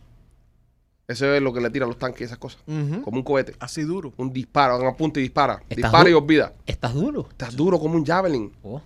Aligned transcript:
Eso 1.07 1.33
es 1.33 1.41
lo 1.41 1.51
que 1.51 1.63
le 1.63 1.71
tiran 1.71 1.89
los 1.89 1.97
tanques 1.99 2.21
y 2.21 2.25
esas 2.25 2.37
cosas. 2.37 2.61
Como 2.67 3.17
un 3.17 3.23
cohete. 3.23 3.55
Así 3.59 3.85
duro. 3.85 4.13
Un 4.19 4.31
disparo, 4.31 4.79
un 4.79 4.87
apunte 4.87 5.19
y 5.21 5.23
dispara. 5.23 5.55
¿Estás 5.63 5.77
Dispara 5.77 6.11
y 6.11 6.13
olvida. 6.13 6.53
¿Estás 6.67 6.93
duro? 6.93 7.27
Estás 7.31 7.57
duro 7.57 7.79
como 7.79 7.95
un 7.95 8.05
javelin. 8.05 8.53
Oh. 8.63 8.83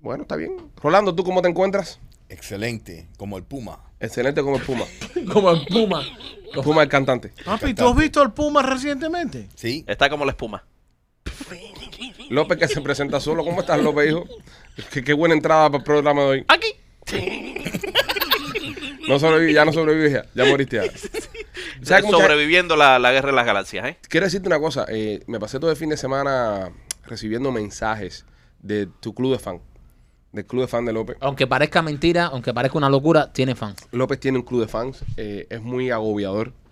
Bueno, 0.00 0.22
está 0.22 0.36
bien. 0.36 0.70
Rolando, 0.80 1.12
¿tú 1.12 1.24
cómo 1.24 1.42
te 1.42 1.48
encuentras? 1.48 1.98
Excelente, 2.28 3.08
como 3.16 3.36
el 3.36 3.42
Puma. 3.42 3.80
Excelente 3.98 4.44
como 4.44 4.58
el 4.58 4.62
Puma. 4.62 4.84
Como 5.32 5.50
el 5.50 5.66
Puma. 5.66 6.04
Puma 6.62 6.84
el 6.84 6.88
cantante. 6.88 7.32
Papi, 7.44 7.74
¿tú 7.74 7.88
has 7.88 7.96
visto 7.96 8.22
el 8.22 8.30
Puma 8.30 8.62
recientemente? 8.62 9.48
¿Sí? 9.56 9.84
Está 9.88 10.08
como 10.08 10.24
la 10.24 10.30
espuma. 10.30 10.64
López 12.30 12.58
que 12.58 12.68
se 12.68 12.80
presenta 12.80 13.18
solo. 13.18 13.44
¿Cómo 13.44 13.60
estás, 13.60 13.82
López, 13.82 14.10
hijo? 14.10 14.24
Qué, 14.92 15.02
qué 15.02 15.12
buena 15.14 15.34
entrada 15.34 15.68
para 15.68 15.78
el 15.78 15.84
programa 15.84 16.22
de 16.22 16.28
hoy. 16.28 16.44
Aquí. 16.46 16.68
No 19.08 19.18
sobreviví, 19.18 19.52
ya 19.54 19.64
no 19.64 19.72
sobrevives 19.72 20.12
ya. 20.12 20.26
Ya 20.34 20.44
moriste 20.44 20.76
ya. 20.84 20.84
¿Sabes 21.82 22.04
cómo 22.04 22.18
que- 22.18 22.22
Sobreviviendo 22.24 22.76
la, 22.76 22.98
la 22.98 23.12
guerra 23.12 23.30
de 23.30 23.36
las 23.36 23.46
galaxias, 23.46 23.86
¿eh? 23.86 23.96
Quiero 24.08 24.26
decirte 24.26 24.48
una 24.48 24.58
cosa. 24.58 24.84
eh, 24.88 25.22
me 25.26 25.38
pasé 25.40 25.58
todo 25.58 25.70
el 25.70 25.76
fin 25.76 25.88
de 25.90 25.96
semana 25.96 26.70
recibiendo 27.06 27.50
mensajes 27.52 28.26
de 28.60 28.86
tu 29.00 29.14
club 29.14 29.32
de 29.32 29.38
fan. 29.38 29.60
Del 30.32 30.44
club 30.44 30.62
de 30.62 30.68
fan 30.68 30.84
de 30.84 30.92
López. 30.92 31.16
Aunque 31.20 31.46
parezca 31.46 31.80
mentira, 31.80 32.26
aunque 32.26 32.52
parezca 32.52 32.76
una 32.76 32.90
locura, 32.90 33.32
tiene 33.32 33.54
fans. 33.54 33.88
López 33.92 34.20
tiene 34.20 34.36
un 34.38 34.44
club 34.44 34.60
de 34.60 34.68
fans. 34.68 35.02
eh, 35.16 35.46
es 35.48 35.62
muy 35.62 35.90
agobiador. 35.90 36.52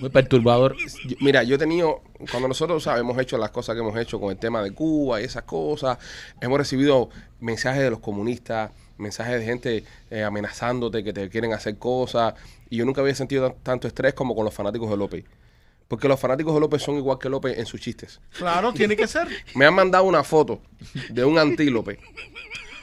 Muy 0.00 0.10
perturbador. 0.10 0.76
Yo- 1.06 1.16
mira, 1.18 1.42
yo 1.42 1.56
he 1.56 1.58
tenido, 1.58 2.02
cuando 2.30 2.46
nosotros 2.46 2.84
¿sabes? 2.84 3.00
hemos 3.00 3.18
hecho 3.18 3.36
las 3.36 3.50
cosas 3.50 3.74
que 3.74 3.80
hemos 3.80 3.96
hecho 3.98 4.20
con 4.20 4.30
el 4.30 4.38
tema 4.38 4.62
de 4.62 4.70
Cuba 4.70 5.20
y 5.20 5.24
esas 5.24 5.42
cosas, 5.42 5.98
hemos 6.40 6.56
recibido 6.56 7.10
mensajes 7.40 7.82
de 7.82 7.90
los 7.90 7.98
comunistas, 7.98 8.70
mensajes 8.98 9.38
de 9.40 9.44
gente 9.44 9.84
eh, 10.10 10.22
amenazándote 10.22 11.02
que 11.04 11.12
te 11.12 11.28
quieren 11.30 11.52
hacer 11.52 11.78
cosas, 11.78 12.34
y 12.68 12.76
yo 12.76 12.84
nunca 12.84 13.00
había 13.00 13.14
sentido 13.14 13.50
tan- 13.52 13.62
tanto 13.62 13.88
estrés 13.88 14.14
como 14.14 14.34
con 14.34 14.44
los 14.44 14.52
fanáticos 14.54 14.90
de 14.90 14.96
López. 14.96 15.24
Porque 15.88 16.06
los 16.06 16.20
fanáticos 16.20 16.52
de 16.52 16.60
López 16.60 16.82
son 16.82 16.96
igual 16.96 17.18
que 17.18 17.30
López 17.30 17.56
en 17.58 17.64
sus 17.64 17.80
chistes. 17.80 18.20
Claro, 18.36 18.72
tiene 18.74 18.94
que 18.94 19.06
ser. 19.06 19.26
Me 19.54 19.64
han 19.64 19.72
mandado 19.74 20.04
una 20.04 20.22
foto 20.22 20.60
de 21.08 21.24
un 21.24 21.38
antílope 21.38 21.98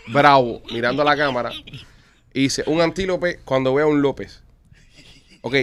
bravo 0.07 0.61
mirando 0.71 1.01
a 1.01 1.05
la 1.05 1.15
cámara 1.15 1.51
y 2.33 2.41
dice, 2.41 2.63
un 2.67 2.81
antílope 2.81 3.39
cuando 3.45 3.73
ve 3.73 3.83
a 3.83 3.87
un 3.87 4.01
López. 4.01 4.41
Ok, 5.41 5.53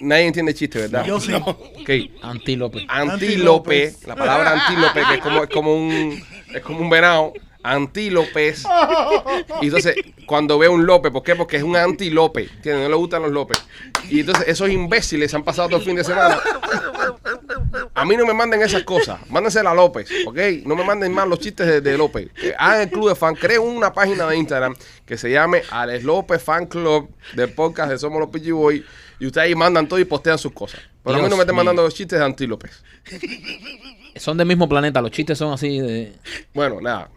nadie 0.00 0.26
entiende 0.26 0.50
el 0.50 0.58
chiste, 0.58 0.80
¿verdad? 0.80 1.04
Yo 1.06 1.20
sí. 1.20 1.32
Ok, 1.32 1.88
Antílope. 2.22 2.84
antílope, 2.88 2.88
Antílopes. 2.88 4.06
la 4.06 4.16
palabra 4.16 4.66
antílope, 4.66 5.02
que 5.08 5.14
es 5.14 5.20
como, 5.20 5.44
es 5.44 5.50
como 5.50 5.72
un 5.76 6.20
es 6.52 6.62
como 6.62 6.80
un 6.80 6.90
venado, 6.90 7.32
antílopes. 7.62 8.64
Y 9.62 9.66
entonces, 9.66 9.94
cuando 10.26 10.58
ve 10.58 10.68
un 10.68 10.86
López, 10.86 11.12
¿por 11.12 11.22
qué? 11.22 11.34
Porque 11.36 11.56
es 11.56 11.62
un 11.62 11.76
antílope, 11.76 12.42
¿entiendes? 12.42 12.84
No 12.84 12.88
le 12.88 12.94
gustan 12.94 13.22
los 13.22 13.30
López. 13.30 13.62
Y 14.08 14.20
entonces, 14.20 14.48
esos 14.48 14.70
imbéciles 14.70 15.30
se 15.30 15.36
han 15.36 15.42
pasado 15.42 15.68
todo 15.68 15.78
el 15.78 15.84
fin 15.84 15.96
de 15.96 16.04
semana. 16.04 16.38
A 17.94 18.04
mí 18.04 18.16
no 18.16 18.24
me 18.24 18.32
manden 18.32 18.62
esas 18.62 18.82
cosas, 18.84 19.18
mándensela 19.28 19.72
a 19.72 19.74
López, 19.74 20.08
¿ok? 20.26 20.38
No 20.64 20.76
me 20.76 20.84
manden 20.84 21.12
más 21.12 21.28
los 21.28 21.40
chistes 21.40 21.66
de, 21.66 21.80
de 21.80 21.98
López. 21.98 22.28
Hagan 22.58 22.82
el 22.82 22.90
club 22.90 23.08
de 23.10 23.14
fan, 23.14 23.34
creen 23.34 23.60
una 23.60 23.92
página 23.92 24.26
de 24.26 24.36
Instagram 24.36 24.74
que 25.04 25.18
se 25.18 25.30
llame 25.30 25.62
Alex 25.70 26.04
López 26.04 26.42
Fan 26.42 26.66
Club 26.66 27.10
del 27.34 27.52
podcast 27.52 27.90
de 27.90 27.98
Somos 27.98 28.20
los 28.20 28.30
Pichi 28.30 28.52
Boy 28.52 28.84
y 29.18 29.26
ustedes 29.26 29.48
ahí 29.48 29.54
mandan 29.54 29.86
todo 29.86 29.98
y 29.98 30.04
postean 30.04 30.38
sus 30.38 30.52
cosas. 30.52 30.80
Pero 31.04 31.16
a 31.16 31.22
mí 31.22 31.28
no 31.28 31.36
me 31.36 31.42
estén 31.42 31.56
mandando 31.56 31.82
los 31.82 31.94
chistes 31.94 32.18
de 32.18 32.24
Anti 32.24 32.46
López. 32.46 32.82
Son 34.16 34.36
del 34.36 34.46
mismo 34.46 34.68
planeta, 34.68 35.00
los 35.00 35.10
chistes 35.10 35.38
son 35.38 35.52
así 35.52 35.78
de... 35.80 36.12
Bueno, 36.52 36.80
nada. 36.80 37.10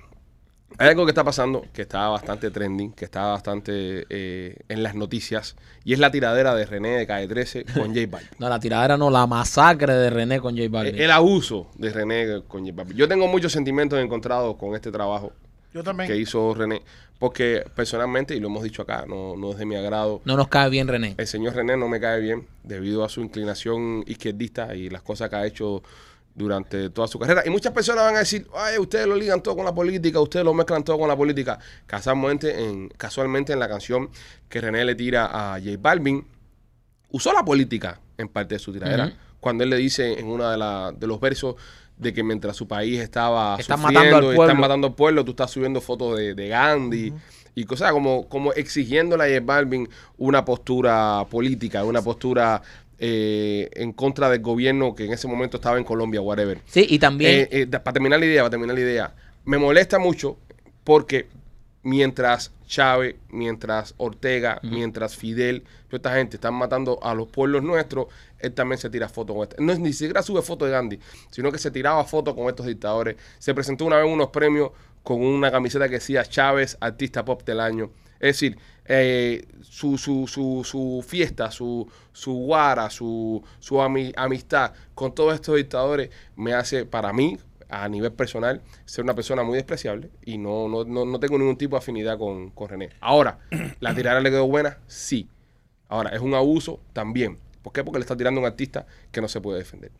Hay 0.78 0.90
algo 0.90 1.06
que 1.06 1.12
está 1.12 1.24
pasando 1.24 1.66
que 1.74 1.84
está 1.84 2.08
bastante 2.10 2.50
trending, 2.52 2.94
que 2.94 3.06
está 3.06 3.24
bastante 3.28 4.06
eh, 4.10 4.58
en 4.70 4.84
las 4.84 4.96
noticias, 4.96 5.56
y 5.84 5.94
es 5.94 6.00
la 6.00 6.12
tiradera 6.12 6.56
de 6.56 6.66
René 6.66 6.98
de 6.98 7.08
Calle 7.08 7.28
13 7.28 7.66
con 7.66 7.94
J 7.94 8.08
Balvin. 8.10 8.30
No, 8.40 8.50
la 8.50 8.60
tiradera 8.60 8.98
no, 8.98 9.10
la 9.10 9.28
masacre 9.28 9.94
de 9.94 10.10
René 10.10 10.40
con 10.40 10.56
J 10.58 10.68
Balvin. 10.70 10.96
Eh, 10.96 11.04
El 11.06 11.12
abuso 11.12 11.68
de 11.76 11.92
René 11.92 12.42
con 12.48 12.62
J 12.66 12.74
Balvin. 12.76 12.98
Yo 12.98 13.08
tengo 13.08 13.28
muchos 13.28 13.52
sentimientos 13.52 14.00
encontrados 14.00 14.56
con 14.58 14.76
este 14.76 14.92
trabajo 14.92 15.32
Yo 15.74 15.84
también. 15.84 16.10
que 16.10 16.18
hizo 16.18 16.54
René, 16.54 16.82
porque 17.20 17.64
personalmente, 17.76 18.36
y 18.36 18.40
lo 18.40 18.48
hemos 18.48 18.64
dicho 18.64 18.82
acá, 18.82 19.06
no, 19.08 19.36
no 19.38 19.52
es 19.52 19.58
de 19.58 19.66
mi 19.66 19.76
agrado. 19.76 20.22
No 20.26 20.36
nos 20.36 20.48
cae 20.48 20.70
bien 20.70 20.88
René. 20.88 21.16
El 21.18 21.28
señor 21.28 21.54
René 21.56 21.78
no 21.78 21.88
me 21.88 22.00
cae 22.00 22.20
bien 22.20 22.48
debido 22.64 23.04
a 23.04 23.10
su 23.10 23.22
inclinación 23.22 24.04
izquierdista 24.08 24.76
y 24.76 24.90
las 24.90 25.02
cosas 25.04 25.30
que 25.30 25.36
ha 25.36 25.46
hecho 25.46 25.84
durante 26.36 26.90
toda 26.90 27.08
su 27.08 27.20
carrera. 27.20 27.44
Y 27.46 27.50
muchas 27.50 27.74
personas 27.74 28.06
van 28.06 28.16
a 28.16 28.20
decir, 28.20 28.48
ay, 28.56 28.78
ustedes 28.80 29.06
lo 29.08 29.16
ligan 29.16 29.42
todo 29.44 29.56
con 29.56 29.66
la 29.66 29.74
política, 29.74 30.20
ustedes 30.20 30.44
lo 30.46 30.54
mezclan 30.54 30.84
todo 30.84 30.98
con 30.98 31.08
la 31.08 31.16
política. 31.16 31.60
Casualmente 31.86 32.64
en, 32.64 32.90
casualmente 32.90 33.54
en 33.54 33.60
la 33.60 33.68
canción 33.68 34.10
que 34.50 34.60
René 34.62 34.84
le 34.86 34.96
tira 34.96 35.26
a 35.32 35.60
J 35.60 35.78
Balvin, 35.80 36.26
usó 37.12 37.32
la 37.34 37.44
política 37.46 38.00
en 38.18 38.28
parte 38.28 38.56
de 38.56 38.60
su 38.60 38.72
tiradera. 38.74 39.14
Cuando 39.40 39.64
él 39.64 39.70
le 39.70 39.78
dice 39.78 40.20
en 40.20 40.28
uno 40.28 40.50
de, 40.50 40.58
la- 40.58 40.92
de 40.98 41.06
los 41.06 41.20
versos 41.20 41.56
de 41.98 42.14
que 42.14 42.24
mientras 42.24 42.56
su 42.56 42.68
país 42.68 43.00
estaba 43.00 43.56
Están 43.60 43.78
sufriendo 43.78 44.00
matando 44.04 44.18
al 44.18 44.24
pueblo. 44.36 44.44
están 44.46 44.60
matando 44.62 44.88
al 44.88 44.96
pueblo, 44.96 45.24
tú 45.26 45.32
estás 45.32 45.52
subiendo 45.52 45.80
fotos 45.82 46.18
de, 46.18 46.34
de 46.34 46.48
Gandhi 46.48 47.14
y 47.56 47.66
cosas 47.66 47.92
como, 47.92 48.28
como 48.28 48.52
exigiéndole 48.54 49.24
a 49.26 49.28
J 49.28 49.46
Balvin 49.46 49.88
una 50.18 50.44
postura 50.44 51.24
política, 51.30 51.84
una 51.84 52.02
postura 52.02 52.64
eh, 53.06 53.70
en 53.74 53.92
contra 53.92 54.30
del 54.30 54.40
gobierno 54.40 54.96
que 54.96 55.04
en 55.04 55.12
ese 55.12 55.28
momento 55.28 55.58
estaba 55.58 55.78
en 55.78 55.84
Colombia, 55.84 56.22
whatever. 56.22 56.62
Sí, 56.66 56.88
y 56.90 57.00
también... 57.00 57.50
Eh, 57.52 57.64
eh, 57.64 57.68
para 57.68 57.92
terminar 57.92 58.18
la 58.18 58.26
idea, 58.26 58.44
para 58.44 58.52
terminar 58.52 58.76
la 58.76 58.82
idea, 58.82 59.14
me 59.44 59.58
molesta 59.58 60.00
mucho 60.00 60.38
porque 60.86 61.28
mientras 61.82 62.54
Chávez, 62.66 63.18
mientras 63.28 63.94
Ortega, 63.98 64.62
mientras 64.64 65.18
Fidel, 65.18 65.66
toda 65.90 65.98
esta 65.98 66.14
gente 66.14 66.38
están 66.38 66.54
matando 66.54 66.98
a 67.04 67.14
los 67.14 67.28
pueblos 67.28 67.62
nuestros, 67.62 68.08
él 68.40 68.54
también 68.54 68.80
se 68.80 68.90
tira 68.90 69.10
fotos 69.10 69.36
con 69.36 69.44
este. 69.50 69.62
No 69.62 69.74
es 69.74 69.80
ni 69.80 69.92
siquiera 69.92 70.24
sube 70.24 70.42
fotos 70.42 70.70
de 70.70 70.72
Gandhi, 70.72 71.00
sino 71.30 71.52
que 71.52 71.58
se 71.58 71.72
tiraba 71.72 72.06
fotos 72.06 72.34
con 72.36 72.48
estos 72.48 72.68
dictadores. 72.68 73.18
Se 73.38 73.54
presentó 73.54 73.84
una 73.84 73.98
vez 73.98 74.06
en 74.06 74.14
unos 74.14 74.30
premios 74.30 74.72
con 75.04 75.22
una 75.22 75.52
camiseta 75.52 75.90
que 75.90 75.96
decía 75.96 76.24
Chávez, 76.24 76.78
artista 76.80 77.26
pop 77.26 77.44
del 77.44 77.60
año. 77.60 77.92
Es 78.22 78.40
decir, 78.40 78.58
eh, 78.86 79.46
su, 79.62 79.98
su, 79.98 80.28
su, 80.28 80.62
su 80.64 81.04
fiesta, 81.08 81.52
su, 81.52 81.88
su 82.12 82.34
guara, 82.34 82.90
su, 82.90 83.44
su 83.60 83.76
ami- 83.76 84.14
amistad 84.16 84.74
con 84.94 85.14
todos 85.16 85.34
estos 85.36 85.56
dictadores 85.56 86.10
me 86.36 86.54
hace, 86.54 86.86
para 86.86 87.14
mí, 87.14 87.38
a 87.70 87.88
nivel 87.90 88.12
personal, 88.12 88.62
ser 88.86 89.04
una 89.04 89.16
persona 89.16 89.42
muy 89.44 89.56
despreciable 89.56 90.10
y 90.26 90.38
no, 90.38 90.68
no, 90.68 90.84
no, 90.84 91.06
no 91.06 91.20
tengo 91.20 91.40
ningún 91.40 91.58
tipo 91.58 91.76
de 91.76 91.80
afinidad 91.80 92.18
con, 92.20 92.52
con 92.52 92.70
René. 92.70 92.90
Ahora, 93.00 93.40
¿la 93.80 93.96
tirada 93.96 94.20
le 94.20 94.30
quedó 94.30 94.46
buena? 94.48 94.78
Sí. 94.88 95.28
Ahora, 95.88 96.10
¿es 96.12 96.20
un 96.22 96.34
abuso? 96.36 96.80
También. 96.94 97.40
¿Por 97.62 97.74
qué? 97.74 97.84
Porque 97.84 98.00
le 98.00 98.04
está 98.04 98.16
tirando 98.18 98.40
a 98.40 98.44
un 98.44 98.48
artista 98.48 98.86
que 99.12 99.22
no 99.22 99.28
se 99.28 99.40
puede 99.42 99.60
defender. 99.60 99.92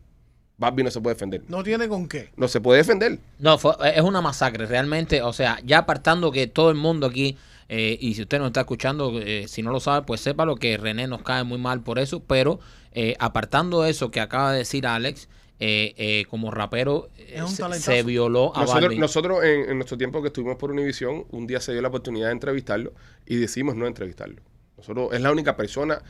Barbie 0.56 0.84
no 0.84 0.90
se 0.90 1.00
puede 1.00 1.14
defender. 1.14 1.42
No 1.48 1.64
tiene 1.64 1.88
con 1.88 2.06
qué. 2.06 2.30
No 2.36 2.46
se 2.46 2.60
puede 2.60 2.78
defender. 2.78 3.18
No, 3.40 3.58
fue- 3.58 3.74
es 3.94 4.02
una 4.02 4.20
masacre, 4.20 4.66
realmente. 4.66 5.22
O 5.22 5.32
sea, 5.32 5.58
ya 5.64 5.78
apartando 5.78 6.30
que 6.30 6.46
todo 6.46 6.70
el 6.70 6.76
mundo 6.76 7.06
aquí, 7.08 7.36
eh, 7.68 7.96
y 8.00 8.14
si 8.14 8.22
usted 8.22 8.38
nos 8.38 8.48
está 8.48 8.60
escuchando, 8.60 9.20
eh, 9.20 9.46
si 9.48 9.62
no 9.62 9.72
lo 9.72 9.80
sabe, 9.80 10.06
pues 10.06 10.20
sépalo 10.20 10.56
que 10.56 10.76
René 10.76 11.06
nos 11.06 11.22
cae 11.22 11.44
muy 11.44 11.58
mal 11.58 11.82
por 11.82 11.98
eso. 11.98 12.20
Pero 12.20 12.60
eh, 12.92 13.16
apartando 13.18 13.84
eso 13.84 14.10
que 14.12 14.20
acaba 14.20 14.52
de 14.52 14.58
decir 14.58 14.86
Alex, 14.86 15.28
eh, 15.58 15.94
eh, 15.96 16.24
como 16.30 16.52
rapero, 16.52 17.08
se, 17.78 18.02
violó 18.04 18.56
a 18.56 18.60
Nosotros, 18.60 18.96
nosotros 18.96 19.44
en, 19.44 19.70
en 19.70 19.76
nuestro 19.76 19.98
tiempo 19.98 20.22
que 20.22 20.28
estuvimos 20.28 20.56
por 20.56 20.70
Univisión, 20.70 21.24
un 21.30 21.46
día 21.46 21.60
se 21.60 21.72
dio 21.72 21.82
la 21.82 21.88
oportunidad 21.88 22.26
de 22.26 22.32
entrevistarlo 22.32 22.92
y 23.26 23.36
decidimos 23.36 23.74
no 23.74 23.86
entrevistarlo. 23.86 24.42
Nosotros 24.76 25.12
es 25.12 25.20
la 25.20 25.32
única 25.32 25.56
persona, 25.56 26.02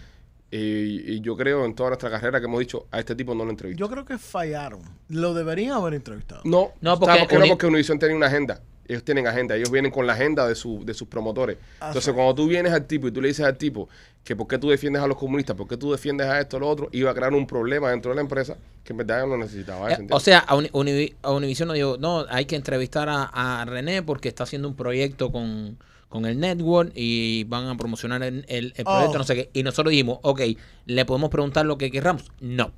y 0.51 1.21
yo 1.21 1.37
creo 1.37 1.65
en 1.65 1.75
toda 1.75 1.91
nuestra 1.91 2.11
carrera 2.11 2.39
que 2.39 2.47
hemos 2.47 2.61
dicho, 2.61 2.87
a 2.91 3.01
este 3.01 3.17
tipo 3.17 3.35
no 3.35 3.45
lo 3.45 3.51
entrevistamos. 3.51 3.89
Yo 3.89 3.93
creo 3.93 4.05
que 4.05 4.19
fallaron. 4.19 4.83
Lo 5.09 5.35
deberían 5.35 5.73
haber 5.73 5.95
entrevistado. 5.95 6.43
No, 6.45 6.73
No, 6.81 6.93
no 6.93 7.01
porque 7.01 7.19
porque, 7.21 7.39
no, 7.39 7.47
porque 7.49 7.67
Univision 7.67 7.99
tenía 7.99 8.17
una 8.17 8.27
agenda. 8.27 8.61
Ellos 8.87 9.03
tienen 9.05 9.27
agenda, 9.27 9.57
ellos 9.57 9.71
vienen 9.71 9.91
con 9.91 10.07
la 10.07 10.13
agenda 10.13 10.47
de, 10.47 10.55
su, 10.55 10.85
de 10.85 10.93
sus 10.95 11.09
promotores. 11.09 11.57
Ah, 11.81 11.89
Entonces, 11.89 12.05
sí. 12.05 12.13
cuando 12.13 12.35
tú 12.35 12.47
vienes 12.47 12.73
al 12.73 12.87
tipo 12.87 13.09
y 13.09 13.13
tú 13.13 13.21
le 13.23 13.29
dices 13.29 13.47
al 13.47 13.57
tipo 13.57 13.89
que 14.23 14.37
por 14.37 14.47
qué 14.47 14.59
tú 14.59 14.69
defiendes 14.71 15.03
a 15.03 15.07
los 15.07 15.17
comunistas, 15.17 15.57
por 15.57 15.67
qué 15.69 15.77
tú 15.77 15.91
defiendes 15.93 16.27
a 16.27 16.41
esto 16.41 16.57
o 16.59 16.61
lo 16.61 16.69
otro, 16.69 16.89
iba 16.93 17.11
a 17.11 17.15
crear 17.15 17.33
un 17.33 17.47
problema 17.47 17.91
dentro 17.91 18.11
de 18.11 18.17
la 18.17 18.21
empresa 18.23 18.57
que 18.85 18.93
en 18.93 18.99
verdad 18.99 19.27
no 19.27 19.37
necesitaba. 19.39 19.93
Eh, 19.93 20.07
o 20.11 20.21
sea, 20.21 20.39
a, 20.41 20.55
Uni- 20.57 21.15
a 21.23 21.31
Univision 21.33 21.69
no 21.69 21.75
dijo, 21.75 21.97
no, 21.99 22.27
hay 22.29 22.45
que 22.45 22.57
entrevistar 22.57 23.09
a, 23.09 23.25
a 23.25 23.65
René 23.65 24.03
porque 24.03 24.29
está 24.29 24.45
haciendo 24.45 24.69
un 24.69 24.75
proyecto 24.77 25.33
con, 25.33 25.79
con 26.11 26.27
el 26.27 26.39
network 26.39 26.93
y 26.95 27.45
van 27.45 27.67
a 27.67 27.77
promocionar 27.77 28.23
el, 28.23 28.45
el- 28.49 28.73
el 28.77 28.85
Oh. 28.87 28.93
proyecto, 28.95 29.19
no 29.19 29.25
sé 29.25 29.35
qué. 29.35 29.51
Y 29.55 29.63
nosotros 29.63 29.91
dijimos, 29.91 30.19
ok, 30.23 30.41
¿le 30.87 31.05
podemos 31.07 31.31
preguntar 31.31 31.65
lo 31.67 31.79
que 31.79 31.91
querramos? 31.91 32.31
No. 32.41 32.73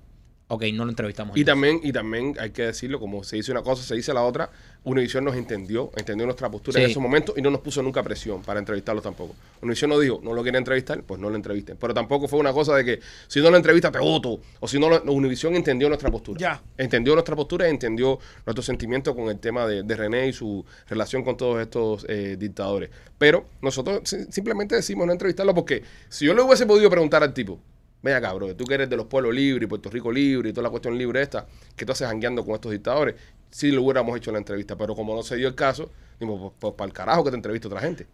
Ok, 0.49 0.63
no 0.75 0.85
lo 0.85 0.91
entrevistamos. 0.91 1.37
Y 1.37 1.41
entonces. 1.41 1.53
también, 1.61 1.81
y 1.83 1.93
también 1.93 2.37
hay 2.39 2.51
que 2.51 2.63
decirlo, 2.63 3.01
como 3.01 3.25
se 3.25 3.35
dice 3.35 3.51
una 3.51 3.63
cosa, 3.63 3.83
se 3.83 3.97
dice 3.97 4.15
la 4.15 4.23
otra, 4.23 4.49
Univision 4.85 5.25
nos 5.25 5.35
entendió, 5.35 5.91
entendió 5.97 6.25
nuestra 6.25 6.49
postura 6.49 6.79
en 6.79 6.87
Sí. 6.87 6.93
ese 6.93 7.01
momento 7.01 7.35
y 7.37 7.43
no 7.43 7.51
nos 7.51 7.61
puso 7.61 7.83
nunca 7.83 8.01
presión 8.05 8.43
para 8.43 8.61
entrevistarlo 8.61 9.03
tampoco. 9.03 9.35
Univision 9.61 9.91
nos 9.91 10.01
dijo, 10.01 10.21
no 10.23 10.33
lo 10.35 10.45
quiere 10.45 10.59
entrevistar, 10.59 11.03
pues 11.03 11.21
no 11.21 11.29
lo 11.31 11.35
entrevisten. 11.35 11.77
Pero 11.81 11.93
tampoco 11.93 12.29
fue 12.29 12.39
una 12.39 12.53
cosa 12.53 12.77
de 12.77 12.85
que 12.85 13.01
si 13.27 13.41
no 13.41 13.51
lo 13.51 13.57
entrevista 13.57 13.91
te 13.91 13.99
voto, 13.99 14.39
o 14.61 14.69
si 14.69 14.79
no 14.79 14.89
lo, 14.89 15.03
Univision 15.13 15.57
entendió 15.57 15.89
nuestra 15.89 16.13
postura. 16.13 16.39
Ya. 16.39 16.63
Entendió 16.79 17.15
nuestra 17.15 17.35
postura 17.35 17.67
y 17.67 17.71
entendió 17.73 18.21
nuestro 18.47 18.63
sentimiento 18.63 19.17
con 19.17 19.29
el 19.29 19.41
tema 19.41 19.67
de, 19.67 19.83
de 19.83 19.97
René 19.97 20.29
y 20.29 20.33
su 20.33 20.65
relación 20.89 21.25
con 21.25 21.37
todos 21.37 21.61
estos 21.61 22.07
eh, 22.09 22.37
dictadores. 22.39 22.91
Pero 23.19 23.47
nosotros 23.63 24.03
si- 24.05 24.27
simplemente 24.31 24.77
decimos 24.77 25.09
no 25.09 25.13
entrevistarlo 25.13 25.53
porque 25.57 25.83
si 26.09 26.25
yo 26.27 26.35
le 26.35 26.43
hubiese 26.43 26.67
podido 26.67 26.89
preguntar 26.89 27.25
al 27.25 27.35
tipo, 27.35 27.59
Ven 28.07 28.15
acá, 28.15 28.33
bro, 28.33 28.55
tú 28.55 28.65
que 28.65 28.75
eres 28.75 28.89
de 28.89 28.97
los 28.97 29.07
pueblos 29.07 29.35
libres 29.35 29.67
y 29.67 29.69
Puerto 29.69 29.91
Rico 29.91 30.13
libre 30.13 30.51
y 30.51 30.53
toda 30.53 30.63
la 30.63 30.71
cuestión 30.71 30.97
libre 30.97 31.21
esta, 31.21 31.47
que 31.75 31.85
tú 31.85 31.93
haces 31.93 32.07
jangueando 32.07 32.45
con 32.45 32.55
estos 32.55 32.71
dictadores, 32.73 33.17
sí 33.51 33.71
le 33.73 33.79
hubiéramos 33.79 34.17
hecho 34.17 34.31
la 34.33 34.39
entrevista, 34.39 34.77
pero 34.77 34.95
como 34.95 35.15
no 35.15 35.23
se 35.23 35.37
dio 35.37 35.49
el 35.49 35.55
caso, 35.55 35.91
dimos, 36.21 36.39
pues, 36.41 36.53
pues 36.59 36.73
para 36.75 36.87
el 36.87 36.93
carajo 36.93 37.25
que 37.25 37.31
te 37.31 37.37
entreviste 37.37 37.67
otra 37.69 37.81
gente. 37.81 38.07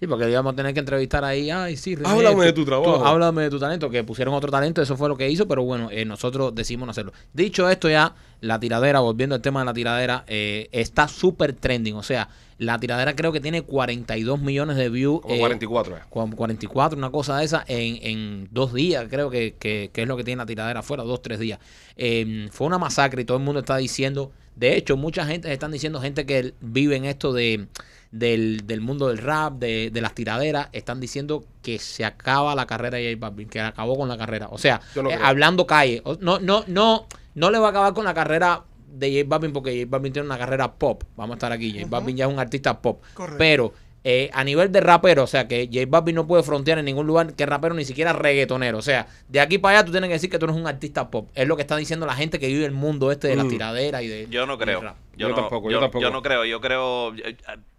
Sí, 0.00 0.08
porque 0.08 0.28
íbamos 0.28 0.52
a 0.54 0.56
tener 0.56 0.74
que 0.74 0.80
entrevistar 0.80 1.24
ahí. 1.24 1.50
Ay, 1.50 1.76
sí, 1.76 1.94
René, 1.94 2.08
Háblame 2.08 2.34
tú- 2.36 2.40
de 2.42 2.52
tu 2.52 2.64
trabajo. 2.64 2.98
tú 2.98 3.04
háblame 3.04 3.42
de 3.42 3.50
tu 3.50 3.58
talento, 3.60 3.88
que 3.90 4.02
pusieron 4.02 4.34
otro 4.34 4.50
talento, 4.50 4.82
eso 4.82 4.96
fue 4.96 5.08
lo 5.08 5.16
que 5.16 5.30
hizo, 5.30 5.46
pero 5.46 5.62
bueno, 5.62 5.88
eh, 5.92 6.04
nosotros 6.04 6.52
decidimos 6.54 6.86
no 6.86 6.90
hacerlo. 6.90 7.12
Dicho 7.32 7.70
esto 7.70 7.88
ya, 7.88 8.12
la 8.44 8.60
tiradera, 8.60 9.00
volviendo 9.00 9.34
al 9.34 9.42
tema 9.42 9.60
de 9.60 9.66
la 9.66 9.74
tiradera, 9.74 10.24
eh, 10.26 10.68
está 10.72 11.08
súper 11.08 11.52
trending. 11.54 11.94
O 11.96 12.02
sea, 12.02 12.28
la 12.58 12.78
tiradera 12.78 13.16
creo 13.16 13.32
que 13.32 13.40
tiene 13.40 13.62
42 13.62 14.40
millones 14.40 14.76
de 14.76 14.88
views. 14.88 15.20
Como 15.22 15.34
eh, 15.34 15.38
44 15.38 15.96
ya. 15.96 16.04
con 16.10 16.30
44, 16.32 16.96
una 16.98 17.10
cosa 17.10 17.38
de 17.38 17.44
esa, 17.44 17.64
en, 17.66 17.98
en 18.02 18.48
dos 18.52 18.72
días, 18.72 19.06
creo 19.10 19.30
que, 19.30 19.54
que- 19.58 19.90
que 19.92 20.02
es 20.02 20.08
lo 20.08 20.16
que 20.16 20.24
tiene 20.24 20.38
la 20.42 20.46
tiradera 20.46 20.80
afuera, 20.80 21.02
dos, 21.02 21.20
tres 21.22 21.38
días. 21.40 21.58
Eh, 21.96 22.48
fue 22.52 22.66
una 22.66 22.78
masacre 22.78 23.22
y 23.22 23.24
todo 23.24 23.38
el 23.38 23.42
mundo 23.44 23.60
está 23.60 23.76
diciendo, 23.76 24.30
de 24.56 24.76
hecho, 24.76 24.96
mucha 24.96 25.26
gente 25.26 25.52
están 25.52 25.72
diciendo, 25.72 26.00
gente 26.00 26.26
que 26.26 26.54
vive 26.60 26.96
en 26.96 27.04
esto 27.06 27.32
de 27.32 27.66
del, 28.12 28.64
del 28.68 28.80
mundo 28.80 29.08
del 29.08 29.18
rap, 29.18 29.54
de, 29.54 29.90
de 29.92 30.00
las 30.00 30.14
tiraderas, 30.14 30.68
están 30.72 31.00
diciendo 31.00 31.44
que 31.62 31.80
se 31.80 32.04
acaba 32.04 32.54
la 32.54 32.64
carrera 32.64 32.98
de 32.98 33.12
J 33.12 33.18
Balvin, 33.26 33.48
que 33.48 33.60
acabó 33.60 33.96
con 33.98 34.08
la 34.08 34.16
carrera. 34.16 34.46
O 34.52 34.58
sea, 34.58 34.80
no 34.94 35.10
eh, 35.10 35.18
hablando 35.20 35.66
calle, 35.66 36.00
no, 36.20 36.38
no, 36.38 36.62
no, 36.68 37.06
no 37.34 37.50
le 37.50 37.58
va 37.58 37.68
a 37.68 37.70
acabar 37.70 37.94
con 37.94 38.04
la 38.04 38.14
carrera 38.14 38.64
de 38.88 39.12
J 39.12 39.28
Balvin 39.28 39.52
porque 39.52 39.76
J 39.76 39.88
Balvin 39.90 40.12
tiene 40.12 40.26
una 40.26 40.38
carrera 40.38 40.74
pop. 40.74 41.02
Vamos 41.16 41.34
a 41.34 41.36
estar 41.36 41.52
aquí. 41.52 41.72
J 41.72 41.86
Balvin 41.88 42.16
ya 42.16 42.26
es 42.26 42.32
un 42.32 42.38
artista 42.38 42.80
pop. 42.80 43.02
Correcto. 43.14 43.38
Pero 43.38 43.72
eh, 44.06 44.28
a 44.34 44.44
nivel 44.44 44.70
de 44.70 44.80
rapero, 44.80 45.22
o 45.22 45.26
sea, 45.26 45.48
que 45.48 45.66
J 45.72 45.86
Balvin 45.88 46.14
no 46.14 46.26
puede 46.26 46.42
frontear 46.42 46.78
en 46.78 46.84
ningún 46.84 47.06
lugar 47.06 47.32
que 47.34 47.46
rapero 47.46 47.74
ni 47.74 47.86
siquiera 47.86 48.12
reggaetonero. 48.12 48.76
O 48.76 48.82
sea, 48.82 49.06
de 49.28 49.40
aquí 49.40 49.56
para 49.56 49.78
allá 49.78 49.86
tú 49.86 49.92
tienes 49.92 50.08
que 50.08 50.14
decir 50.14 50.28
que 50.28 50.38
tú 50.38 50.44
eres 50.44 50.56
un 50.56 50.66
artista 50.66 51.10
pop. 51.10 51.30
Es 51.34 51.48
lo 51.48 51.56
que 51.56 51.62
está 51.62 51.76
diciendo 51.76 52.04
la 52.04 52.14
gente 52.14 52.38
que 52.38 52.46
vive 52.48 52.66
el 52.66 52.72
mundo 52.72 53.10
este 53.10 53.28
de 53.28 53.36
las 53.36 53.46
Mm. 53.46 53.50
tiraderas 53.50 54.02
y 54.02 54.08
de. 54.08 54.26
Yo 54.28 54.44
no 54.44 54.58
creo. 54.58 54.82
Yo, 54.82 54.92
Yo 55.16 55.28
no, 55.30 55.34
tampoco, 55.36 55.70
yo 55.70 55.76
yo, 55.76 55.80
tampoco. 55.80 56.02
yo 56.02 56.10
no 56.10 56.20
creo. 56.22 56.44
Yo 56.44 56.60
creo. 56.60 57.14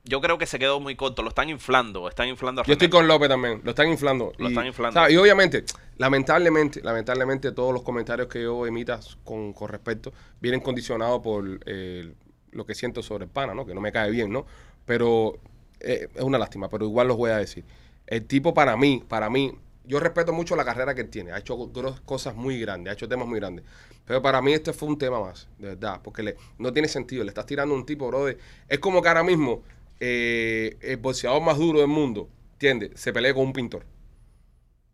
Yo 0.07 0.22
creo 0.22 0.38
que 0.38 0.45
se 0.45 0.57
quedó 0.57 0.80
muy 0.80 0.95
corto. 0.95 1.22
Lo 1.22 1.30
están 1.30 1.50
inflando. 1.50 2.07
Están 2.10 2.28
inflando 2.28 2.62
a 2.62 2.66
Yo 2.66 2.74
estoy 2.74 2.89
con 2.89 3.07
López 3.07 3.30
también, 3.30 3.62
lo 3.63 3.71
están 3.71 3.89
inflando. 3.89 4.31
Lo 4.38 4.45
y, 4.45 4.50
están 4.50 4.66
inflando. 4.66 4.94
¿sabes? 5.00 5.13
Y 5.13 5.18
obviamente, 5.18 5.63
lamentablemente, 5.98 6.81
lamentablemente 6.83 7.51
todos 7.51 7.74
los 7.74 7.81
comentarios 7.83 8.28
que 8.28 8.42
yo 8.42 8.66
emita 8.66 9.00
con, 9.24 9.54
con 9.54 9.69
respecto 9.69 10.12
vienen 10.39 10.62
condicionados 10.62 11.21
por 11.21 11.60
eh, 11.66 12.13
lo 12.51 12.66
que 12.66 12.74
siento 12.75 13.01
sobre 13.04 13.25
el 13.25 13.30
pana, 13.31 13.54
¿no? 13.54 13.66
Que 13.66 13.74
no 13.74 13.81
me 13.81 13.92
cae 13.92 14.12
bien, 14.12 14.31
¿no? 14.31 14.45
Pero 14.86 15.39
eh, 15.80 16.07
es 16.13 16.22
una 16.24 16.38
lástima, 16.38 16.69
pero 16.69 16.86
igual 16.86 17.07
los 17.07 17.18
voy 17.18 17.31
a 17.31 17.38
decir. 17.38 17.63
El 18.07 18.25
tipo 18.25 18.54
para 18.54 18.77
mí, 18.77 19.04
para 19.07 19.30
mí, 19.30 19.51
yo 19.86 20.00
respeto 20.00 20.33
mucho 20.33 20.56
la 20.56 20.66
carrera 20.66 20.94
que 20.95 21.01
él 21.01 21.10
tiene. 21.10 21.31
Ha 21.31 21.39
hecho 21.39 21.72
cosas 22.06 22.36
muy 22.36 22.60
grandes, 22.60 22.92
ha 22.92 22.94
hecho 22.94 23.07
temas 23.07 23.27
muy 23.27 23.39
grandes. 23.39 23.66
Pero 24.06 24.22
para 24.22 24.42
mí 24.42 24.54
este 24.54 24.74
fue 24.74 24.88
un 24.89 24.98
tema 24.98 25.19
más, 25.19 25.48
de 25.57 25.69
verdad, 25.69 26.00
porque 26.04 26.22
le, 26.24 26.36
no 26.60 26.72
tiene 26.72 26.88
sentido. 26.88 27.24
Le 27.24 27.30
estás 27.30 27.45
tirando 27.45 27.74
un 27.74 27.86
tipo, 27.86 28.07
brother. 28.07 28.38
Es 28.69 28.80
como 28.80 29.01
que 29.01 29.07
ahora 29.07 29.24
mismo 29.24 29.63
eh, 30.00 30.77
el 30.81 30.98
boxeador 30.98 31.42
más 31.42 31.57
duro 31.57 31.80
del 31.80 31.88
mundo, 31.88 32.30
¿entiendes? 32.54 32.92
Se 32.95 33.12
pelee 33.13 33.33
con 33.33 33.44
un 33.44 33.54
pintor. 33.54 33.83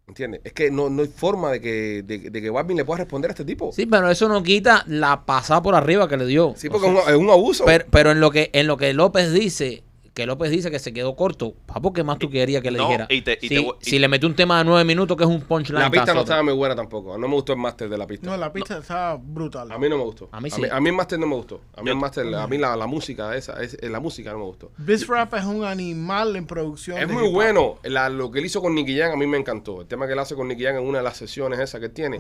¿Entiendes? 0.07 0.42
Es 0.44 0.51
que 0.54 0.72
no, 0.72 0.89
no 0.89 1.04
hay 1.04 1.07
forma 1.07 1.51
de 1.51 1.62
que, 1.62 2.04
de, 2.04 2.30
de 2.30 2.42
que 2.42 2.50
Balvin 2.50 2.75
le 2.75 2.84
pueda 2.84 3.00
responder 3.00 3.30
a 3.31 3.34
este 3.34 3.45
tipo. 3.45 3.72
Sí, 3.72 3.86
pero 3.86 4.10
eso 4.10 4.27
no 4.27 4.44
quita 4.44 4.84
la 4.88 5.25
pasada 5.25 5.62
por 5.62 5.74
arriba 5.75 6.10
que 6.10 6.18
le 6.18 6.25
dio. 6.25 6.54
Sí, 6.57 6.68
O 6.68 6.72
porque 6.72 6.88
sea, 6.88 7.00
es, 7.00 7.07
un, 7.07 7.13
es 7.13 7.16
un 7.18 7.30
abuso. 7.30 7.63
pero, 7.66 7.86
pero 7.89 8.12
en 8.12 8.19
lo 8.19 8.30
que 8.31 8.50
en 8.54 8.68
lo 8.68 8.75
que 8.75 8.94
López 8.94 9.31
dice, 9.31 9.84
que 10.13 10.25
López 10.25 10.52
dice 10.52 10.69
que 10.69 10.78
se 10.80 10.92
quedó 10.94 11.16
corto, 11.16 11.54
papo, 11.66 11.94
¿qué 11.94 12.04
más 12.04 12.19
tú 12.19 12.30
querías 12.30 12.62
que 12.62 12.69
le 12.69 12.78
No, 12.80 12.86
dijera? 12.88 13.08
y 13.10 13.22
te- 13.22 13.38
y 13.42 13.48
si, 13.48 13.56
te 13.56 13.62
y- 13.62 13.72
si 13.80 13.98
le 14.00 14.10
metió 14.10 14.28
un 14.28 14.36
tema 14.36 14.58
de 14.58 14.66
nueve 14.66 14.84
minutos 14.84 15.16
que 15.16 15.24
es 15.24 15.30
un 15.30 15.40
punchline. 15.42 15.80
la 15.80 15.90
pista 15.90 16.13
no 16.13 16.19
estaba 16.22 16.44
muy 16.44 16.54
buena 16.54 16.75
tampoco. 16.75 17.18
No 17.18 17.28
me 17.30 17.34
gustó 17.36 17.54
el 17.54 17.60
máster 17.60 17.88
de 17.88 17.98
la 17.98 18.06
pista. 18.06 18.28
No, 18.30 18.36
la 18.36 18.52
pista 18.52 18.78
está 18.78 19.16
brutal. 19.22 19.72
A 19.72 19.78
mí 19.78 19.88
no 19.88 19.98
me 19.98 20.04
gustó. 20.04 20.28
A 20.34 20.42
mí 20.42 20.50
sí. 20.50 20.62
A 20.69 20.80
mí, 20.81 20.90
el 20.90 20.96
máster 20.96 21.18
no 21.18 21.28
me 21.28 21.36
gustó. 21.36 21.62
A 21.75 21.81
mí 21.81 21.88
Yo- 21.88 21.94
el 21.94 22.00
máster, 22.00 22.36
a 22.36 22.46
mí 22.48 22.58
la, 22.58 22.75
la 22.75 22.88
música 22.88 23.36
esa, 23.38 23.62
es, 23.63 23.78
la 23.81 24.00
música 24.02 24.31
no 24.34 24.40
me 24.40 24.46
gustó. 24.46 24.72
Bizrap 24.78 25.34
es 25.36 25.46
un 25.46 25.63
animal 25.63 26.36
en 26.36 26.46
producción. 26.46 26.98
Es 26.98 27.08
muy 27.08 27.30
bueno. 27.31 27.78
La- 27.84 28.10
lo 28.10 28.30
que 28.31 28.40
él 28.40 28.46
hizo 28.46 28.62
con 28.62 28.75
Nicky 28.75 28.98
Jam 28.98 29.13
a 29.13 29.16
mí 29.16 29.28
me 29.28 29.38
encantó. 29.38 29.81
El 29.81 29.88
tema 29.88 30.08
que 30.08 30.13
él 30.13 30.19
hace 30.19 30.36
con 30.36 30.48
Nicky 30.50 30.63
Jam 30.66 30.75
en 30.78 30.84
una 30.88 30.98
de 30.98 31.04
las 31.06 31.16
sesiones 31.16 31.58
esas 31.60 31.80
que 31.80 31.88
tiene. 31.90 32.19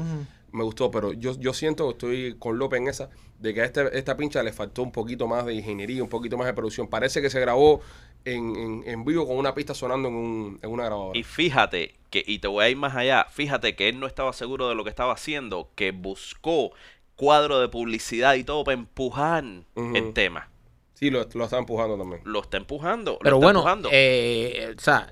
Me 0.51 0.63
gustó. 0.63 0.91
Pero 0.91 1.13
yo, 1.13 1.37
yo 1.39 1.53
siento, 1.53 1.89
estoy 1.91 2.35
con 2.39 2.57
López 2.57 2.79
en 2.81 2.87
esa, 2.87 3.09
de 3.39 3.53
que 3.53 3.61
a 3.61 3.65
este, 3.65 3.97
esta 3.97 4.17
pincha 4.17 4.43
le 4.43 4.53
faltó 4.53 4.83
un 4.83 4.91
poquito 4.91 5.27
más 5.27 5.45
de 5.45 5.53
ingeniería, 5.53 6.03
un 6.03 6.09
poquito 6.09 6.37
más 6.37 6.47
de 6.47 6.53
producción. 6.53 6.87
Parece 6.87 7.21
que 7.21 7.29
se 7.29 7.39
grabó 7.39 7.81
en, 8.25 8.55
en, 8.55 8.83
en 8.85 9.05
vivo 9.05 9.27
con 9.27 9.37
una 9.37 9.53
pista 9.55 9.73
sonando 9.73 10.09
en, 10.09 10.15
un, 10.15 10.59
en 10.61 10.69
una 10.69 10.85
grabadora. 10.85 11.17
Y 11.17 11.23
fíjate 11.23 11.95
que, 12.09 12.23
y 12.25 12.39
te 12.39 12.47
voy 12.47 12.65
a 12.65 12.69
ir 12.69 12.77
más 12.77 12.95
allá, 12.95 13.25
fíjate 13.29 13.75
que 13.75 13.89
él 13.89 13.99
no 13.99 14.07
estaba 14.07 14.33
seguro 14.33 14.69
de 14.69 14.75
lo 14.75 14.83
que 14.83 14.89
estaba 14.89 15.13
haciendo, 15.13 15.69
que 15.75 15.91
buscó 15.91 16.71
cuadro 17.15 17.59
de 17.59 17.69
publicidad 17.69 18.33
y 18.35 18.43
todo 18.43 18.63
para 18.63 18.77
empujar 18.77 19.43
el 19.75 20.13
tema. 20.13 20.49
Sí, 20.95 21.09
lo, 21.09 21.27
lo 21.33 21.43
está 21.45 21.57
empujando 21.57 21.97
también. 21.97 22.21
Lo 22.25 22.41
está 22.41 22.57
empujando. 22.57 23.13
lo 23.13 23.19
Pero 23.19 23.35
está 23.37 23.45
bueno, 23.45 23.59
empujando. 23.59 23.89
eh, 23.91 24.75
o 24.77 24.79
sea, 24.79 25.11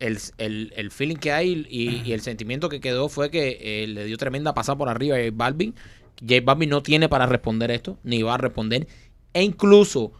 el, 0.00 0.18
el- 0.38 0.72
el 0.76 0.90
feeling 0.90 1.16
que 1.16 1.32
hay 1.32 1.66
y, 1.68 2.02
y 2.08 2.12
el 2.12 2.20
sentimiento 2.20 2.68
que 2.68 2.80
quedó 2.80 3.08
fue 3.08 3.30
que 3.30 3.58
eh, 3.60 3.86
le 3.86 4.04
dio 4.04 4.16
tremenda 4.16 4.54
pasada 4.54 4.76
por 4.78 4.88
arriba 4.88 5.16
a 5.16 5.20
J 5.20 5.30
Balvin. 5.34 5.74
J 6.20 6.40
Balvin 6.44 6.70
no 6.70 6.82
tiene 6.82 7.08
para 7.08 7.26
responder 7.26 7.70
esto, 7.70 7.98
ni 8.04 8.22
va 8.22 8.34
a 8.34 8.38
responder. 8.38 8.86
E 9.34 9.42
incluso 9.42 10.12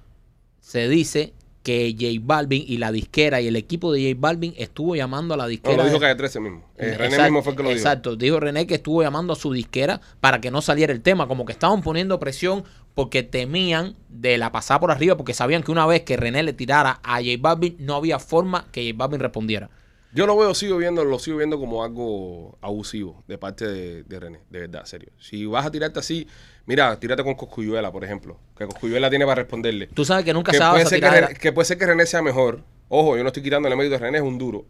se 0.60 0.88
dice 0.88 1.32
que 1.62 1.94
J 1.98 2.20
Balvin 2.24 2.64
y 2.66 2.78
la 2.78 2.92
disquera 2.92 3.40
y 3.40 3.46
el 3.48 3.56
equipo 3.56 3.92
de 3.92 4.02
J 4.12 4.16
Balvin 4.20 4.54
estuvo 4.56 4.96
llamando 4.96 5.34
a 5.34 5.36
la 5.36 5.44
No, 5.44 5.48
disquera. 5.48 5.76
lo 5.76 5.84
dijo 5.84 5.94
de- 5.96 6.00
Calle 6.00 6.14
13 6.14 6.40
mismo. 6.40 6.64
Eh, 6.78 6.94
René 6.96 7.18
mismo 7.22 7.42
fue 7.42 7.52
el 7.52 7.56
que 7.56 7.62
lo 7.62 7.68
dijo. 7.70 7.78
Exacto, 7.78 8.16
dijo 8.16 8.40
René 8.40 8.66
que 8.66 8.74
estuvo 8.76 9.02
llamando 9.02 9.32
a 9.32 9.36
su 9.36 9.52
disquera 9.52 10.00
para 10.20 10.40
que 10.40 10.50
no 10.50 10.62
saliera 10.62 10.92
el 10.92 11.02
tema, 11.02 11.26
como 11.28 11.44
que 11.44 11.52
estaban 11.52 11.82
poniendo 11.82 12.18
presión 12.18 12.64
porque 12.98 13.22
temían 13.22 13.94
de 14.08 14.38
la 14.38 14.50
pasada 14.50 14.80
por 14.80 14.90
arriba, 14.90 15.16
porque 15.16 15.32
sabían 15.32 15.62
que 15.62 15.70
una 15.70 15.86
vez 15.86 16.02
que 16.02 16.16
René 16.16 16.42
le 16.42 16.52
tirara 16.52 16.98
a 17.04 17.18
J 17.18 17.28
Balvin, 17.38 17.76
no 17.78 17.94
había 17.94 18.18
forma 18.18 18.66
que 18.72 18.90
J 18.90 18.98
Balvin 18.98 19.20
respondiera. 19.20 19.70
Yo 20.12 20.26
lo 20.26 20.36
veo, 20.36 20.52
sigo 20.52 20.78
viendo, 20.78 21.04
lo 21.04 21.20
sigo 21.20 21.36
viendo 21.36 21.60
como 21.60 21.84
algo 21.84 22.58
abusivo 22.60 23.22
de 23.28 23.38
parte 23.38 23.68
de, 23.68 24.02
de 24.02 24.18
René, 24.18 24.40
de 24.50 24.58
verdad, 24.62 24.84
serio. 24.84 25.12
Si 25.20 25.46
vas 25.46 25.64
a 25.64 25.70
tirarte 25.70 26.00
así, 26.00 26.26
mira, 26.66 26.98
tírate 26.98 27.22
con 27.22 27.36
Coscuyuela, 27.36 27.92
por 27.92 28.02
ejemplo. 28.02 28.36
Que 28.56 28.66
Coscuyuela 28.66 29.08
tiene 29.08 29.26
para 29.26 29.42
responderle. 29.42 29.86
Tú 29.94 30.04
sabes 30.04 30.24
que 30.24 30.32
nunca 30.32 30.50
Que 30.50 30.58
puede, 30.58 30.80
esa 30.80 30.90
ser 30.90 31.00
que. 31.00 31.08
René, 31.08 31.34
que 31.34 31.52
puede 31.52 31.66
ser 31.66 31.78
que 31.78 31.86
René 31.86 32.04
sea 32.04 32.20
mejor. 32.20 32.64
Ojo, 32.88 33.16
yo 33.16 33.22
no 33.22 33.28
estoy 33.28 33.44
quitándole 33.44 33.76
mérito 33.76 33.94
a 33.94 33.98
René, 33.98 34.18
es 34.18 34.24
un 34.24 34.38
duro. 34.38 34.64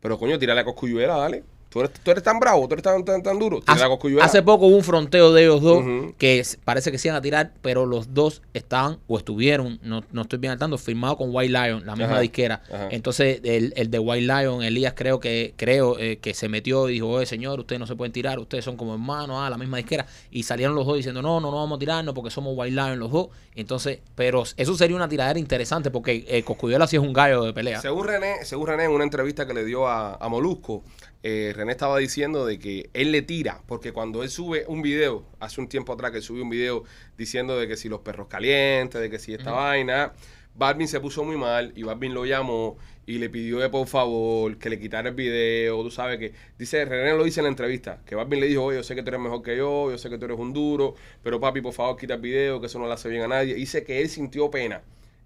Pero 0.00 0.18
coño, 0.18 0.40
tírale 0.40 0.62
a 0.62 0.64
Coscuyuela, 0.64 1.16
dale. 1.18 1.44
Tú 1.70 1.78
eres, 1.78 1.92
tú 2.02 2.10
eres 2.10 2.24
tan 2.24 2.40
bravo, 2.40 2.66
tú 2.66 2.74
eres 2.74 2.82
tan, 2.82 3.04
tan, 3.04 3.22
tan 3.22 3.38
duro. 3.38 3.60
Hace, 3.64 4.42
poco 4.42 4.66
hubo 4.66 4.76
un 4.76 4.82
fronteo 4.82 5.32
de 5.32 5.42
ellos 5.44 5.62
dos 5.62 5.84
que 6.18 6.44
parece 6.64 6.90
que 6.90 6.98
se 6.98 7.06
iban 7.08 7.16
a 7.16 7.22
tirar, 7.22 7.52
pero 7.62 7.86
los 7.86 8.12
dos 8.12 8.42
estaban 8.54 8.98
o 9.06 9.16
estuvieron, 9.16 9.78
no, 9.82 10.02
no 10.10 10.22
estoy 10.22 10.40
bien 10.40 10.52
al 10.52 10.58
tanto, 10.58 10.78
firmados 10.78 11.16
con 11.16 11.28
White 11.32 11.52
Lion, 11.52 11.86
la 11.86 11.94
misma 11.94 12.14
Ajá, 12.14 12.20
disquera. 12.22 12.62
ajá. 12.66 12.88
Entonces, 12.90 13.40
el, 13.44 13.72
el 13.76 13.88
de 13.88 13.98
White 14.00 14.26
Lion, 14.26 14.64
Elías, 14.64 14.94
creo 14.96 15.20
que 15.20 15.54
creo 15.56 15.96
eh, 16.00 16.18
que 16.18 16.34
se 16.34 16.48
metió 16.48 16.88
y 16.88 16.94
dijo, 16.94 17.08
oye, 17.08 17.26
señor, 17.26 17.60
ustedes 17.60 17.78
no 17.78 17.86
se 17.86 17.94
pueden 17.94 18.12
tirar, 18.12 18.40
ustedes 18.40 18.64
son 18.64 18.76
como 18.76 18.94
hermanos, 18.94 19.36
ah, 19.38 19.48
la 19.48 19.56
misma 19.56 19.76
disquera. 19.76 20.06
Y 20.32 20.42
salieron 20.42 20.74
los 20.74 20.84
dos 20.86 20.96
diciendo, 20.96 21.22
no, 21.22 21.40
no, 21.40 21.52
no 21.52 21.56
vamos 21.58 21.76
a 21.76 21.78
tirarnos 21.78 22.14
porque 22.16 22.30
somos 22.30 22.52
White 22.56 22.74
Lion 22.74 22.98
los 22.98 23.12
dos. 23.12 23.28
Entonces, 23.54 24.00
pero 24.16 24.42
eso 24.56 24.74
sería 24.76 24.96
una 24.96 25.08
tiradera 25.08 25.38
interesante 25.38 25.92
porque 25.92 26.24
eh, 26.26 26.42
Coscuyuela 26.42 26.88
sí 26.88 26.96
es 26.96 27.02
un 27.02 27.12
gallo 27.12 27.44
de 27.44 27.52
pelea. 27.52 27.80
Según 27.80 28.08
René, 28.08 28.44
según 28.44 28.66
René, 28.66 28.86
en 28.86 28.90
una 28.90 29.04
entrevista 29.04 29.46
que 29.46 29.54
le 29.54 29.64
dio 29.64 29.86
a, 29.86 30.14
a 30.14 30.28
Molusco, 30.28 30.82
eh, 31.22 31.52
René 31.54 31.72
estaba 31.72 31.98
diciendo 31.98 32.46
de 32.46 32.58
que 32.58 32.90
él 32.94 33.12
le 33.12 33.22
tira, 33.22 33.62
porque 33.66 33.92
cuando 33.92 34.22
él 34.22 34.30
sube 34.30 34.64
un 34.68 34.82
video, 34.82 35.26
hace 35.38 35.60
un 35.60 35.68
tiempo 35.68 35.92
atrás 35.92 36.12
que 36.12 36.22
subió 36.22 36.42
un 36.42 36.50
video 36.50 36.84
diciendo 37.18 37.58
de 37.58 37.68
que 37.68 37.76
si 37.76 37.88
los 37.88 38.00
perros 38.00 38.28
calientes, 38.28 39.00
de 39.00 39.10
que 39.10 39.18
si 39.18 39.34
esta 39.34 39.52
vaina, 39.52 40.12
Balvin 40.54 40.88
se 40.88 40.98
puso 41.00 41.22
muy 41.24 41.36
mal 41.36 41.72
y 41.76 41.82
Balvin 41.82 42.14
lo 42.14 42.24
llamó 42.24 42.76
y 43.06 43.18
le 43.18 43.28
pidió 43.28 43.58
de 43.58 43.68
por 43.68 43.86
favor 43.86 44.56
que 44.56 44.70
le 44.70 44.78
quitara 44.78 45.10
el 45.10 45.14
video, 45.14 45.82
tú 45.82 45.90
sabes 45.90 46.18
que, 46.18 46.32
dice, 46.58 46.84
René 46.84 47.16
lo 47.16 47.24
dice 47.24 47.40
en 47.40 47.44
la 47.44 47.50
entrevista, 47.50 48.00
que 48.06 48.14
Balvin 48.14 48.40
le 48.40 48.46
dijo, 48.46 48.64
oye, 48.64 48.78
yo 48.78 48.82
sé 48.82 48.94
que 48.94 49.02
tú 49.02 49.08
eres 49.08 49.20
mejor 49.20 49.42
que 49.42 49.56
yo, 49.56 49.90
yo 49.90 49.98
sé 49.98 50.08
que 50.08 50.16
tú 50.16 50.24
eres 50.24 50.38
un 50.38 50.52
duro, 50.52 50.94
pero 51.22 51.38
papi, 51.38 51.60
por 51.60 51.72
favor, 51.72 51.96
quita 51.96 52.14
el 52.14 52.20
video, 52.20 52.60
que 52.60 52.66
eso 52.66 52.78
no 52.78 52.86
le 52.86 52.94
hace 52.94 53.08
bien 53.08 53.22
a 53.22 53.28
nadie. 53.28 53.54
Dice 53.54 53.84
que 53.84 54.00
él 54.00 54.08
sintió 54.08 54.50
pena 54.50 54.82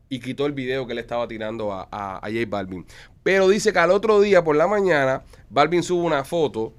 y 0.09 0.21
quitó 0.21 0.47
el 0.47 0.53
video 0.53 0.87
que 0.87 0.95
le 0.95 1.01
estaba 1.01 1.27
tirando 1.29 1.73
a, 1.73 1.89
a, 1.91 2.17
a 2.19 2.31
J 2.31 2.47
Balvin. 2.49 2.85
Pero 3.25 3.49
dice 3.49 3.73
que 3.73 3.79
al 3.81 3.91
otro 3.91 4.21
día 4.21 4.45
por 4.45 4.55
la 4.55 4.69
mañana, 4.69 5.25
Balvin 5.51 5.83
sube 5.83 6.05
una 6.05 6.25
foto 6.25 6.75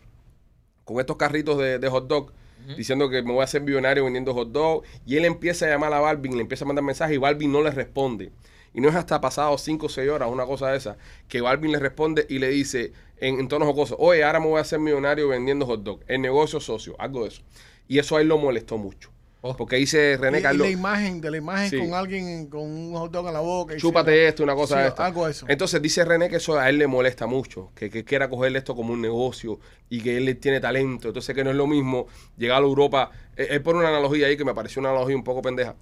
con 0.85 0.99
estos 0.99 1.17
carritos 1.17 1.57
de, 1.57 1.79
de 1.79 1.89
hot 1.89 2.07
dog. 2.07 2.31
Diciendo 2.77 3.09
que 3.09 3.21
me 3.21 3.31
voy 3.31 3.41
a 3.41 3.43
hacer 3.43 3.61
millonario 3.61 4.05
vendiendo 4.05 4.33
hot 4.33 4.51
dog. 4.51 4.83
Y 5.05 5.17
él 5.17 5.25
empieza 5.25 5.65
a 5.65 5.69
llamar 5.69 5.93
a 5.93 5.99
Balvin, 5.99 6.35
le 6.35 6.41
empieza 6.41 6.63
a 6.63 6.67
mandar 6.67 6.85
mensajes 6.85 7.15
y 7.15 7.19
Balvin 7.19 7.51
no 7.51 7.61
le 7.61 7.71
responde. 7.71 8.31
Y 8.73 8.81
no 8.81 8.89
es 8.89 8.95
hasta 8.95 9.21
pasado 9.21 9.57
5 9.57 9.85
o 9.85 9.89
6 9.89 10.09
horas, 10.09 10.29
una 10.31 10.45
cosa 10.45 10.69
de 10.69 10.77
esa, 10.77 10.97
que 11.27 11.41
Balvin 11.41 11.71
le 11.71 11.79
responde 11.79 12.25
y 12.29 12.39
le 12.39 12.49
dice 12.49 12.91
en, 13.17 13.39
en 13.39 13.47
tonos 13.47 13.67
jocosos, 13.67 13.97
oye, 13.99 14.23
ahora 14.23 14.39
me 14.39 14.47
voy 14.47 14.57
a 14.57 14.61
hacer 14.61 14.79
millonario 14.79 15.29
vendiendo 15.29 15.65
hot 15.65 15.81
dog. 15.81 15.99
El 16.07 16.21
negocio 16.21 16.59
socio, 16.59 16.95
algo 16.99 17.23
de 17.23 17.29
eso. 17.29 17.41
Y 17.87 17.99
eso 17.99 18.17
a 18.17 18.21
él 18.21 18.27
lo 18.27 18.37
molestó 18.37 18.77
mucho. 18.77 19.14
Oh. 19.47 19.55
Porque 19.55 19.75
dice 19.75 20.17
René 20.17 20.37
Y- 20.37 20.39
y 20.39 20.43
Carlos, 20.43 20.65
la 20.67 20.73
imagen, 20.73 21.21
de 21.21 21.29
la 21.29 21.37
imagen 21.37 21.69
Sí. 21.69 21.77
con 21.77 21.93
alguien 21.93 22.47
con 22.47 22.61
un 22.63 22.93
hot 22.95 23.11
dog 23.11 23.27
en 23.27 23.33
la 23.33 23.41
boca. 23.41 23.75
y 23.75 23.77
chúpate 23.77 24.11
sí, 24.11 24.19
esto, 24.29 24.43
una 24.43 24.55
cosa 24.55 24.75
sí, 24.77 24.81
de 24.81 24.87
esta. 24.87 25.05
Algo 25.05 25.27
eso. 25.27 25.45
Entonces 25.47 25.79
dice 25.81 26.03
René 26.03 26.29
que 26.29 26.37
eso 26.37 26.57
a 26.57 26.67
él 26.67 26.79
le 26.79 26.87
molesta 26.87 27.27
mucho, 27.27 27.71
que, 27.75 27.91
que 27.91 28.03
quiera 28.03 28.27
cogerle 28.27 28.57
esto 28.57 28.75
como 28.75 28.93
un 28.93 29.01
negocio 29.01 29.59
y 29.89 30.01
que 30.01 30.17
él 30.17 30.35
tiene 30.39 30.59
talento. 30.59 31.09
Entonces 31.09 31.35
que 31.35 31.43
no 31.43 31.51
es 31.51 31.55
lo 31.55 31.67
mismo 31.67 32.07
llegar 32.37 32.61
a 32.63 32.65
Europa. 32.65 33.11
Él, 33.35 33.47
él 33.51 33.61
pone 33.61 33.79
una 33.79 33.89
analogía 33.89 34.25
ahí 34.27 34.35
que 34.35 34.45
me 34.45 34.55
pareció 34.55 34.79
una 34.79 34.89
analogía 34.89 35.15
un 35.15 35.23
poco 35.23 35.43
pendeja. 35.43 35.75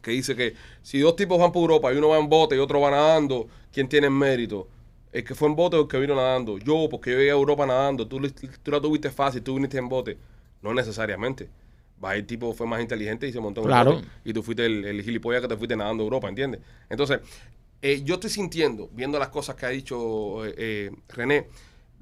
Que 0.00 0.12
dice 0.12 0.36
que 0.36 0.54
si 0.82 1.00
dos 1.00 1.16
tipos 1.16 1.36
van 1.38 1.50
por 1.50 1.62
Europa 1.62 1.92
y 1.92 1.96
uno 1.96 2.10
va 2.10 2.18
en 2.18 2.28
bote 2.28 2.54
y 2.54 2.58
otro 2.60 2.80
va 2.80 2.92
nadando, 2.92 3.48
¿quién 3.72 3.88
tiene 3.88 4.06
el 4.06 4.12
mérito? 4.12 4.68
El 5.10 5.24
que 5.24 5.34
fue 5.34 5.48
en 5.48 5.56
bote 5.56 5.76
o 5.76 5.82
el 5.82 5.88
que 5.88 5.98
vino 5.98 6.14
nadando. 6.14 6.58
Yo, 6.58 6.86
porque 6.88 7.10
yo 7.10 7.16
llegué 7.18 7.30
a 7.30 7.34
Europa 7.34 7.66
nadando. 7.66 8.06
Tú, 8.06 8.20
tú 8.62 8.70
la 8.70 8.80
tuviste 8.80 9.10
fácil, 9.10 9.42
tú 9.42 9.54
viniste 9.56 9.78
en 9.78 9.88
bote. 9.88 10.16
No 10.62 10.72
necesariamente. 10.74 11.48
Va, 12.02 12.14
el 12.14 12.26
tipo 12.26 12.52
fue 12.54 12.66
más 12.66 12.80
inteligente 12.80 13.26
y 13.26 13.32
se 13.32 13.40
montó 13.40 13.60
en 13.60 13.66
un 13.66 13.70
Claro. 13.72 13.92
bote. 13.94 14.06
Y 14.24 14.32
tú 14.32 14.42
fuiste 14.42 14.64
el, 14.66 14.84
el 14.84 15.02
gilipollas 15.02 15.42
que 15.42 15.48
te 15.48 15.56
fuiste 15.56 15.74
nadando 15.76 16.02
a 16.02 16.06
Europa, 16.06 16.28
¿entiendes? 16.28 16.60
Entonces, 16.88 17.20
eh, 17.82 18.02
yo 18.04 18.14
estoy 18.14 18.30
sintiendo, 18.30 18.88
viendo 18.92 19.18
las 19.18 19.28
cosas 19.28 19.56
que 19.56 19.66
ha 19.66 19.70
dicho 19.70 20.44
eh, 20.46 20.54
eh, 20.56 20.90
René, 21.08 21.46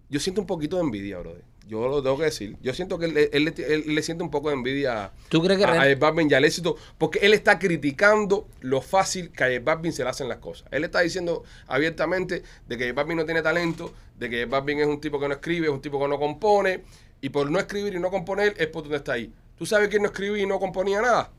yo 0.09 0.21
siento 0.21 0.41
un 0.41 0.47
poquito 0.47 0.77
de 0.77 0.83
envidia, 0.83 1.19
brother. 1.19 1.43
Yo 1.67 1.89
lo 1.89 2.01
tengo 2.01 2.17
que 2.17 2.25
decir. 2.27 2.57
Yo 2.63 2.73
siento 2.75 2.97
que 2.97 3.07
él, 3.07 3.17
él- 3.17 3.29
él- 3.33 3.55
él 3.59 3.95
le 3.95 4.01
siente 4.03 4.23
un 4.23 4.31
poco 4.31 4.51
de 4.51 4.55
envidia 4.55 5.11
¿Tú 5.29 5.43
crees 5.43 5.59
que 5.59 5.65
a, 5.65 5.83
a 5.83 5.95
Balvin 5.97 6.31
y 6.31 6.35
al 6.35 6.45
éxito, 6.45 6.77
porque 6.97 7.19
él 7.21 7.35
está 7.35 7.59
criticando 7.59 8.47
lo 8.61 8.81
fácil 8.81 9.31
que 9.33 9.43
a 9.57 9.61
Balvin 9.61 9.93
se 9.93 10.05
le 10.05 10.11
hacen 10.11 10.29
las 10.29 10.39
cosas. 10.39 10.69
Él 10.71 10.85
está 10.85 11.01
diciendo 11.01 11.43
abiertamente 11.67 12.43
de 12.69 12.79
que 12.79 12.93
Balvin 12.93 13.17
no 13.17 13.25
tiene 13.25 13.43
talento, 13.43 13.93
de 14.17 14.31
que 14.31 14.45
Balvin 14.45 14.79
es 14.79 14.87
un 14.87 15.01
tipo 15.01 15.19
que 15.19 15.27
no 15.27 15.35
escribe, 15.35 15.67
es 15.67 15.73
un 15.73 15.81
tipo 15.83 15.99
que 16.01 16.07
no 16.07 16.19
compone, 16.21 16.85
y 17.21 17.31
por 17.31 17.51
no 17.51 17.59
escribir 17.59 17.95
y 17.95 17.99
no 17.99 18.11
componer 18.11 18.55
es 18.59 18.69
por 18.69 18.83
donde 18.85 18.99
está 18.99 19.15
ahí. 19.15 19.33
¿Tú 19.57 19.67
sabes 19.67 19.89
quién 19.89 20.03
no 20.03 20.09
escribía 20.09 20.43
y 20.43 20.47
no 20.47 20.59
componía 20.59 21.01
nada? 21.01 21.31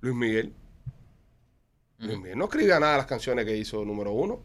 Luis 0.00 0.14
Miguel. 0.14 0.52
Luis 1.98 2.18
Miguel 2.18 2.38
no 2.38 2.44
escribía 2.44 2.78
nada 2.78 2.92
de 2.92 2.98
las 2.98 3.06
canciones 3.06 3.44
que 3.44 3.56
hizo 3.56 3.84
número 3.84 4.12
uno. 4.12 4.40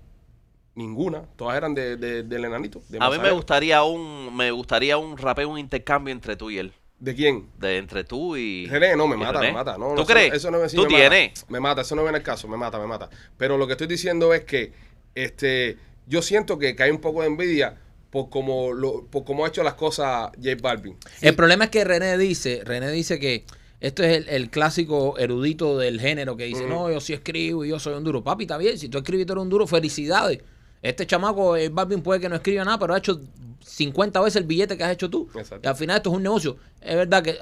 Ninguna. 0.76 1.24
Todas 1.36 1.58
eran 1.58 1.74
de, 1.74 1.98
de- 1.98 2.24
del 2.24 2.46
enanito. 2.46 2.82
de 2.88 3.00
A 3.02 3.10
mí 3.10 3.18
me 3.20 3.32
gustaría 3.32 3.84
un 3.84 4.34
me 4.36 4.52
gustaría 4.52 4.98
un 4.98 5.18
rapeo, 5.18 5.50
un 5.50 5.60
intercambio 5.60 6.12
entre 6.14 6.38
tú 6.38 6.50
y 6.50 6.58
él. 6.60 6.72
¿De 7.00 7.16
quién? 7.16 7.50
De 7.58 7.78
entre 7.78 8.04
tú 8.04 8.36
y 8.38 8.68
René, 8.68 8.96
no, 8.96 9.08
me 9.08 9.16
mata, 9.18 9.40
René. 9.40 9.48
me 9.48 9.54
mata. 9.54 9.78
No, 9.78 9.90
¿Tú 9.90 9.96
no, 9.96 10.02
eso- 10.04 10.12
crees? 10.14 10.34
Eso, 10.34 10.52
no 10.52 10.60
me, 10.60 10.70
sí 10.70 10.76
¿Tú 10.76 10.84
me 10.84 10.90
tienes? 10.90 11.30
Mata, 11.42 11.46
me 11.52 11.60
mata, 11.60 11.82
eso 11.82 11.96
no 11.96 12.04
viene 12.04 12.18
al 12.18 12.24
caso, 12.24 12.48
me 12.48 12.58
mata, 12.58 12.78
me 12.80 12.88
mata. 12.88 13.10
Pero 13.38 13.58
lo 13.58 13.66
que 13.68 13.74
estoy 13.74 13.88
diciendo 13.88 14.34
es 14.34 14.44
que 14.46 14.74
este, 15.16 15.78
yo 16.08 16.22
siento 16.22 16.58
que, 16.60 16.76
que 16.76 16.84
hay 16.84 16.92
un 16.92 17.00
poco 17.02 17.22
de 17.22 17.28
envidia 17.28 17.78
por 18.12 18.30
cómo, 18.30 18.74
lo, 18.74 19.06
por 19.06 19.24
cómo 19.24 19.46
ha 19.46 19.50
hecho 19.50 19.64
las 19.64 19.76
cosas 19.76 20.32
J 20.38 20.56
Balvin. 20.62 20.98
El 21.22 21.36
problema 21.36 21.66
es 21.66 21.70
que 21.70 21.84
René 21.84 22.18
dice, 22.18 22.62
René 22.66 22.90
dice 22.92 23.20
que 23.20 23.46
esto 23.80 24.04
es 24.04 24.18
el, 24.18 24.30
el 24.30 24.50
clásico 24.50 25.18
erudito 25.18 25.78
del 25.78 26.02
género 26.02 26.36
que 26.36 26.46
dice, 26.46 26.66
no, 26.66 26.92
yo 26.92 27.00
sí 27.00 27.14
escribo 27.14 27.64
y 27.64 27.70
yo 27.70 27.80
soy 27.80 27.94
un 27.94 28.04
duro. 28.04 28.24
Papi, 28.24 28.44
está 28.44 28.58
bien, 28.58 28.78
si 28.78 28.90
tú 28.90 28.98
escribes 28.98 29.24
y 29.24 29.26
tú 29.26 29.34
eres 29.34 29.44
un 29.44 29.50
duro, 29.50 29.68
felicidades. 29.68 30.40
Este 30.82 31.06
chamaco, 31.06 31.56
el 31.56 31.70
Balvin 31.72 32.02
puede 32.02 32.20
que 32.20 32.30
no 32.30 32.36
escriba 32.36 32.64
nada, 32.66 32.80
pero 32.80 32.94
ha 32.94 32.98
hecho 32.98 33.22
50 33.66 34.20
veces 34.22 34.38
el 34.38 34.46
billete 34.46 34.78
que 34.78 34.84
has 34.84 34.92
hecho 34.92 35.10
tú. 35.10 35.30
Exacto. 35.36 35.60
Y 35.64 35.68
al 35.68 35.76
final 35.76 35.98
esto 35.98 36.10
es 36.10 36.16
un 36.16 36.24
negocio. 36.24 36.58
Es 36.82 36.96
verdad 36.96 37.24
que 37.24 37.38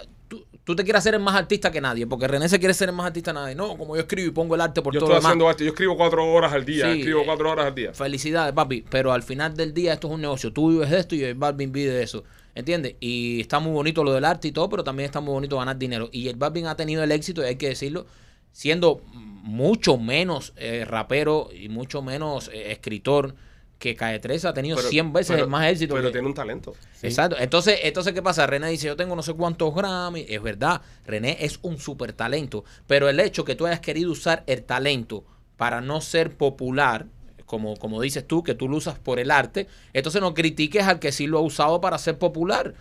tú, 0.68 0.76
te 0.76 0.84
quieres 0.84 1.00
hacer 1.00 1.14
el 1.14 1.22
más 1.22 1.34
artista 1.34 1.72
que 1.72 1.80
nadie, 1.80 2.06
porque 2.06 2.28
René 2.28 2.50
se 2.50 2.60
quiere 2.60 2.74
ser 2.74 2.90
el 2.90 2.96
más 2.96 3.06
artista 3.08 3.32
que 3.32 3.36
nadie. 3.40 3.56
No, 3.56 3.78
como 3.78 3.96
yo 3.96 4.02
escribo 4.02 4.28
y 4.28 4.32
pongo 4.32 4.54
el 4.54 4.62
arte 4.62 4.82
por 4.82 4.94
Yo 4.94 5.00
todo 5.00 5.08
estoy 5.10 5.16
lo 5.16 5.20
demás. 5.22 5.30
haciendo 5.30 5.48
arte, 5.50 5.64
yo 5.64 5.70
escribo 5.70 5.96
cuatro 5.96 6.30
horas 6.30 6.52
al 6.52 6.66
día, 6.66 6.92
Sí, 6.92 7.00
escribo 7.00 7.22
eh, 7.22 7.26
cuatro 7.26 7.50
horas 7.50 7.68
al 7.68 7.74
día. 7.76 7.94
Felicidades, 7.94 8.54
papi. 8.54 8.84
Pero 8.90 9.14
al 9.14 9.24
final 9.24 9.56
del 9.56 9.74
día 9.74 9.94
esto 9.94 10.08
es 10.08 10.14
un 10.14 10.22
negocio. 10.22 10.52
Tú 10.52 10.72
vives 10.72 10.90
de 10.90 11.00
esto 11.00 11.16
y 11.16 11.24
el 11.24 11.36
Balvin 11.36 11.72
vive 11.72 11.94
de 11.94 12.04
eso. 12.04 12.26
¿Entiendes? 12.54 12.96
Y 13.00 13.40
está 13.40 13.60
muy 13.60 13.72
bonito 13.72 14.04
lo 14.04 14.12
del 14.14 14.26
arte 14.26 14.50
y 14.50 14.52
todo, 14.52 14.68
pero 14.68 14.84
también 14.84 15.06
está 15.06 15.22
muy 15.22 15.32
bonito 15.32 15.58
ganar 15.58 15.78
dinero. 15.78 16.10
Y 16.12 16.28
el 16.28 16.36
Balvin 16.36 16.68
ha 16.68 16.76
tenido 16.76 17.04
el 17.04 17.12
éxito, 17.12 17.42
y 17.42 17.46
hay 17.46 17.56
que 17.56 17.70
decirlo, 17.70 18.06
siendo 18.52 19.02
mucho 19.14 19.98
menos 19.98 20.54
eh, 20.58 20.84
rapero 20.86 21.50
y 21.58 21.70
mucho 21.70 22.02
menos 22.02 22.50
eh, 22.54 22.72
escritor 22.72 23.36
que 23.80 23.96
Calle 23.96 24.20
13 24.20 24.48
ha 24.48 24.54
tenido 24.54 24.76
Pero- 24.78 24.90
100 24.90 25.14
veces 25.14 25.36
pero- 25.36 25.48
más 25.48 25.68
éxito. 25.68 25.94
Pero 25.96 26.08
que- 26.08 26.14
tiene 26.14 26.28
un 26.28 26.34
talento. 26.34 26.74
Exacto. 27.02 27.36
Entonces, 27.40 27.80
entonces, 27.84 28.14
¿qué 28.14 28.22
pasa? 28.22 28.48
René 28.48 28.70
dice, 28.70 28.88
yo 28.88 28.96
tengo 28.96 29.16
no 29.16 29.22
sé 29.22 29.34
cuántos 29.34 29.74
Grammy. 29.76 30.26
Es 30.28 30.42
verdad, 30.42 30.82
René 31.06 31.38
es 31.42 31.60
un 31.62 31.78
súper 31.78 32.14
talento. 32.14 32.64
Pero 32.88 33.08
el 33.10 33.20
hecho 33.20 33.46
que 33.46 33.56
tú 33.56 33.66
hayas 33.68 33.80
querido 33.80 34.12
usar 34.12 34.44
el 34.48 34.64
talento 34.64 35.24
para 35.58 35.82
no 35.82 36.02
ser 36.02 36.36
popular, 36.36 37.06
como, 37.46 37.78
como 37.78 38.02
dices 38.02 38.28
tú, 38.28 38.44
que 38.44 38.56
tú 38.56 38.68
lo 38.68 38.78
usas 38.78 38.98
por 39.00 39.20
el 39.20 39.32
arte, 39.32 39.68
entonces 39.94 40.22
no 40.22 40.34
critiques 40.34 40.84
al 40.86 41.00
que 41.00 41.12
sí 41.12 41.28
lo 41.28 41.38
ha 41.38 41.42
usado 41.42 41.80
para 41.80 41.98
ser 41.98 42.18
popular. 42.18 42.74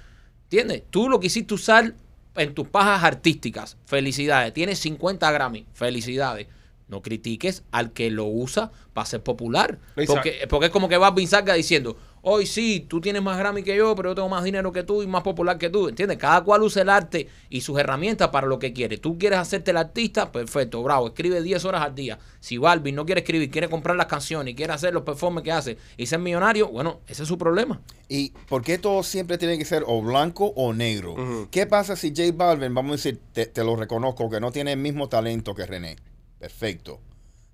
¿Entiendes? 0.44 0.82
Tú 0.90 1.08
lo 1.08 1.20
quisiste 1.20 1.54
usar 1.54 1.94
en 2.36 2.54
tus 2.54 2.68
pajas 2.68 3.02
artísticas. 3.04 3.76
Felicidades. 3.86 4.52
Tienes 4.54 4.78
50 4.78 5.30
Grammy. 5.30 5.66
Felicidades. 5.74 6.46
No 6.88 7.02
critiques 7.02 7.64
al 7.72 7.92
que 7.92 8.10
lo 8.10 8.26
usa 8.26 8.70
para 8.92 9.06
ser 9.06 9.22
popular. 9.22 9.78
Exacto. 9.96 10.14
Porque, 10.14 10.46
porque 10.48 10.66
es 10.66 10.72
como 10.72 10.88
que 10.88 10.96
Balvin 10.96 11.26
salga 11.26 11.54
diciendo, 11.54 11.96
hoy 12.28 12.44
sí, 12.44 12.84
tú 12.88 13.00
tienes 13.00 13.22
más 13.22 13.38
Grammy 13.38 13.62
que 13.62 13.76
yo, 13.76 13.94
pero 13.94 14.10
yo 14.10 14.14
tengo 14.16 14.28
más 14.28 14.42
dinero 14.42 14.72
que 14.72 14.82
tú 14.82 15.02
y 15.02 15.06
más 15.06 15.22
popular 15.22 15.58
que 15.58 15.70
tú. 15.70 15.88
¿Entiendes? 15.88 16.18
Cada 16.18 16.42
cual 16.42 16.62
usa 16.62 16.82
el 16.82 16.88
arte 16.88 17.28
y 17.50 17.60
sus 17.60 17.78
herramientas 17.78 18.28
para 18.30 18.48
lo 18.48 18.58
que 18.58 18.72
quiere. 18.72 18.98
Tú 18.98 19.16
quieres 19.16 19.38
hacerte 19.38 19.70
el 19.70 19.76
artista, 19.76 20.32
perfecto, 20.32 20.82
bravo. 20.82 21.08
Escribe 21.08 21.40
10 21.40 21.64
horas 21.64 21.82
al 21.82 21.94
día. 21.94 22.18
Si 22.40 22.58
Balvin 22.58 22.96
no 22.96 23.06
quiere 23.06 23.20
escribir, 23.20 23.50
quiere 23.50 23.68
comprar 23.68 23.96
las 23.96 24.06
canciones 24.06 24.52
y 24.52 24.54
quiere 24.56 24.72
hacer 24.72 24.92
los 24.92 25.04
performances 25.04 25.44
que 25.44 25.52
hace 25.52 25.78
y 25.96 26.06
ser 26.06 26.18
millonario, 26.18 26.68
bueno, 26.68 27.00
ese 27.06 27.22
es 27.22 27.28
su 27.28 27.38
problema. 27.38 27.80
¿Y 28.08 28.30
por 28.48 28.62
qué 28.62 28.78
todo 28.78 29.02
siempre 29.02 29.38
tiene 29.38 29.56
que 29.56 29.64
ser 29.64 29.84
o 29.86 30.02
blanco 30.02 30.52
o 30.56 30.72
negro? 30.72 31.48
¿Qué 31.50 31.66
pasa 31.66 31.94
si 31.94 32.10
J 32.10 32.32
Balvin, 32.34 32.74
vamos 32.74 32.92
a 32.92 32.96
decir, 32.96 33.20
te, 33.32 33.46
te 33.46 33.62
lo 33.62 33.76
reconozco, 33.76 34.30
que 34.30 34.40
no 34.40 34.50
tiene 34.50 34.72
el 34.72 34.78
mismo 34.78 35.08
talento 35.08 35.54
que 35.54 35.66
René? 35.66 35.96
Perfecto. 36.38 37.00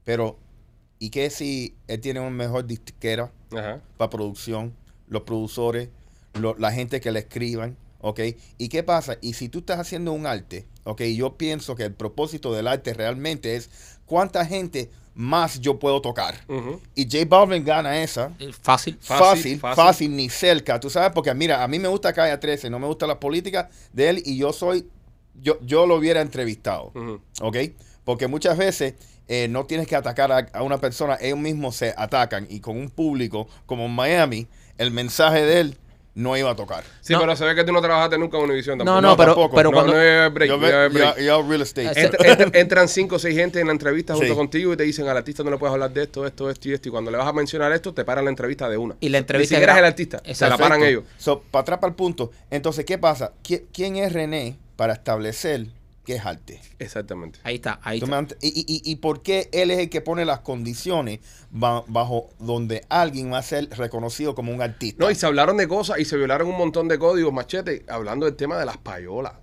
Pero, 0.05 0.39
¿y 0.99 1.11
qué 1.11 1.31
si 1.31 1.75
él 1.89 2.01
tiene 2.01 2.21
un 2.21 2.33
mejor 2.35 2.67
disquera 2.67 3.31
Ajá. 3.57 3.81
para 3.97 4.11
producción, 4.11 4.75
los 5.09 5.23
productores, 5.23 5.89
lo- 6.35 6.57
la 6.59 6.73
gente 6.73 7.01
que 7.01 7.12
le 7.12 7.21
escriban, 7.21 7.77
¿ok? 8.01 8.21
¿Y 8.59 8.69
qué 8.69 8.83
pasa? 8.83 9.17
Y 9.21 9.35
si 9.35 9.49
tú 9.49 9.61
estás 9.61 9.79
haciendo 9.79 10.12
un 10.12 10.27
arte, 10.27 10.65
¿ok? 10.85 11.03
Yo 11.03 11.37
pienso 11.37 11.77
que 11.77 11.85
el 11.85 11.93
propósito 11.93 12.53
del 12.53 12.67
arte 12.67 12.95
realmente 12.95 13.55
es 13.57 13.71
cuánta 14.07 14.45
gente 14.45 14.91
más 15.15 15.61
yo 15.61 15.79
puedo 15.79 16.01
tocar. 16.01 16.35
Y 16.95 17.05
J 17.05 17.27
Balvin 17.29 17.62
gana 17.65 18.03
esa. 18.03 18.33
Eh, 18.39 18.51
Fácil. 18.62 18.97
Fácil, 19.01 19.19
Fácil, 19.19 19.61
fácil. 19.61 19.85
fácil, 19.85 20.17
ni 20.17 20.29
cerca. 20.31 20.81
Tú 20.81 20.89
sabes, 20.89 21.12
porque 21.15 21.33
mira, 21.35 21.62
a 21.62 21.69
mí 21.69 21.79
me 21.79 21.89
gusta 21.89 22.12
Calle 22.15 22.37
13, 22.39 22.71
no 22.71 22.79
me 22.79 22.87
gusta 22.87 23.07
la 23.07 23.21
política 23.21 23.69
de 23.93 24.09
él 24.09 24.23
y 24.25 24.39
yo 24.39 24.55
soy, 24.55 24.89
yo, 25.35 25.59
yo 25.61 25.85
lo 25.87 25.97
hubiera 25.97 26.23
entrevistado, 26.23 26.93
Ujú. 26.95 27.21
¿ok? 27.43 27.57
Porque 28.04 28.26
muchas 28.26 28.56
veces 28.59 28.94
eh, 29.28 29.47
no 29.49 29.64
tienes 29.66 29.87
que 29.87 29.97
atacar 29.97 30.32
a, 30.32 30.49
a 30.52 30.62
una 30.62 30.78
persona, 30.78 31.16
ellos 31.21 31.38
mismos 31.38 31.76
se 31.76 31.94
atacan 31.97 32.47
y 32.50 32.61
con 32.61 32.76
un 32.76 32.90
público 32.90 33.49
como 33.66 33.87
en 33.87 33.92
Miami, 33.92 34.47
el 34.78 34.90
mensaje 34.90 35.42
de 35.42 35.61
él 35.61 35.78
no 36.14 36.37
iba 36.37 36.50
a 36.50 36.54
tocar. 36.56 36.85
Sí, 37.00 37.14
No. 37.14 37.21
pero 37.21 37.35
se 37.37 37.44
ve 37.47 37.54
que 37.54 37.64
tú 37.64 37.73
no 37.73 37.80
trabajaste 37.80 38.18
nunca 38.18 38.37
en 38.37 38.42
Univision 38.44 38.76
No, 38.76 38.85
tampoco. 38.85 39.00
no, 39.00 39.16
pero, 39.16 39.32
tampoco. 39.35 39.56
pero 39.56 39.71
no, 39.71 39.75
cuando... 39.76 39.92
no 39.94 39.99
hay 39.99 40.28
break, 40.30 40.49
yo, 40.50 40.56
no 40.59 40.61
break. 40.90 41.16
yo- 41.16 41.23
yo 41.23 41.49
real 41.49 41.62
estate. 41.62 41.88
Entra- 42.02 42.50
entran 42.61 42.88
cinco 42.88 43.16
o 43.16 43.18
seis 43.18 43.35
gente 43.35 43.61
en 43.61 43.68
la 43.68 43.73
entrevista 43.73 44.12
junto 44.14 44.28
Sí. 44.28 44.35
contigo 44.35 44.75
y 44.75 44.76
te 44.76 44.82
dicen 44.82 45.09
al 45.09 45.16
artista 45.16 45.42
no 45.42 45.50
le 45.50 45.56
puedes 45.56 45.73
hablar 45.73 45.90
de 45.90 46.02
esto, 46.02 46.26
esto, 46.26 46.50
esto 46.50 46.68
y 46.68 46.73
esto. 46.75 46.88
Y 46.88 46.92
cuando 46.92 47.11
le 47.11 47.16
vas 47.16 47.26
a 47.26 47.32
mencionar 47.32 47.73
esto, 47.73 47.94
te 47.94 48.04
paran 48.04 48.25
la 48.25 48.30
entrevista 48.30 48.68
de 48.68 48.76
una. 48.76 48.94
Y 49.00 49.09
la 49.09 49.18
entrevista 49.18 49.54
Ni 49.54 49.56
siquiera 49.61 49.73
es 49.73 49.78
el 49.78 49.85
artista, 49.87 50.23
se 50.35 50.49
la 50.50 50.59
paran 50.59 50.82
ellos. 50.82 51.04
So, 51.16 51.40
para 51.50 51.62
atrás 51.62 51.78
para 51.78 51.88
el 51.90 51.94
punto. 51.97 52.30
Entonces, 52.50 52.85
¿qué 52.85 52.99
pasa? 52.99 53.32
¿Qui- 53.42 53.62
¿Quién 53.73 53.97
es 53.97 54.12
René 54.12 54.59
para 54.76 54.92
establecer 54.92 55.68
qué 56.04 56.16
es 56.16 56.26
arte? 56.26 56.61
Exactamente. 56.78 57.38
Ahí 57.44 57.56
está, 57.56 57.78
ahí 57.82 58.00
¿Tú 58.00 58.06
está. 58.06 58.37
y, 58.40 58.49
y- 58.49 58.64
y- 58.66 58.90
y 58.92 58.97
por 58.97 59.23
qué 59.23 59.49
él 59.52 59.71
es 59.71 59.78
el 59.78 59.88
que 59.90 60.00
pone 60.00 60.25
las 60.25 60.40
condiciones 60.40 61.21
ba- 61.50 61.85
bajo 61.87 62.30
donde 62.38 62.85
alguien 62.88 63.32
va 63.32 63.38
a 63.38 63.42
ser 63.42 63.68
reconocido 63.71 64.35
como 64.35 64.52
un 64.52 64.62
artista? 64.62 65.02
No, 65.04 65.11
y 65.11 65.14
se 65.14 65.26
hablaron 65.26 65.56
de 65.56 65.68
cosas 65.68 65.99
y 66.00 66.04
se 66.04 66.16
violaron 66.16 66.49
un 66.49 66.59
montón 66.59 66.88
de 66.88 66.99
códigos, 66.99 67.32
machete, 67.32 67.85
hablando 67.88 68.26
del 68.26 68.37
tema 68.37 68.59
de 68.59 68.66
las 68.66 68.78
payolas. 68.78 69.35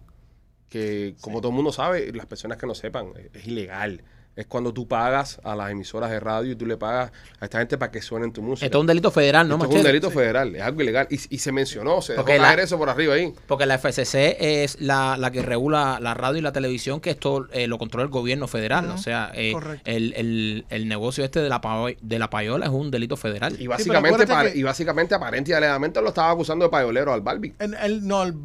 Que, 0.69 1.15
como 1.21 1.39
todo 1.41 1.49
el 1.49 1.55
mundo 1.55 1.71
sabe, 1.71 2.11
las 2.13 2.27
personas 2.27 2.57
que 2.57 2.67
no 2.67 2.75
sepan, 2.75 3.07
es, 3.17 3.41
es 3.41 3.47
ilegal. 3.47 4.03
Es 4.39 4.47
cuando 4.47 4.73
tú 4.73 4.87
pagas 4.87 5.39
a 5.43 5.55
las 5.55 5.71
emisoras 5.71 6.09
de 6.11 6.19
radio 6.19 6.51
y 6.51 6.55
tú 6.55 6.65
le 6.65 6.77
pagas 6.77 7.11
a 7.39 7.45
esta 7.45 7.59
gente 7.59 7.77
para 7.77 7.91
que 7.91 8.01
suenen 8.01 8.31
tu 8.31 8.41
música. 8.41 8.65
Esto 8.65 8.77
es 8.77 8.81
un 8.81 8.87
delito 8.87 9.11
federal, 9.11 9.47
¿no, 9.47 9.55
Esto 9.55 9.69
es 9.69 9.75
un 9.75 9.83
delito 9.83 10.11
federal, 10.11 10.55
es 10.55 10.61
algo 10.61 10.81
ilegal. 10.81 11.07
Y, 11.09 11.19
y 11.29 11.37
se 11.39 11.51
mencionó, 11.51 12.01
se 12.01 12.13
dejó 12.13 12.23
Porque 12.23 12.37
la- 12.37 12.45
caer 12.45 12.59
eso 12.61 12.77
por 12.77 12.89
arriba 12.89 13.15
ahí. 13.15 13.33
Porque 13.47 13.65
la 13.65 13.77
FCC 13.77 14.37
es 14.39 14.79
la, 14.81 15.17
la 15.17 15.31
que 15.31 15.41
regula 15.41 15.99
la 16.01 16.13
radio 16.13 16.37
y 16.39 16.41
la 16.41 16.51
televisión, 16.51 16.99
que 17.01 17.09
esto 17.11 17.47
eh, 17.51 17.67
lo 17.67 17.77
controla 17.77 18.03
el 18.05 18.09
gobierno 18.09 18.47
federal. 18.47 18.89
O 18.91 18.97
sea, 18.97 19.31
eh, 19.33 19.53
el, 19.85 20.13
el- 20.15 20.65
el 20.69 20.87
negocio 20.87 21.23
este 21.23 21.41
de 21.41 21.49
la, 21.49 21.61
pa- 21.61 21.87
de 22.01 22.19
la 22.19 22.29
payola 22.29 22.65
es 22.65 22.71
un 22.71 22.91
delito 22.91 23.17
federal. 23.17 23.55
Y 23.59 23.67
básicamente, 23.67 24.25
que- 24.25 24.57
y 24.57 24.63
básicamente 24.63 25.15
aparente 25.15 25.51
y 25.51 25.53
alegadamente 25.53 26.01
lo 26.01 26.09
estaba 26.09 26.31
acusando 26.31 26.65
de 26.65 26.71
payolero 26.71 27.13
al 27.13 27.21
Barbie. 27.21 27.53
Él, 27.59 27.75
él 27.83 28.07
no, 28.07 28.23
él 28.23 28.35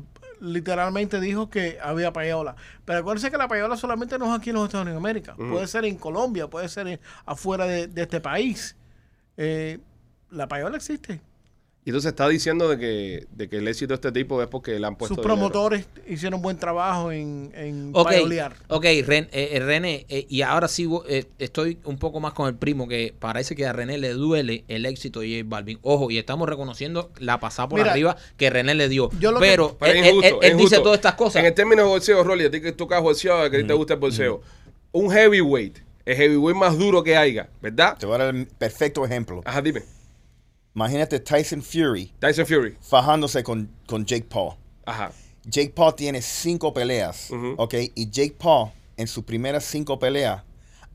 literalmente 0.41 1.21
dijo 1.21 1.51
que 1.51 1.79
había 1.83 2.13
payola. 2.13 2.57
Pero 2.85 3.01
acuérdense 3.01 3.31
que 3.31 3.37
la 3.37 3.49
payola 3.49 3.77
solamente 3.77 4.19
no 4.19 4.27
es 4.33 4.39
aquí 4.41 4.51
en 4.51 4.57
los 4.57 4.65
Estados 4.67 4.85
Unidos 4.87 5.03
de 5.03 5.09
América. 5.09 5.35
Puede 5.51 5.67
ser 5.67 5.85
en 5.85 5.97
Colombia, 5.97 6.49
puede 6.49 6.69
ser 6.69 6.87
en- 6.89 7.01
afuera 7.27 7.67
de, 7.67 7.87
de 7.89 8.03
este 8.03 8.21
país. 8.21 8.77
Eh, 9.37 9.79
la 10.31 10.47
payola 10.49 10.77
existe. 10.77 11.21
Y 11.87 11.91
entonces 11.91 12.13
está 12.13 12.27
diciendo 12.31 12.67
de 12.71 12.79
que, 12.79 13.27
de 13.33 13.47
que 13.47 13.57
el 13.59 13.69
éxito 13.69 13.89
de 13.89 13.97
este 13.97 14.11
tipo 14.11 14.41
es 14.43 14.49
porque 14.49 14.79
le 14.81 14.87
han 14.87 14.97
puesto 14.97 15.17
Sus 15.17 15.23
dinero. 15.23 15.37
promotores 15.51 15.85
hicieron 16.09 16.41
buen 16.41 16.57
trabajo 16.57 17.13
en, 17.13 17.53
en 17.55 17.91
Ok, 17.93 18.05
payolear. 18.05 18.55
ok, 18.69 18.85
Ren- 19.05 19.29
eh, 19.33 19.51
eh, 19.53 19.61
René, 19.61 20.07
eh, 20.09 20.25
y 20.31 20.41
ahora 20.41 20.67
sí 20.67 20.89
eh, 21.07 21.27
estoy 21.39 21.77
un 21.85 21.99
poco 21.99 22.21
más 22.21 22.33
con 22.33 22.49
el 22.49 22.55
primo, 22.55 22.89
que 22.89 23.13
parece 23.19 23.55
que 23.55 23.67
a 23.67 23.75
René 23.75 23.99
le 23.99 24.15
duele 24.15 24.65
el 24.69 24.87
éxito 24.87 25.21
de 25.21 25.41
J 25.43 25.47
Balvin. 25.47 25.79
Ojo, 25.83 26.11
y 26.11 26.17
estamos 26.17 26.49
reconociendo 26.49 27.11
la 27.19 27.39
pasada 27.39 27.69
por 27.69 27.79
Mira, 27.81 27.93
arriba 27.93 28.17
que 28.39 28.49
René 28.49 28.75
le 28.75 28.89
dio. 28.89 29.11
yo 29.21 29.31
lo 29.31 29.39
que- 29.39 29.45
pero 29.47 29.77
Pero 29.79 30.41
él, 30.41 30.57
dice 30.57 30.79
todas 30.79 30.97
estas 30.97 31.17
cosas. 31.17 31.41
En 31.41 31.45
el 31.47 31.53
término 31.53 31.83
de 31.83 31.89
bolseo, 31.89 32.25
Rolly, 32.25 32.47
a 32.47 32.51
ti 32.51 32.63
que 32.63 32.73
tú 32.73 32.89
has 32.91 33.03
bolseado, 33.03 33.51
que 33.51 33.59
a 33.59 33.61
ti 33.61 33.67
te 33.67 33.75
gusta 33.75 33.93
el 33.93 34.01
bolseo. 34.01 34.41
Un 34.93 35.11
heavyweight, 35.13 35.77
el 36.07 36.17
heavyweight 36.17 36.57
más 36.57 36.79
duro 36.79 37.03
que 37.05 37.15
haya, 37.15 37.51
¿verdad? 37.61 37.99
Te 37.99 38.07
voy 38.07 38.15
a 38.15 38.19
dar 38.25 38.35
el 38.35 38.47
perfecto 38.47 39.05
ejemplo. 39.05 39.43
Ajá, 39.45 39.61
dime. 39.61 39.83
Imagínate 40.75 41.21
Tyson 41.21 41.63
Fury 41.63 42.13
Tyson 42.19 42.47
Fury. 42.47 42.77
fajándose 42.81 43.43
con, 43.45 43.71
con 43.87 44.05
Jake 44.05 44.27
Paul. 44.29 44.55
Ajá. 44.87 45.13
Jake 45.45 45.73
Paul 45.75 45.95
tiene 45.95 46.21
cinco 46.23 46.73
peleas. 46.73 47.31
¿ok? 47.57 47.75
Y 47.95 48.11
Jake 48.11 48.35
Paul, 48.39 48.71
en 48.97 49.07
sus 49.07 49.25
primeras 49.25 49.65
cinco 49.65 49.99
peleas, 49.99 50.43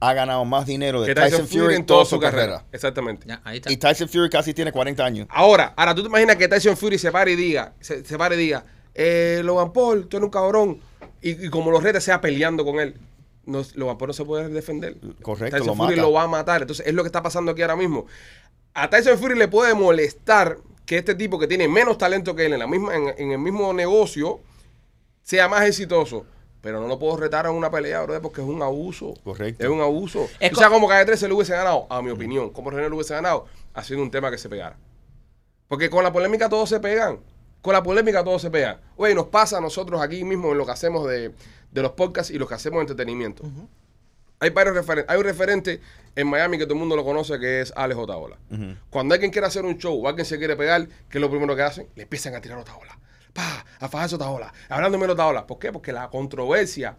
ha 0.02 0.14
ganado 0.14 0.44
más 0.46 0.66
dinero 0.66 1.02
de 1.02 1.08
Que 1.08 1.16
Tyson, 1.16 1.48
Fury 1.48 1.76
en 1.76 1.86
toda 1.86 2.06
su 2.06 2.20
carrera. 2.20 2.66
Exactamente. 2.72 3.28
Ya, 3.28 3.42
ahí 3.44 3.58
está. 3.58 3.72
Y 3.72 3.78
Tyson 3.78 4.08
Fury 4.10 4.30
casi 4.30 4.54
tiene 4.54 4.72
40 4.72 5.04
años. 5.06 5.28
Ahora, 5.30 5.74
ahora 5.76 5.94
tú 5.94 6.02
te 6.02 6.08
imaginas 6.08 6.36
que 6.38 6.48
Tyson 6.48 6.76
Fury 6.78 6.98
se 6.98 7.12
pare 7.12 7.32
y 7.32 7.36
diga, 7.36 7.74
se, 7.80 8.04
se 8.04 8.18
pare 8.18 8.36
y 8.36 8.40
diga, 8.40 8.66
eh, 8.96 9.42
Logan 9.44 9.72
Paul, 9.74 10.08
tú 10.08 10.18
eres 10.18 10.26
un 10.26 10.32
cabrón. 10.32 10.80
Y, 11.22 11.46
y 11.48 11.50
como 11.50 11.70
los 11.70 11.84
retes 11.84 12.04
sea 12.04 12.22
peleando 12.22 12.64
con 12.66 12.80
él. 12.80 12.96
No, 13.46 13.62
Logan 13.76 13.98
Paul 13.98 14.08
no 14.10 14.14
se 14.14 14.26
puede 14.26 14.48
defender. 14.50 14.96
Correcto, 15.22 15.58
Tyson 15.58 15.68
lo 15.68 15.76
Fury 15.76 15.96
mata. 15.96 16.02
lo 16.02 16.12
va 16.14 16.24
a 16.24 16.28
matar. 16.28 16.62
Entonces 16.62 16.88
es 16.88 16.94
lo 16.94 17.04
que 17.04 17.08
está 17.08 17.22
pasando 17.22 17.52
aquí 17.52 17.62
ahora 17.62 17.76
mismo. 17.76 18.06
A 18.84 18.90
Tyson 18.90 19.18
Fury 19.18 19.38
le 19.38 19.48
puede 19.48 19.74
molestar 19.74 20.58
que 20.86 20.98
este 20.98 21.16
tipo 21.16 21.38
que 21.40 21.48
tiene 21.48 21.68
menos 21.68 21.98
talento 21.98 22.36
que 22.36 22.46
él 22.48 22.54
en, 22.54 22.60
la 22.60 22.68
misma, 22.68 22.96
en, 22.96 23.14
en 23.18 23.32
el 23.32 23.38
mismo 23.40 23.74
negocio 23.74 24.40
sea 25.24 25.48
más 25.48 25.64
exitoso. 25.66 26.26
Pero 26.62 26.82
no 26.82 26.88
lo 26.88 27.00
puedo 27.00 27.16
retar 27.16 27.46
a 27.46 27.52
una 27.52 27.72
pelea, 27.72 28.02
brother, 28.02 28.22
porque 28.22 28.42
es 28.42 28.48
un 28.48 28.62
abuso. 28.62 29.14
Correcto. 29.24 29.64
Es 29.64 29.70
un 29.70 29.80
abuso. 29.80 30.28
Es 30.42 30.52
o 30.52 30.56
sea, 30.58 30.68
co- 30.68 30.74
como 30.74 30.90
Calle 30.90 31.06
13 31.06 31.30
lo 31.30 31.36
hubiese 31.36 31.54
ganado, 31.54 31.88
a 31.90 32.02
mi 32.02 32.10
opinión, 32.10 32.50
como 32.50 32.70
René 32.70 32.90
lo 32.90 32.96
hubiese 32.98 33.14
ganado, 33.14 33.46
haciendo 33.74 34.04
un 34.04 34.12
tema 34.12 34.30
que 34.30 34.38
se 34.38 34.50
pegara. 34.50 34.76
Porque 35.70 35.90
con 35.90 36.04
la 36.04 36.12
polémica 36.12 36.50
todos 36.50 36.68
se 36.68 36.80
pegan. 36.82 37.20
Con 37.62 37.74
la 37.74 37.82
polémica 37.84 38.24
todos 38.26 38.42
se 38.42 38.50
pegan. 38.52 38.78
Oye, 38.98 39.16
nos 39.16 39.28
pasa 39.28 39.60
a 39.60 39.62
nosotros 39.62 40.02
aquí 40.02 40.24
mismo 40.26 40.52
en 40.52 40.58
lo 40.58 40.66
que 40.66 40.72
hacemos 40.74 41.08
de, 41.08 41.34
de 41.72 41.82
los 41.82 41.92
podcasts 41.92 42.32
y 42.34 42.38
lo 42.38 42.48
que 42.48 42.56
hacemos 42.56 42.78
de 42.80 42.82
entretenimiento. 42.82 43.44
Hay 44.40 44.50
varios 44.52 44.76
referentes. 44.76 45.10
Hay 45.10 45.18
un 45.18 45.24
referente 45.24 45.82
en 46.16 46.28
Miami 46.28 46.58
que 46.58 46.64
todo 46.64 46.74
el 46.74 46.80
mundo 46.80 46.96
lo 46.96 47.04
conoce 47.04 47.40
que 47.40 47.62
es 47.62 47.74
Alex 47.76 48.00
Otaola. 48.00 48.38
Ujú. 48.50 48.76
Cuando 48.90 49.14
alguien 49.14 49.32
quiere 49.32 49.48
hacer 49.48 49.66
un 49.66 49.78
show 49.78 50.02
o 50.02 50.08
alguien 50.08 50.26
se 50.26 50.38
quiere 50.38 50.56
pegar, 50.56 50.88
¿qué 51.10 51.18
es 51.18 51.22
lo 51.22 51.30
primero 51.30 51.56
que 51.56 51.62
hacen? 51.62 51.88
Le 51.96 52.04
empiezan 52.04 52.36
a 52.36 52.42
tirar 52.42 52.58
Otaola. 52.58 52.98
Pa, 53.34 53.66
a 53.80 53.88
fajarse 53.88 54.16
Otaola. 54.16 54.54
Hablándome 54.70 55.06
de 55.08 55.14
Otaola. 55.14 55.46
¿Por 55.46 55.60
qué? 55.60 55.72
Porque 55.72 55.92
la 55.92 56.10
controversia 56.10 56.98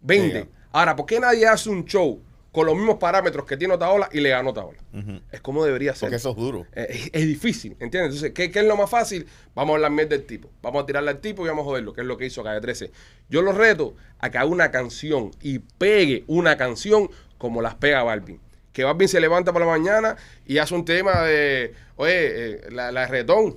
vende. 0.00 0.32
Yeah. 0.32 0.46
Ahora, 0.72 0.96
¿por 0.96 1.06
qué 1.06 1.20
nadie 1.20 1.46
hace 1.46 1.68
un 1.68 1.84
show 1.84 2.22
con 2.52 2.66
los 2.66 2.76
mismos 2.76 2.98
parámetros 2.98 3.46
que 3.46 3.56
tiene 3.56 3.74
Otaola 3.74 4.08
y 4.12 4.20
le 4.20 4.28
gana 4.28 4.50
Otaola? 4.50 4.78
Ujú. 4.92 5.20
Es 5.32 5.40
como 5.40 5.64
debería 5.64 5.94
ser. 5.94 6.02
Porque 6.08 6.16
eso 6.16 6.30
es 6.30 6.36
duro. 6.36 6.66
Eh, 6.74 6.86
Es, 6.90 7.10
es 7.12 7.26
difícil, 7.26 7.72
¿entiendes? 7.80 8.10
Entonces, 8.14 8.32
¿qué, 8.32 8.50
qué 8.50 8.58
es 8.60 8.66
lo 8.66 8.76
más 8.76 8.90
fácil? 8.90 9.26
Vamos 9.54 9.72
a 9.72 9.76
hablar 9.76 9.90
mierda 9.90 10.10
del 10.10 10.26
tipo. 10.26 10.50
Vamos 10.62 10.82
a 10.82 10.86
tirarle 10.86 11.10
al 11.10 11.18
tipo 11.20 11.44
y 11.44 11.48
vamos 11.48 11.62
a 11.62 11.64
joderlo, 11.64 11.92
que 11.94 12.02
es 12.02 12.06
lo 12.06 12.16
que 12.18 12.26
hizo 12.26 12.42
Calle 12.44 12.60
13. 12.60 12.90
Yo 13.30 13.40
lo 13.42 13.52
reto 13.52 13.94
a 14.18 14.30
que 14.30 14.38
haga 14.38 14.46
una 14.46 14.70
canción 14.70 15.30
y 15.40 15.60
pegue 15.60 16.24
una 16.26 16.56
canción 16.58 17.10
como 17.38 17.62
las 17.62 17.74
pega 17.74 18.02
Balvin. 18.02 18.38
Que 18.72 18.84
Balvin 18.84 19.08
se 19.08 19.20
levanta 19.20 19.52
por 19.52 19.60
la 19.62 19.66
mañana 19.68 20.16
y 20.46 20.58
hace 20.58 20.74
un 20.74 20.84
tema 20.84 21.22
de, 21.22 21.74
oye, 21.96 22.12
eh, 22.14 22.60
la, 22.70 22.92
la 22.92 23.06
reggaetón. 23.06 23.56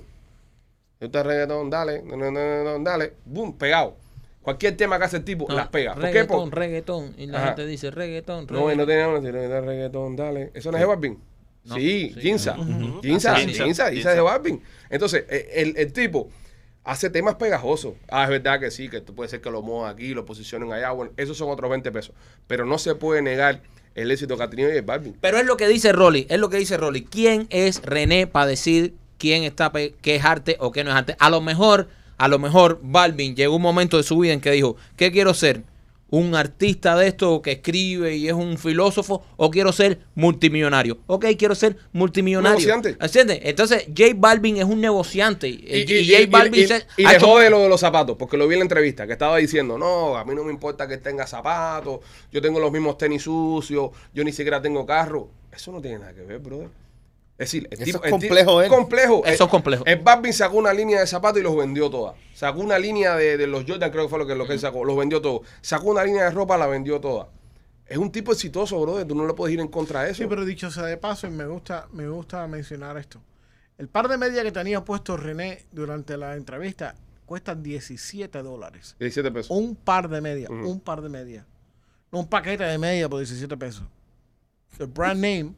Esto 1.00 1.20
es 1.20 1.26
reggaetón, 1.26 1.68
dale, 1.68 2.02
no, 2.02 2.16
no, 2.16 2.78
dale, 2.80 3.12
boom, 3.26 3.56
pegado. 3.58 3.96
Cualquier 4.46 4.76
tema 4.76 4.96
que 4.98 5.04
hace 5.06 5.16
el 5.16 5.24
tipo, 5.24 5.46
No, 5.48 5.56
las 5.56 5.66
pega. 5.68 5.94
¿Por 5.94 6.02
qué? 6.04 6.06
reggaetón, 6.12 6.50
Por- 6.50 6.58
reggaetón. 6.60 7.14
Y 7.18 7.26
la 7.26 7.38
Ajá. 7.38 7.46
gente 7.48 7.66
dice 7.66 7.90
reggaetón, 7.90 8.46
no, 8.48 8.60
reggaetón. 8.68 8.78
no 8.78 8.86
tenía 8.86 9.08
una 9.08 9.20
de 9.20 9.60
reggaetón, 9.60 10.14
dale. 10.14 10.52
¿Eso 10.54 10.70
no 10.70 10.76
es 10.76 10.82
de 10.82 10.86
Balvin? 10.86 11.18
No, 11.64 11.74
sí, 11.74 12.12
sí. 12.14 12.20
Ginza. 12.20 12.56
Ujú. 12.56 13.00
Ginza, 13.02 13.32
Ah, 13.34 13.40
Ginza, 13.40 13.64
Ginza, 13.64 13.90
Ginza. 13.90 14.14
de 14.14 14.20
Balvin. 14.20 14.62
Entonces, 14.88 15.24
eh, 15.28 15.50
el, 15.56 15.76
el 15.76 15.92
tipo 15.92 16.30
hace 16.84 17.10
temas 17.10 17.34
pegajosos. 17.34 17.94
Ah, 18.08 18.22
es 18.22 18.30
verdad 18.30 18.60
que 18.60 18.70
sí, 18.70 18.88
que 18.88 19.00
tú 19.00 19.16
puede 19.16 19.28
ser 19.28 19.40
que 19.40 19.50
lo 19.50 19.62
muevan 19.62 19.92
aquí, 19.92 20.14
lo 20.14 20.24
posicionen 20.24 20.72
allá. 20.72 20.92
Bueno, 20.92 21.12
esos 21.16 21.36
son 21.36 21.50
otros 21.50 21.68
20 21.68 21.90
pesos. 21.90 22.14
Pero 22.46 22.64
no 22.66 22.78
se 22.78 22.94
puede 22.94 23.22
negar 23.22 23.62
el 23.96 24.12
éxito 24.12 24.36
que 24.36 24.44
ha 24.44 24.48
tenido 24.48 24.68
J 24.70 24.82
Balvin. 24.82 25.16
Pero 25.20 25.38
es 25.38 25.44
lo 25.44 25.56
que 25.56 25.66
dice 25.66 25.90
Rolly, 25.90 26.28
es 26.30 26.38
lo 26.38 26.48
que 26.50 26.58
dice 26.58 26.76
Rolly. 26.76 27.02
¿Quién 27.04 27.48
es 27.50 27.82
René 27.82 28.28
para 28.28 28.46
decir 28.46 28.94
quién 29.18 29.42
está 29.42 29.72
pe- 29.72 29.96
qué 30.02 30.14
es 30.14 30.24
arte 30.24 30.56
o 30.60 30.70
qué 30.70 30.84
no 30.84 30.90
es 30.90 30.96
arte? 30.96 31.16
A 31.18 31.30
lo 31.30 31.40
mejor, 31.40 31.88
a 32.18 32.28
lo 32.28 32.38
mejor 32.38 32.80
Balvin 32.82 33.34
llegó 33.36 33.56
un 33.56 33.62
momento 33.62 33.96
de 33.96 34.02
su 34.02 34.18
vida 34.18 34.32
en 34.32 34.40
que 34.40 34.50
dijo, 34.52 34.76
¿qué 34.96 35.10
quiero 35.12 35.34
ser? 35.34 35.62
¿Un 36.08 36.36
artista 36.36 36.96
de 36.96 37.08
esto 37.08 37.42
que 37.42 37.50
escribe 37.52 38.14
y 38.16 38.28
es 38.28 38.32
un 38.32 38.58
filósofo? 38.58 39.24
¿O 39.36 39.50
quiero 39.50 39.72
ser 39.72 39.98
multimillonario? 40.14 40.98
Ok, 41.08 41.26
quiero 41.36 41.56
ser 41.56 41.76
multimillonario. 41.92 42.58
Negociante. 42.60 42.96
¿Entiendes? 43.04 43.40
Entonces, 43.42 43.86
J 43.88 44.12
Balvin 44.14 44.56
es 44.58 44.64
un 44.64 44.80
negociante. 44.80 45.48
Y, 45.48 45.54
Y, 45.68 45.84
y 45.92 45.94
y- 45.98 46.08
J 46.08 46.22
y- 46.22 46.26
Balvin 46.26 46.62
y- 46.62 46.66
se- 46.68 46.86
y 46.96 47.04
ha 47.04 47.10
le 47.10 47.16
hecho- 47.16 47.26
jode 47.26 47.50
lo 47.50 47.58
de 47.58 47.68
los 47.68 47.80
zapatos, 47.80 48.16
porque 48.16 48.36
lo 48.36 48.46
vi 48.46 48.54
en 48.54 48.60
la 48.60 48.64
entrevista, 48.66 49.04
que 49.04 49.14
estaba 49.14 49.36
diciendo, 49.38 49.78
no, 49.78 50.16
a 50.16 50.24
mí 50.24 50.32
no 50.34 50.44
me 50.44 50.52
importa 50.52 50.86
que 50.86 50.96
tenga 50.98 51.26
zapatos, 51.26 51.98
yo 52.32 52.40
tengo 52.40 52.60
los 52.60 52.70
mismos 52.70 52.96
tenis 52.96 53.22
sucios, 53.22 53.90
yo 54.14 54.22
ni 54.22 54.30
siquiera 54.32 54.62
tengo 54.62 54.86
carro. 54.86 55.28
Eso 55.52 55.72
no 55.72 55.80
tiene 55.80 55.98
nada 55.98 56.14
que 56.14 56.22
ver, 56.22 56.38
brother. 56.38 56.68
Es 57.38 57.50
decir, 57.52 57.68
el 57.70 57.74
Eso 57.74 57.84
tipo, 57.84 57.98
es 57.98 58.12
el 58.12 58.18
tipo- 58.18 58.18
complejo, 58.18 58.62
¿eh? 58.62 58.68
complejo. 58.68 59.22
Eso 59.26 59.44
Eh, 59.44 59.46
es 59.46 59.50
complejo. 59.50 59.84
El 59.86 59.98
Balvin 60.00 60.32
sacó 60.32 60.56
una 60.56 60.72
línea 60.72 61.00
de 61.00 61.06
zapatos 61.06 61.38
y 61.40 61.42
los 61.42 61.54
vendió 61.56 61.90
todas. 61.90 62.14
Sacó 62.34 62.60
una 62.60 62.78
línea 62.78 63.14
de, 63.16 63.36
de 63.36 63.46
los 63.46 63.64
Jordan, 63.68 63.90
creo 63.90 64.04
que 64.04 64.08
fue 64.08 64.18
lo 64.18 64.26
que, 64.26 64.34
lo 64.34 64.46
que 64.46 64.54
él 64.54 64.58
sacó. 64.60 64.84
Los 64.84 64.96
vendió 64.96 65.20
todos. 65.20 65.46
Sacó 65.60 65.90
una 65.90 66.02
línea 66.02 66.24
de 66.24 66.30
ropa, 66.30 66.56
la 66.56 66.66
vendió 66.66 66.98
toda. 67.00 67.28
Es 67.86 67.98
un 67.98 68.10
tipo 68.10 68.32
exitoso, 68.32 68.80
brother. 68.80 69.06
Tú 69.06 69.14
no 69.14 69.26
le 69.26 69.34
puedes 69.34 69.52
ir 69.52 69.60
en 69.60 69.68
contra 69.68 70.02
de 70.04 70.12
eso. 70.12 70.22
Sí, 70.22 70.28
pero 70.28 70.44
dicho 70.46 70.70
sea 70.70 70.84
de 70.84 70.96
paso, 70.96 71.26
y 71.26 71.30
me 71.30 71.46
gusta, 71.46 71.88
me 71.92 72.08
gusta 72.08 72.46
mencionar 72.48 72.96
esto. 72.96 73.20
El 73.78 73.88
par 73.88 74.08
de 74.08 74.16
medias 74.16 74.42
que 74.42 74.50
tenía 74.52 74.82
puesto 74.82 75.16
René 75.18 75.66
durante 75.72 76.16
la 76.16 76.36
entrevista 76.36 76.94
cuestan 77.26 77.62
17 77.62 78.42
dólares. 78.42 78.96
17 78.98 79.30
pesos. 79.30 79.50
Un 79.50 79.76
par 79.76 80.08
de 80.08 80.20
medias, 80.22 80.48
Ujú. 80.48 80.68
un 80.70 80.80
par 80.80 81.02
de 81.02 81.10
medias. 81.10 81.44
No 82.10 82.20
un 82.20 82.28
paquete 82.28 82.64
de 82.64 82.78
medias 82.78 83.08
por 83.10 83.18
17 83.18 83.56
pesos. 83.58 83.82
The 84.78 84.86
brand 84.86 85.20
name, 85.20 85.54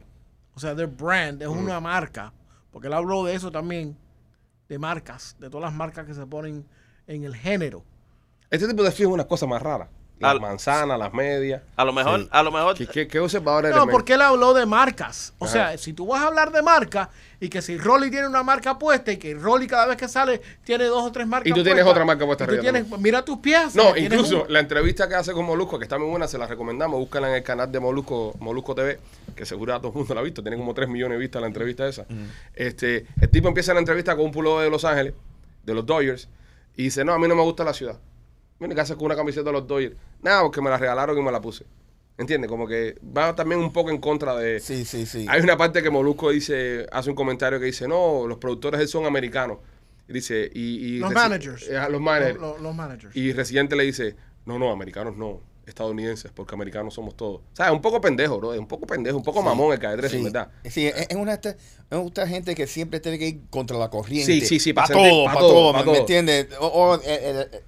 o 0.59 0.61
sea, 0.61 0.75
their 0.75 0.89
brand 0.89 1.41
es 1.41 1.47
una 1.47 1.79
marca, 1.79 2.33
porque 2.73 2.89
él 2.89 2.93
habló 2.93 3.25
de 3.25 3.33
eso 3.33 3.53
también, 3.53 3.97
de 4.69 4.77
marcas, 4.77 5.37
de 5.39 5.49
todas 5.49 5.71
las 5.71 5.73
marcas 5.73 6.05
que 6.05 6.15
se 6.15 6.27
ponen 6.27 6.67
en 7.07 7.23
el 7.23 7.37
género. 7.37 7.85
Este 8.51 8.67
tipo 8.67 8.83
de 8.83 8.91
fijo 8.91 9.11
es 9.11 9.15
una 9.15 9.29
cosa 9.29 9.47
más 9.47 9.63
rara. 9.63 9.89
Las 10.21 10.33
Al- 10.33 10.41
manzanas, 10.41 10.99
las 10.99 11.13
medias. 11.13 11.63
A 11.77 11.85
lo 11.85 11.93
mejor, 11.93 12.21
Sí. 12.23 12.29
a 12.33 12.43
lo 12.43 12.51
mejor, 12.51 12.77
¿Qué, 12.77 12.87
qué, 12.89 13.07
qué 13.07 13.21
observador 13.21 13.69
No, 13.75 13.87
porque 13.87 14.15
él 14.15 14.23
habló 14.23 14.53
de 14.53 14.67
marcas. 14.67 15.33
O 15.39 15.45
Ajá. 15.45 15.53
sea, 15.53 15.79
si 15.79 15.93
tú 15.93 16.07
vas 16.09 16.23
a 16.23 16.27
hablar 16.27 16.51
de 16.51 16.61
marcas 16.61 17.09
y 17.41 17.49
que 17.49 17.63
si 17.63 17.79
Rolly 17.79 18.11
tiene 18.11 18.27
una 18.27 18.43
marca 18.43 18.77
puesta 18.79 19.13
y 19.13 19.17
que 19.17 19.35
Rolly 19.35 19.69
cada 19.69 19.87
vez 19.87 19.97
que 19.97 20.09
sale 20.09 20.41
tiene 20.65 20.87
dos 20.87 21.05
o 21.05 21.13
tres 21.13 21.27
marcas 21.29 21.49
Y 21.49 21.55
tú 21.55 21.63
tienes 21.63 21.85
otra 21.87 22.05
marca 22.05 22.27
puesta 22.27 22.43
arriba 22.45 22.61
tienes, 22.63 22.87
Mira 22.99 23.25
tus 23.25 23.39
pies. 23.39 23.77
No, 23.77 23.97
incluso 23.97 24.45
la 24.49 24.59
entrevista 24.59 25.09
que 25.09 25.15
hace 25.15 25.33
con 25.33 25.45
Molusco, 25.45 25.79
que 25.79 25.85
está 25.85 25.99
muy 25.99 26.09
buena, 26.09 26.27
se 26.27 26.37
la 26.37 26.49
recomendamos. 26.49 26.99
Búscala 26.99 27.29
en 27.29 27.35
el 27.37 27.43
canal 27.45 27.71
de 27.71 27.79
Molusco, 27.79 28.35
Molusco 28.41 28.75
TV, 28.75 28.99
que 29.37 29.47
seguro 29.47 29.75
a 29.75 29.79
todo 29.79 29.93
el 29.93 29.99
mundo 29.99 30.15
la 30.15 30.21
ha 30.21 30.25
visto. 30.25 30.43
Tiene 30.43 30.57
como 30.57 30.75
3 30.75 30.89
millones 30.89 31.17
de 31.17 31.21
vistas 31.21 31.41
la 31.41 31.47
entrevista 31.47 31.87
esa. 31.87 32.07
este, 32.55 33.07
el 33.21 33.29
tipo 33.29 33.47
empieza 33.47 33.73
la 33.73 33.81
entrevista 33.81 34.17
con 34.17 34.25
un 34.27 34.33
pulo 34.33 34.59
de 34.59 34.69
Los 34.69 34.85
Ángeles, 34.85 35.15
de 35.65 35.75
los 35.75 35.87
Dodgers, 35.87 36.29
y 36.77 36.85
dice, 36.85 37.05
no, 37.05 37.13
a 37.13 37.19
mí 37.19 37.29
no 37.29 37.37
me 37.37 37.43
gusta 37.43 37.63
la 37.63 37.73
ciudad. 37.73 37.99
Mira, 38.61 38.75
¿qué 38.75 38.81
haces 38.81 38.97
con 38.97 39.07
una 39.07 39.17
camiseta 39.17 39.45
de 39.45 39.53
los 39.53 39.67
Dodgers? 39.67 39.97
Nada, 40.23 40.43
porque 40.43 40.61
me 40.61 40.71
la 40.71 40.77
regalaron 40.79 41.17
y 41.17 41.23
me 41.23 41.31
la 41.33 41.41
puse. 41.41 41.65
¿Entiendes? 42.17 42.51
Como 42.51 42.67
que 42.67 42.97
va 43.17 43.35
también 43.37 43.61
un 43.61 43.73
poco 43.73 43.91
en 43.91 43.99
contra 43.99 44.35
de... 44.37 44.59
Sí, 44.59 44.85
sí, 44.85 45.07
sí. 45.07 45.25
Hay 45.29 45.41
una 45.41 45.57
parte 45.57 45.83
que 45.83 45.91
Molusco 45.91 46.31
dice, 46.31 46.85
hace 46.91 47.11
un 47.11 47.15
comentario 47.17 47.61
que 47.61 47.67
dice, 47.67 47.87
no, 47.87 48.27
los 48.27 48.39
productores 48.39 48.81
él 48.81 48.89
son 48.89 49.07
americanos. 49.07 49.59
Y 50.09 50.13
dice, 50.15 50.51
y... 50.53 50.61
y 50.97 50.99
Los 50.99 51.13
managers. 51.13 51.69
eh, 51.69 51.79
los 51.89 52.01
managers. 52.01 52.41
Los, 52.41 52.53
los- 52.55 52.61
los 52.63 52.75
managers. 52.75 53.15
Y 53.15 53.33
Residente 53.33 53.77
le 53.77 53.85
dice, 53.85 54.17
no, 54.47 54.59
no, 54.59 54.73
americanos 54.73 55.17
no. 55.17 55.41
estadounidenses, 55.65 56.33
porque 56.35 56.55
americanos 56.57 56.95
somos 56.95 57.15
todos. 57.17 57.37
O 57.53 57.57
sea, 57.57 57.67
es 57.67 57.73
un 57.73 57.83
poco 57.83 58.01
pendejo, 58.01 58.39
bro. 58.39 58.53
Es 58.55 58.59
un 58.59 58.67
poco 58.67 58.87
pendejo, 58.87 59.17
un 59.19 59.23
poco 59.23 59.41
mamón 59.43 59.73
el 59.75 59.79
13, 59.79 60.09
Sí, 60.09 60.25
¿verdad? 60.25 60.49
Sí, 60.65 60.87
es, 60.87 61.07
es 61.11 61.15
una, 61.17 61.35
esta- 61.35 61.51
es 61.51 61.57
una 61.93 62.27
gente 62.27 62.55
que 62.57 62.67
siempre 62.67 62.99
tiene 62.99 63.19
que 63.21 63.29
ir 63.29 63.41
contra 63.51 63.77
la 63.79 63.91
corriente. 63.91 64.33
Sí, 64.33 64.41
sí, 64.41 64.59
sí, 64.59 64.73
Para 64.73 64.89
todo, 64.89 65.25
pa' 65.27 65.35
para 65.35 65.41
todo, 65.41 65.53
todo, 65.53 65.73
pa' 65.73 65.79
¿me, 65.79 65.85
todo. 65.85 65.93
me 65.93 65.99
entiendes? 66.01 66.49
O- 66.59 66.67
o, 66.67 66.95
eh, 66.97 67.01
eh, 67.07 67.49
eh, 67.53 67.61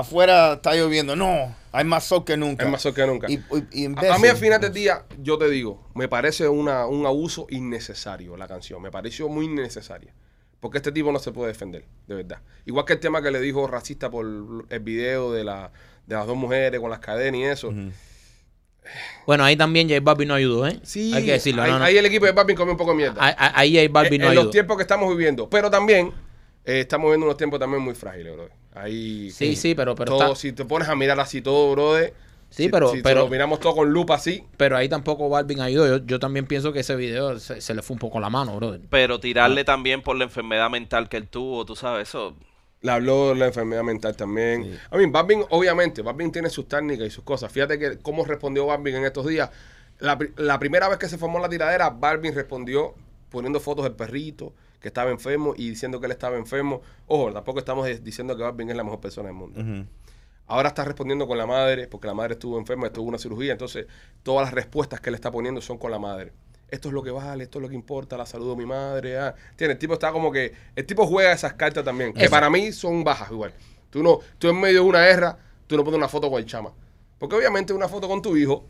afuera 0.00 0.54
está 0.54 0.74
lloviendo. 0.74 1.14
No, 1.16 1.54
hay 1.72 1.84
más 1.84 2.04
sol 2.04 2.24
que 2.24 2.36
nunca. 2.36 2.64
Es 2.64 2.70
más 2.70 2.82
sol 2.82 2.94
que 2.94 3.06
nunca. 3.06 3.30
Y, 3.30 3.34
y- 3.34 3.82
y 3.82 3.84
en 3.84 3.98
A, 3.98 4.02
vez 4.02 4.10
a 4.12 4.18
mí 4.18 4.28
al 4.28 4.36
final 4.36 4.60
del 4.60 4.72
día, 4.72 5.04
yo 5.22 5.38
te 5.38 5.48
digo, 5.50 5.88
me 5.94 6.08
parece 6.08 6.48
una, 6.48 6.86
un 6.86 7.06
abuso 7.06 7.46
innecesario 7.50 8.36
la 8.36 8.48
canción. 8.48 8.80
Me 8.82 8.90
pareció 8.90 9.28
muy 9.28 9.46
innecesaria. 9.46 10.14
Porque 10.60 10.78
este 10.78 10.90
tipo 10.90 11.12
no 11.12 11.20
se 11.20 11.30
puede 11.30 11.48
defender, 11.52 11.84
de 12.08 12.14
verdad. 12.16 12.40
Igual 12.66 12.84
que 12.84 12.94
el 12.94 12.98
tema 12.98 13.22
que 13.22 13.30
le 13.30 13.40
dijo 13.40 13.66
racista 13.68 14.10
por 14.10 14.26
el 14.68 14.80
video 14.80 15.32
de, 15.32 15.44
la, 15.44 15.70
de 16.06 16.16
las 16.16 16.26
dos 16.26 16.36
mujeres 16.36 16.80
con 16.80 16.90
las 16.90 16.98
cadenas 16.98 17.40
y 17.40 17.44
eso. 17.44 17.72
Bueno, 19.26 19.44
ahí 19.44 19.54
también 19.56 19.88
J 19.88 20.00
Balvin 20.00 20.28
no 20.28 20.34
ayudó, 20.34 20.66
¿eh? 20.66 20.80
Sí, 20.82 21.12
Hay 21.14 21.24
que 21.24 21.32
decirlo. 21.32 21.62
ahí, 21.62 21.70
no, 21.70 21.78
no. 21.78 21.84
ahí 21.84 21.96
el 21.98 22.06
equipo 22.06 22.24
de 22.26 22.32
Balvin 22.32 22.56
come 22.56 22.70
un 22.72 22.76
poco 22.78 22.90
de 22.92 22.96
mierda. 22.96 23.16
Ahí, 23.22 23.34
ahí 23.76 23.86
J 23.86 23.92
Balvin 23.92 24.14
en 24.14 24.20
no 24.22 24.28
en 24.30 24.34
los 24.34 24.42
ayudó. 24.42 24.50
tiempos 24.50 24.76
que 24.78 24.82
estamos 24.82 25.10
viviendo. 25.10 25.48
Pero 25.50 25.70
también 25.70 26.12
eh, 26.68 26.80
estamos 26.80 27.06
viviendo 27.06 27.26
unos 27.26 27.36
tiempos 27.36 27.58
también 27.58 27.82
muy 27.82 27.94
frágiles, 27.94 28.34
bro. 28.34 28.48
Ahí. 28.74 29.30
Sí, 29.30 29.56
sí, 29.56 29.74
pero, 29.74 29.94
pero, 29.94 30.12
todo, 30.12 30.22
está- 30.24 30.36
si 30.36 30.52
te 30.52 30.64
pones 30.64 30.88
a 30.88 30.94
mirar 30.94 31.18
así 31.18 31.40
todo, 31.42 31.72
brother. 31.72 32.14
Sí, 32.50 32.64
si- 32.64 32.68
pero- 32.70 32.90
si 32.92 33.02
pero- 33.02 33.22
lo 33.22 33.28
miramos 33.28 33.60
todo 33.60 33.74
con 33.74 33.90
lupa 33.92 34.14
así. 34.14 34.44
pero 34.56 34.76
ahí 34.76 34.88
tampoco 34.88 35.28
Balvin 35.28 35.60
ayudó. 35.60 35.98
Yo, 35.98 36.04
yo 36.06 36.18
también 36.18 36.46
pienso 36.46 36.72
que 36.72 36.80
ese 36.80 36.94
video 36.96 37.38
se, 37.38 37.60
se 37.60 37.74
le 37.74 37.82
fue 37.82 37.94
un 37.94 37.98
poco 37.98 38.20
la 38.20 38.30
mano, 38.30 38.56
brother. 38.56 38.80
Pero 38.88 39.18
tirarle 39.20 39.64
también 39.64 40.02
por 40.02 40.16
la 40.16 40.24
enfermedad 40.24 40.70
mental 40.70 41.08
que 41.08 41.16
él 41.18 41.26
tuvo, 41.28 41.64
tú 41.66 41.74
sabes, 41.76 42.08
eso. 42.08 42.36
Le 42.80 42.92
habló 42.92 43.30
de 43.30 43.34
la 43.34 43.46
enfermedad 43.46 43.82
mental 43.82 44.16
también. 44.16 44.62
Sí. 44.64 44.78
A 44.90 44.96
mí, 44.96 45.06
Balvin, 45.06 45.44
obviamente, 45.50 46.00
Balvin 46.00 46.30
tiene 46.30 46.48
sus 46.48 46.68
técnicas 46.68 47.06
y 47.06 47.10
sus 47.10 47.24
cosas. 47.24 47.50
Fíjate 47.50 47.78
que 47.78 47.98
cómo 47.98 48.24
respondió 48.24 48.66
Balvin 48.66 48.94
en 48.96 49.04
estos 49.04 49.26
días. 49.26 49.50
La, 49.98 50.16
la 50.36 50.58
primera 50.60 50.88
vez 50.88 50.96
que 50.98 51.08
se 51.08 51.18
formó 51.18 51.40
la 51.40 51.48
tiradera, 51.48 51.90
Balvin 51.90 52.32
respondió 52.34 52.94
poniendo 53.30 53.58
fotos 53.58 53.84
del 53.84 53.94
perrito 53.94 54.54
que 54.80 54.88
estaba 54.88 55.10
enfermo 55.10 55.54
y 55.56 55.70
diciendo 55.70 56.00
que 56.00 56.06
él 56.06 56.12
estaba 56.12 56.36
enfermo. 56.36 56.82
Ojo, 57.06 57.32
tampoco 57.32 57.58
estamos 57.58 57.86
diciendo 58.02 58.36
que 58.36 58.42
Balvin 58.42 58.70
es 58.70 58.76
la 58.76 58.84
mejor 58.84 59.00
persona 59.00 59.28
del 59.28 59.36
mundo. 59.36 59.86
Ahora 60.46 60.68
está 60.68 60.84
respondiendo 60.84 61.26
con 61.26 61.36
la 61.36 61.46
madre, 61.46 61.88
porque 61.88 62.06
la 62.06 62.14
madre 62.14 62.34
estuvo 62.34 62.58
enferma, 62.58 62.86
estuvo 62.86 63.06
una 63.06 63.18
cirugía, 63.18 63.52
entonces 63.52 63.86
todas 64.22 64.46
las 64.46 64.54
respuestas 64.54 65.00
que 65.00 65.10
él 65.10 65.14
está 65.14 65.30
poniendo 65.30 65.60
son 65.60 65.76
con 65.76 65.90
la 65.90 65.98
madre. 65.98 66.32
Esto 66.68 66.88
es 66.88 66.94
lo 66.94 67.02
que 67.02 67.10
vale, 67.10 67.44
esto 67.44 67.58
es 67.58 67.62
lo 67.62 67.68
que 67.68 67.74
importa, 67.74 68.16
la 68.16 68.26
salud 68.26 68.50
de 68.50 68.56
mi 68.56 68.66
madre. 68.66 69.18
Ah. 69.18 69.34
Tiene, 69.56 69.74
el 69.74 69.78
tipo 69.78 69.94
está 69.94 70.12
como 70.12 70.30
que, 70.30 70.52
el 70.76 70.86
tipo 70.86 71.06
juega 71.06 71.32
esas 71.32 71.54
cartas 71.54 71.84
también, 71.84 72.12
que 72.12 72.24
Eso. 72.24 72.30
para 72.30 72.48
mí 72.50 72.72
son 72.72 73.04
bajas 73.04 73.30
igual. 73.30 73.52
Tú 73.90 74.02
no, 74.02 74.20
tú 74.38 74.48
en 74.48 74.60
medio 74.60 74.82
de 74.82 74.88
una 74.88 75.00
guerra, 75.00 75.38
tú 75.66 75.76
no 75.76 75.84
pones 75.84 75.98
una 75.98 76.08
foto 76.08 76.30
con 76.30 76.38
el 76.38 76.46
chama. 76.46 76.72
Porque 77.18 77.36
obviamente 77.36 77.72
una 77.72 77.88
foto 77.88 78.06
con 78.06 78.22
tu 78.22 78.36
hijo, 78.36 78.64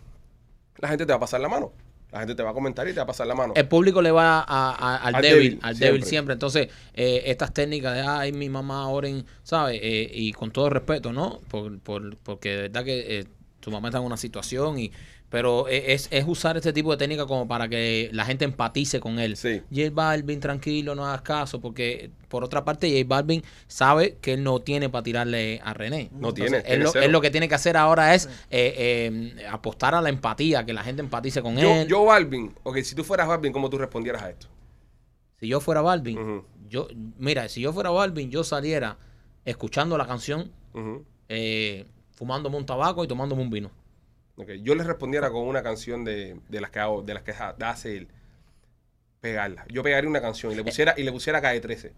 la 0.79 0.89
gente 0.89 1.05
te 1.07 1.13
va 1.13 1.17
a 1.17 1.21
pasar 1.21 1.41
la 1.41 1.49
mano. 1.49 1.73
La 2.11 2.21
gente 2.21 2.35
te 2.35 2.43
va 2.43 2.51
a 2.51 2.55
comentar 2.55 2.87
y 2.89 2.93
te 2.93 2.97
va 2.97 3.03
a 3.03 3.07
pasar 3.07 3.27
la 3.27 3.35
mano. 3.35 3.53
El 3.55 3.69
público 3.69 4.01
le 4.01 4.11
va 4.11 4.41
a- 4.41 4.45
a- 4.73 4.97
al, 4.97 5.15
Al 5.17 5.23
débil, 5.23 5.43
débil, 5.43 5.59
al 5.63 5.75
siempre. 5.75 5.87
débil 5.93 6.05
siempre. 6.05 6.33
Entonces, 6.33 6.69
eh, 6.95 7.23
estas 7.27 7.53
técnicas 7.53 7.95
de, 7.95 8.01
ay, 8.03 8.33
mi 8.33 8.49
mamá, 8.49 8.89
oren, 8.89 9.27
¿sabes? 9.43 9.79
Eh, 9.83 10.11
y 10.13 10.33
con 10.33 10.51
todo 10.51 10.71
respeto, 10.71 11.13
¿no? 11.13 11.41
Por, 11.49 11.79
por- 11.81 12.17
porque 12.17 12.49
de 12.51 12.63
verdad 12.63 12.85
que 12.85 13.19
eh, 13.21 13.25
tu 13.61 13.71
mamá 13.71 13.89
está 13.89 13.99
en 13.99 14.05
una 14.05 14.17
situación 14.17 14.79
y... 14.79 14.91
Pero 15.31 15.69
e- 15.69 15.93
es, 15.93 16.09
es 16.11 16.25
usar 16.27 16.57
este 16.57 16.73
tipo 16.73 16.91
de 16.91 16.97
técnica 16.97 17.27
como 17.27 17.47
para 17.47 17.69
que 17.69 18.09
la 18.15 18.25
gente 18.25 18.47
empatice 18.47 18.99
con 18.99 19.19
él. 19.19 19.37
Sí. 19.37 19.63
J 19.71 19.91
Balvin, 19.93 20.41
tranquilo, 20.41 20.95
no 20.95 21.05
hagas 21.07 21.21
caso, 21.21 21.61
porque 21.61 22.11
por 22.29 22.45
otra 22.45 22.65
parte 22.65 22.91
J 22.91 23.05
Balvin 23.07 23.43
sabe 23.67 24.17
que 24.23 24.33
él 24.35 24.43
no 24.43 24.61
tiene 24.61 24.89
para 24.89 25.03
tirarle 25.03 25.61
a 25.63 25.75
René. 25.75 26.09
No 26.13 26.31
Entonces, 26.31 26.45
tiene, 26.47 26.57
Él 26.59 26.65
tiene 26.65 26.85
lo, 26.85 26.91
cero. 26.93 27.05
él 27.05 27.13
lo 27.13 27.21
que 27.21 27.31
tiene 27.31 27.47
que 27.49 27.55
hacer 27.55 27.77
ahora 27.77 28.15
es 28.15 28.27
eh, 28.51 29.35
eh, 29.39 29.47
apostar 29.51 29.95
a 29.95 30.01
la 30.01 30.09
empatía, 30.09 30.65
que 30.65 30.73
la 30.73 30.83
gente 30.83 31.03
empatice 31.03 31.43
con 31.43 31.57
yo, 31.59 31.75
él. 31.75 31.89
yo, 31.89 32.05
Balvin, 32.07 32.55
ok, 32.63 32.79
si 32.79 32.95
tú 32.95 33.05
fueras 33.05 33.29
Balvin, 33.29 33.53
¿cómo 33.53 33.69
tú 33.69 33.77
respondieras 33.77 34.23
a 34.23 34.31
esto? 34.31 34.47
Si 35.39 35.47
yo 35.47 35.61
fuera 35.61 35.83
Balvin, 35.83 36.43
yo, 36.71 36.89
mira, 37.19 37.49
si 37.51 37.61
yo 37.61 37.73
fuera 37.75 37.91
Balvin, 37.91 38.31
yo 38.31 38.45
saliera 38.45 38.97
escuchando 39.45 39.97
la 39.99 40.07
canción, 40.07 40.51
Ujú. 40.73 41.05
eh, 41.29 41.87
fumándome 42.13 42.57
un 42.57 42.65
tabaco 42.67 43.05
y 43.05 43.09
tomándome 43.09 43.43
un 43.43 43.51
vino. 43.51 43.71
Yo 44.63 44.75
le 44.75 44.85
respondiera 44.85 45.31
con 45.31 45.43
una 45.47 45.63
canción 45.63 46.05
de, 46.05 46.37
de 46.49 46.61
las 46.61 46.71
que 46.71 46.79
hago, 46.79 47.03
de 47.03 47.15
las 47.15 47.23
que 47.23 47.33
ha- 47.33 47.57
hace 47.69 47.97
él. 47.97 48.09
Pegarla. 49.21 49.65
Yo 49.69 49.83
pegaría 49.83 50.09
una 50.09 50.21
canción 50.21 50.53
y 50.53 50.55
le 50.55 50.63
pusiera, 50.63 50.95
y 50.97 51.03
le 51.03 51.11
pusiera 51.11 51.41
Calle 51.43 51.61
13. 51.61 51.93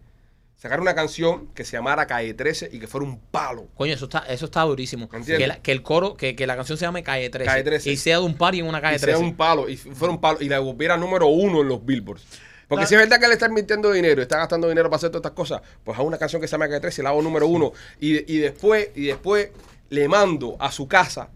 Sacar 0.57 0.81
una 0.81 0.95
canción 0.95 1.49
que 1.55 1.65
se 1.65 1.73
llamara 1.77 2.07
Calle 2.07 2.33
13 2.35 2.71
y 2.73 2.79
que 2.81 2.87
fuera 2.87 3.07
un 3.07 3.19
palo. 3.19 3.69
Coño, 3.75 3.93
eso 3.95 4.07
está, 4.07 4.21
eso 4.21 4.47
está 4.47 4.63
durísimo. 4.63 5.09
Que, 5.09 5.47
la- 5.47 5.61
que 5.63 5.73
el 5.73 5.83
coro, 5.83 6.17
que, 6.17 6.35
que 6.35 6.47
la 6.47 6.57
canción 6.57 6.79
se 6.79 6.85
llame 6.87 7.03
Calle 7.03 7.29
13. 7.29 7.47
Calle 7.51 7.63
13. 7.65 7.91
Y 7.91 7.97
sea 7.97 8.19
de 8.19 8.25
un 8.25 8.35
party 8.35 8.61
en 8.61 8.67
una 8.67 8.81
calle 8.81 8.97
y 8.97 8.99
sea 8.99 9.09
13. 9.09 9.23
un 9.23 9.35
palo. 9.37 9.69
Y 9.69 9.77
fuera 9.77 10.13
un 10.13 10.21
palo. 10.21 10.39
Y 10.41 10.49
la 10.49 10.61
volviera 10.61 10.97
número 10.97 11.27
uno 11.29 11.61
en 11.63 11.69
los 11.69 11.85
billboards. 11.85 12.25
Porque 12.69 12.83
La- 12.85 12.89
si 12.89 12.95
es 12.95 13.01
verdad 13.01 13.19
que 13.19 13.27
él 13.27 13.33
está 13.33 13.47
invirtiendo 13.47 13.91
dinero, 13.93 14.23
está 14.23 14.39
gastando 14.39 14.69
dinero 14.69 14.89
para 14.89 14.97
hacer 14.99 15.11
todas 15.11 15.21
estas 15.23 15.33
cosas, 15.37 15.61
pues 15.85 15.99
hago 15.99 16.07
una 16.07 16.19
canción 16.19 16.41
que 16.41 16.47
se 16.49 16.53
llama 16.53 16.69
Calle 16.69 16.81
13 16.81 17.03
y 17.03 17.05
la 17.05 17.11
hago 17.11 17.21
número 17.21 17.47
uno. 17.47 17.73
Y, 17.99 18.33
y 18.33 18.39
después, 18.39 18.91
y 18.95 19.07
después 19.07 19.51
le 19.91 20.09
mando 20.09 20.57
a 20.61 20.71
su 20.73 20.87
casa 20.89 21.29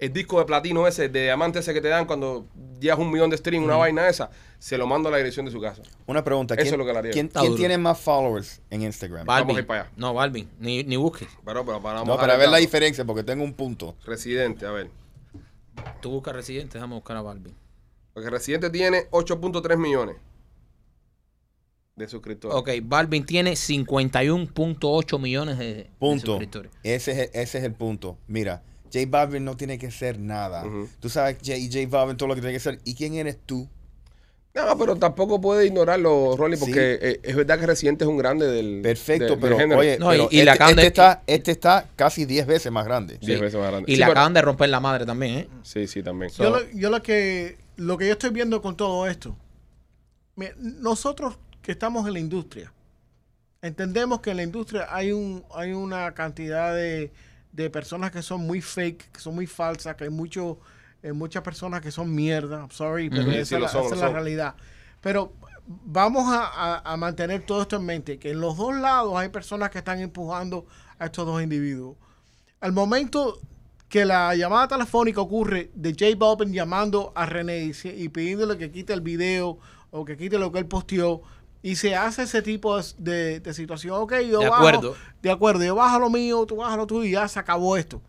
el 0.00 0.12
disco 0.12 0.38
de 0.38 0.46
platino 0.46 0.86
ese, 0.86 1.08
de 1.08 1.22
diamante 1.24 1.58
ese 1.58 1.74
que 1.74 1.80
te 1.80 1.88
dan 1.88 2.06
cuando 2.06 2.46
llevas 2.80 2.98
un 2.98 3.10
millón 3.10 3.28
de 3.30 3.36
streams, 3.36 3.64
una 3.64 3.76
vaina 3.76 4.08
esa, 4.08 4.30
se 4.58 4.78
lo 4.78 4.86
mando 4.86 5.08
a 5.08 5.12
la 5.12 5.18
dirección 5.18 5.44
de 5.46 5.52
su 5.52 5.60
casa. 5.60 5.82
Una 6.06 6.24
pregunta. 6.24 6.54
Eso 6.54 6.62
¿Quién, 6.62 6.74
es 6.74 6.78
lo 6.78 6.86
que 6.86 6.92
le 6.92 6.98
haría. 6.98 7.12
¿quién, 7.12 7.26
Está 7.26 7.40
quién 7.40 7.52
duro. 7.52 7.58
tiene 7.60 7.76
más 7.78 8.00
followers 8.00 8.60
en 8.70 8.82
Instagram? 8.82 9.26
Balvin. 9.26 9.46
Vamos 9.48 9.56
a 9.56 9.60
ir 9.60 9.66
para 9.66 9.80
allá. 9.82 9.90
No, 9.96 10.14
Balvin, 10.14 10.48
ni, 10.58 10.82
ni 10.84 10.96
busques. 10.96 11.28
Pero, 11.44 11.64
pero 11.64 11.82
para 11.82 12.02
no, 12.04 12.16
para 12.16 12.36
ver 12.36 12.48
la 12.48 12.56
diferencia, 12.56 13.04
porque 13.04 13.22
tengo 13.22 13.44
un 13.44 13.52
punto. 13.52 13.94
Residente, 14.04 14.66
a 14.66 14.70
ver. 14.70 14.90
Tú 16.00 16.10
buscas 16.10 16.34
Residente, 16.34 16.78
déjame 16.78 16.94
buscar 16.94 17.16
a 17.18 17.22
Balvin. 17.22 17.54
Porque 18.14 18.30
Residente 18.30 18.70
tiene 18.70 19.08
8.3 19.10 19.76
millones 19.76 20.16
de 21.96 22.08
suscriptores. 22.08 22.56
Ok, 22.56 22.70
Balvin 22.82 23.24
tiene 23.26 23.52
51.8 23.52 25.18
millones 25.20 25.58
de, 25.58 25.74
de 25.74 25.90
Punto. 25.98 26.26
suscriptores. 26.26 26.72
Ese 26.82 27.12
es, 27.12 27.18
el, 27.18 27.30
ese 27.40 27.58
es 27.58 27.64
el 27.64 27.74
punto. 27.74 28.16
Mira, 28.26 28.62
J 28.92 29.04
Balvin 29.08 29.44
no 29.44 29.56
tiene 29.56 29.78
que 29.78 29.90
ser 29.90 30.18
nada. 30.18 30.64
Tú 31.00 31.08
sabes, 31.08 31.36
J, 31.44 31.52
J 31.70 31.86
Balvin, 31.88 32.16
todo 32.16 32.28
lo 32.28 32.34
que 32.34 32.40
tiene 32.40 32.54
que 32.54 32.60
ser. 32.60 32.78
¿Y 32.84 32.94
quién 32.94 33.14
eres 33.14 33.38
tú? 33.46 33.68
No, 34.52 34.76
pero 34.76 34.96
tampoco 34.96 35.40
puede 35.40 35.64
ignorarlo, 35.66 36.34
Rolly, 36.36 36.56
Sí. 36.56 36.64
porque 36.64 36.98
eh, 37.00 37.20
es 37.22 37.36
verdad 37.36 37.60
que 37.60 37.66
Residente 37.66 38.02
es 38.02 38.08
un 38.10 38.16
grande 38.16 38.48
del, 38.48 38.80
Perfecto, 38.82 39.22
del- 39.24 39.30
del 39.34 39.40
pero 39.40 39.56
género. 39.58 39.80
oye, 39.80 39.96
No, 40.00 40.12
y- 40.12 40.26
y 40.32 40.42
la 40.42 40.54
este, 40.54 40.64
de- 40.64 40.70
este 40.72 40.86
está, 40.88 41.22
este 41.28 41.50
está 41.52 41.86
casi 41.94 42.24
10 42.24 42.46
veces 42.48 42.72
más 42.72 42.84
grande. 42.84 43.16
Diez 43.20 43.38
Sí. 43.38 43.40
veces 43.44 43.60
más 43.60 43.70
grande. 43.70 43.88
Y 43.88 43.94
Sí, 43.94 44.00
le 44.00 44.06
pero- 44.06 44.12
acaban 44.12 44.34
de 44.34 44.42
romper 44.42 44.68
la 44.68 44.80
madre 44.80 45.06
también, 45.06 45.34
¿eh? 45.38 45.48
Sí, 45.62 45.86
sí, 45.86 46.02
también. 46.02 46.32
Yo, 46.32 46.50
lo, 46.50 46.68
yo 46.72 46.90
lo 46.90 47.00
que 47.00 47.58
lo 47.76 47.96
que 47.96 48.06
yo 48.06 48.12
estoy 48.12 48.30
viendo 48.30 48.60
con 48.60 48.76
todo 48.76 49.06
esto, 49.06 49.36
nosotros 50.58 51.38
que 51.62 51.72
estamos 51.72 52.06
en 52.06 52.14
la 52.14 52.18
industria, 52.18 52.72
entendemos 53.62 54.20
que 54.20 54.30
en 54.30 54.38
la 54.38 54.42
industria 54.42 54.86
hay 54.90 55.12
un 55.12 55.44
hay 55.54 55.72
una 55.72 56.12
cantidad 56.12 56.74
de, 56.74 57.10
de 57.52 57.70
personas 57.70 58.10
que 58.10 58.22
son 58.22 58.42
muy 58.42 58.60
fake, 58.60 59.10
que 59.12 59.20
son 59.20 59.34
muy 59.34 59.46
falsas, 59.46 59.96
que 59.96 60.04
hay 60.04 60.10
mucho, 60.10 60.58
eh, 61.02 61.12
muchas 61.12 61.42
personas 61.42 61.80
que 61.80 61.90
son 61.90 62.14
mierda, 62.14 62.58
I'm 62.60 62.70
sorry, 62.70 63.10
pero 63.10 63.30
esa, 63.32 63.56
Sí, 63.56 63.60
la, 63.62 63.68
son, 63.68 63.80
esa 63.86 63.90
lo 63.90 63.94
es 63.96 64.00
la 64.00 64.08
realidad. 64.12 64.54
Pero 65.00 65.32
vamos 65.66 66.32
a, 66.32 66.46
a- 66.46 66.92
a 66.92 66.96
mantener 66.96 67.44
todo 67.46 67.62
esto 67.62 67.76
en 67.76 67.86
mente, 67.86 68.18
que 68.18 68.30
en 68.32 68.40
los 68.40 68.56
dos 68.56 68.74
lados 68.76 69.16
hay 69.16 69.28
personas 69.30 69.70
que 69.70 69.78
están 69.78 70.00
empujando 70.00 70.66
a 70.98 71.06
estos 71.06 71.26
dos 71.26 71.42
individuos. 71.42 71.96
Al 72.60 72.72
momento 72.72 73.40
que 73.88 74.04
la 74.04 74.34
llamada 74.36 74.68
telefónica 74.68 75.20
ocurre 75.20 75.70
de 75.74 75.90
J 75.98 76.16
Balvin 76.16 76.52
llamando 76.52 77.12
a 77.16 77.26
René 77.26 77.58
y, 77.64 77.88
y 77.88 78.08
pidiéndole 78.08 78.56
que 78.56 78.70
quite 78.70 78.92
el 78.92 79.00
video 79.00 79.58
o 79.90 80.04
que 80.04 80.16
quite 80.16 80.38
lo 80.38 80.52
que 80.52 80.60
él 80.60 80.66
posteó 80.66 81.22
y 81.62 81.76
se 81.76 81.94
hace 81.94 82.22
ese 82.22 82.42
tipo 82.42 82.76
de, 82.78 82.84
de- 82.98 83.40
de 83.40 83.54
situación, 83.54 83.96
ok, 84.00 84.14
yo 84.30 84.40
De 84.40 84.48
bajo, 84.48 84.54
acuerdo. 84.66 84.96
de 85.22 85.30
acuerdo, 85.30 85.64
yo 85.64 85.74
bajo 85.74 85.98
lo 85.98 86.10
mío, 86.10 86.44
tú 86.46 86.56
bajas 86.56 86.76
lo 86.78 86.86
tuyo 86.86 87.04
y 87.04 87.12
ya 87.12 87.28
se 87.28 87.38
acabó 87.38 87.76
esto. 87.76 88.00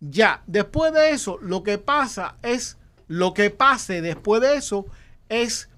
Ya, 0.00 0.42
después 0.46 0.92
de 0.92 1.10
eso, 1.10 1.38
lo 1.40 1.62
que 1.62 1.78
pasa 1.78 2.36
es, 2.42 2.76
lo 3.08 3.32
que 3.32 3.50
pase 3.50 4.00
después 4.02 4.42
de 4.42 4.56
eso 4.56 4.86
es 5.28 5.68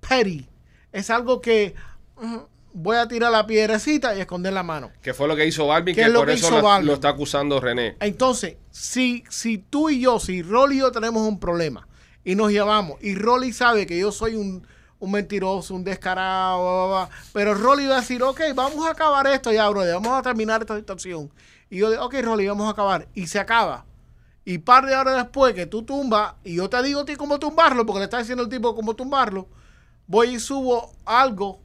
petty. 0.00 0.48
Es 0.92 1.10
algo 1.10 1.40
que 1.40 1.74
mm, 2.20 2.36
voy 2.72 2.96
a 2.96 3.06
tirar 3.06 3.30
la 3.30 3.46
piedrecita 3.46 4.16
y 4.16 4.20
esconder 4.20 4.52
la 4.52 4.64
mano. 4.64 4.90
Que 5.00 5.14
fue 5.14 5.28
lo 5.28 5.36
que 5.36 5.46
hizo 5.46 5.66
Balvin, 5.68 5.94
¿Qué 5.94 6.00
que 6.00 6.06
es 6.08 6.12
lo 6.12 6.20
por 6.20 6.28
que 6.28 6.34
eso 6.34 6.46
hizo 6.48 6.56
lo, 6.56 6.62
Balvin? 6.64 6.88
lo 6.88 6.94
está 6.94 7.10
acusando 7.10 7.60
René. 7.60 7.96
Entonces, 8.00 8.56
si, 8.72 9.22
si 9.28 9.58
tú 9.58 9.90
y 9.90 10.00
yo, 10.00 10.18
si 10.18 10.42
Rolly 10.42 10.76
y 10.76 10.80
yo 10.80 10.90
tenemos 10.90 11.26
un 11.28 11.38
problema 11.38 11.86
y 12.24 12.34
nos 12.34 12.50
llamamos 12.52 12.98
y 13.00 13.14
Rolly 13.14 13.52
sabe 13.52 13.86
que 13.86 13.96
yo 13.98 14.10
soy 14.10 14.34
un, 14.34 14.66
un 15.00 15.10
mentiroso, 15.10 15.74
un 15.74 15.84
descarado, 15.84 16.62
bla, 16.62 16.86
bla, 16.86 17.06
bla, 17.06 17.16
pero 17.32 17.54
Rolly 17.54 17.86
va 17.86 17.98
a 17.98 18.00
decir, 18.00 18.22
ok, 18.22 18.40
vamos 18.54 18.86
a 18.86 18.90
acabar 18.90 19.26
esto 19.28 19.52
ya, 19.52 19.68
brother, 19.68 19.94
vamos 19.94 20.18
a 20.18 20.22
terminar 20.22 20.60
esta 20.60 20.76
situación. 20.76 21.30
Y 21.70 21.78
yo 21.78 21.90
digo, 21.90 22.04
ok, 22.04 22.14
Rolly, 22.22 22.46
vamos 22.48 22.66
a 22.66 22.70
acabar. 22.70 23.08
Y 23.14 23.26
se 23.26 23.38
acaba. 23.38 23.84
Y 24.44 24.58
par 24.58 24.86
de 24.86 24.96
horas 24.96 25.16
después 25.16 25.54
que 25.54 25.66
tú 25.66 25.82
tumbas, 25.82 26.34
y 26.42 26.54
yo 26.54 26.70
te 26.70 26.82
digo 26.82 27.00
a 27.00 27.04
ti 27.04 27.16
cómo 27.16 27.38
tumbarlo, 27.38 27.84
porque 27.84 27.98
le 27.98 28.04
está 28.04 28.18
diciendo 28.18 28.42
el 28.42 28.48
tipo 28.48 28.74
cómo 28.74 28.94
tumbarlo, 28.94 29.46
voy 30.06 30.36
y 30.36 30.40
subo 30.40 30.92
algo 31.04 31.60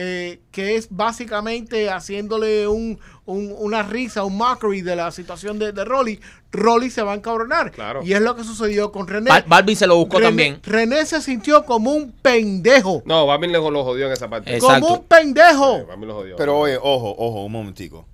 eh, 0.00 0.38
que 0.52 0.76
es 0.76 0.86
básicamente 0.90 1.90
haciéndole 1.90 2.68
un, 2.68 3.00
un- 3.26 3.52
una 3.58 3.82
risa, 3.82 4.22
un 4.22 4.36
mockery 4.36 4.80
de 4.82 4.94
la 4.94 5.10
situación 5.10 5.58
de, 5.58 5.72
de 5.72 5.84
Rolly, 5.84 6.20
Rolly 6.52 6.88
se 6.88 7.02
va 7.02 7.12
a 7.12 7.14
encabronar. 7.16 7.72
Claro. 7.72 8.00
Y 8.04 8.12
es 8.12 8.20
lo 8.20 8.36
que 8.36 8.44
sucedió 8.44 8.92
con 8.92 9.08
René. 9.08 9.28
Bal- 9.28 9.44
Balvin 9.48 9.74
se 9.74 9.88
lo 9.88 9.96
buscó 9.96 10.18
René, 10.18 10.28
también. 10.28 10.60
René 10.62 11.04
se 11.04 11.20
sintió 11.20 11.64
como 11.64 11.90
un 11.92 12.12
pendejo. 12.12 13.02
No, 13.06 13.26
Balvin 13.26 13.50
le 13.50 13.58
lo 13.58 13.82
jodió 13.84 14.06
en 14.06 14.12
esa 14.12 14.30
parte. 14.30 14.54
Exacto. 14.54 14.86
Como 14.86 15.00
un 15.00 15.04
pendejo. 15.06 15.78
Sí, 15.80 16.06
lo 16.06 16.14
jodió. 16.14 16.36
Pero 16.36 16.58
oye, 16.58 16.76
ojo, 16.76 17.14
ojo, 17.18 17.44
un 17.44 17.50
momentico. 17.52 18.06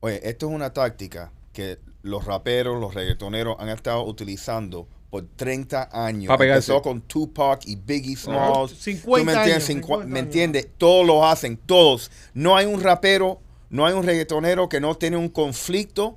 Oye, 0.00 0.20
esto 0.28 0.48
es 0.48 0.52
una 0.52 0.72
táctica 0.72 1.30
que 1.52 1.78
los 2.02 2.24
raperos, 2.24 2.80
los 2.80 2.92
reggaetoneros 2.94 3.54
han 3.60 3.68
estado 3.68 4.02
utilizando 4.04 4.88
por 5.10 5.26
30 5.36 5.88
años. 5.92 6.32
Empezó 6.40 6.80
con 6.80 7.00
Tupac 7.02 7.66
y 7.66 7.76
Biggie 7.76 8.16
Smalls. 8.16 8.72
50 8.78 9.02
¿Tú 9.04 9.24
me 9.24 9.32
entiendes? 9.32 9.54
años, 9.54 9.68
Cincu- 9.68 9.86
50 9.86 10.06
¿Me 10.06 10.18
entiendes? 10.20 10.68
Todos 10.78 11.06
lo 11.06 11.26
hacen, 11.26 11.56
todos. 11.56 12.10
No 12.32 12.56
hay 12.56 12.66
un 12.66 12.80
rapero, 12.80 13.40
no 13.70 13.86
hay 13.86 13.92
un 13.94 14.04
reggaetonero 14.04 14.68
que 14.68 14.80
no 14.80 14.94
tiene 14.94 15.16
un 15.16 15.28
conflicto 15.28 16.16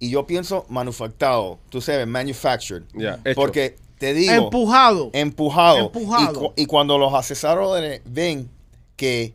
y 0.00 0.10
yo 0.10 0.26
pienso 0.26 0.66
manufacturado, 0.68 1.60
tú 1.68 1.80
sabes, 1.80 2.06
manufactured. 2.08 2.82
Porque 3.36 3.76
te 3.98 4.12
digo, 4.14 4.32
Empujado. 4.32 5.10
empujado. 5.12 5.78
Empujado. 5.86 6.32
Y, 6.32 6.34
cu- 6.34 6.52
y 6.56 6.66
cuando 6.66 6.98
los 6.98 7.14
asesoradores 7.14 8.00
ven 8.04 8.50
que, 8.96 9.34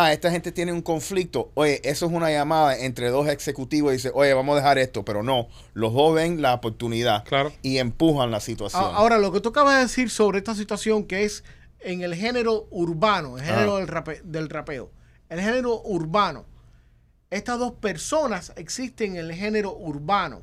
ah, 0.00 0.12
esta 0.12 0.30
gente 0.30 0.52
tiene 0.52 0.72
un 0.72 0.82
conflicto, 0.82 1.50
oye, 1.54 1.80
eso 1.82 2.06
es 2.06 2.12
una 2.12 2.30
llamada 2.30 2.78
entre 2.78 3.08
dos 3.10 3.26
ejecutivos 3.28 3.92
y 3.92 3.96
dice, 3.96 4.10
oye, 4.14 4.32
vamos 4.34 4.54
a 4.54 4.56
dejar 4.60 4.78
esto, 4.78 5.04
pero 5.04 5.22
no, 5.22 5.48
los 5.74 5.92
dos 5.92 6.14
ven 6.14 6.40
la 6.40 6.54
oportunidad 6.54 7.24
Claro. 7.24 7.52
y 7.62 7.78
empujan 7.78 8.30
la 8.30 8.40
situación. 8.40 8.82
Ahora, 8.84 9.18
lo 9.18 9.32
que 9.32 9.40
tú 9.40 9.48
acabas 9.48 9.74
de 9.76 9.82
decir 9.82 10.10
sobre 10.10 10.38
esta 10.38 10.54
situación 10.54 11.04
que 11.04 11.24
es 11.24 11.42
en 11.80 12.02
el 12.02 12.14
género 12.14 12.66
urbano, 12.70 13.38
el 13.38 13.44
género 13.44 13.76
Ah. 13.76 13.78
del, 13.80 13.88
rape- 13.88 14.22
del 14.22 14.48
rapeo, 14.48 14.90
el 15.28 15.40
género 15.40 15.80
urbano, 15.82 16.44
estas 17.30 17.58
dos 17.58 17.72
personas 17.72 18.52
existen 18.56 19.16
en 19.16 19.26
el 19.26 19.34
género 19.34 19.76
urbano. 19.76 20.42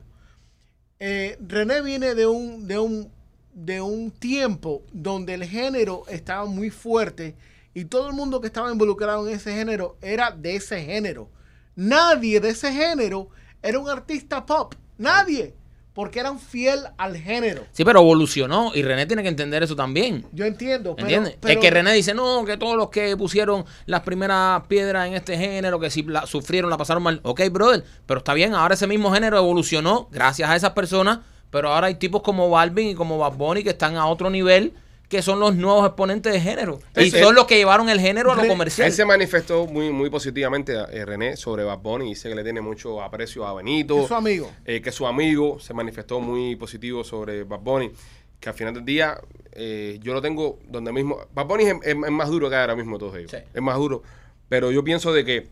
Eh, 0.99 1.37
René 1.45 1.81
viene 1.81 2.13
de 2.15 2.25
un, 2.27 2.67
de, 2.67 2.79
un, 2.79 3.11
de 3.53 3.81
un 3.81 4.11
tiempo 4.11 4.81
donde 4.93 5.33
el 5.33 5.43
género 5.45 6.03
estaba 6.07 6.45
muy 6.45 6.69
fuerte 6.69 7.35
y 7.75 7.85
todo 7.85 8.07
el 8.07 8.15
mundo 8.15 8.41
que 8.41 8.47
estaba 8.47 8.71
involucrado 8.71 9.27
en 9.29 9.35
ese 9.35 9.53
género 9.53 9.97
era 10.01 10.31
de 10.31 10.55
ese 10.55 10.81
género. 10.83 11.29
Nadie 11.75 12.39
de 12.39 12.49
ese 12.49 12.71
género 12.71 13.29
era 13.61 13.77
un 13.77 13.89
artista 13.89 14.45
pop. 14.45 14.73
Nadie. 14.97 15.53
Porque 15.93 16.19
eran 16.19 16.39
fiel 16.39 16.79
al 16.97 17.15
género. 17.15 17.63
Sí, 17.71 17.85
pero 17.85 18.01
evolucionó 18.01 18.71
y 18.75 18.81
René 18.81 19.05
tiene 19.05 19.23
que 19.23 19.29
entender 19.29 19.63
eso 19.63 19.77
también. 19.77 20.25
Yo 20.33 20.43
entiendo. 20.43 20.93
Pero, 20.95 21.07
¿Entiendes? 21.07 21.37
pero- 21.39 21.53
es 21.53 21.59
que 21.59 21.69
René 21.71 21.93
dice, 21.93 22.13
no, 22.13 22.43
que 22.43 22.57
todos 22.57 22.75
los 22.75 22.89
que 22.89 23.15
pusieron 23.15 23.63
las 23.85 24.01
primeras 24.01 24.63
piedras 24.67 25.07
en 25.07 25.13
este 25.13 25.37
género, 25.37 25.79
que 25.79 25.89
si 25.89 26.03
la 26.03 26.25
sufrieron, 26.25 26.69
la 26.69 26.77
pasaron 26.77 27.01
mal. 27.01 27.21
Ok, 27.23 27.41
brother, 27.49 27.85
pero 28.05 28.17
está 28.17 28.33
bien, 28.33 28.53
ahora 28.53 28.73
ese 28.73 28.87
mismo 28.87 29.13
género 29.13 29.37
evolucionó 29.37 30.09
gracias 30.11 30.49
a 30.49 30.55
esas 30.57 30.71
personas, 30.71 31.19
pero 31.49 31.69
ahora 31.73 31.87
hay 31.87 31.95
tipos 31.95 32.21
como 32.21 32.49
Balvin 32.49 32.89
y 32.89 32.95
como 32.95 33.17
Bad 33.17 33.35
Bunny 33.37 33.63
que 33.63 33.69
están 33.69 33.95
a 33.95 34.05
otro 34.07 34.29
nivel, 34.29 34.73
que 35.09 35.21
son 35.21 35.39
los 35.39 35.55
nuevos 35.55 35.85
exponentes 35.85 36.33
de 36.33 36.41
género. 36.41 36.79
Y 36.95 37.07
Ese- 37.07 37.21
son 37.23 37.35
los 37.35 37.45
que 37.45 37.57
llevaron 37.57 37.89
el 37.89 37.99
género 37.99 38.31
a 38.31 38.35
lo 38.35 38.47
comercial. 38.47 38.87
Él 38.87 38.93
se 38.93 39.05
manifestó 39.05 39.65
muy, 39.67 39.91
muy 39.91 40.09
positivamente, 40.09 40.73
eh, 40.73 41.05
René, 41.05 41.37
sobre 41.37 41.63
Bad 41.63 41.79
Bunny. 41.79 42.09
Dice 42.09 42.29
que 42.29 42.35
le 42.35 42.43
tiene 42.43 42.61
mucho 42.61 43.01
aprecio 43.01 43.45
a 43.47 43.53
Benito. 43.53 44.01
Es 44.01 44.07
su 44.07 44.15
amigo. 44.15 44.51
eh, 44.65 44.81
que 44.81 44.91
su 44.91 45.05
amigo 45.05 45.59
se 45.59 45.73
manifestó 45.73 46.19
muy 46.19 46.55
positivo 46.55 47.03
sobre 47.03 47.43
Bad 47.43 47.59
Bunny. 47.59 47.91
Que 48.39 48.49
al 48.49 48.55
final 48.55 48.73
del 48.73 48.83
día, 48.85 49.17
eh, 49.53 49.99
yo 50.01 50.13
lo 50.13 50.21
tengo 50.21 50.59
donde 50.67 50.91
mismo. 50.91 51.17
Bad 51.33 51.45
Bunny 51.45 51.63
es, 51.65 51.73
es- 51.83 51.95
es 51.95 52.11
más 52.11 52.29
duro 52.29 52.49
que 52.49 52.55
ahora 52.55 52.75
mismo 52.75 52.97
todos 52.97 53.15
ellos. 53.15 53.31
Sí. 53.31 53.37
Es 53.53 53.61
más 53.61 53.77
duro. 53.77 54.01
Pero 54.49 54.71
yo 54.71 54.83
pienso 54.83 55.13
de 55.13 55.23
que, 55.23 55.47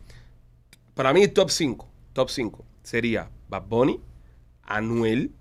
para 0.94 1.12
mí, 1.12 1.26
top 1.28 1.50
5, 1.50 1.88
top 2.12 2.28
5 2.28 2.64
sería 2.82 3.30
Bad 3.48 3.62
Bunny, 3.68 4.00
Anuel, 4.62 5.32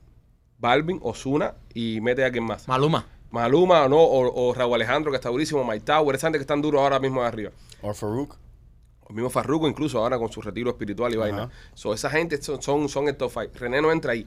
Balvin, 0.58 1.00
Osuna 1.02 1.56
y 1.74 2.00
mete 2.02 2.24
a 2.24 2.28
alguien 2.28 2.46
más. 2.46 2.68
Maluma. 2.68 3.08
Maluma 3.34 3.88
¿no? 3.90 3.98
o, 3.98 4.50
o 4.50 4.54
Raúl 4.54 4.76
Alejandro, 4.76 5.12
que 5.12 5.16
está 5.18 5.30
durísimo, 5.30 5.64
Mike 5.66 5.86
Tower, 5.86 6.16
esa 6.16 6.28
gente 6.28 6.38
que 6.38 6.44
están 6.44 6.62
duros 6.62 6.80
ahora 6.82 7.00
mismo 7.00 7.22
de 7.22 7.28
arriba. 7.28 7.52
O 7.82 7.92
Farouk. 7.94 8.36
El 9.10 9.16
mismo 9.16 9.30
Farruko, 9.30 9.68
incluso 9.68 9.98
ahora 10.00 10.18
con 10.18 10.32
su 10.32 10.42
retiro 10.42 10.70
espiritual 10.70 11.12
y 11.14 11.18
vaina. 11.18 11.50
So, 11.74 11.94
esa 11.94 12.10
gente 12.10 12.42
son, 12.42 12.62
son, 12.62 12.88
son 12.88 13.08
el 13.10 13.16
top 13.18 13.32
five. 13.32 13.50
René 13.56 13.82
no 13.82 13.92
entra 13.92 14.14
ahí. 14.14 14.26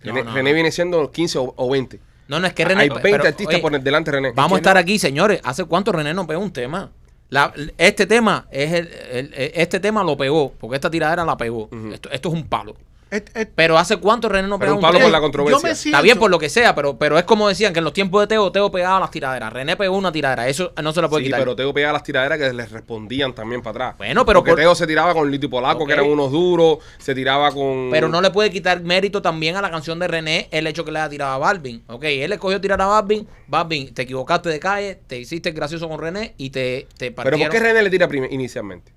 René, 0.00 0.20
No, 0.24 0.30
no, 0.30 0.34
René 0.34 0.50
no. 0.50 0.54
viene 0.54 0.72
siendo 0.72 1.10
15 1.12 1.38
o, 1.38 1.54
o 1.56 1.70
20. 1.70 2.00
No, 2.28 2.40
no 2.40 2.46
es 2.46 2.52
que 2.54 2.64
René... 2.64 2.82
Hay 2.82 2.88
20 2.88 3.02
pero, 3.02 3.24
artistas 3.24 3.54
oye, 3.54 3.62
por 3.62 3.80
delante 3.80 4.10
de 4.10 4.16
René. 4.16 4.32
Vamos 4.34 4.52
a 4.54 4.56
estar 4.56 4.76
aquí, 4.76 4.98
señores. 4.98 5.40
¿Hace 5.44 5.64
cuánto 5.66 5.92
René 5.92 6.12
no 6.12 6.26
pegó 6.26 6.40
un 6.40 6.52
tema? 6.52 6.90
La- 7.28 7.52
este 7.78 8.06
tema 8.06 8.46
es 8.50 8.72
el, 8.72 8.88
el- 9.12 9.32
este 9.54 9.80
tema 9.80 10.02
lo 10.02 10.16
pegó, 10.16 10.52
porque 10.58 10.76
esta 10.76 10.90
tiradera 10.90 11.24
la 11.24 11.36
pegó. 11.36 11.68
esto, 11.92 12.10
esto 12.10 12.28
es 12.28 12.34
un 12.34 12.46
palo. 12.48 12.74
Et- 13.08 13.30
et- 13.36 13.52
Pero 13.54 13.78
¿hace 13.78 13.98
cuánto 13.98 14.28
René 14.28 14.48
no 14.48 14.58
Pero 14.58 14.72
pegaba 14.72 14.76
un 14.76 14.82
palo 14.82 14.98
por 14.98 15.10
la 15.12 15.18
yo 15.18 15.22
controversia. 15.22 15.68
me 15.68 15.74
siento, 15.76 15.96
Está 15.96 16.02
bien 16.02 16.18
por 16.18 16.28
lo 16.28 16.40
que 16.40 16.48
sea, 16.48 16.74
pero, 16.74 16.98
pero 16.98 17.16
es 17.18 17.24
como 17.24 17.46
decían 17.46 17.72
que 17.72 17.78
en 17.78 17.84
los 17.84 17.92
tiempos 17.92 18.20
de 18.22 18.26
Teo, 18.26 18.50
Teo 18.50 18.68
pegaba 18.72 18.98
las 18.98 19.12
tiraderas. 19.12 19.52
René 19.52 19.76
pegó 19.76 19.96
una 19.96 20.10
tiradera. 20.10 20.48
Eso 20.48 20.72
no 20.82 20.92
se 20.92 21.00
lo 21.00 21.08
puede 21.08 21.22
Sí, 21.22 21.28
quitar. 21.28 21.38
pero 21.40 21.54
Teo 21.54 21.72
pegaba 21.72 21.92
las 21.92 22.02
tiraderas 22.02 22.36
que 22.36 22.52
les 22.52 22.72
respondían 22.72 23.32
también 23.32 23.62
para 23.62 23.70
atrás. 23.70 23.98
Bueno, 23.98 24.26
pero 24.26 24.40
Porque 24.40 24.50
por- 24.50 24.58
Teo 24.58 24.74
se 24.74 24.88
tiraba 24.88 25.14
con 25.14 25.30
Lito 25.30 25.46
y 25.46 25.48
Polaco, 25.48 25.86
que 25.86 25.92
eran 25.92 26.06
unos 26.06 26.32
duros. 26.32 26.78
Se 26.98 27.14
tiraba 27.14 27.52
con. 27.52 27.90
Pero 27.92 28.08
no 28.08 28.20
le 28.20 28.30
puede 28.32 28.50
quitar 28.50 28.80
mérito 28.80 29.22
también 29.22 29.54
a 29.56 29.62
la 29.62 29.70
canción 29.70 30.00
de 30.00 30.08
René 30.08 30.48
el 30.50 30.66
hecho 30.66 30.84
que 30.84 30.90
le 30.90 30.98
haya 30.98 31.08
tirado 31.08 31.32
a 31.32 31.38
Balvin. 31.38 31.84
Ok, 31.86 32.02
él 32.04 32.30
le 32.30 32.38
cogió 32.38 32.60
tirar 32.60 32.82
a 32.82 32.86
Balvin. 32.86 33.26
Balvin, 33.46 33.94
te 33.94 34.02
equivocaste 34.02 34.48
de 34.48 34.58
calle, 34.58 34.98
te 35.06 35.16
hiciste 35.20 35.52
gracioso 35.52 35.88
con 35.88 36.00
René 36.00 36.34
y 36.38 36.50
te, 36.50 36.88
te 36.98 37.12
Pero. 37.12 37.38
¿por 37.38 37.50
qué 37.50 37.60
René 37.60 37.82
le 37.82 37.90
tira 37.90 38.08
inicialmente? 38.30 38.92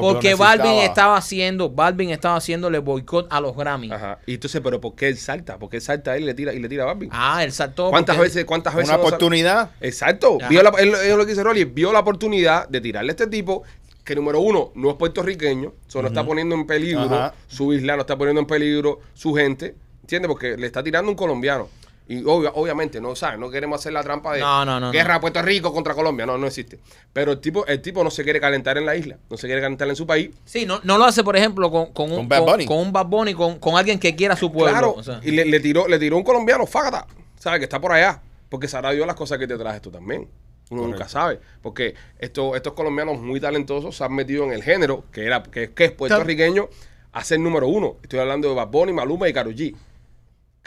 Porque 0.00 0.30
lo 0.32 0.38
Balvin 0.38 0.78
estaba 0.80 1.16
haciendo, 1.16 1.70
Balvin 1.70 2.10
estaba 2.10 2.36
haciéndole 2.36 2.78
boicot 2.78 3.26
a 3.30 3.40
los 3.40 3.56
Grammy. 3.56 3.90
Ajá. 3.92 4.18
Y 4.26 4.34
entonces, 4.34 4.60
¿pero 4.62 4.80
por 4.80 4.94
qué 4.94 5.08
él 5.08 5.16
salta? 5.18 5.58
¿Por 5.58 5.68
qué 5.70 5.76
él 5.76 5.82
salta 5.82 6.12
a 6.12 6.16
él 6.16 6.22
y 6.22 6.26
le 6.26 6.34
tira, 6.34 6.52
y 6.52 6.58
le 6.60 6.68
tira 6.68 6.84
a 6.84 6.86
Balvin? 6.86 7.10
Ah, 7.12 7.42
él 7.44 7.52
saltó. 7.52 7.90
¿Cuántas 7.90 8.16
porque- 8.16 8.28
veces, 8.28 8.44
cuántas 8.44 8.74
veces 8.74 8.88
Una 8.88 8.96
no 8.98 9.02
sal- 9.04 9.08
oportunidad. 9.14 9.70
Exacto. 9.80 10.38
Ajá. 10.40 10.48
Vio 10.48 10.62
la, 10.62 10.70
él, 10.78 10.94
él 10.94 11.16
lo 11.16 11.24
que 11.24 11.30
dice 11.32 11.42
Rolly, 11.42 11.64
vio 11.64 11.92
la 11.92 12.00
oportunidad 12.00 12.68
de 12.68 12.80
tirarle 12.80 13.10
a 13.10 13.12
este 13.12 13.26
tipo 13.26 13.62
que 14.04 14.14
número 14.14 14.40
uno 14.40 14.72
no 14.74 14.88
es 14.90 14.96
puertorriqueño, 14.96 15.74
solo 15.86 16.08
está 16.08 16.24
poniendo 16.24 16.54
en 16.54 16.66
peligro 16.66 17.02
Ajá. 17.04 17.34
su 17.46 17.74
isla, 17.74 17.94
no 17.94 18.00
está 18.02 18.16
poniendo 18.16 18.40
en 18.40 18.46
peligro 18.46 19.00
su 19.12 19.34
gente, 19.34 19.74
¿entiendes? 20.00 20.28
Porque 20.30 20.56
le 20.56 20.66
está 20.66 20.82
tirando 20.82 21.10
un 21.10 21.16
colombiano. 21.16 21.68
Y 22.10 22.22
obvia- 22.24 22.52
obviamente, 22.54 23.00
no 23.02 23.14
sabes, 23.14 23.38
no 23.38 23.50
queremos 23.50 23.78
hacer 23.80 23.92
la 23.92 24.02
trampa 24.02 24.32
de 24.32 24.40
No, 24.40 24.64
no, 24.64 24.80
no, 24.80 24.90
guerra 24.90 25.14
no. 25.14 25.20
Puerto 25.20 25.42
Rico 25.42 25.72
contra 25.74 25.94
Colombia, 25.94 26.24
no, 26.24 26.38
no 26.38 26.46
existe. 26.46 26.78
Pero 27.12 27.32
el 27.32 27.38
tipo, 27.40 27.66
el 27.66 27.82
tipo 27.82 28.02
no 28.02 28.10
se 28.10 28.24
quiere 28.24 28.40
calentar 28.40 28.78
en 28.78 28.86
la 28.86 28.96
isla, 28.96 29.18
no 29.28 29.36
se 29.36 29.46
quiere 29.46 29.60
calentar 29.60 29.86
en 29.88 29.94
su 29.96 30.06
país. 30.06 30.30
Sí, 30.46 30.64
no, 30.64 30.80
no 30.84 30.96
lo 30.96 31.04
hace, 31.04 31.22
por 31.22 31.36
ejemplo, 31.36 31.70
con, 31.70 31.92
con 31.92 32.10
un, 32.10 32.16
Con 32.16 32.28
Bad 32.28 32.38
con- 32.38 32.46
Bunny. 32.46 32.64
con 32.66 32.78
un 32.78 32.92
Bad 32.92 33.06
Bunny, 33.06 33.34
con, 33.34 33.58
con 33.58 33.76
alguien 33.76 33.98
que 33.98 34.16
quiera 34.16 34.36
su 34.36 34.50
pueblo. 34.50 34.72
claro, 34.72 34.94
o 34.96 35.02
sea. 35.02 35.20
y 35.22 35.32
le, 35.32 35.44
le 35.44 35.60
tiró, 35.60 35.86
le 35.86 35.98
tiró 35.98 36.16
un 36.16 36.24
colombiano, 36.24 36.66
fágata, 36.66 37.06
¿sabes? 37.38 37.58
Que 37.58 37.64
está 37.64 37.78
por 37.80 37.92
allá. 37.92 38.22
Porque 38.48 38.66
sabrá 38.68 38.92
Dios 38.92 39.06
las 39.06 39.14
cosas 39.16 39.36
que 39.38 39.46
te 39.46 39.58
traes 39.58 39.82
tú 39.82 39.90
también. 39.90 40.26
Uno 40.70 40.86
nunca 40.88 41.06
sabe. 41.10 41.38
Porque 41.60 41.94
estos, 42.18 42.56
estos 42.56 42.72
colombianos 42.72 43.20
muy 43.20 43.38
talentosos 43.40 43.94
se 43.94 44.02
han 44.04 44.14
metido 44.14 44.44
en 44.44 44.52
el 44.52 44.62
género, 44.62 45.04
que 45.12 45.26
era 45.26 45.42
que, 45.42 45.72
que 45.72 45.84
es 45.84 45.92
puertorriqueño, 45.92 46.68
a 47.12 47.24
ser 47.24 47.38
número 47.40 47.68
uno. 47.68 47.96
Estoy 48.02 48.20
hablando 48.20 48.48
de 48.48 48.54
Bad 48.54 48.68
Bunny, 48.68 48.92
Maluma 48.94 49.28
y 49.28 49.32
Karol 49.34 49.54
G. 49.54 49.74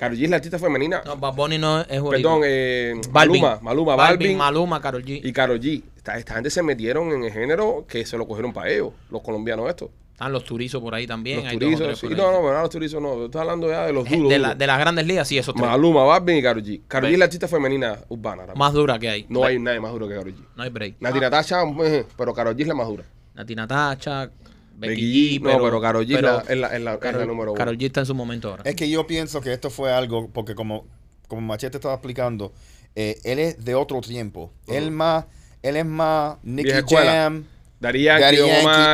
Karol 0.02 0.18
G 0.18 0.24
es 0.24 0.30
la 0.32 0.36
artista 0.38 0.58
femenina. 0.58 1.04
No, 1.06 1.16
Bad 1.16 1.36
Bunny 1.36 1.60
no 1.60 1.82
es 1.82 2.02
boricua. 2.02 2.32
Perdón, 2.32 2.42
eh, 2.44 3.00
Balvin. 3.12 3.40
Maluma, 3.44 3.60
Maluma, 3.62 3.96
Balvin, 3.96 4.36
Maluma, 4.36 4.82
Karol 4.82 5.04
G. 5.06 5.22
y 5.24 5.32
Karol 5.32 5.60
G. 5.60 5.84
Esta, 5.96 6.18
esta 6.18 6.34
gente 6.34 6.50
se 6.50 6.64
metieron 6.64 7.12
en 7.12 7.24
el 7.24 7.32
género 7.32 7.86
que 7.88 8.04
se 8.04 8.18
lo 8.18 8.28
cogieron 8.28 8.52
para 8.52 8.72
ellos, 8.72 8.94
los 9.12 9.22
colombianos 9.22 9.70
estos. 9.70 9.90
Están 10.14 10.34
los 10.34 10.44
turizos 10.44 10.82
por 10.82 10.96
ahí 10.96 11.06
también. 11.06 11.44
los 11.44 11.54
turizos. 11.54 12.00
sí. 12.00 12.08
No, 12.10 12.32
no, 12.32 12.40
pero 12.42 12.62
los 12.62 12.70
turizos 12.72 13.00
no. 13.00 13.26
Estoy 13.26 13.42
hablando 13.42 13.70
ya 13.70 13.86
de 13.86 13.94
los 13.94 14.08
Eh, 14.08 14.16
duros. 14.18 14.30
de, 14.30 14.40
la- 14.40 14.48
duros. 14.50 14.58
de 14.60 14.68
las 14.68 14.80
grandes 14.80 15.06
ligas, 15.06 15.28
sí, 15.28 15.38
esos 15.38 15.54
tres. 15.54 15.68
Maluma, 15.68 16.04
Balvin 16.04 16.38
y 16.38 16.42
Karol 16.42 16.64
G. 16.64 16.82
Karol 16.88 17.10
G 17.10 17.14
es 17.14 17.20
la 17.20 17.26
artista 17.26 17.48
femenina 17.48 18.00
urbana. 18.10 18.44
Más 18.56 18.74
dura 18.74 18.98
que 18.98 19.08
hay. 19.10 19.26
No 19.30 19.44
hay 19.44 19.60
nadie 19.60 19.80
más 19.80 19.92
duro 19.92 20.08
que 20.08 20.16
Karol 20.16 20.34
G. 20.34 20.38
No 20.56 20.64
hay 20.64 20.70
break. 20.72 20.96
Nati 21.00 21.20
Natasha, 21.20 21.62
eh, 21.86 22.06
pero 22.18 22.34
Karol 22.34 22.56
G 22.56 22.62
es 22.62 22.68
la 22.68 22.74
más 22.76 22.88
dura. 22.88 23.04
Nati 23.36 23.56
Natacha, 23.56 24.30
Becky 24.76 25.02
G, 25.02 25.40
G, 25.40 25.42
no, 25.44 25.64
pero 25.64 25.80
Karol 25.82 26.06
G 26.08 26.20
la- 26.20 26.20
es 26.20 26.24
la- 26.24 26.42
es 26.50 26.58
la- 26.58 26.76
es 26.76 26.82
la 26.82 27.00
Karol- 27.00 27.28
número 27.28 27.52
uno. 27.52 27.58
Karol 27.58 27.78
G 27.78 27.86
está 27.86 28.00
en 28.02 28.06
su 28.06 28.16
momento 28.16 28.50
ahora. 28.50 28.64
Es 28.66 28.76
que 28.76 28.90
yo 28.90 29.06
pienso 29.08 29.42
que 29.42 29.54
esto 29.54 29.70
fue 29.70 29.92
algo, 29.92 30.30
porque 30.32 30.56
como, 30.56 30.86
como 31.28 31.42
Machete 31.42 31.78
estaba 31.78 31.94
explicando, 31.96 32.52
eh, 32.96 33.20
él 33.24 33.40
es 33.40 33.64
de 33.64 33.76
otro 33.76 34.02
tiempo. 34.02 34.52
Él 34.68 34.92
más, 34.92 35.26
él 35.62 35.76
es 35.78 35.86
más 35.86 36.38
Nicky. 36.44 36.70
Jam, 36.88 37.46
Daddy 37.80 38.04
Yankee, 38.04 38.42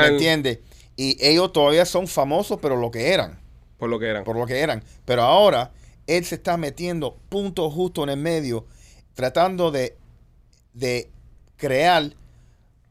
¿me 0.02 0.08
entiendes? 0.08 0.60
Y 0.96 1.18
ellos 1.26 1.52
todavía 1.54 1.86
son 1.86 2.08
famosos, 2.08 2.60
pero 2.62 2.76
lo 2.76 2.90
que 2.92 3.10
eran, 3.13 3.40
por 3.78 3.90
lo 3.90 4.00
que 4.00 4.08
eran. 4.08 4.24
por 4.24 4.36
lo 4.36 4.46
que 4.46 4.60
eran. 4.60 4.84
Pero 5.06 5.22
ahora 5.24 5.72
él 6.08 6.26
se 6.26 6.36
está 6.36 6.58
metiendo 6.58 7.18
punto 7.30 7.70
justo 7.70 8.04
en 8.04 8.10
el 8.10 8.18
medio, 8.18 8.66
tratando 9.13 9.72
de, 9.72 9.96
de 10.74 11.10
crear 11.56 12.12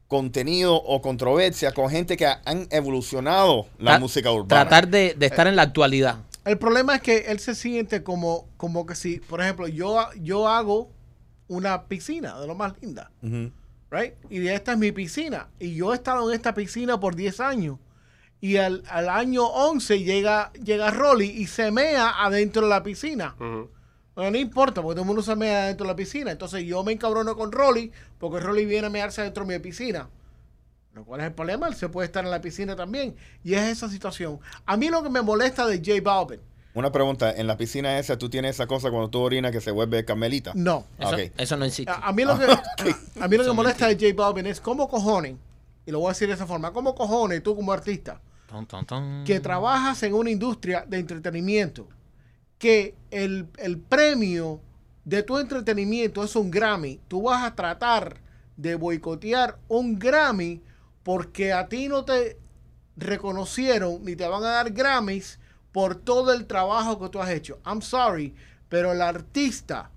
contenido 0.07 0.75
o 0.75 1.01
controversia 1.01 1.71
con 1.73 1.89
gente 1.89 2.15
que 2.17 2.25
han 2.27 2.67
evolucionado 2.71 3.67
la 3.77 3.97
Tra- 3.97 3.99
música 3.99 4.31
urbana. 4.31 4.47
Tratar 4.63 4.87
de, 4.87 5.15
de 5.17 5.25
estar 5.25 5.47
en 5.47 5.55
la 5.55 5.63
actualidad. 5.63 6.17
El 6.45 6.57
problema 6.57 6.95
es 6.95 7.01
que 7.01 7.17
él 7.27 7.39
se 7.39 7.55
siente 7.55 8.03
como, 8.03 8.47
como 8.55 8.85
que 8.85 8.95
si, 8.95 9.19
por 9.19 9.41
ejemplo, 9.41 9.67
yo, 9.67 10.07
yo 10.21 10.47
hago 10.47 10.89
una 11.49 11.83
piscina 11.87 12.39
de 12.39 12.47
lo 12.47 12.55
más 12.55 12.73
linda. 12.81 13.11
Right? 13.89 14.13
Y 14.29 14.47
esta 14.47 14.73
es 14.73 14.77
mi 14.77 14.91
piscina. 14.91 15.47
Y 15.59 15.75
yo 15.75 15.91
he 15.93 15.95
estado 15.95 16.29
en 16.29 16.35
esta 16.35 16.53
piscina 16.53 16.99
por 16.99 17.15
10 17.15 17.39
años. 17.41 17.77
Y 18.39 18.57
al, 18.57 18.83
al 18.89 19.09
año 19.09 19.45
11 19.45 20.03
llega, 20.03 20.51
llega 20.53 20.91
Rolly 20.91 21.25
y 21.27 21.47
se 21.47 21.71
mea 21.71 22.23
adentro 22.23 22.61
de 22.63 22.69
la 22.69 22.83
piscina. 22.83 23.35
Bueno, 24.17 24.31
no 24.31 24.37
importa, 24.39 24.81
porque 24.81 24.95
todo 24.95 25.03
el 25.03 25.07
mundo 25.07 25.21
se 25.21 25.35
mea 25.35 25.65
dentro 25.67 25.85
de 25.85 25.93
la 25.93 25.95
piscina. 25.95 26.31
Entonces 26.31 26.63
yo 26.65 26.83
me 26.83 26.91
encabrono 26.91 27.35
con 27.35 27.51
Rolly, 27.51 27.91
porque 28.17 28.39
Rolly 28.39 28.65
viene 28.65 28.87
a 28.87 28.89
mearse 28.89 29.21
dentro 29.21 29.45
de 29.45 29.53
mi 29.59 29.63
piscina. 29.63 30.09
Pero 30.91 31.05
¿Cuál 31.05 31.21
es 31.21 31.27
el 31.27 31.33
problema? 31.33 31.67
Él 31.67 31.75
se 31.75 31.87
puede 31.87 32.07
estar 32.07 32.25
en 32.25 32.31
la 32.31 32.41
piscina 32.41 32.75
también. 32.75 33.15
Y 33.43 33.53
es 33.53 33.61
esa 33.67 33.87
situación. 33.87 34.39
A 34.65 34.75
mí 34.75 34.89
lo 34.89 35.03
que 35.03 35.09
me 35.09 35.21
molesta 35.21 35.67
de 35.67 35.77
J 35.77 36.01
Balvin, 36.01 36.39
Una 36.73 36.91
pregunta, 36.91 37.31
en 37.31 37.45
la 37.45 37.57
piscina 37.57 37.99
esa 37.99 38.17
tú 38.17 38.27
tienes 38.27 38.55
esa 38.55 38.65
cosa 38.65 38.89
cuando 38.89 39.07
tú 39.11 39.19
orinas 39.19 39.51
que 39.51 39.61
se 39.61 39.69
vuelve 39.69 40.03
carmelita. 40.03 40.51
no. 40.55 40.87
Eso, 41.37 41.55
no 41.55 41.65
existe. 41.65 41.91
A, 41.91 42.07
a 42.07 42.11
mí 42.11 42.25
lo 42.25 42.39
que, 42.39 42.45
a 43.21 43.27
mí 43.27 43.37
lo 43.37 43.43
que 43.45 43.51
molesta 43.53 43.87
de 43.87 43.93
J 43.93 44.19
Balvin 44.19 44.47
es 44.47 44.59
cómo 44.59 44.87
cojones, 44.89 45.35
y 45.85 45.91
lo 45.91 45.99
voy 45.99 46.07
a 46.07 46.13
decir 46.13 46.27
de 46.27 46.33
esa 46.33 46.47
forma, 46.47 46.73
cómo 46.73 46.95
cojones 46.95 47.43
tú 47.43 47.55
como 47.55 47.71
artista, 47.71 48.19
Ton, 48.49 48.65
ton, 48.65 48.83
ton. 48.83 49.23
que 49.25 49.39
trabajas 49.39 50.01
en 50.01 50.15
una 50.15 50.31
industria 50.31 50.83
de 50.87 50.97
entretenimiento, 50.97 51.87
que 52.57 52.95
el, 53.11 53.47
el 53.57 53.79
premio 53.79 54.61
de 55.05 55.23
tu 55.23 55.37
entretenimiento 55.37 56.23
es 56.23 56.35
un 56.35 56.51
Grammy, 56.51 56.99
tú 57.07 57.23
vas 57.23 57.43
a 57.43 57.55
tratar 57.55 58.17
de 58.57 58.75
boicotear 58.75 59.57
un 59.67 59.97
Grammy 59.97 60.61
porque 61.03 61.53
a 61.53 61.69
ti 61.69 61.87
no 61.87 62.03
te 62.03 62.37
reconocieron 62.97 64.03
ni 64.03 64.15
te 64.15 64.27
van 64.27 64.43
a 64.43 64.49
dar 64.49 64.71
Grammys 64.71 65.39
por 65.71 65.95
todo 65.95 66.33
el 66.33 66.47
trabajo 66.47 66.99
que 66.99 67.09
tú 67.09 67.21
has 67.21 67.29
hecho. 67.29 67.59
I'm 67.65 67.81
sorry, 67.81 68.33
pero 68.67 68.91
el 68.91 69.01
artista 69.01 69.91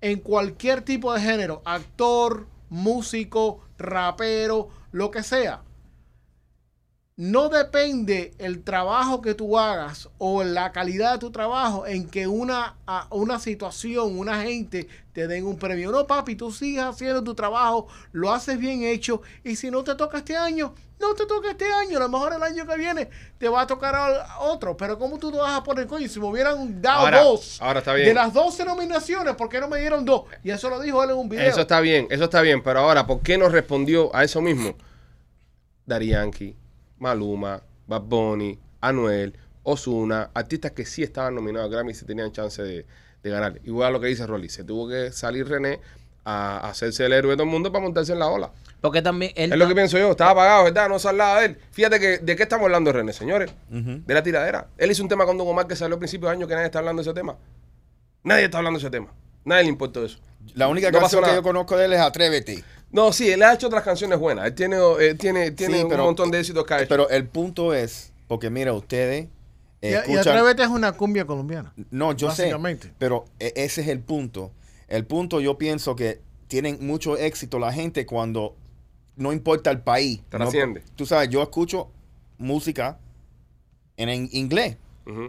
en 0.00 0.18
cualquier 0.18 0.82
tipo 0.82 1.12
de 1.12 1.20
género, 1.20 1.62
actor, 1.64 2.46
músico, 2.68 3.60
rapero, 3.78 4.68
lo 4.92 5.10
que 5.10 5.22
sea, 5.22 5.62
no 7.20 7.50
depende 7.50 8.32
el 8.38 8.62
trabajo 8.62 9.20
que 9.20 9.34
tú 9.34 9.58
hagas 9.58 10.08
o 10.16 10.42
la 10.42 10.72
calidad 10.72 11.12
de 11.12 11.18
tu 11.18 11.30
trabajo 11.30 11.86
en 11.86 12.08
que 12.08 12.26
una, 12.26 12.76
una 13.10 13.38
situación, 13.38 14.18
una 14.18 14.40
gente 14.42 14.88
te 15.12 15.26
den 15.28 15.44
un 15.44 15.58
premio. 15.58 15.92
No, 15.92 16.06
papi, 16.06 16.34
tú 16.34 16.50
sigues 16.50 16.82
haciendo 16.82 17.22
tu 17.22 17.34
trabajo, 17.34 17.88
lo 18.12 18.32
haces 18.32 18.56
bien 18.58 18.84
hecho 18.84 19.20
y 19.44 19.56
si 19.56 19.70
no 19.70 19.84
te 19.84 19.94
toca 19.96 20.16
este 20.16 20.34
año, 20.34 20.74
no 20.98 21.12
te 21.14 21.26
toca 21.26 21.50
este 21.50 21.70
año. 21.70 21.98
A 21.98 22.00
lo 22.00 22.08
mejor 22.08 22.32
el 22.32 22.42
año 22.42 22.66
que 22.66 22.76
viene 22.78 23.10
te 23.36 23.50
va 23.50 23.60
a 23.60 23.66
tocar 23.66 23.94
a 23.94 24.38
otro. 24.40 24.74
Pero 24.78 24.98
¿cómo 24.98 25.18
tú 25.18 25.30
te 25.30 25.36
vas 25.36 25.52
a 25.58 25.62
poner, 25.62 25.86
coño? 25.86 26.08
Si 26.08 26.18
me 26.18 26.24
hubieran 26.26 26.80
dado 26.80 27.00
Ahora- 27.00 27.22
dos 27.22 27.60
ahora 27.60 27.80
está 27.80 27.92
bien. 27.92 28.08
de 28.08 28.14
las 28.14 28.32
12 28.32 28.64
nominaciones, 28.64 29.34
¿por 29.36 29.50
qué 29.50 29.60
no 29.60 29.68
me 29.68 29.78
dieron 29.78 30.06
dos? 30.06 30.22
Y 30.42 30.50
eso 30.52 30.70
lo 30.70 30.80
dijo 30.80 31.04
él 31.04 31.10
en 31.10 31.16
un 31.16 31.28
video. 31.28 31.46
Eso 31.46 31.60
está 31.60 31.80
bien, 31.80 32.06
eso 32.08 32.24
está 32.24 32.40
bien, 32.40 32.62
pero 32.62 32.80
ahora, 32.80 33.06
¿por 33.06 33.20
qué 33.20 33.36
no 33.36 33.50
respondió 33.50 34.10
a 34.16 34.24
eso 34.24 34.40
mismo? 34.40 34.74
Yankee, 35.86 36.56
Maluma, 37.00 37.62
Bad 37.86 38.02
Bunny, 38.02 38.58
Anuel, 38.80 39.34
Osuna, 39.64 40.30
artistas 40.32 40.72
que 40.72 40.86
sí 40.86 41.02
estaban 41.02 41.34
nominados 41.34 41.68
a 41.68 41.72
Grammy 41.72 41.90
y 41.90 41.94
se 41.94 42.04
tenían 42.04 42.30
chance 42.32 42.62
de, 42.62 42.86
de 43.22 43.30
ganar. 43.30 43.60
Igual 43.64 43.88
a 43.88 43.90
lo 43.90 44.00
que 44.00 44.06
dice 44.06 44.26
Rolly, 44.26 44.48
se 44.48 44.64
tuvo 44.64 44.88
que 44.88 45.12
salir 45.12 45.48
René 45.48 45.80
a, 46.24 46.68
hacerse 46.68 47.04
el 47.06 47.12
héroe 47.12 47.32
de 47.32 47.36
todo 47.36 47.44
el 47.44 47.50
mundo 47.50 47.72
para 47.72 47.82
montarse 47.82 48.12
en 48.12 48.18
la 48.18 48.28
ola. 48.28 48.50
Porque 48.80 49.02
también 49.02 49.32
él 49.36 49.52
Es 49.52 49.58
lo 49.58 49.68
que 49.68 49.74
pienso 49.74 49.98
yo, 49.98 50.10
estaba 50.12 50.30
apagado, 50.30 50.64
¿verdad? 50.64 50.88
No 50.88 50.98
se 50.98 51.08
hablaba 51.08 51.40
de 51.40 51.46
él. 51.46 51.58
Fíjate 51.70 52.00
que, 52.00 52.18
¿de 52.18 52.36
qué 52.36 52.42
estamos 52.44 52.64
hablando, 52.64 52.92
René, 52.92 53.12
señores? 53.12 53.50
De 53.68 54.14
la 54.14 54.22
tiradera. 54.22 54.68
Él 54.78 54.90
hizo 54.90 55.02
un 55.02 55.08
tema 55.08 55.26
con 55.26 55.36
Don 55.36 55.46
Omar 55.46 55.66
que 55.66 55.76
salió 55.76 55.96
a 55.96 55.98
principios 55.98 56.30
de 56.30 56.36
año 56.36 56.46
que 56.46 56.54
nadie 56.54 56.66
está 56.66 56.78
hablando 56.78 57.02
de 57.02 57.10
ese 57.10 57.14
tema. 57.14 57.36
Nadie 58.22 58.44
está 58.44 58.58
hablando 58.58 58.78
de 58.78 58.86
ese 58.86 58.90
tema. 58.90 59.12
Nadie 59.44 59.64
le 59.64 59.68
importó 59.70 60.04
eso. 60.04 60.18
La 60.54 60.68
única 60.68 60.90
No 60.90 61.00
canción 61.00 61.24
que 61.24 61.34
yo 61.34 61.42
conozco 61.42 61.76
de 61.76 61.86
él 61.86 61.92
es 61.92 62.00
Atrévete. 62.00 62.64
No, 62.92 63.12
sí, 63.12 63.30
él 63.30 63.42
ha 63.42 63.54
hecho 63.54 63.68
otras 63.68 63.84
canciones 63.84 64.18
buenas. 64.18 64.46
Él 64.46 64.54
tiene, 64.54 64.76
eh, 65.00 65.14
tiene, 65.14 65.50
tiene 65.52 65.78
Sí, 65.78 65.82
un 65.84 65.88
pero- 65.90 66.04
montón 66.04 66.30
de 66.30 66.40
éxitos 66.40 66.64
que 66.64 66.74
ha 66.74 66.78
hecho. 66.78 66.88
Pero 66.88 67.08
el 67.08 67.26
punto 67.28 67.72
es, 67.74 68.12
porque 68.26 68.50
mira, 68.50 68.72
ustedes 68.72 69.28
y, 69.80 69.86
y 69.88 69.92
escuchan... 69.94 70.28
Atrévete 70.36 70.62
es 70.64 70.68
una 70.68 70.92
cumbia 70.92 71.24
colombiana. 71.24 71.72
No, 71.90 72.12
yo 72.12 72.30
sé, 72.32 72.42
Básicamente. 72.42 72.92
pero 72.98 73.24
e- 73.38 73.52
ese 73.56 73.82
es 73.82 73.88
el 73.88 74.00
punto. 74.00 74.50
El 74.88 75.06
punto 75.06 75.40
yo 75.40 75.56
pienso 75.56 75.94
que 75.94 76.20
tienen 76.48 76.78
mucho 76.84 77.16
éxito 77.16 77.58
la 77.60 77.72
gente 77.72 78.04
cuando 78.06 78.56
no 79.16 79.32
importa 79.32 79.70
el 79.70 79.80
país. 79.80 80.18
No- 80.32 80.38
Trasciende. 80.38 80.82
tú 80.96 81.06
sabes, 81.06 81.28
yo 81.28 81.42
escucho 81.42 81.90
música 82.38 82.98
en, 83.96 84.08
en 84.08 84.28
inglés 84.32 84.76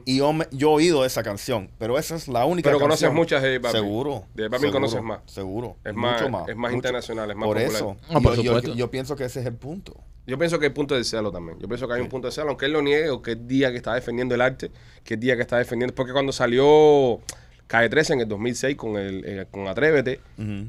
Y 0.05 0.17
yo, 0.17 0.31
me- 0.33 0.47
yo 0.51 0.69
he 0.71 0.73
oído 0.75 1.05
esa 1.05 1.23
canción, 1.23 1.69
pero 1.79 1.97
esa 1.97 2.15
es 2.15 2.27
la 2.27 2.45
única 2.45 2.69
Pero 2.69 2.79
conoces 2.79 3.11
muchas 3.11 3.41
de 3.41 3.55
J 3.57 3.61
Balvin. 3.67 3.81
Seguro. 3.81 4.25
De 4.35 4.43
J 4.43 4.49
Balvin 4.49 4.59
seguro, 4.59 4.71
conoces 4.73 5.01
más. 5.01 5.19
Seguro. 5.25 5.75
Es 5.83 5.93
mucho 5.95 6.29
más- 6.29 6.49
es 6.49 6.55
más 6.55 6.69
mucho. 6.71 6.75
internacional, 6.75 7.31
es 7.31 7.35
más 7.35 7.45
Por 7.47 7.57
popular. 7.57 7.75
eso. 7.75 7.97
Ah, 8.09 8.19
por 8.21 8.35
yo, 8.35 8.43
yo- 8.43 8.53
supuesto. 8.55 8.73
yo 8.75 8.91
pienso 8.91 9.15
que 9.15 9.23
ese 9.25 9.39
es 9.39 9.45
el 9.47 9.55
punto. 9.55 9.95
Yo 10.27 10.37
pienso 10.37 10.59
que 10.59 10.65
hay 10.67 10.71
punto 10.71 10.95
de 10.95 11.03
celo 11.03 11.31
también. 11.31 11.57
Yo 11.59 11.67
pienso 11.67 11.87
que 11.87 11.95
hay 11.95 12.01
un 12.01 12.09
punto 12.09 12.27
de 12.27 12.31
celo, 12.31 12.49
aunque 12.49 12.65
él 12.67 12.73
lo 12.73 12.81
niegue, 12.83 13.09
o 13.09 13.21
que 13.23 13.31
el 13.31 13.47
día 13.47 13.71
que 13.71 13.77
está 13.77 13.95
defendiendo 13.95 14.35
el 14.35 14.41
arte, 14.41 14.69
que 15.03 15.15
el 15.15 15.19
día 15.19 15.35
que 15.35 15.41
está 15.41 15.57
defendiendo. 15.57 15.95
Porque 15.95 16.11
cuando 16.13 16.31
salió 16.31 17.19
Calle 17.65 17.89
13 17.89 18.13
en 18.13 18.19
el 18.21 18.27
2006 18.27 18.75
con, 18.75 18.97
el, 18.97 19.23
eh, 19.25 19.45
con 19.49 19.67
Atrévete, 19.67 20.19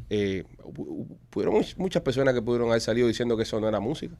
eh, 0.08 0.44
pudieron 1.30 1.54
much- 1.56 1.76
muchas 1.76 2.02
personas 2.02 2.32
que 2.34 2.40
pudieron 2.42 2.68
haber 2.70 2.80
salido 2.80 3.08
diciendo 3.08 3.36
que 3.36 3.42
eso 3.42 3.60
no 3.60 3.68
era 3.68 3.78
música. 3.80 4.14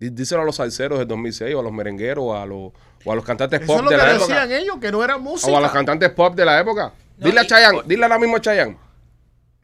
Dí- 0.00 0.10
Díselo 0.10 0.42
a 0.42 0.44
los 0.44 0.56
salseros 0.56 0.98
del 0.98 1.08
2006, 1.08 1.54
o 1.54 1.60
a 1.60 1.62
los 1.62 1.72
merengueros, 1.72 2.24
o 2.24 2.36
a 2.36 2.46
los, 2.46 2.72
o 3.04 3.12
a 3.12 3.14
los 3.14 3.24
cantantes 3.24 3.60
Eso 3.62 3.72
es 3.72 3.76
pop 3.76 3.84
lo 3.84 3.90
de 3.90 3.96
que 3.96 4.02
la 4.02 4.10
época. 4.14 4.26
decían 4.40 4.52
ellos, 4.52 4.76
que 4.80 4.92
no 4.92 5.02
era 5.04 5.18
música. 5.18 5.50
O 5.52 5.56
a 5.56 5.60
los 5.60 5.70
cantantes 5.72 6.10
pop 6.10 6.34
de 6.34 6.44
la 6.44 6.60
época. 6.60 6.92
No, 7.18 7.26
dile 7.26 7.40
a 7.40 7.46
Chayanne, 7.46 7.82
dile 7.86 8.04
ahora 8.04 8.18
mismo 8.18 8.36
a 8.36 8.40
Chayanne. 8.40 8.76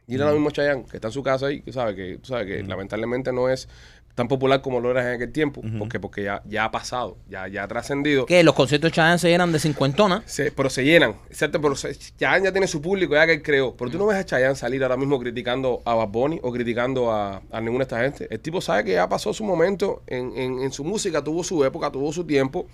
Dile 0.07 0.21
ahora 0.23 0.33
mismo 0.33 0.49
a 0.49 0.51
Chayanne, 0.51 0.85
que 0.85 0.97
está 0.97 1.07
en 1.07 1.13
su 1.13 1.23
casa 1.23 1.47
ahí, 1.47 1.61
que 1.61 1.71
sabe 1.73 1.95
que, 1.95 2.17
tú 2.19 2.27
sabes 2.27 2.45
que 2.47 2.61
lamentablemente 2.63 3.31
no 3.33 3.49
es 3.49 3.67
tan 4.15 4.27
popular 4.29 4.61
como 4.61 4.79
lo 4.79 4.89
era 4.91 5.07
en 5.07 5.15
aquel 5.15 5.31
tiempo, 5.31 5.61
porque, 5.77 5.99
porque 5.99 6.23
ya, 6.23 6.41
ya 6.45 6.63
ha 6.65 6.71
pasado, 6.71 7.17
ya, 7.29 7.47
ya 7.49 7.63
ha 7.63 7.67
trascendido. 7.67 8.25
que 8.25 8.43
los 8.43 8.55
conciertos 8.55 8.89
de 8.91 8.95
Chayanne 8.95 9.19
se 9.19 9.31
eran 9.33 9.51
de 9.51 9.59
cincuentona. 9.59 10.23
Se- 10.25 10.51
pero 10.51 10.69
se 10.69 10.83
llenan, 10.85 11.15
exacto, 11.29 11.59
pero 11.61 11.75
se- 11.75 11.93
Chayanne 11.95 12.45
ya 12.45 12.51
tiene 12.51 12.67
su 12.67 12.81
público, 12.81 13.13
ya 13.13 13.25
que 13.25 13.33
él 13.33 13.41
creó. 13.43 13.75
Pero 13.75 13.91
tú 13.91 13.97
no 13.97 14.05
ves 14.07 14.17
a 14.17 14.25
Chayanne 14.25 14.55
salir 14.55 14.81
ahora 14.83 14.97
mismo 14.97 15.19
criticando 15.19 15.81
a 15.85 15.93
Bad 15.95 16.07
Bunny 16.07 16.39
o 16.41 16.51
criticando 16.51 17.11
a, 17.11 17.41
a 17.51 17.59
ninguna 17.61 17.79
de 17.79 17.83
esta 17.83 17.99
gente. 18.01 18.27
El 18.33 18.39
tipo 18.39 18.61
sabe 18.61 18.85
que 18.85 18.93
ya 18.93 19.07
pasó 19.09 19.33
su 19.33 19.43
momento 19.43 20.01
en, 20.07 20.31
en- 20.37 20.59
en 20.61 20.71
su 20.71 20.83
música, 20.83 21.21
tuvo 21.23 21.43
su 21.43 21.63
época, 21.65 21.91
tuvo 21.91 22.13
su 22.13 22.23
tiempo. 22.25 22.67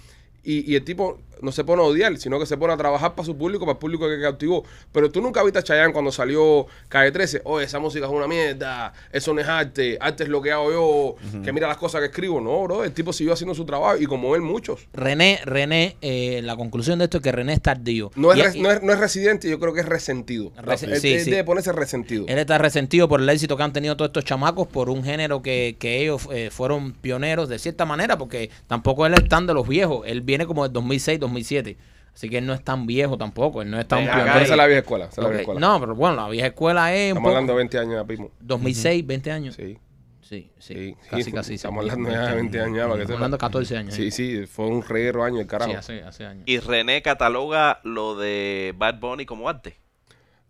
Y, 0.43 0.71
y 0.71 0.75
el 0.75 0.84
tipo 0.84 1.19
no 1.41 1.51
se 1.51 1.63
pone 1.63 1.82
a 1.82 1.86
odiar, 1.86 2.15
sino 2.17 2.39
que 2.39 2.45
se 2.45 2.56
pone 2.56 2.73
a 2.73 2.77
trabajar 2.77 3.15
para 3.15 3.25
su 3.25 3.36
público, 3.36 3.65
para 3.65 3.73
el 3.73 3.80
público 3.80 4.08
que 4.08 4.21
cautivó. 4.21 4.63
Pero 4.91 5.10
tú 5.10 5.21
nunca 5.21 5.41
viste 5.43 5.58
a 5.58 5.63
Chayanne 5.63 5.91
cuando 5.91 6.12
salió 6.12 6.67
Calle 6.88 7.12
13. 7.12 7.41
Oye, 7.45 7.65
esa 7.65 7.80
música 7.80 8.06
es 8.06 8.12
una 8.12 8.27
mierda, 8.27 8.93
eso 9.12 9.34
no 9.34 9.41
es 9.41 9.47
arte, 9.47 9.97
arte 9.99 10.23
es 10.23 10.30
lo 10.30 10.39
que 10.39 10.51
hago 10.51 10.71
yo, 10.71 11.41
que 11.43 11.51
mira 11.51 11.67
las 11.67 11.77
cosas 11.77 12.01
que 12.01 12.08
escribo. 12.08 12.39
No, 12.41 12.62
bro, 12.63 12.84
el 12.84 12.91
tipo 12.91 13.12
siguió 13.12 13.34
haciendo 13.34 13.56
su 13.56 13.65
trabajo 13.65 13.97
y 13.99 14.06
como 14.06 14.36
él, 14.36 14.41
muchos. 14.43 14.88
René, 14.93 15.39
René, 15.43 15.97
eh, 16.01 16.41
la 16.43 16.56
conclusión 16.56 16.99
de 16.99 17.06
esto 17.06 17.17
es 17.17 17.23
que 17.23 17.32
René 17.32 17.54
es 17.54 17.62
tardío. 17.62 18.12
No 18.15 18.34
es, 18.34 18.56
Y- 18.56 18.62
no, 18.62 18.71
es, 18.71 18.84
no 18.84 18.93
es 18.93 18.99
residente, 18.99 19.49
yo 19.49 19.60
creo 19.60 19.73
que 19.73 19.80
es 19.80 19.88
resentido. 19.88 20.51
Él- 20.58 20.77
sí, 20.99 21.13
él 21.13 21.21
sí. 21.23 21.32
debe 21.32 21.43
ponerse 21.43 21.71
resentido. 21.71 22.25
Él 22.27 22.38
está 22.38 22.60
resentido 22.60 23.08
por 23.10 23.19
el 23.19 23.27
éxito 23.30 23.58
que 23.58 23.63
han 23.63 23.73
tenido 23.73 23.97
todos 23.97 24.10
estos 24.10 24.25
chamacos 24.25 24.67
por 24.67 24.91
un 24.91 25.04
género 25.04 25.41
que, 25.41 25.75
que 25.80 26.01
ellos 26.04 26.27
eh, 26.32 26.49
fueron 26.51 26.93
pioneros 26.93 27.49
de 27.49 27.58
cierta 27.58 27.86
manera, 27.86 28.19
porque 28.19 28.51
tampoco 28.67 29.08
él 29.08 29.15
es 29.15 29.27
tan 29.27 29.47
de 29.47 29.56
los 29.56 29.67
viejos. 29.67 30.04
Él 30.06 30.21
viene 30.32 30.46
como 30.46 30.63
del 30.63 30.74
2006, 30.74 31.20
2007. 31.20 31.78
Así 32.13 32.30
que 32.30 32.39
él 32.39 32.46
no 32.46 32.54
es 32.54 32.63
tan 32.63 32.86
viejo 32.86 33.17
tampoco. 33.17 33.62
Él 33.62 33.70
no 33.72 33.80
es 33.80 33.88
tan 33.88 34.00
pionero. 34.04 34.30
acá 34.32 34.41
es 34.41 34.50
la 34.50 34.65
vieja 34.65 34.80
escuela. 34.82 35.06
esa 35.06 35.13
es 35.13 35.17
la 35.20 35.24
Ok, 35.26 35.30
vieja 35.30 35.41
escuela. 35.44 35.60
No, 35.62 35.80
pero 35.80 35.96
bueno, 35.96 36.15
la 36.17 36.30
vieja 36.30 36.48
escuela 36.48 36.94
es 36.94 37.00
un 37.04 37.08
Estamos 37.17 37.22
poco- 37.22 37.30
hablando 37.38 37.54
de 37.54 37.58
20 37.58 37.78
años 37.80 37.94
ya, 37.96 38.04
Pismo. 38.06 38.32
2006, 38.41 39.08
20 39.08 39.32
años. 39.32 39.56
Sí, 39.56 39.78
Sí, 40.22 40.50
sí. 40.60 40.74
sí. 40.74 40.96
Casi, 41.10 41.24
sí. 41.24 41.32
casi. 41.32 41.54
Estamos 41.56 41.82
hablando 41.84 42.10
ya 42.10 42.28
de 42.30 42.36
20 42.36 42.60
años 42.62 42.78
ya, 42.78 42.84
para 42.84 42.96
que 42.96 43.02
Estamos 43.02 43.08
sepa. 43.08 43.13
hablando 43.15 43.38
de 43.38 43.39
14 43.41 43.78
años. 43.78 43.94
Sí, 43.94 44.12
sí, 44.12 44.46
fue 44.48 44.65
un 44.67 44.82
reguero 44.84 45.24
año 45.24 45.39
el 45.41 45.48
carajo. 45.48 45.72
Sí, 45.72 45.78
hace, 45.78 46.04
hace 46.04 46.26
años. 46.26 46.44
Y 46.46 46.60
René 46.60 47.02
cataloga 47.02 47.80
lo 47.84 48.15
de 48.15 48.74
Bad 48.78 49.00
Bunny 49.00 49.26
como 49.26 49.48
arte. 49.50 49.78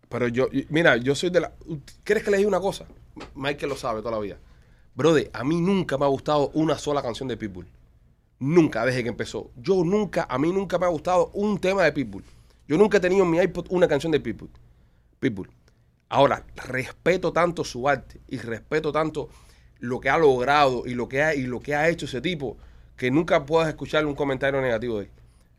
Pero 0.08 0.28
yo, 0.28 0.48
y- 0.52 0.66
mira, 0.68 0.96
yo 0.96 1.14
soy 1.14 1.30
de 1.30 1.40
la... 1.40 1.52
¿Quieres 2.04 2.22
que 2.24 2.30
le 2.30 2.36
diga 2.38 2.48
una 2.48 2.60
cosa? 2.60 2.86
Michael 3.34 3.70
lo 3.70 3.76
sabe 3.76 4.00
toda 4.02 4.12
la 4.16 4.20
vida. 4.20 4.36
Brother, 4.94 5.30
a 5.32 5.42
mí 5.42 5.60
nunca 5.60 5.96
me 5.96 6.04
ha 6.04 6.08
gustado 6.08 6.50
una 6.54 6.76
sola 6.76 7.02
canción 7.02 7.28
de 7.28 7.36
Pitbull. 7.36 7.66
Nunca, 8.42 8.84
desde 8.84 9.04
que 9.04 9.08
empezó. 9.08 9.52
Yo 9.54 9.84
nunca, 9.84 10.26
a 10.28 10.36
mí 10.36 10.52
nunca 10.52 10.76
me 10.76 10.86
ha 10.86 10.88
gustado 10.88 11.30
un 11.32 11.60
tema 11.60 11.84
de 11.84 11.92
Pitbull. 11.92 12.24
Yo 12.66 12.76
nunca 12.76 12.98
he 12.98 13.00
tenido 13.00 13.22
en 13.22 13.30
mi 13.30 13.38
iPod 13.38 13.66
una 13.70 13.86
canción 13.86 14.10
de 14.10 14.18
Pitbull. 14.18 14.50
Pitbull. 15.20 15.48
Ahora, 16.08 16.44
respeto 16.56 17.32
tanto 17.32 17.62
su 17.62 17.88
arte 17.88 18.20
y 18.26 18.38
respeto 18.38 18.90
tanto 18.90 19.28
lo 19.78 20.00
que 20.00 20.10
ha 20.10 20.18
logrado 20.18 20.82
y 20.86 20.94
lo 20.94 21.08
que 21.08 21.22
ha, 21.22 21.36
y 21.36 21.42
lo 21.42 21.60
que 21.60 21.76
ha 21.76 21.88
hecho 21.88 22.06
ese 22.06 22.20
tipo 22.20 22.56
que 22.96 23.12
nunca 23.12 23.46
puedas 23.46 23.68
escucharle 23.68 24.08
un 24.08 24.16
comentario 24.16 24.60
negativo 24.60 24.98
de 24.98 25.04
él. 25.04 25.10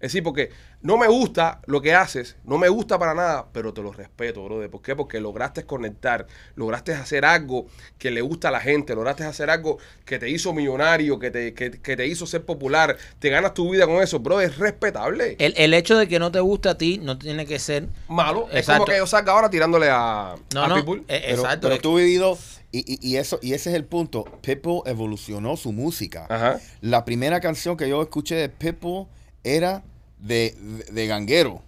Es 0.03 0.11
decir, 0.11 0.21
porque 0.21 0.49
no 0.81 0.97
me 0.97 1.07
gusta 1.07 1.61
lo 1.65 1.81
que 1.81 1.95
haces, 1.95 2.35
no 2.43 2.57
me 2.57 2.67
gusta 2.67 2.99
para 2.99 3.13
nada, 3.13 3.47
pero 3.53 3.73
te 3.73 3.81
lo 3.81 3.93
respeto, 3.93 4.43
brother. 4.43 4.69
¿Por 4.69 4.81
qué? 4.81 4.97
Porque 4.97 5.21
lograste 5.21 5.63
conectar, 5.63 6.27
lograste 6.55 6.93
hacer 6.93 7.23
algo 7.23 7.67
que 7.97 8.11
le 8.11 8.19
gusta 8.19 8.49
a 8.49 8.51
la 8.51 8.59
gente, 8.59 8.95
lograste 8.95 9.23
hacer 9.23 9.49
algo 9.49 9.77
que 10.03 10.19
te 10.19 10.29
hizo 10.29 10.51
millonario, 10.53 11.19
que 11.19 11.31
te, 11.31 11.53
que, 11.53 11.71
que 11.71 11.95
te 11.95 12.05
hizo 12.05 12.25
ser 12.27 12.43
popular, 12.43 12.97
te 13.19 13.29
ganas 13.29 13.53
tu 13.53 13.69
vida 13.71 13.85
con 13.87 14.03
eso, 14.03 14.19
brother, 14.19 14.49
es 14.49 14.57
respetable. 14.57 15.37
El, 15.39 15.53
el 15.55 15.73
hecho 15.73 15.97
de 15.97 16.09
que 16.09 16.19
no 16.19 16.33
te 16.33 16.41
guste 16.41 16.67
a 16.67 16.77
ti 16.77 16.99
no 17.01 17.17
tiene 17.17 17.45
que 17.45 17.57
ser. 17.57 17.87
Malo, 18.09 18.49
es 18.51 18.57
Exacto. 18.57 18.81
como 18.83 18.91
que 18.91 18.97
yo 18.97 19.07
salga 19.07 19.31
ahora 19.31 19.49
tirándole 19.49 19.87
a, 19.89 20.35
No, 20.53 20.63
a 20.63 20.67
no. 20.67 20.75
Pitbull. 20.75 21.05
eh, 21.07 21.21
Pero, 21.29 21.41
exacto. 21.43 21.61
pero 21.61 21.75
es- 21.75 21.81
tú 21.81 21.97
has 21.97 22.03
vivido, 22.03 22.37
y, 22.73 22.79
y, 22.93 23.07
y 23.13 23.15
eso, 23.15 23.39
y 23.41 23.53
ese 23.53 23.69
es 23.69 23.75
el 23.77 23.85
punto. 23.85 24.25
Pitbull 24.41 24.81
evolucionó 24.85 25.55
su 25.55 25.71
música. 25.71 26.25
Ajá. 26.29 26.59
La 26.81 27.05
primera 27.05 27.39
canción 27.39 27.77
que 27.77 27.87
yo 27.87 28.01
escuché 28.01 28.35
de 28.35 28.49
Pitbull 28.49 29.07
era 29.45 29.83
de, 30.23 30.55
de, 30.59 30.91
de 30.91 31.07
ganguero. 31.07 31.61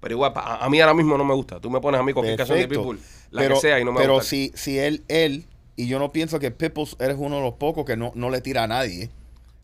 Pero 0.00 0.14
igual, 0.14 0.32
pa- 0.32 0.40
a, 0.42 0.64
a 0.64 0.68
mí 0.68 0.80
ahora 0.80 0.94
mismo 0.94 1.16
no 1.16 1.24
me 1.24 1.34
gusta. 1.34 1.60
Tú 1.60 1.70
me 1.70 1.80
pones 1.80 2.00
a 2.00 2.04
mí 2.04 2.12
cualquier 2.12 2.36
canción 2.36 2.58
de. 2.58 2.68
Pitbull, 2.68 3.00
la 3.30 3.40
pero, 3.42 3.54
que 3.54 3.60
sea, 3.60 3.80
y 3.80 3.84
no 3.84 3.92
me 3.92 4.00
Pero 4.00 4.14
gusta. 4.14 4.28
si, 4.30 4.52
si 4.54 4.78
él, 4.78 5.02
él, 5.08 5.46
y 5.76 5.86
yo 5.86 5.98
no 5.98 6.12
pienso 6.12 6.38
que 6.38 6.50
Pitbull 6.50 6.88
eres 6.98 7.16
uno 7.18 7.36
de 7.36 7.42
los 7.42 7.54
pocos 7.54 7.84
que 7.84 7.96
no, 7.96 8.12
no 8.14 8.28
le 8.30 8.40
tira 8.40 8.64
a 8.64 8.66
nadie. 8.66 9.10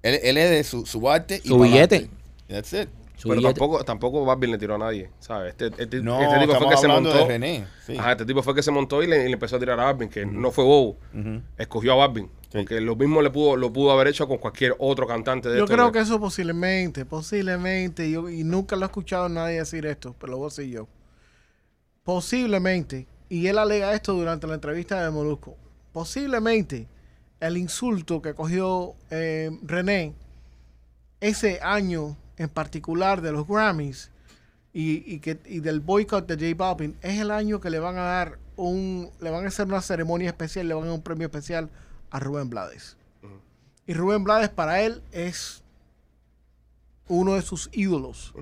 Él, 0.03 0.20
él 0.22 0.36
es 0.39 0.51
de 0.51 0.64
su, 0.64 0.86
su 0.86 1.11
arte 1.11 1.41
y 1.43 1.49
Su 1.49 1.59
billete. 1.59 2.09
That's 2.49 2.72
it. 2.72 2.89
Su 3.19 3.29
Pero 3.29 3.41
billete. 3.41 3.59
tampoco, 3.61 3.85
tampoco 3.85 4.25
Balvin 4.25 4.53
le 4.53 4.59
tiró 4.59 4.77
a 4.77 4.79
nadie, 4.79 5.11
¿sabes? 5.19 5.51
Este, 5.59 5.66
este, 5.83 6.01
No, 6.03 6.21
este 6.23 6.39
tipo 6.39 6.55
fue 6.55 6.69
que 6.71 6.77
se 6.77 6.89
montó. 6.89 7.12
de 7.12 7.27
René. 7.27 7.66
Sí. 7.85 7.97
Ajá, 7.99 8.12
este 8.12 8.25
tipo 8.25 8.43
fue 8.43 8.55
que 8.55 8.62
se 8.62 8.71
montó 8.71 9.03
y 9.03 9.07
le, 9.09 9.25
y 9.25 9.27
le 9.27 9.33
empezó 9.33 9.57
a 9.57 9.59
tirar 9.59 9.79
a 9.81 9.85
Balvin, 9.87 10.09
que 10.09 10.25
no 10.25 10.51
fue 10.53 10.62
bobo. 10.64 10.97
Escogió 11.59 11.93
a 11.95 11.97
Balvin. 11.97 12.31
Porque 12.53 12.81
lo 12.81 12.97
mismo 12.97 13.21
le 13.21 13.29
pudo, 13.31 13.57
lo 13.57 13.71
pudo 13.73 13.91
haber 13.93 14.07
hecho 14.09 14.27
con 14.27 14.39
cualquier 14.39 14.75
otro 14.79 15.07
cantante 15.07 15.51
de 15.51 15.59
Yo 15.59 15.64
estos 15.64 15.75
creo 15.75 15.87
de- 15.87 15.93
que 15.93 15.99
eso 15.99 16.19
posiblemente, 16.19 17.05
posiblemente, 17.05 18.11
yo, 18.11 18.31
y 18.31 18.43
nunca 18.45 18.75
lo 18.77 18.83
he 18.83 18.87
escuchado 18.87 19.27
a 19.27 19.29
nadie 19.29 19.59
decir 19.59 19.85
esto, 19.85 20.14
pero 20.19 20.31
lo 20.33 20.39
voy 20.39 20.47
a 20.47 20.49
decir 20.49 20.66
yo. 20.71 20.89
Posiblemente, 22.05 23.07
y 23.29 23.49
él 23.49 23.59
alega 23.59 23.93
esto 23.93 24.14
durante 24.14 24.47
la 24.47 24.55
entrevista 24.55 25.03
de 25.05 25.11
Molusco, 25.11 25.57
posiblemente 25.93 26.87
el 27.41 27.57
insulto 27.59 28.23
que 28.23 28.33
cogió 28.35 28.95
eh, 29.11 29.51
René 29.62 30.14
ese 31.21 31.61
año 31.62 32.16
en 32.39 32.49
particular 32.49 33.20
de 33.20 33.32
los 33.32 33.47
Grammys 33.47 34.11
y, 34.72 35.14
y 35.14 35.20
que, 35.20 35.39
y 35.47 35.61
del 35.61 35.80
boycott 35.80 36.26
de 36.26 36.34
J 36.34 36.57
Balvin 36.57 36.97
es 37.03 37.20
el 37.20 37.30
año 37.30 37.61
que 37.61 37.70
le 37.70 37.78
van 37.78 37.97
a 37.97 38.03
dar 38.03 38.39
un, 38.57 39.11
le 39.20 39.30
van 39.30 39.45
a 39.45 39.49
hacer 39.49 39.66
una 39.66 39.80
ceremonia 39.80 40.30
especial, 40.30 40.68
le 40.68 40.74
van 40.74 40.84
a 40.84 40.86
dar 40.86 40.95
un 40.95 41.03
premio 41.03 41.26
especial 41.26 41.68
a 42.11 42.20
Rubén 42.20 42.49
Blades. 42.49 42.97
Y 43.86 43.95
Rubén 43.95 44.24
Blades 44.24 44.51
para 44.51 44.82
él 44.82 45.03
es 45.12 45.62
uno 47.09 47.34
de 47.34 47.43
sus 47.43 47.70
ídolos. 47.72 48.34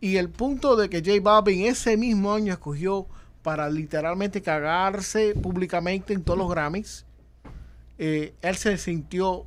Y 0.00 0.16
el 0.16 0.28
punto 0.28 0.76
de 0.76 0.90
que 0.90 0.98
J 0.98 1.20
Balvin 1.22 1.66
ese 1.66 1.96
mismo 1.96 2.32
año 2.32 2.52
escogió 2.52 3.06
para 3.42 3.70
literalmente 3.70 4.42
cagarse 4.42 5.34
públicamente 5.34 6.12
en 6.12 6.24
todos 6.24 6.38
los 6.38 6.50
Grammys, 6.50 7.06
eh, 7.98 8.34
él 8.42 8.56
se 8.56 8.76
sintió 8.76 9.46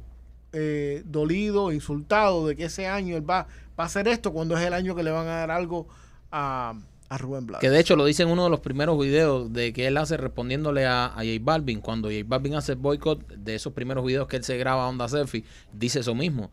eh, 0.54 1.04
dolido, 1.06 1.74
insultado 1.74 2.48
de 2.48 2.56
que 2.56 2.66
ese 2.66 2.88
año 2.88 3.18
él 3.18 3.30
va, 3.30 3.48
va 3.80 3.84
a 3.84 3.88
hacer 3.88 4.08
esto 4.08 4.32
cuando 4.34 4.58
es 4.58 4.64
el 4.66 4.74
año 4.74 4.96
que 4.96 5.04
le 5.04 5.12
van 5.12 5.28
a 5.28 5.38
dar 5.38 5.52
algo 5.52 5.88
a, 6.32 6.74
a 7.10 7.18
Rubén 7.18 7.46
Blades. 7.48 7.62
Que 7.62 7.70
de 7.70 7.80
hecho 7.80 7.96
lo 7.96 8.06
dice 8.06 8.24
en 8.24 8.30
uno 8.30 8.44
de 8.46 8.50
los 8.50 8.60
primeros 8.60 9.00
videos 9.00 9.52
de 9.54 9.72
que 9.74 9.88
él 9.88 9.98
hace 9.98 10.18
respondiéndole 10.18 10.86
a, 10.86 11.06
a 11.06 11.18
J 11.18 11.28
Balvin. 11.42 11.80
Cuando 11.82 12.10
J 12.10 12.24
Balvin 12.26 12.56
hace 12.56 12.74
el 12.74 12.80
boicot 12.80 13.28
de 13.28 13.56
esos 13.56 13.74
primeros 13.74 14.06
videos 14.06 14.28
que 14.28 14.38
él 14.38 14.44
se 14.44 14.58
graba 14.58 14.84
a 14.86 14.88
Onda 14.90 15.08
Selfie, 15.08 15.44
dice 15.72 16.00
eso 16.00 16.16
mismo. 16.16 16.52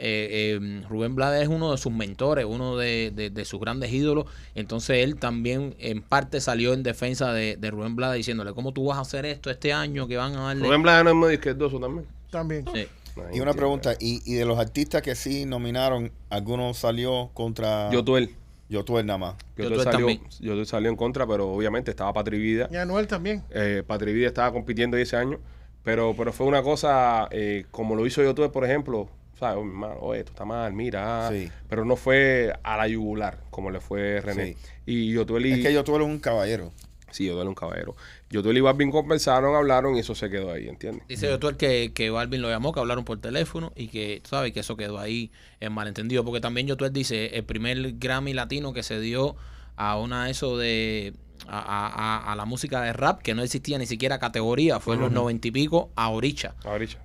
Eh, 0.00 0.58
eh, 0.60 0.84
Rubén 0.88 1.16
Blades 1.16 1.42
es 1.42 1.48
uno 1.48 1.72
de 1.72 1.76
sus 1.78 1.90
mentores, 1.92 2.44
uno 2.48 2.76
de, 2.76 3.10
de- 3.12 3.30
de 3.30 3.44
sus 3.44 3.58
grandes 3.58 3.92
ídolos. 3.92 4.26
Entonces 4.54 5.02
él 5.02 5.16
también 5.16 5.74
en 5.80 6.02
parte 6.02 6.40
salió 6.40 6.72
en 6.72 6.84
defensa 6.84 7.32
de, 7.32 7.56
de 7.56 7.70
Rubén 7.72 7.96
Blades 7.96 8.18
diciéndole, 8.18 8.52
¿cómo 8.52 8.72
tú 8.72 8.84
vas 8.84 8.98
a 8.98 9.00
hacer 9.00 9.26
esto 9.26 9.50
este 9.50 9.72
año 9.72 10.06
que 10.06 10.16
van 10.16 10.36
a 10.36 10.42
darle? 10.42 10.66
Rubén 10.66 10.82
Blades 10.84 11.02
no 11.02 11.10
es 11.10 11.16
muy 11.16 11.34
izquierdoso 11.34 11.80
también. 11.80 12.06
También. 12.30 12.64
Sí. 12.72 12.86
Y 13.32 13.40
una 13.40 13.54
pregunta, 13.54 13.94
¿y, 13.98 14.22
y 14.24 14.34
de 14.36 14.44
los 14.44 14.58
artistas 14.58 15.02
que 15.02 15.14
sí 15.14 15.44
nominaron, 15.44 16.12
alguno 16.30 16.74
salió 16.74 17.30
contra 17.34 17.90
Yo 17.90 18.04
tuel. 18.04 18.34
Yotuel 18.68 19.06
nada 19.06 19.18
más? 19.18 19.34
Yo 19.56 19.64
Yotuel 19.64 19.82
salió, 19.82 20.06
también. 20.06 20.20
Yotuel 20.40 20.66
salió 20.66 20.90
en 20.90 20.96
contra, 20.96 21.26
pero 21.26 21.50
obviamente 21.50 21.90
estaba 21.90 22.12
Patri 22.12 22.38
Vida. 22.38 22.68
Y 22.70 22.76
Anuel 22.76 23.06
también. 23.06 23.42
Eh, 23.50 23.82
Patri 23.86 24.12
Vida 24.12 24.26
estaba 24.26 24.52
compitiendo 24.52 24.96
ese 24.96 25.16
año. 25.16 25.38
Pero, 25.84 26.14
pero 26.16 26.34
fue 26.34 26.46
una 26.46 26.62
cosa, 26.62 27.28
eh, 27.30 27.64
como 27.70 27.94
lo 27.94 28.06
hizo 28.06 28.22
Yotuel, 28.22 28.50
por 28.50 28.64
ejemplo, 28.66 29.08
¿sabes? 29.38 29.64
Oh, 30.00 30.12
esto 30.12 30.32
está 30.32 30.44
mal, 30.44 30.74
mira. 30.74 31.30
Sí. 31.30 31.50
Pero 31.66 31.86
no 31.86 31.96
fue 31.96 32.52
a 32.62 32.76
la 32.76 32.88
yugular, 32.88 33.38
como 33.48 33.70
le 33.70 33.80
fue 33.80 34.20
René. 34.20 34.48
Sí. 34.52 34.56
Y 34.84 35.12
Yotuel 35.12 35.46
y... 35.46 35.52
Es 35.52 35.58
que 35.60 35.72
Yotuel 35.72 36.02
es 36.02 36.08
un 36.08 36.18
caballero. 36.18 36.70
Sí, 37.10 37.26
Yotuel 37.26 37.44
es 37.46 37.48
un 37.48 37.54
caballero. 37.54 37.96
Yotuel 38.30 38.56
y 38.58 38.60
Balvin 38.60 38.90
conversaron, 38.90 39.54
hablaron 39.56 39.96
y 39.96 40.00
eso 40.00 40.14
se 40.14 40.28
quedó 40.30 40.52
ahí, 40.52 40.68
¿entiendes? 40.68 41.06
Dice 41.08 41.26
doctor 41.28 41.56
que, 41.56 41.92
que 41.94 42.10
Balvin 42.10 42.42
lo 42.42 42.48
llamó, 42.50 42.72
que 42.72 42.80
hablaron 42.80 43.04
por 43.04 43.18
teléfono 43.20 43.72
y 43.76 43.88
que, 43.88 44.20
tú 44.22 44.30
sabes, 44.30 44.52
que 44.52 44.60
eso 44.60 44.76
quedó 44.76 44.98
ahí 44.98 45.30
en 45.60 45.72
malentendido. 45.72 46.24
Porque 46.24 46.40
también 46.40 46.66
Yotuel 46.66 46.92
dice, 46.92 47.36
el 47.36 47.44
primer 47.44 47.94
Grammy 47.98 48.34
latino 48.34 48.72
que 48.72 48.82
se 48.82 49.00
dio 49.00 49.36
a 49.76 49.98
una 49.98 50.28
eso 50.30 50.56
de... 50.58 51.14
A, 51.46 51.60
a- 51.60 52.32
a- 52.32 52.36
la 52.36 52.44
música 52.44 52.82
de 52.82 52.92
rap, 52.92 53.22
que 53.22 53.32
no 53.32 53.42
existía 53.42 53.78
ni 53.78 53.86
siquiera 53.86 54.18
categoría, 54.18 54.80
fue 54.80 54.96
en 54.96 55.00
los 55.02 55.12
noventa 55.12 55.48
y 55.48 55.50
pico 55.52 55.88
a 55.94 56.10
Oricha. 56.10 56.54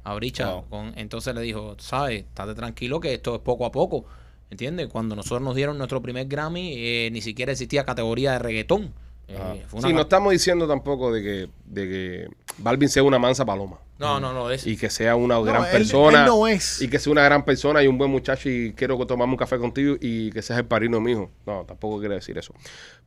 A 0.03 0.13
Oricha. 0.15 0.51
Wow. 0.51 0.65
Con, 0.69 0.93
entonces 0.97 1.33
le 1.35 1.41
dijo, 1.41 1.75
sabes, 1.79 2.23
estate 2.25 2.55
tranquilo 2.55 2.99
que 2.99 3.13
esto 3.13 3.35
es 3.35 3.41
poco 3.41 3.65
a 3.65 3.71
poco. 3.71 4.05
¿Entiendes? 4.49 4.87
Cuando 4.87 5.15
nosotros 5.15 5.41
nos 5.43 5.55
dieron 5.55 5.77
nuestro 5.77 6.01
primer 6.01 6.27
Grammy, 6.27 6.73
eh, 6.75 7.09
ni 7.13 7.21
siquiera 7.21 7.51
existía 7.53 7.85
categoría 7.85 8.33
de 8.33 8.39
reggaetón. 8.39 8.91
Eh, 9.27 9.35
Ajá. 9.37 9.55
fue 9.67 9.79
una 9.79 9.87
Sí, 9.87 9.93
no 9.93 10.01
estamos 10.01 10.31
diciendo 10.33 10.67
tampoco 10.67 11.11
de 11.13 11.21
que, 11.23 11.49
de 11.65 11.87
que 11.89 12.27
Balvin 12.57 12.89
sea 12.89 13.03
una 13.03 13.19
mansa 13.19 13.45
paloma. 13.45 13.79
no, 13.99 14.19
no, 14.19 14.33
no, 14.33 14.51
es, 14.51 14.67
Y 14.67 14.75
que 14.77 14.89
sea 14.89 15.15
una 15.15 15.35
No, 15.35 15.43
gran 15.43 15.63
él- 15.65 15.71
persona. 15.71 16.21
él 16.21 16.25
no 16.27 16.47
es. 16.47 16.81
Y 16.81 16.89
que 16.89 16.99
sea 16.99 17.11
una 17.11 17.23
gran 17.23 17.45
persona 17.45 17.81
y 17.81 17.87
un 17.87 17.97
buen 17.97 18.11
muchacho 18.11 18.49
y 18.49 18.73
quiero 18.73 18.97
que 18.97 19.05
tomamos 19.05 19.33
un 19.33 19.37
café 19.37 19.57
contigo 19.57 19.95
y 20.01 20.29
que 20.31 20.41
seas 20.41 20.59
el 20.59 20.65
parino 20.65 20.97
de 20.97 21.03
mi 21.03 21.11
hijo. 21.13 21.31
No, 21.45 21.63
tampoco 21.65 21.99
quiere 21.99 22.15
decir 22.15 22.37
eso. 22.37 22.53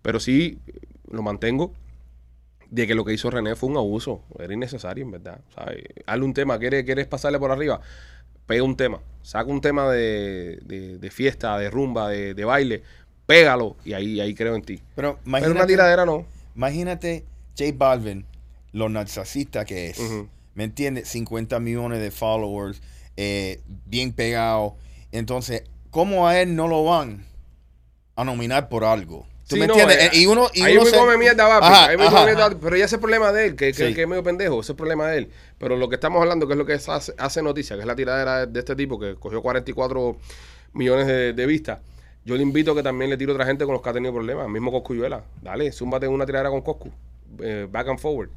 Pero 0.03 0.19
sí 0.21 0.59
lo 1.11 1.23
mantengo 1.23 1.73
de 2.71 2.87
que 2.87 2.95
lo 2.95 3.05
que 3.05 3.13
hizo 3.13 3.31
René 3.31 3.55
fue 3.55 3.69
un 3.69 3.77
abuso. 3.77 4.23
Era 4.39 4.53
innecesario, 4.55 5.05
en 5.05 5.11
verdad. 5.13 5.41
¿sabes? 5.55 5.85
Hazle 6.07 6.25
un 6.25 6.35
tema, 6.35 6.59
¿quieres, 6.59 6.85
quieres 6.85 7.07
pasarle 7.07 7.39
por 7.39 7.51
arriba? 7.53 7.81
Pega 8.47 8.63
un 8.63 8.77
tema. 8.77 9.01
Saca 9.23 9.51
un 9.51 9.61
tema 9.61 9.91
de, 9.91 10.61
de- 10.65 10.99
de 10.99 11.11
fiesta, 11.11 11.59
de 11.59 11.69
rumba, 11.71 12.09
de, 12.09 12.33
de 12.35 12.45
baile. 12.45 12.83
Pégalo 13.27 13.77
y 13.85 13.93
ahí, 13.93 14.21
ahí 14.21 14.35
creo 14.35 14.55
en 14.55 14.63
ti. 14.63 14.77
Pero 14.95 15.19
Pero 15.19 15.29
una 15.29 15.39
imagínate, 15.39 15.67
tiradera 15.67 16.05
no. 16.07 16.27
imagínate 16.55 17.25
J 17.59 17.73
Balvin, 17.77 18.25
lo 18.73 18.89
narcisista 18.89 19.65
que 19.65 19.89
es. 19.91 19.99
¿Me 20.55 20.65
entiendes? 20.65 21.09
50 21.09 21.59
millones 21.61 22.01
de 22.01 22.11
followers, 22.11 22.81
eh, 23.17 23.61
bien 23.87 24.13
pegado. 24.13 24.77
Entonces, 25.13 25.65
¿cómo 25.91 26.29
a 26.29 26.41
él 26.41 26.55
no 26.57 26.69
lo 26.69 26.85
van 26.85 27.27
a 28.15 28.25
nominar 28.25 28.69
por 28.69 28.85
algo? 28.85 29.27
¿Tú 29.49 29.55
Sí, 29.57 29.61
me 29.61 29.67
no, 29.69 29.75
entiendes? 29.79 30.13
eh, 30.13 30.17
y 30.19 30.27
uno, 30.27 30.49
y 30.55 30.63
ahí 30.63 30.77
uno 30.77 30.87
se- 30.87 30.97
come 30.97 31.17
mierda. 31.17 31.59
Ajá, 31.59 31.87
Ahí 31.89 31.97
ajá. 32.01 32.25
mierda, 32.25 32.51
pero 32.61 32.77
ya 32.77 32.85
ese 32.85 32.87
es 32.87 32.93
el 32.95 33.01
problema 33.01 33.33
de 33.33 33.47
él, 33.47 33.57
que, 33.57 33.73
que, 33.73 33.89
Sí. 33.89 33.95
que 33.95 34.03
es 34.03 34.09
medio 34.09 34.23
pendejo, 34.25 34.55
ese 34.61 34.67
es 34.67 34.71
el 34.71 34.77
problema 34.77 35.07
de 35.09 35.19
él. 35.19 35.31
Pero 35.59 35.77
lo 35.77 35.89
que 35.89 35.95
estamos 35.95 36.21
hablando, 36.21 36.47
que 36.49 36.55
es 36.55 36.59
lo 36.59 36.67
que 36.67 36.73
hace, 36.73 37.13
hace 37.17 37.43
noticia, 37.43 37.77
que 37.77 37.83
es 37.83 37.87
la 37.87 37.95
tiradera 37.95 38.47
de 38.47 38.59
este 38.59 38.75
tipo 38.75 38.99
que 38.99 39.15
cogió 39.15 39.43
44 39.43 40.17
millones 40.73 41.07
de, 41.07 41.33
de 41.33 41.47
vistas. 41.47 41.79
Yo 42.27 42.35
le 42.37 42.43
invito 42.43 42.73
a 42.73 42.75
que 42.75 42.83
también 42.83 43.09
le 43.09 43.17
tire 43.17 43.31
a 43.31 43.35
otra 43.35 43.47
gente 43.47 43.65
con 43.65 43.73
los 43.73 43.81
que 43.83 43.89
ha 43.89 43.93
tenido 43.93 44.13
problemas. 44.13 44.49
Mismo 44.49 44.73
Coscuyuela. 44.73 45.23
Dale, 45.41 45.71
zúmbate 45.71 46.09
una 46.09 46.27
tiradera 46.27 46.51
con 46.51 46.61
Coscu. 46.61 46.91
Eh, 47.41 47.69
back 47.71 47.87
and 47.89 47.99
forward. 48.01 48.31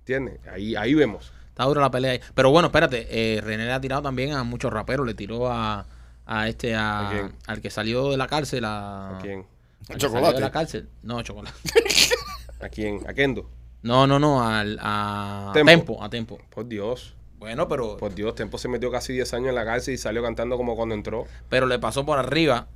¿Entiendes? 0.00 0.40
Ahí, 0.50 0.74
ahí 0.74 0.94
vemos. 0.94 1.32
Está 1.50 1.64
dura 1.64 1.82
la 1.82 1.90
pelea 1.90 2.12
ahí. 2.12 2.20
Pero 2.34 2.50
bueno, 2.50 2.68
espérate, 2.68 3.06
eh, 3.10 3.40
René 3.42 3.66
le 3.66 3.72
ha 3.72 3.80
tirado 3.80 4.00
también 4.00 4.32
a 4.32 4.42
muchos 4.42 4.72
raperos, 4.72 5.06
le 5.06 5.12
tiró 5.12 5.50
a, 5.52 5.86
a 6.24 6.48
este, 6.48 6.74
a, 6.74 7.08
¿A 7.08 7.12
quién? 7.12 7.32
al 7.46 7.60
que 7.60 7.68
salió 7.68 8.10
de 8.10 8.16
la 8.16 8.26
cárcel, 8.26 8.64
a, 8.64 9.18
¿A 9.18 9.20
quién? 9.20 9.44
que 9.86 9.96
Chocolate. 9.98 10.24
salió 10.24 10.32
de 10.36 10.40
la 10.40 10.50
cárcel. 10.50 10.88
No, 11.02 11.22
chocolate. 11.22 11.58
¿A 12.60 12.68
quién? 12.70 13.00
¿A 13.06 13.12
Kendo? 13.12 13.50
No, 13.82 14.06
no, 14.06 14.18
no, 14.18 14.42
al, 14.42 14.78
a 14.80 15.50
Tempo. 15.52 15.70
Tempo, 15.70 16.02
a 16.02 16.08
Tempo. 16.08 16.38
Por 16.48 16.66
Dios. 16.66 17.14
Bueno, 17.38 17.68
pero, 17.68 17.98
Por 17.98 18.14
Dios, 18.14 18.34
Tempo 18.34 18.56
se 18.56 18.66
metió 18.68 18.90
casi 18.90 19.12
10 19.12 19.34
años 19.34 19.48
en 19.50 19.54
la 19.56 19.64
cárcel 19.66 19.92
y 19.92 19.98
salió 19.98 20.22
cantando 20.22 20.56
como 20.56 20.74
cuando 20.74 20.94
entró 20.94 21.26
pero 21.50 21.66
le 21.66 21.78
pasó 21.78 22.06
por 22.06 22.18
arriba. 22.18 22.66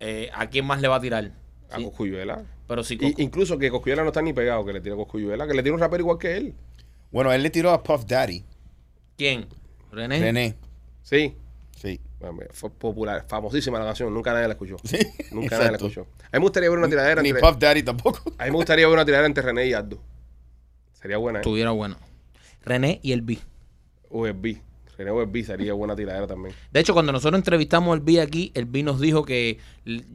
Eh, 0.00 0.30
¿A 0.34 0.48
quién 0.48 0.64
más 0.66 0.80
le 0.80 0.88
va 0.88 0.96
a 0.96 1.00
tirar? 1.00 1.30
a 1.70 1.76
Sí, 1.76 1.84
Coscuyuela. 1.84 2.42
pero 2.66 2.82
si 2.82 2.94
Y- 3.00 3.22
incluso 3.22 3.56
que 3.58 3.70
Coscuyuela 3.70 4.02
no 4.02 4.08
está 4.08 4.22
ni 4.22 4.32
pegado, 4.32 4.64
que 4.64 4.72
le 4.72 4.80
tira 4.80 4.94
a 4.94 4.98
Coscuyuela, 4.98 5.46
que 5.46 5.54
le 5.54 5.62
tira 5.62 5.74
un 5.74 5.80
rapero 5.80 6.02
igual 6.02 6.18
que 6.18 6.36
él. 6.36 6.54
Bueno, 7.12 7.32
él 7.32 7.42
le 7.42 7.50
tiró 7.50 7.70
a 7.70 7.82
Puff 7.82 8.04
Daddy, 8.06 8.44
¿Quién? 9.16 9.46
René. 9.92 10.18
René. 10.20 10.56
Sí. 11.02 11.34
Sí. 11.76 12.00
Bueno, 12.20 12.38
Fue 12.52 12.70
popular, 12.70 13.24
famosísima 13.28 13.78
la 13.78 13.86
canción, 13.86 14.12
nunca 14.12 14.32
nadie 14.32 14.46
la 14.48 14.52
escuchó. 14.54 14.76
Sí, 14.84 14.98
Nunca 15.32 15.56
nadie 15.56 15.70
la 15.72 15.76
escuchó. 15.78 16.02
A 16.02 16.04
mí 16.04 16.28
me 16.34 16.38
gustaría 16.40 16.68
ver 16.70 16.78
una 16.78 16.88
tiradera 16.88 17.22
Ni 17.22 17.30
entre. 17.30 17.42
Puff 17.42 17.58
Daddy 17.58 17.82
tampoco. 17.82 18.20
A 18.38 18.44
mí 18.44 18.50
me 18.50 18.56
gustaría 18.56 18.86
ver 18.86 18.94
una 18.94 19.04
tiradera 19.04 19.26
entre 19.26 19.42
René 19.42 19.66
y 19.66 19.72
Aldo. 19.72 20.00
Sería 20.92 21.16
buena, 21.16 21.38
¿eh? 21.38 21.42
Estuviera 21.42 21.70
bueno. 21.70 21.96
René 22.62 23.00
y 23.02 23.12
el 23.12 23.22
B. 23.22 23.38
O 24.10 24.26
el 24.26 24.34
B. 24.34 24.60
René 25.00 25.12
Webby 25.12 25.42
sería 25.44 25.72
buena 25.72 25.96
tiradera 25.96 26.26
también. 26.26 26.54
De 26.70 26.78
hecho, 26.78 26.92
cuando 26.92 27.10
nosotros 27.10 27.38
entrevistamos 27.38 27.94
al 27.94 28.00
B 28.00 28.20
aquí, 28.20 28.52
el 28.54 28.66
B 28.66 28.82
nos 28.82 29.00
dijo 29.00 29.24
que 29.24 29.58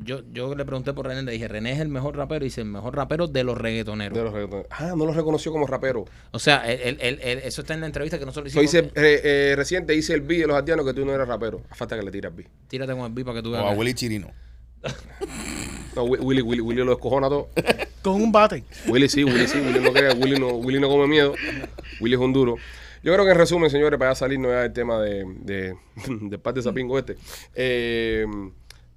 yo, 0.03 0.21
yo 0.31 0.53
le 0.53 0.63
pregunté 0.63 0.93
por 0.93 1.07
René, 1.07 1.23
le 1.23 1.31
dije, 1.31 1.47
René 1.47 1.71
es 1.71 1.79
el 1.79 1.88
mejor 1.88 2.15
rapero, 2.15 2.45
y 2.45 2.49
dice, 2.49 2.61
el 2.61 2.67
mejor 2.67 2.95
rapero 2.95 3.25
de 3.27 3.43
los 3.43 3.57
reggaetoneros. 3.57 4.15
De 4.15 4.23
los 4.23 4.31
reggaetoneros. 4.31 4.67
Ah, 4.69 4.93
no 4.95 5.07
lo 5.07 5.11
reconoció 5.13 5.51
como 5.51 5.65
rapero. 5.65 6.05
O 6.29 6.38
sea, 6.38 6.57
él- 6.71 6.79
él- 6.83 6.97
él- 7.01 7.19
él- 7.23 7.39
eso 7.43 7.61
está 7.61 7.73
en 7.73 7.79
la 7.81 7.88
entrevista 7.88 8.19
que 8.19 8.25
nosotros 8.27 8.53
hicimos. 8.53 8.71
dice, 8.71 8.91
eh, 8.95 9.21
eh, 9.23 9.53
reciente 9.55 9.93
dice 9.93 10.13
el 10.13 10.21
B 10.21 10.38
de 10.38 10.45
los 10.45 10.55
haitianos 10.55 10.86
que 10.86 10.93
tú 10.93 11.03
no 11.03 11.15
eres 11.15 11.27
rapero. 11.27 11.61
A 11.71 11.73
falta 11.73 11.97
que 11.97 12.03
le 12.05 12.11
tiras 12.11 12.36
B. 12.36 12.45
Tírate 12.67 12.93
con 12.93 13.01
el 13.05 13.11
B 13.11 13.25
para 13.25 13.38
que 13.38 13.41
tú 13.41 13.49
O 13.49 13.51
veas. 13.53 13.65
a 13.65 13.71
que- 13.71 13.79
Willy 13.79 13.93
Chirino. 13.95 14.31
No, 15.95 16.03
Wi- 16.03 16.19
Willy, 16.19 16.41
Willy, 16.43 16.61
Willy 16.61 16.83
lo 16.83 16.91
descojona 16.91 17.27
todo. 17.27 17.49
Con 18.03 18.21
un 18.21 18.31
bate. 18.31 18.63
Willy 18.88 19.09
sí, 19.09 19.23
Willy 19.23 19.47
sí, 19.47 19.57
Willy 19.57 19.79
no 19.79 19.91
crea, 19.93 20.13
Willy 20.13 20.38
no, 20.39 20.49
Willy 20.57 20.79
no 20.79 20.89
come 20.89 21.07
miedo, 21.07 21.33
Willy 21.99 22.13
es 22.15 22.19
un 22.21 22.33
duro. 22.33 22.57
Yo 23.06 23.14
creo 23.14 23.24
que 23.24 23.34
en 23.34 23.38
resumen, 23.38 23.70
señores, 23.70 23.99
para 23.99 24.12
ya 24.12 24.16
salirnos 24.16 24.49
ya 24.51 24.62
del 24.62 24.74
tema 24.74 24.99
de, 24.99 25.26
de, 25.41 25.78
de 26.10 26.39
parte 26.39 26.62
de 26.62 26.64
Sapingo 26.64 26.97
este, 26.97 27.18
eh, 27.53 28.26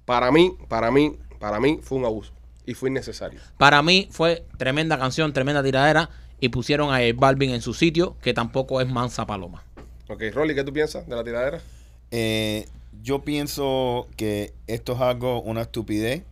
para 0.03 0.31
mí, 0.31 0.57
para 0.67 0.89
mí, 0.89 1.15
para 1.37 1.59
mí 1.59 1.79
fue 1.83 1.99
un 1.99 2.05
abuso 2.05 2.33
y 2.65 2.73
fue 2.73 2.89
innecesario. 2.89 3.39
Para 3.59 3.83
mí 3.83 4.07
fue 4.09 4.47
tremenda 4.57 4.97
canción, 4.97 5.31
tremenda 5.31 5.61
tiradera, 5.61 6.09
y 6.39 6.49
pusieron 6.49 6.89
a 6.91 6.97
J 6.97 7.13
Balvin 7.17 7.51
en 7.51 7.61
su 7.61 7.75
sitio, 7.75 8.17
que 8.19 8.33
tampoco 8.33 8.81
es 8.81 8.89
mansa 8.89 9.27
paloma. 9.27 9.63
Ok, 10.07 10.23
Rolly, 10.33 10.55
¿qué 10.55 10.63
tú 10.63 10.73
piensas 10.73 11.07
de 11.07 11.15
la 11.15 11.23
tiradera? 11.23 11.61
Eh, 12.09 12.67
yo 13.03 13.21
pienso 13.21 14.07
que 14.17 14.53
esto 14.65 14.93
es 14.93 15.01
algo, 15.01 15.39
una 15.43 15.61
estupidez, 15.61 16.23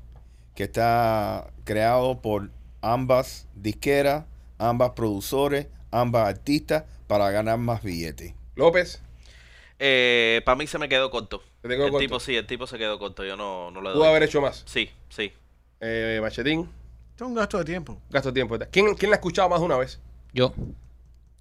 que 0.55 0.63
está 0.63 1.51
creado 1.63 2.23
por 2.23 2.49
ambas 2.81 3.47
disqueras, 3.53 4.25
ambas 4.57 4.93
productores, 4.93 5.67
ambas 5.91 6.27
artistas 6.27 6.85
para 7.07 7.31
ganar 7.31 7.57
más 7.57 7.81
billetes. 7.83 8.33
López, 8.55 9.01
Eh, 9.79 10.41
para 10.45 10.55
mí 10.55 10.65
se 10.67 10.77
me 10.79 10.89
quedó 10.89 11.09
corto. 11.11 11.43
¿Se 11.61 11.67
te 11.67 11.75
el 11.75 11.79
corto? 11.81 11.97
tipo 11.99 12.19
sí, 12.19 12.35
el 12.35 12.47
tipo 12.47 12.65
se 12.67 12.77
quedó 12.77 12.97
corto. 12.99 13.23
Yo 13.23 13.35
no, 13.37 13.69
no 13.71 13.81
le 13.81 13.89
pudo 13.91 13.99
doy. 13.99 14.07
haber 14.09 14.23
hecho 14.23 14.41
más. 14.41 14.63
Sí, 14.65 14.89
sí. 15.09 15.31
Eh, 15.79 16.19
Machetín, 16.21 16.61
Esto 17.11 17.25
es 17.25 17.29
un 17.29 17.35
gasto 17.35 17.59
de 17.59 17.65
tiempo. 17.65 18.01
gasto 18.09 18.29
de 18.29 18.33
tiempo. 18.33 18.57
¿Quién, 18.71 18.95
¿Quién 18.95 19.11
la 19.11 19.15
ha 19.17 19.19
escuchado 19.19 19.49
más 19.49 19.59
de 19.59 19.65
una 19.65 19.77
vez? 19.77 19.99
Yo, 20.33 20.53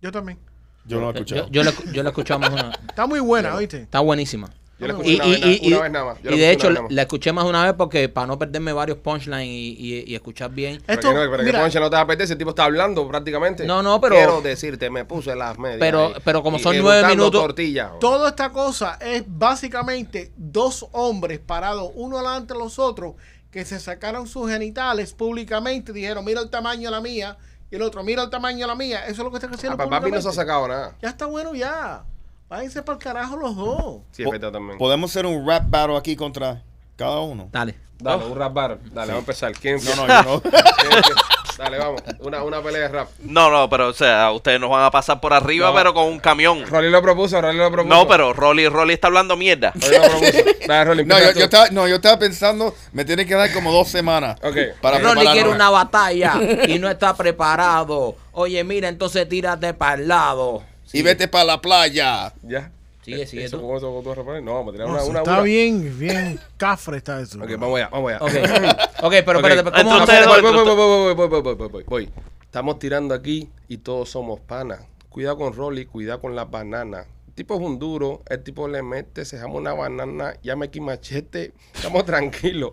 Yo 0.03 0.13
también. 0.13 0.39
Yo 0.85 0.97
no 1.01 1.05
lo 1.05 1.09
he 1.11 1.13
escuchado. 1.15 1.47
yo, 1.51 1.63
yo, 1.63 1.65
la, 1.65 1.93
yo 1.93 2.03
la 2.03 2.11
escuché 2.11 2.37
más 2.39 2.51
de 2.55 2.61
una 2.61 2.71
Está 2.89 3.07
muy 3.07 3.19
buena, 3.21 3.55
¿oíste? 3.57 3.83
Está 3.83 4.01
buenísima. 4.01 4.51
Yo 4.79 4.87
la 4.89 4.93
Y- 4.93 4.97
escuché 4.97 5.11
Y, 5.13 5.17
una, 5.17 5.27
y- 5.27 5.31
vez, 5.31 5.63
y- 5.63 5.67
una 5.69 5.77
y- 5.77 5.81
vez 5.83 5.91
nada 5.93 6.05
más. 6.05 6.23
Yo 6.23 6.31
y 6.33 6.39
de 6.39 6.51
hecho, 6.51 6.69
una 6.69 6.83
la, 6.91 7.03
escuché 7.03 7.33
más 7.33 7.45
de 7.45 7.51
una 7.51 7.65
vez 7.65 7.75
porque 7.79 8.09
para 8.11 8.27
no 8.27 8.39
perderme 8.39 8.73
varios 8.75 8.99
punchlines 8.99 9.47
y, 9.47 9.77
y- 9.79 10.05
y 10.07 10.15
escuchar 10.15 10.51
bien. 10.51 10.75
más. 10.75 10.83
Pero 10.87 10.95
Esto, 11.01 11.09
que 11.09 11.15
no, 11.15 11.21
pero 11.23 11.37
que 11.39 11.43
mira, 11.45 11.61
Ponche 11.61 11.81
no 11.81 11.89
te 11.91 11.97
va 11.97 12.03
a 12.03 12.07
perder, 12.07 12.25
ese 12.25 12.37
tipo 12.37 12.51
está 12.51 12.65
hablando 12.65 13.09
prácticamente. 13.09 13.65
No, 13.65 13.83
no, 13.83 13.99
pero- 14.03 14.17
Quiero 14.17 14.41
decirte, 14.43 14.91
me 14.91 15.07
puse 15.07 15.35
las 15.35 15.59
medias. 15.59 15.79
Pero- 15.81 16.09
ahí. 16.09 16.15
pero 16.25 16.43
como 16.43 16.59
Y- 16.59 16.63
son 16.63 16.77
y 16.77 16.81
nueve 16.81 17.09
minutos- 17.09 17.41
tortilla. 17.41 17.93
toda 18.01 18.29
esta 18.29 18.53
cosa 18.53 18.99
es 19.01 19.25
básicamente 19.27 20.33
dos 20.37 20.87
hombres 20.93 21.39
parados 21.39 21.91
uno 21.95 22.19
delante 22.19 22.53
de 22.53 22.61
los 22.61 22.79
otros 22.79 23.15
que 23.51 23.65
se 23.65 23.81
sacaron 23.81 24.27
sus 24.27 24.51
genitales 24.51 25.15
públicamente 25.15 25.93
y 25.93 25.95
dijeron, 25.95 26.23
mira 26.25 26.43
el 26.43 26.51
tamaño 26.51 26.91
de 26.91 26.91
la 26.91 27.01
mía, 27.01 27.39
y 27.71 27.77
el 27.77 27.83
otro, 27.83 28.05
mira 28.05 28.23
el 28.25 28.29
tamaño 28.31 28.59
de 28.59 28.67
la 28.67 28.75
mía. 28.75 29.01
Eso 29.07 29.13
es 29.13 29.19
lo 29.21 29.31
que 29.31 29.37
están 29.39 29.51
Ah, 29.53 29.55
haciendo 29.57 29.79
pa- 29.79 29.89
papi 29.89 30.11
no 30.11 30.21
se 30.21 30.29
ha 30.29 30.33
sacado 30.33 30.69
nada. 30.69 30.95
Ya 31.01 31.09
está 31.09 31.25
bueno 31.25 31.55
ya. 31.55 32.05
Váyanse 32.49 32.83
para 32.83 32.97
el 32.99 33.03
carajo 33.03 33.37
los 33.37 33.57
dos. 33.57 33.97
Sí, 34.13 34.23
es 34.23 34.31
verdad 34.31 34.53
también. 34.53 34.79
Podemos 34.79 35.11
hacer 35.11 35.27
un 35.27 35.47
rap 35.47 35.65
battle 35.67 35.97
aquí 35.97 36.15
contra 36.17 36.63
cada 36.97 37.21
uno. 37.21 37.49
Dale. 37.53 37.75
Dale, 37.99 38.25
un 38.27 38.37
rap 38.39 38.53
bar. 38.53 38.79
Dale, 38.93 38.95
vamos 38.95 39.15
a 39.15 39.19
empezar. 39.19 39.53
¿Quién 39.53 39.79
No, 39.85 39.97
no, 39.97 40.07
yo 40.07 40.23
no. 40.23 40.43
Dale, 41.59 41.79
vamos. 41.79 42.03
Una, 42.21 42.43
una 42.43 42.63
pelea 42.63 42.83
de 42.83 42.89
rap. 42.89 43.09
No, 43.21 43.51
no, 43.51 43.69
pero 43.71 43.89
o 43.89 43.93
sea, 43.95 44.31
ustedes 44.33 44.61
nos 44.61 44.69
van 44.69 44.85
a 44.85 44.91
pasar 44.91 45.19
por 45.21 45.33
arriba, 45.33 45.69
No. 45.71 45.75
pero 45.75 45.95
con 45.95 46.05
un 46.05 46.19
camión. 46.21 46.67
Rolly 46.67 46.91
lo 46.91 47.01
propuso, 47.01 47.41
Rolly 47.41 47.57
lo 47.57 47.73
propuso. 47.73 47.95
No, 47.95 48.07
pero 48.07 48.35
Rolly, 48.35 48.69
Rolly 48.69 48.93
está 48.93 49.07
hablando 49.07 49.37
mierda. 49.39 49.73
Rolly 49.75 49.97
lo 49.97 50.03
propuso. 50.03 50.45
Dale, 50.69 50.85
Rolly, 50.85 51.05
No, 51.07 51.17
empieza 51.17 51.33
yo, 51.33 51.39
tú. 51.39 51.45
estaba, 51.45 51.69
no, 51.71 51.89
yo 51.89 51.97
estaba 51.97 52.19
pensando, 52.19 52.75
me 52.93 53.07
tiene 53.07 53.25
que 53.25 53.35
dar 53.35 53.51
como 53.55 53.73
dos 53.73 53.89
semanas. 53.89 54.39
Ok. 54.43 54.57
Para 54.83 54.99
Rolly 54.99 55.05
prepararme. 55.15 55.33
quiere 55.33 55.49
una 55.49 55.71
batalla 55.71 56.35
y 56.69 56.79
no 56.79 56.91
está 56.91 57.17
preparado. 57.17 58.15
Oye, 58.33 58.63
mira, 58.63 58.89
entonces 58.89 59.27
tírate 59.27 59.73
para 59.73 59.95
el 59.95 60.07
lado. 60.09 60.63
Y 60.99 61.03
vete 61.03 61.29
para 61.29 61.45
la 61.45 61.61
playa. 61.61 62.33
¿Ya? 62.43 62.73
Sigue, 63.03 63.25
sigue 63.27 63.45
¿Eso 63.45 63.61
tú. 63.61 63.77
eso 63.77 64.01
tú 64.03 64.09
vas 64.09 64.17
a 64.19 64.21
reponer? 64.21 64.43
No, 64.43 64.55
vamos 64.55 64.71
a 64.71 64.73
tirar 64.73 64.89
No, 64.89 64.95
una, 64.95 65.03
eso 65.03 65.11
una, 65.11 65.19
está 65.21 65.33
una. 65.35 65.43
bien, 65.43 65.97
bien 65.99 66.41
cafre 66.57 66.97
está 66.97 67.21
eso. 67.21 67.39
Ok, 67.39 67.51
vamos 67.53 67.77
allá, 67.79 67.89
vamos 67.89 68.13
allá. 68.13 68.19
Ok, 68.25 68.33
ok, 69.05 69.13
pero 69.25 69.39
Ok. 69.39 69.45
espérate, 69.47 69.63
¿cómo 69.71 69.77
Entonces, 69.79 69.87
vamos 69.87 70.01
a 70.01 70.03
hacer? 70.03 70.27
voy, 70.27 70.41
voy, 70.43 70.53
voy, 70.53 70.65
voy, 70.65 70.77
voy, 70.77 71.15
voy, 71.15 71.15
voy, 71.15 71.29
voy, 71.29 71.41
voy, 71.43 71.55
voy, 71.55 71.69
voy, 71.69 71.85
voy. 71.87 72.13
Estamos 72.43 72.79
tirando 72.81 73.15
aquí 73.15 73.49
y 73.69 73.79
todos 73.79 74.09
somos 74.11 74.41
panas. 74.41 74.81
Cuidado 75.09 75.37
con 75.39 75.53
Rolly, 75.55 75.87
cuidado 75.87 76.21
con 76.21 76.35
las 76.35 76.51
bananas. 76.51 77.07
El 77.29 77.35
tipo 77.35 77.55
es 77.55 77.61
un 77.61 77.79
duro, 77.79 78.23
el 78.29 78.43
tipo 78.43 78.67
le 78.67 78.83
mete, 78.83 79.25
se 79.25 79.37
llama 79.37 79.55
una 79.55 79.73
banana, 79.75 80.35
llama 80.43 80.65
aquí 80.65 80.81
machete, 80.81 81.53
estamos 81.75 82.05
tranquilos. 82.07 82.73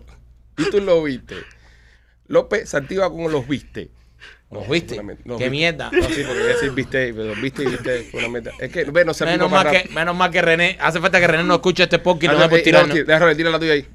Y 0.56 0.68
tú 0.70 0.80
lo 0.80 1.02
viste. 1.02 1.36
López 2.26 2.70
se 2.70 2.76
activa 2.76 3.08
como 3.10 3.28
los 3.28 3.46
viste. 3.46 3.90
¿Los 4.60 4.68
viste? 4.68 4.96
Qué 4.96 5.02
viste. 5.02 5.50
mierda. 5.50 5.90
No, 5.92 6.02
sí, 6.08 6.22
porque 6.26 6.42
decir 6.42 6.70
viste, 6.72 7.14
pero 7.14 7.34
viste 7.36 7.62
y 7.62 7.66
viste 7.66 8.02
fue 8.10 8.20
una 8.20 8.28
mierda. 8.28 8.52
Es 8.58 8.70
que, 8.70 8.84
ve, 8.84 9.04
no 9.04 9.14
se 9.14 9.24
Menos 9.24 9.50
para 9.50 9.70
que, 9.70 9.88
menos 9.90 10.16
mal 10.16 10.30
que 10.30 10.42
René, 10.42 10.76
hace 10.80 11.00
falta 11.00 11.20
que 11.20 11.26
René 11.26 11.44
no 11.44 11.54
escuche 11.54 11.82
este 11.82 11.98
podcast 11.98 12.34
y 12.34 12.38
no 12.38 12.48
por 12.48 12.60
tirarnos. 12.60 13.06
Déjame, 13.06 13.34
tira 13.34 13.50
la 13.50 13.58
tuya 13.58 13.72
ahí. 13.72 13.86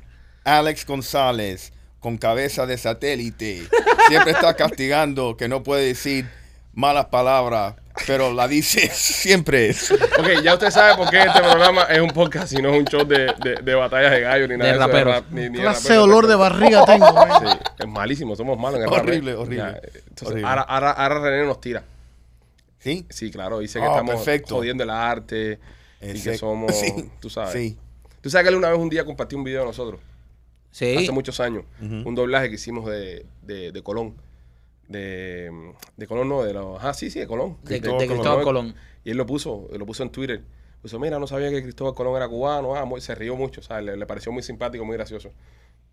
Alex 0.43 0.85
González, 0.85 1.73
con 1.99 2.17
cabeza 2.17 2.65
de 2.65 2.77
satélite, 2.77 3.63
siempre 4.07 4.31
está 4.31 4.55
castigando 4.55 5.37
que 5.37 5.47
no 5.47 5.63
puede 5.63 5.85
decir 5.85 6.25
malas 6.73 7.05
palabras, 7.07 7.75
pero 8.07 8.33
la 8.33 8.47
dice 8.47 8.89
siempre. 8.93 9.71
Ok, 10.19 10.41
ya 10.43 10.53
usted 10.53 10.69
sabe 10.71 10.95
por 10.95 11.09
qué 11.09 11.19
este 11.19 11.39
programa 11.39 11.83
es 11.83 11.99
un 11.99 12.09
podcast 12.11 12.51
y 12.53 12.61
no 12.61 12.69
es 12.73 12.79
un 12.79 12.85
show 12.85 13.05
de, 13.05 13.33
de, 13.43 13.55
de 13.61 13.75
batallas 13.75 14.11
de 14.11 14.21
gallo 14.21 14.47
ni 14.47 14.57
nada 14.57 14.71
De 14.71 14.77
eso 14.77 14.87
raperos. 14.87 15.13
rap, 15.15 15.25
ni, 15.31 15.49
ni 15.49 15.59
Clase 15.59 15.97
olor 15.97 16.27
de 16.27 16.35
barriga 16.35 16.85
tengo. 16.85 17.11
man. 17.13 17.29
Sí, 17.41 17.57
es 17.79 17.87
malísimo, 17.87 18.35
somos 18.35 18.57
malos 18.57 18.79
en 18.79 18.87
el 18.87 18.93
Horrible, 18.93 19.31
¿eh? 19.31 19.35
horrible, 19.35 19.57
Ya, 19.57 19.79
entonces, 20.07 20.27
horrible. 20.27 20.47
Ahora, 20.47 20.61
ahora, 20.63 20.91
ahora 20.91 21.19
René 21.21 21.45
nos 21.45 21.61
tira. 21.61 21.83
¿Sí? 22.79 23.05
Sí, 23.09 23.29
claro, 23.31 23.59
dice 23.59 23.79
que 23.79 23.85
Ah, 23.85 23.89
estamos 23.89 24.15
perfecto. 24.15 24.55
jodiendo 24.55 24.83
el 24.83 24.89
arte 24.89 25.59
y 26.01 26.21
que 26.21 26.37
somos, 26.37 26.73
sí, 26.75 27.09
tú 27.19 27.29
sabes. 27.29 27.51
Sí. 27.53 27.77
Tú 28.21 28.29
sabes 28.29 28.43
que 28.45 28.49
él 28.49 28.55
una 28.55 28.69
vez 28.69 28.79
un 28.79 28.89
día 28.89 29.03
compartió 29.05 29.37
un 29.37 29.43
video 29.43 29.61
de 29.61 29.67
nosotros, 29.67 29.99
Sí. 30.71 30.95
hace 30.97 31.11
muchos 31.11 31.39
años, 31.39 31.63
un 31.81 32.15
doblaje 32.15 32.47
que 32.49 32.55
hicimos 32.55 32.85
de, 32.89 33.25
de, 33.43 33.71
de 33.71 33.83
Colón. 33.83 34.13
De, 34.89 35.51
de 35.95 36.07
Colón, 36.07 36.27
no, 36.27 36.43
de 36.43 36.53
los. 36.53 36.83
Ah, 36.83 36.93
sí, 36.93 37.09
sí, 37.09 37.19
de 37.19 37.27
Colón. 37.27 37.57
De, 37.63 37.79
de 37.79 38.07
Cristóbal 38.07 38.43
Colón. 38.43 38.75
Y 39.05 39.11
él 39.11 39.17
lo 39.17 39.25
puso, 39.25 39.67
lo 39.71 39.85
puso 39.85 40.03
en 40.03 40.09
Twitter. 40.09 40.41
Puso, 40.81 40.99
mira, 40.99 41.19
no 41.19 41.27
sabía 41.27 41.49
que 41.49 41.61
Cristóbal 41.61 41.93
Colón 41.93 42.15
era 42.17 42.27
cubano. 42.27 42.75
Ah, 42.75 42.85
muy- 42.85 42.99
se 42.99 43.13
rió 43.15 43.35
mucho, 43.35 43.61
¿sabes? 43.61 43.85
Le, 43.85 43.95
le 43.97 44.05
pareció 44.05 44.31
muy 44.31 44.41
simpático, 44.43 44.83
muy 44.83 44.97
gracioso. 44.97 45.31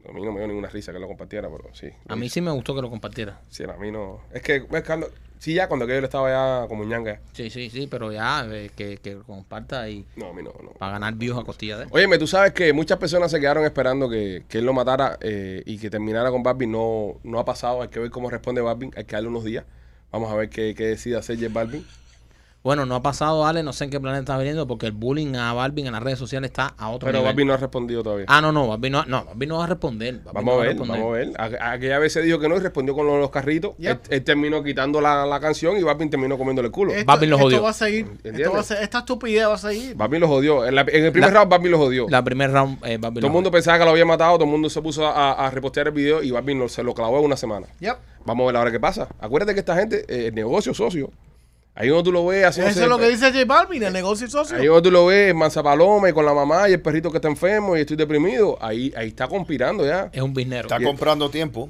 A 0.08 0.12
mí 0.12 0.22
no 0.22 0.32
me 0.32 0.38
dio 0.38 0.48
ninguna 0.48 0.68
risa 0.68 0.92
que 0.92 0.98
lo 0.98 1.06
compartiera, 1.08 1.48
pero 1.50 1.74
sí. 1.74 1.88
A 2.08 2.16
mí 2.16 2.28
sí 2.28 2.40
me 2.40 2.50
gustó 2.52 2.74
que 2.74 2.80
lo 2.82 2.88
compartiera. 2.90 3.40
Sí, 3.48 3.64
a 3.64 3.76
mí 3.76 3.90
no. 3.90 4.20
Es 4.32 4.40
que, 4.42 4.64
es 4.70 4.82
cuando, 4.84 5.08
sí, 5.38 5.54
ya 5.54 5.68
cuando 5.68 5.86
que 5.86 5.94
yo 5.94 6.04
estaba 6.04 6.30
ya 6.62 6.68
como 6.68 6.84
ñanga. 6.84 7.20
Sí, 7.32 7.50
sí, 7.50 7.70
sí, 7.70 7.86
pero 7.90 8.12
ya 8.12 8.46
eh, 8.50 8.70
que, 8.74 8.98
que 8.98 9.16
comparta 9.16 9.88
y 9.88 10.04
No, 10.16 10.28
a 10.30 10.32
mí 10.32 10.42
no, 10.42 10.52
no. 10.62 10.70
para 10.78 10.92
ganar 10.92 11.14
views 11.14 11.38
a 11.38 11.44
costilla 11.44 11.76
de 11.78 11.82
él. 11.84 11.88
Óyeme, 11.92 12.18
tú 12.18 12.26
sabes 12.26 12.52
que 12.52 12.72
muchas 12.72 12.98
personas 12.98 13.30
se 13.30 13.40
quedaron 13.40 13.64
esperando 13.64 14.08
que, 14.08 14.44
que 14.48 14.58
él 14.58 14.64
lo 14.66 14.72
matara 14.72 15.18
eh, 15.20 15.62
y 15.66 15.78
que 15.78 15.90
terminara 15.90 16.30
con 16.30 16.42
Balvin. 16.42 16.72
No, 16.72 17.20
no 17.24 17.38
ha 17.38 17.44
pasado. 17.44 17.82
Hay 17.82 17.88
que 17.88 18.00
ver 18.00 18.10
cómo 18.10 18.30
responde 18.30 18.60
Balvin. 18.60 18.92
Hay 18.96 19.04
que 19.04 19.12
darle 19.16 19.28
unos 19.28 19.44
días. 19.44 19.64
Vamos 20.12 20.30
a 20.32 20.36
ver 20.36 20.48
qué, 20.48 20.74
qué 20.74 20.86
decide 20.86 21.16
hacer 21.16 21.36
J 21.36 21.48
Balvin. 21.52 21.84
Bueno, 22.66 22.84
no 22.84 22.96
ha 22.96 23.02
pasado, 23.02 23.46
Ale, 23.46 23.62
no 23.62 23.72
sé 23.72 23.84
en 23.84 23.90
qué 23.90 24.00
planeta 24.00 24.18
está 24.20 24.38
viniendo 24.38 24.66
porque 24.66 24.86
el 24.86 24.92
bullying 24.92 25.36
a 25.36 25.52
Balvin 25.52 25.86
en 25.86 25.92
las 25.92 26.02
redes 26.02 26.18
sociales 26.18 26.50
está 26.50 26.74
a 26.76 26.88
otro 26.88 27.06
Pero 27.06 27.18
nivel. 27.18 27.32
Balvin 27.32 27.46
no 27.46 27.54
ha 27.54 27.58
respondido 27.58 28.02
todavía. 28.02 28.26
Ah, 28.28 28.40
no, 28.40 28.50
no, 28.50 28.66
Balvin 28.66 28.90
no, 28.90 29.04
no, 29.06 29.24
Balvin 29.24 29.48
no 29.50 29.58
va 29.58 29.64
a 29.64 29.66
responder. 29.68 30.14
Balvin 30.16 30.32
Vamos 30.34 30.44
no 30.44 30.50
a 30.50 30.56
va 30.56 30.60
ver, 30.62 30.68
responder. 30.70 30.98
vamos 31.00 31.14
a 31.14 31.18
ver. 31.46 31.60
A- 31.62 31.72
Aquella 31.72 31.98
vez 32.00 32.12
se 32.12 32.22
dijo 32.22 32.40
que 32.40 32.48
no 32.48 32.56
y 32.56 32.58
respondió 32.58 32.92
con 32.96 33.06
los 33.06 33.30
carritos. 33.30 33.76
Yep. 33.78 33.90
Él, 34.06 34.14
él 34.16 34.24
terminó 34.24 34.64
quitando 34.64 35.00
la, 35.00 35.24
la 35.26 35.38
canción 35.38 35.76
y 35.78 35.82
Balvin 35.84 36.10
terminó 36.10 36.36
comiéndole 36.36 36.66
el 36.66 36.72
culo. 36.72 36.92
Esto, 36.92 37.04
Balvin 37.06 37.30
lo 37.30 37.36
esto 37.36 37.46
jodió. 37.46 37.62
va 37.62 37.70
a 37.70 37.72
seguir. 37.72 38.06
Esto 38.24 38.52
va 38.52 38.58
a 38.58 38.62
ser- 38.64 38.82
esta 38.82 38.98
estupidez 38.98 39.46
va 39.46 39.54
a 39.54 39.58
seguir. 39.58 39.94
Balvin 39.94 40.20
lo 40.20 40.26
jodió. 40.26 40.66
En, 40.66 40.74
la- 40.74 40.80
en 40.88 41.04
el 41.04 41.12
primer 41.12 41.30
La- 41.32 41.38
round 41.38 41.50
Balvin 41.52 41.70
lo 41.70 41.78
jodió. 41.78 42.06
La 42.08 42.24
primer 42.24 42.50
round, 42.50 42.78
eh, 42.84 42.98
Balvin 42.98 43.20
todo 43.20 43.26
el 43.28 43.32
mundo 43.32 43.50
pensaba 43.52 43.78
que 43.78 43.84
lo 43.84 43.92
había 43.92 44.04
matado, 44.04 44.34
todo 44.38 44.44
el 44.44 44.50
mundo 44.50 44.68
se 44.68 44.82
puso 44.82 45.06
a, 45.06 45.32
a 45.46 45.50
repostear 45.52 45.86
el 45.86 45.92
video 45.92 46.20
y 46.20 46.32
Balvin 46.32 46.58
lo- 46.58 46.68
se 46.68 46.82
lo 46.82 46.94
clavó 46.94 47.20
en 47.20 47.26
una 47.26 47.36
semana. 47.36 47.68
Yep. 47.78 47.96
Vamos 48.24 48.42
a 48.42 48.46
ver 48.48 48.56
ahora 48.56 48.72
qué 48.72 48.80
pasa. 48.80 49.06
Acuérdate 49.20 49.54
que 49.54 49.60
esta 49.60 49.76
gente, 49.76 50.04
eh, 50.08 50.26
el 50.26 50.34
negocio 50.34 50.74
socio. 50.74 51.10
Ahí 51.78 51.88
donde 51.88 52.04
tú 52.04 52.12
lo 52.12 52.24
ves 52.24 52.46
haciendo. 52.46 52.70
Eso 52.70 52.82
es 52.84 52.88
lo 52.88 52.98
que 52.98 53.06
dice 53.06 53.30
J 53.30 53.44
Balvin, 53.44 53.82
el 53.82 53.92
negocio 53.92 54.26
socio. 54.30 54.56
Ahí 54.56 54.64
donde 54.64 54.80
tú 54.80 54.90
lo 54.90 55.04
ves, 55.04 55.34
Manza 55.34 55.62
Paloma 55.62 56.08
y 56.08 56.12
con 56.14 56.24
la 56.24 56.32
mamá 56.32 56.70
y 56.70 56.72
el 56.72 56.80
perrito 56.80 57.10
que 57.10 57.18
está 57.18 57.28
enfermo 57.28 57.76
y 57.76 57.80
estoy 57.80 57.98
deprimido. 57.98 58.56
Ahí, 58.62 58.94
ahí 58.96 59.08
está 59.08 59.28
conspirando 59.28 59.86
ya. 59.86 60.08
Es 60.10 60.22
un 60.22 60.32
biznero. 60.32 60.68
Está 60.68 60.82
comprando 60.82 61.28
tiempo. 61.28 61.68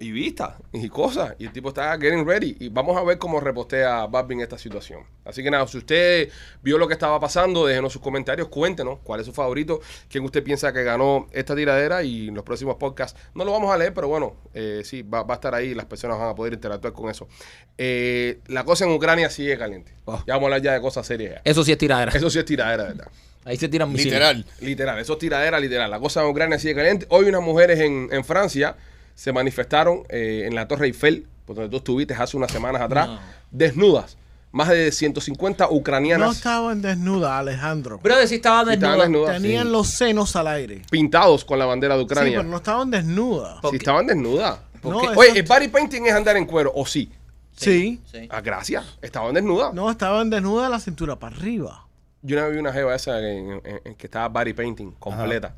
Y 0.00 0.10
vistas 0.10 0.54
y 0.72 0.88
cosas. 0.88 1.34
Y 1.38 1.44
el 1.44 1.52
tipo 1.52 1.68
está 1.68 1.92
getting 1.98 2.26
ready. 2.26 2.56
Y 2.58 2.70
vamos 2.70 2.96
a 2.96 3.02
ver 3.02 3.18
cómo 3.18 3.38
repostea 3.38 4.06
Balvin 4.06 4.40
esta 4.40 4.58
situación. 4.58 5.04
Así 5.24 5.42
que 5.42 5.50
nada, 5.50 5.66
si 5.68 5.78
usted 5.78 6.30
vio 6.62 6.78
lo 6.78 6.88
que 6.88 6.94
estaba 6.94 7.20
pasando, 7.20 7.66
déjenos 7.66 7.92
sus 7.92 8.00
comentarios, 8.02 8.48
cuéntenos 8.48 8.98
cuál 9.04 9.20
es 9.20 9.26
su 9.26 9.32
favorito, 9.32 9.80
quién 10.08 10.24
usted 10.24 10.42
piensa 10.42 10.72
que 10.72 10.82
ganó 10.82 11.28
esta 11.32 11.54
tiradera 11.54 12.02
y 12.02 12.28
en 12.28 12.34
los 12.34 12.44
próximos 12.44 12.76
podcasts 12.76 13.20
no 13.34 13.44
lo 13.44 13.52
vamos 13.52 13.72
a 13.72 13.76
leer, 13.76 13.92
pero 13.92 14.08
bueno, 14.08 14.34
eh, 14.54 14.80
sí, 14.84 15.02
va, 15.02 15.22
va 15.22 15.34
a 15.34 15.36
estar 15.36 15.54
ahí 15.54 15.74
las 15.74 15.84
personas 15.84 16.18
van 16.18 16.30
a 16.30 16.34
poder 16.34 16.54
interactuar 16.54 16.94
con 16.94 17.10
eso. 17.10 17.28
Eh, 17.76 18.40
la 18.46 18.64
cosa 18.64 18.86
en 18.86 18.92
Ucrania 18.92 19.28
sigue 19.28 19.58
caliente. 19.58 19.92
Oh. 20.06 20.22
Ya 20.26 20.34
vamos 20.34 20.44
a 20.44 20.46
hablar 20.46 20.62
ya 20.62 20.72
de 20.72 20.80
cosas 20.80 21.06
serias. 21.06 21.34
ya. 21.34 21.40
Eso 21.44 21.62
sí 21.62 21.72
es 21.72 21.78
tiradera. 21.78 22.12
Eso 22.12 22.30
sí 22.30 22.38
es 22.38 22.44
tiradera, 22.44 22.84
¿verdad? 22.84 23.08
Ahí 23.44 23.56
se 23.56 23.68
tiran 23.68 23.90
misiles. 23.90 24.12
Literal. 24.12 24.46
Literal, 24.60 24.98
eso 24.98 25.12
es 25.14 25.18
tiradera 25.18 25.60
literal. 25.60 25.90
La 25.90 25.98
cosa 25.98 26.22
en 26.22 26.28
Ucrania 26.28 26.58
sigue 26.58 26.74
caliente. 26.74 27.06
Hoy 27.10 27.26
unas 27.26 27.42
mujeres 27.42 27.80
en, 27.80 28.08
en 28.12 28.24
Francia 28.24 28.76
se 29.20 29.34
manifestaron 29.34 30.04
eh, 30.08 30.44
en 30.46 30.54
la 30.54 30.66
Torre 30.66 30.86
Eiffel, 30.86 31.26
por 31.44 31.54
donde 31.56 31.68
tú 31.70 31.76
estuviste 31.76 32.14
hace 32.14 32.38
unas 32.38 32.50
semanas 32.50 32.80
atrás, 32.80 33.06
No. 33.08 33.18
desnudas. 33.50 34.16
Más 34.50 34.68
de 34.68 34.90
150 34.90 35.64
No 35.66 35.72
ucranianas 35.72 36.36
estaban 36.38 36.80
desnudas, 36.80 37.30
Alejandro. 37.32 37.96
Estaba 38.02 38.26
Sí, 38.26 38.34
estaban 38.36 38.66
desnudo. 38.68 38.96
desnudas, 39.02 39.42
Tenían 39.42 39.66
sí. 39.66 39.72
los 39.72 39.86
senos 39.88 40.34
al 40.36 40.46
aire. 40.48 40.80
pintados 40.90 41.44
con 41.44 41.58
la 41.58 41.66
bandera 41.66 41.96
de 41.96 42.00
Sí, 42.00 42.04
Ucrania. 42.06 42.38
pero 42.38 42.48
no 42.48 42.56
estaban 42.56 42.90
desnudas. 42.90 43.60
¿Por 43.60 43.72
Sí, 43.72 43.76
estaban 43.76 44.06
desnudas. 44.06 44.58
No, 44.82 44.96
Oye, 44.96 45.38
el 45.38 45.42
body 45.42 45.68
painting 45.68 46.02
es 46.06 46.14
andar 46.14 46.38
en 46.38 46.46
cuero, 46.46 46.72
o 46.74 46.86
sí. 46.86 47.12
sí. 47.54 48.00
Sí. 48.10 48.26
Ah, 48.30 48.40
gracias. 48.40 48.96
Estaban 49.02 49.34
desnudas. 49.34 49.74
No, 49.74 49.90
estaban 49.90 50.30
desnudas 50.30 50.64
de 50.68 50.70
la 50.70 50.80
cintura 50.80 51.16
para 51.16 51.36
arriba. 51.36 51.86
Yo 52.22 52.36
una 52.38 52.46
vez 52.46 52.54
vi 52.54 52.60
una 52.60 52.72
jeva 52.72 52.94
esa 52.94 53.20
en, 53.20 53.50
en- 53.64 53.80
en 53.84 53.94
que 53.96 54.06
estaba 54.06 54.28
body 54.28 54.54
painting 54.54 54.92
completa. 54.98 55.54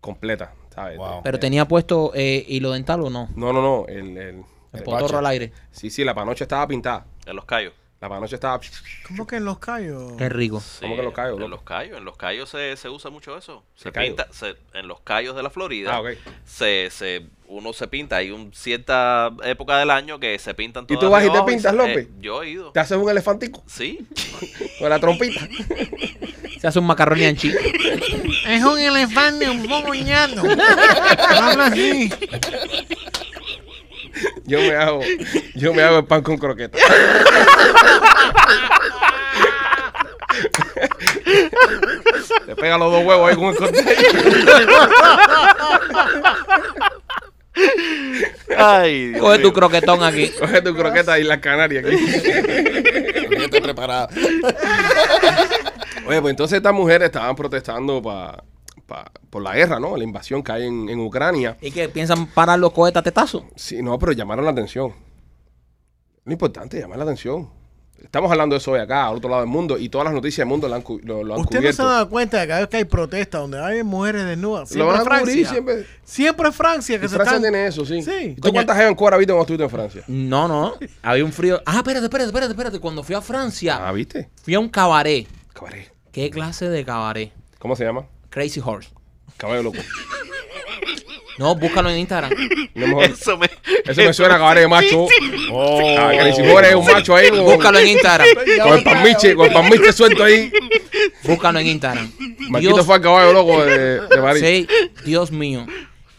Completa, 0.00 0.52
¿sabes? 0.74 0.98
Wow. 0.98 1.20
Pero 1.22 1.38
tenía 1.38 1.66
puesto 1.66 2.12
eh, 2.14 2.44
hilo 2.48 2.72
dental 2.72 3.02
o 3.02 3.10
no. 3.10 3.28
No, 3.36 3.52
no, 3.52 3.62
no. 3.62 3.86
El, 3.88 4.16
el, 4.16 4.16
El 4.18 4.44
el 4.72 4.82
potorro 4.82 5.04
bache. 5.04 5.16
al 5.16 5.26
aire. 5.26 5.52
Sí, 5.70 5.90
sí, 5.90 6.04
la 6.04 6.14
panocha 6.14 6.44
estaba 6.44 6.66
pintada. 6.66 7.06
En 7.26 7.36
los 7.36 7.44
callos. 7.44 7.72
La 8.00 8.08
panocha 8.08 8.36
estaba. 8.36 8.60
¿Cómo 9.08 9.26
que 9.26 9.36
en 9.36 9.44
los 9.44 9.58
callos? 9.58 10.12
Qué 10.16 10.28
rico. 10.28 10.60
Sí, 10.60 10.78
¿Cómo 10.82 10.94
que 10.94 11.00
en 11.00 11.04
los 11.06 11.14
callos, 11.14 11.40
En 11.40 11.50
los 11.50 11.62
callos, 11.62 11.98
en 11.98 12.04
los 12.04 12.16
callos 12.16 12.48
se, 12.48 12.76
se 12.76 12.88
usa 12.88 13.10
mucho 13.10 13.36
eso. 13.36 13.64
Se 13.74 13.90
pinta, 13.90 14.28
se- 14.32 14.54
en 14.74 14.86
los 14.86 15.00
callos 15.00 15.34
de 15.34 15.42
la 15.42 15.50
Florida, 15.50 15.96
Ah, 15.96 16.00
ok. 16.02 16.10
se, 16.44 16.90
se, 16.92 17.26
uno 17.48 17.72
se 17.72 17.88
pinta. 17.88 18.16
Hay 18.18 18.30
un 18.30 18.54
cierta 18.54 19.32
época 19.42 19.78
del 19.78 19.90
año 19.90 20.20
que 20.20 20.38
se 20.38 20.54
pintan 20.54 20.84
¿Y 20.84 20.94
todas 20.94 21.00
tú 21.00 21.10
vas 21.10 21.24
y 21.24 21.30
te 21.30 21.42
pintas, 21.52 21.74
López? 21.74 22.06
eh, 22.06 22.10
yo 22.20 22.44
he 22.44 22.50
ido. 22.50 22.70
¿Te 22.70 22.78
haces 22.78 22.96
un 22.96 23.10
elefantico 23.10 23.64
Sí. 23.66 24.06
con 24.78 24.90
la 24.90 25.00
trompita? 25.00 25.48
Se 26.60 26.68
hace 26.68 26.78
un 26.78 26.86
macarrón 26.86 27.20
anchi. 27.20 27.52
Es 28.46 28.62
un 28.64 28.78
elefante 28.78 29.48
un 29.50 29.66
poco 29.66 29.92
ñato. 29.94 30.42
Habla 31.28 31.66
así. 31.66 32.12
Yo 34.44 34.58
me 34.60 34.74
hago, 34.74 35.00
yo 35.54 35.74
me 35.74 35.82
hago 35.82 35.98
el 35.98 36.06
pan 36.06 36.22
con 36.22 36.38
croqueta. 36.38 36.78
Te 42.46 42.56
pega 42.56 42.78
los 42.78 42.90
dos 42.92 43.04
huevos 43.04 43.28
ahí 43.28 43.36
con 43.36 43.46
el 43.46 43.56
corte. 43.56 43.84
Ay, 48.56 49.08
Dios 49.08 49.20
Coge 49.20 49.38
tu 49.40 49.52
croquetón 49.52 50.02
aquí. 50.02 50.30
Coge 50.30 50.62
tu 50.62 50.74
croqueta 50.74 51.18
y 51.18 51.24
la 51.24 51.40
canaria 51.40 51.80
aquí. 51.80 51.90
Yo 53.30 53.44
estoy 53.44 53.60
preparado. 53.60 54.08
Oye, 56.06 56.22
pues 56.22 56.30
entonces 56.30 56.56
estas 56.56 56.72
mujeres 56.72 57.06
estaban 57.06 57.36
protestando 57.36 58.00
pa, 58.00 58.42
pa- 58.88 59.12
por 59.30 59.42
la 59.42 59.54
guerra, 59.54 59.78
¿no? 59.78 59.96
La 59.96 60.02
invasión 60.02 60.42
que 60.42 60.50
hay 60.50 60.66
en, 60.66 60.88
en 60.88 60.98
Ucrania. 60.98 61.56
¿Y 61.60 61.70
que 61.70 61.88
piensan 61.88 62.26
parar 62.26 62.58
los 62.58 62.72
cohetes 62.72 62.98
a 62.98 63.02
tetazo? 63.04 63.44
Sí, 63.54 63.80
no, 63.82 63.96
pero 64.00 64.10
llamaron 64.10 64.44
la 64.44 64.50
atención. 64.50 64.92
Lo 66.24 66.32
importante, 66.32 66.80
llamar 66.80 66.98
la 66.98 67.04
atención. 67.04 67.50
Estamos 68.02 68.30
hablando 68.30 68.54
de 68.54 68.58
eso 68.58 68.70
hoy 68.72 68.78
acá, 68.80 69.08
al 69.08 69.16
otro 69.16 69.28
lado 69.28 69.42
del 69.42 69.50
mundo, 69.50 69.76
y 69.76 69.88
todas 69.88 70.04
las 70.04 70.14
noticias 70.14 70.38
del 70.38 70.46
mundo 70.48 70.68
lo 70.68 70.74
han, 70.76 70.84
lo, 71.02 71.24
lo 71.24 71.34
han 71.34 71.40
Usted 71.40 71.56
no 71.56 71.62
se 71.62 71.68
cubierto. 71.72 71.82
ha 71.82 71.92
dado 71.94 72.08
cuenta 72.08 72.36
de 72.36 72.42
que 72.44 72.48
cada 72.48 72.60
vez 72.60 72.68
que 72.68 72.76
hay 72.76 72.84
protestas 72.84 73.40
donde 73.40 73.58
hay 73.60 73.82
mujeres 73.82 74.24
desnudas. 74.24 74.70
Lo 74.70 74.74
Siempre 74.74 74.86
van 74.86 74.94
es 74.94 75.00
a 75.00 75.04
cubrir 75.20 75.34
Francia. 75.46 75.50
siempre. 75.50 75.86
Siempre 76.04 76.48
es 76.48 76.54
Francia 76.54 76.96
Y 76.96 77.00
que 77.00 77.08
se 77.08 77.14
Francia 77.16 77.36
están... 77.38 77.50
tiene 77.50 77.66
eso, 77.66 77.84
sí. 77.84 78.00
Sí. 78.02 78.10
¿Y 78.30 78.34
¿Tú 78.36 78.42
Coño. 78.42 78.52
cuántas 78.54 78.76
gente 78.76 78.90
en 78.90 78.94
Cuba 78.94 79.16
viste 79.16 79.32
cuando 79.32 79.42
estuviste 79.42 79.64
en 79.64 79.70
Francia? 79.70 80.04
No, 80.06 80.46
no. 80.46 80.74
Había 81.02 81.24
un 81.24 81.32
frío. 81.32 81.60
Ah, 81.66 81.78
espérate, 81.78 82.04
espérate, 82.06 82.28
espérate, 82.28 82.52
espérate. 82.52 82.78
Cuando 82.80 83.02
fui 83.02 83.16
a 83.16 83.20
Francia, 83.20 83.88
Ah, 83.88 83.90
¿viste? 83.92 84.28
fui 84.44 84.54
a 84.54 84.60
un 84.60 84.68
cabaret. 84.68 85.26
Cabaret. 85.52 85.92
¿Qué 86.12 86.30
clase 86.30 86.68
de 86.68 86.84
cabaret? 86.84 87.32
¿Cómo 87.58 87.74
se 87.74 87.84
llama? 87.84 88.06
Crazy 88.38 88.60
Horse. 88.64 88.88
Caballo 89.36 89.64
loco. 89.64 89.78
No, 91.38 91.54
búscalo 91.56 91.90
en 91.90 91.98
Instagram. 91.98 92.30
No 92.74 92.84
es 92.84 92.88
mejor- 92.88 93.04
Eso 93.04 93.36
me, 93.36 93.50
Eso 93.84 94.00
me 94.02 94.12
suena 94.12 94.36
a 94.36 94.38
cabaret 94.38 94.62
de 94.62 94.68
macho. 94.68 95.06
Oh. 95.52 95.96
Ah, 95.98 96.12
que 96.12 96.32
si 96.34 96.42
fuera 96.44 96.76
un 96.76 96.84
macho 96.86 97.16
ahí 97.16 97.30
con, 97.30 97.44
Búscalo 97.44 97.78
en 97.80 97.88
Instagram. 97.88 98.26
con 98.62 98.78
el 98.78 98.84
palmiche, 98.84 99.34
con 99.34 99.46
el 99.46 99.52
palmiche 99.52 99.92
suelto 99.92 100.22
ahí. 100.22 100.52
Búscalo 101.24 101.58
en 101.58 101.66
Instagram. 101.66 102.12
Marquito 102.50 102.74
Dios, 102.74 102.86
fue 102.86 102.94
al 102.96 103.00
caballo 103.02 103.32
loco 103.32 103.64
de, 103.64 104.00
de 104.02 104.18
París. 104.22 104.42
sí, 104.44 104.68
Dios 105.04 105.30
mío. 105.32 105.66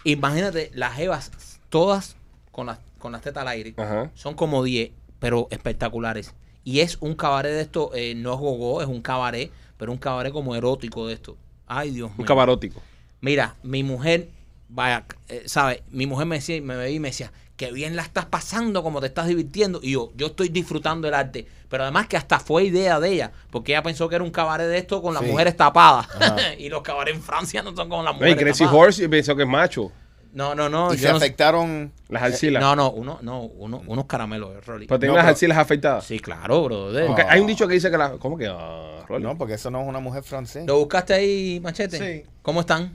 Imagínate, 0.04 0.72
las 0.74 0.94
jevas, 0.96 1.32
todas 1.70 2.16
con 2.52 2.66
las, 2.68 2.80
con 2.98 3.12
las 3.14 3.22
tetas 3.22 3.42
al 3.44 3.48
aire. 3.50 3.74
Ajá. 3.78 4.12
Son 4.14 4.34
como 4.36 4.62
10, 4.64 4.92
pero 5.20 5.48
espectaculares. 5.52 6.34
Y 6.66 6.80
es 6.82 6.98
un 7.00 7.16
cabaret 7.16 7.52
de 7.54 7.62
esto, 7.62 7.92
eh, 7.94 8.14
no 8.16 8.34
es 8.34 8.40
gogó, 8.40 8.82
es 8.82 8.88
un 8.88 9.02
cabaret, 9.02 9.52
pero 9.78 9.92
un 9.92 9.98
cabaret 9.98 10.32
como 10.34 10.56
erótico 10.56 11.08
de 11.08 11.14
esto. 11.14 11.38
Ay, 11.70 11.92
Dios 11.92 12.10
mío. 12.10 12.16
Un 12.20 12.26
cabarótico. 12.26 12.82
Mira, 13.22 13.56
mi 13.64 13.84
mujer, 13.84 14.28
vaya, 14.68 15.06
eh, 15.30 15.44
¿sabes? 15.46 15.82
Mi 15.92 16.06
mujer 16.06 16.26
me 16.28 16.36
decía, 16.38 16.62
me 16.62 16.76
veía 16.76 16.96
y 16.96 17.00
me 17.00 17.10
decía, 17.10 17.32
qué 17.58 17.72
bien 17.72 17.96
la 17.96 18.02
estás 18.02 18.26
pasando, 18.26 18.82
como 18.84 19.00
te 19.02 19.08
estás 19.08 19.28
divirtiendo. 19.28 19.80
Y 19.84 19.92
yo, 19.92 20.12
yo 20.16 20.28
estoy 20.28 20.50
disfrutando 20.50 21.08
el 21.08 21.14
arte. 21.14 21.46
Pero 21.70 21.84
además 21.84 22.08
que 22.08 22.18
hasta 22.18 22.40
fue 22.40 22.64
idea 22.64 23.00
de 23.00 23.12
ella, 23.12 23.32
porque 23.52 23.74
ella 23.74 23.84
pensó 23.84 24.10
que 24.10 24.16
era 24.16 24.24
un 24.24 24.32
cabaret 24.32 24.68
de 24.68 24.78
esto 24.80 25.02
con 25.02 25.14
las 25.14 25.24
Sí. 25.24 25.30
mujeres 25.30 25.56
tapadas. 25.56 26.08
y 26.58 26.70
los 26.70 26.82
cabarets 26.82 27.18
en 27.18 27.24
Francia 27.24 27.62
no 27.62 27.76
son 27.76 27.88
con 27.90 28.04
las 28.04 28.14
No, 28.16 28.20
y 28.26 28.32
mujeres 28.32 28.44
Crazy 28.44 28.64
tapadas. 28.64 28.86
Horse 28.88 29.10
pensó 29.10 29.36
que 29.36 29.44
es 29.44 29.50
macho. 29.50 29.92
No, 30.32 30.54
no, 30.56 30.70
no. 30.70 30.94
Y 30.94 30.98
se 30.98 31.08
no 31.12 31.18
sé. 31.20 31.26
afectaron. 31.26 31.92
Las 32.08 32.22
arcilas. 32.24 32.62
No, 32.62 32.76
no, 32.76 32.92
uno, 32.92 33.18
no, 33.22 33.42
uno, 33.44 33.82
unos 33.88 34.06
caramelos 34.06 34.54
de 34.54 34.62
Rolly. 34.62 34.86
Pero 34.88 35.00
tiene 35.00 35.12
No, 35.12 35.16
las 35.18 35.24
pero- 35.26 35.32
arcilas 35.34 35.58
afeitadas. 35.58 36.06
Sí, 36.06 36.20
claro, 36.20 36.64
brother. 36.64 37.08
Porque 37.08 37.24
hay 37.24 37.40
un 37.42 37.48
dicho 37.48 37.68
que 37.68 37.74
dice 37.74 37.90
que 37.90 37.98
la. 37.98 38.12
¿Cómo 38.20 38.38
que? 38.38 38.48
Ah, 38.48 39.04
Rolly. 39.08 39.24
No, 39.24 39.38
porque 39.38 39.56
eso 39.56 39.72
no 39.72 39.82
es 39.82 39.88
una 39.88 40.00
mujer 40.00 40.24
francesa. 40.24 40.66
¿Lo 40.68 40.78
buscaste 40.80 41.14
ahí, 41.14 41.60
Machete? 41.62 41.98
Sí. 42.24 42.30
¿Cómo 42.44 42.60
están? 42.62 42.92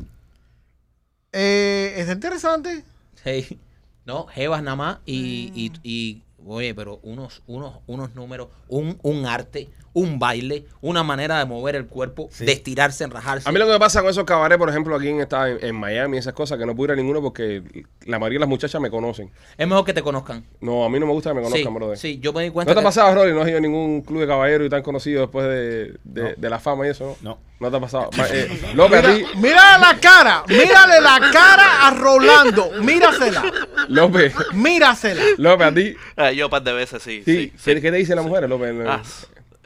Eh, 1.33 1.95
está 1.97 2.13
interesante. 2.13 2.85
Sí. 3.23 3.59
No, 4.05 4.27
Jevas 4.27 4.63
nada 4.63 4.77
más 4.77 4.99
y, 5.07 5.51
y, 5.55 5.73
y, 5.83 6.23
oye, 6.47 6.75
pero 6.75 7.01
unos, 7.03 7.43
unos, 7.47 7.79
unos 7.87 8.15
números, 8.15 8.49
un, 8.69 8.99
un 9.03 9.25
arte, 9.27 9.69
un 9.95 10.19
baile, 10.19 10.67
una 10.83 11.03
manera 11.03 11.39
de 11.39 11.47
mover 11.47 11.77
el 11.77 11.87
cuerpo, 11.87 12.29
Sí. 12.31 12.45
de 12.45 12.53
estirarse, 12.53 13.05
enrajarse. 13.05 13.49
A 13.49 13.53
mí 13.53 13.59
lo 13.59 13.65
que 13.67 13.73
me 13.73 13.79
pasa 13.79 14.01
con 14.03 14.11
esos 14.11 14.25
cabarets, 14.25 14.59
por 14.59 14.69
ejemplo, 14.69 14.95
aquí 14.95 15.09
en, 15.09 15.21
esta- 15.21 15.49
en, 15.49 15.65
en 15.65 15.75
Miami, 15.75 16.19
esas 16.19 16.33
cosas, 16.35 16.59
que 16.59 16.67
no 16.67 16.75
puedo 16.77 16.93
ir 16.93 16.99
a 16.99 17.01
ninguno 17.01 17.23
porque 17.23 17.63
la 18.05 18.19
mayoría 18.19 18.37
de 18.37 18.41
las 18.41 18.49
muchachas 18.49 18.81
me 18.81 18.91
conocen. 18.91 19.31
Es 19.57 19.67
mejor 19.67 19.85
que 19.85 19.95
te 19.95 20.03
conozcan. 20.03 20.45
No, 20.61 20.85
a 20.85 20.91
mí 20.91 21.01
no 21.01 21.07
me 21.07 21.13
gusta 21.13 21.31
que 21.31 21.35
me 21.37 21.43
conozcan, 21.43 21.73
sí, 21.73 21.79
brother. 21.79 21.97
sí, 21.97 22.19
yo 22.21 22.33
me 22.33 22.43
di 22.43 22.51
cuenta 22.51 22.71
¿No 22.73 22.75
te 22.75 22.81
ha 22.81 22.85
pasado, 22.85 23.15
Rolly? 23.15 23.33
¿No 23.33 23.41
has 23.43 23.49
ido 23.49 23.59
a 23.59 23.61
ningún 23.61 24.03
club 24.03 24.21
de 24.21 24.27
caballeros 24.27 24.67
y 24.67 24.71
tan 24.71 24.83
conocido 24.83 25.23
después 25.23 25.47
de, 25.47 25.95
de, 26.05 26.35
de 26.37 26.51
la 26.51 26.59
fama 26.59 26.87
y 26.87 26.91
eso, 26.91 27.17
no? 27.23 27.31
No. 27.31 27.39
¿No 27.61 27.71
te 27.71 27.77
ha 27.77 27.81
pasado? 27.81 28.11
Ma- 28.19 28.27
eh, 28.33 28.49
López, 28.75 29.05
a 29.05 29.09
Mira, 29.09 29.15
ti, 29.33 29.39
mira 29.39 29.79
la 29.79 29.97
cara. 30.01 30.43
Mírale 30.49 31.01
la 31.01 31.21
cara 31.33 31.87
a 31.87 31.91
Rolando. 31.95 32.73
Mírasela. 32.83 33.45
López, 33.89 34.35
Mírasela. 34.53 35.23
López, 35.39 35.67
a 35.69 35.73
ti. 35.75 35.95
Ah, 36.17 36.33
yo 36.33 36.47
un 36.47 36.51
par 36.51 36.63
de 36.63 36.73
veces 36.73 37.03
sí. 37.03 37.23
Sí, 37.25 37.35
sí, 37.35 37.53
¿Qué, 37.65 37.75
sí. 37.77 37.81
qué 37.81 37.91
te 37.93 37.97
dicen 37.97 38.17
las 38.17 38.25
mujeres, 38.25 38.51
López? 38.51 38.75
Ah, 38.87 39.01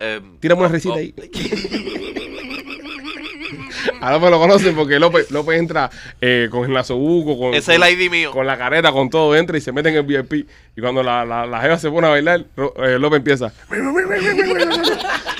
eh, 0.01 0.21
Tírame 0.41 0.61
una 0.61 0.69
oh, 0.69 0.73
risita 0.73 0.95
oh. 0.95 0.99
ahí. 0.99 1.15
A 4.01 4.13
López 4.13 4.31
lo 4.31 4.39
conocen 4.39 4.75
porque 4.77 4.99
López, 4.99 5.31
López 5.31 5.59
entra 5.59 5.91
eh, 6.21 6.49
con 6.51 6.65
el 6.65 6.73
nasobuco, 6.73 7.39
con, 7.39 7.55
es 7.55 7.65
con- 7.67 7.75
el 7.83 7.83
ID 8.01 8.11
mío. 8.11 8.31
con 8.33 8.47
la 8.47 8.57
careta, 8.57 8.93
con 8.93 9.11
todo, 9.11 9.35
entra 9.35 9.57
y 9.59 9.61
se 9.61 9.73
mete 9.73 9.89
en 9.89 9.97
el 9.97 10.03
VIP. 10.05 10.49
Y 10.77 10.81
cuando 10.81 11.03
la, 11.03 11.25
la, 11.25 11.47
la 11.47 11.61
jeva 11.61 11.79
se 11.79 11.91
pone 11.91 12.07
a 12.07 12.11
bailar, 12.11 12.45
eh, 12.57 12.99
López 12.99 13.19
empieza. 13.19 13.53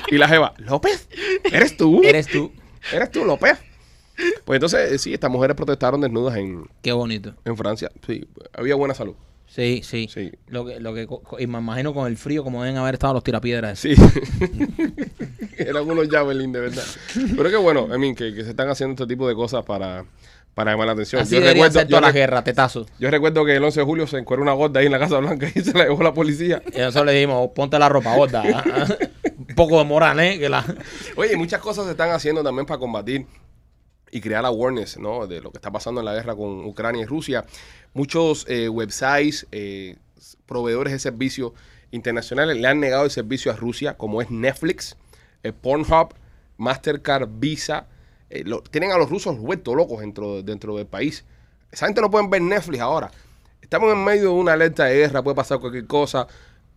y 0.09 0.19
la 0.19 0.29
jeva, 0.29 0.55
López, 0.59 1.09
¿eres 1.53 1.77
tú? 1.77 2.03
Eres 2.03 2.27
tú. 2.27 2.53
¿Eres 2.93 3.11
tú, 3.11 3.25
López? 3.25 3.59
Pues 4.45 4.57
entonces, 4.57 4.93
eh, 4.93 4.99
sí, 4.99 5.15
estas 5.15 5.31
mujeres 5.31 5.55
protestaron 5.57 6.01
desnudas 6.01 6.37
en, 6.37 6.65
Qué 6.83 6.93
bonito. 6.93 7.35
en 7.45 7.57
Francia. 7.57 7.91
Sí, 8.07 8.27
había 8.53 8.75
buena 8.75 8.95
salud. 8.95 9.15
Sí, 9.49 9.81
sí. 9.83 10.09
Sí. 10.13 10.31
Lo 10.49 10.65
que, 10.67 10.79
lo 10.79 10.95
que, 10.95 11.09
y 11.39 11.47
me 11.47 11.59
imagino 11.59 11.93
con 11.95 12.07
el 12.07 12.17
frío 12.17 12.45
como 12.45 12.63
deben 12.63 12.77
haber 12.79 12.95
estado 12.95 13.15
los 13.15 13.25
tirapiedras. 13.25 13.79
Sí. 13.79 13.95
Eran 15.57 15.89
unos 15.91 16.09
Javelin, 16.09 16.53
de 16.53 16.61
verdad. 16.61 16.85
Pero 17.37 17.51
qué 17.51 17.57
bueno, 17.57 17.89
I 17.95 17.99
mean, 17.99 18.15
que, 18.15 18.35
que 18.35 18.45
se 18.45 18.51
están 18.51 18.69
haciendo 18.69 18.93
este 18.95 19.07
tipo 19.13 19.27
de 19.29 19.35
cosas 19.35 19.65
para, 19.65 20.05
para 20.55 20.73
llamar 20.73 20.87
la 20.87 20.93
atención. 20.93 21.23
Así 21.23 21.37
deberían 21.37 21.73
ser 21.73 21.85
yo, 21.85 21.89
todas 21.97 22.03
las 22.03 22.13
re- 22.13 22.21
guerras, 22.21 22.45
tetazos. 22.45 22.87
yo 22.99 23.11
recuerdo 23.11 23.45
que 23.45 23.57
el 23.57 23.65
11 23.65 23.81
de 23.81 23.87
julio 23.87 24.07
se 24.07 24.19
encuentra 24.19 24.43
una 24.43 24.53
gorda 24.53 24.81
ahí 24.81 24.87
en 24.87 24.93
la 24.93 24.99
Casa 24.99 25.19
Blanca 25.19 25.49
y 25.55 25.61
se 25.61 25.73
la 25.77 25.85
llevó 25.85 26.03
la 26.03 26.15
policía. 26.15 26.63
Y 26.73 26.79
nosotros 26.79 27.07
le 27.07 27.13
dijimos, 27.13 27.51
ponte 27.55 27.79
la 27.79 27.89
ropa 27.89 28.15
gorda. 28.15 28.43
¿ah? 28.55 28.87
Un 29.39 29.55
poco 29.55 29.79
de 29.79 29.85
moral, 29.85 30.21
¿eh? 30.21 30.39
Que 30.39 30.49
la... 30.49 30.65
Oye, 31.17 31.37
muchas 31.37 31.61
cosas 31.61 31.87
se 31.87 31.93
están 31.93 32.11
haciendo 32.11 32.43
también 32.45 32.67
para 32.67 32.79
combatir 32.79 33.27
y 34.11 34.21
crear 34.21 34.45
awareness 34.45 34.99
¿no? 34.99 35.27
de 35.27 35.41
lo 35.41 35.51
que 35.51 35.59
está 35.59 35.71
pasando 35.71 36.01
en 36.01 36.07
la 36.07 36.15
guerra 36.15 36.35
con 36.35 36.65
Ucrania 36.65 37.03
y 37.03 37.07
Rusia. 37.07 37.45
Muchos 37.95 38.45
eh, 38.49 38.69
websites, 38.69 39.47
eh, 39.53 39.97
proveedores 40.47 40.93
de 40.93 40.99
servicios 40.99 41.53
internacionales 41.91 42.57
le 42.57 42.69
han 42.69 42.81
negado 42.81 43.05
el 43.05 43.11
servicio 43.11 43.53
a 43.53 43.57
Rusia, 43.57 43.95
como 43.97 44.21
es 44.23 44.31
Netflix, 44.31 44.97
eh, 45.43 45.53
Pornhub, 45.53 46.15
Mastercard, 46.57 47.29
Visa. 47.39 47.87
Tienen 48.71 48.93
a 48.93 48.99
los 48.99 49.09
rusos 49.09 49.39
vueltos 49.39 49.75
locos 49.75 50.01
dentro, 50.01 50.43
dentro 50.43 50.77
del 50.77 50.87
país. 50.87 51.25
Esa 51.71 51.87
gente 51.87 52.01
no 52.01 52.11
pueden 52.11 52.29
ver 52.29 52.43
Netflix 52.43 52.81
ahora. 52.81 53.11
Estamos 53.63 53.93
en 53.93 54.05
medio 54.05 54.23
de 54.23 54.29
una 54.29 54.53
alerta 54.53 54.85
de 54.85 54.97
guerra, 54.97 55.23
puede 55.23 55.35
pasar 55.35 55.61
cualquier 55.61 55.87
cosa. 55.87 56.27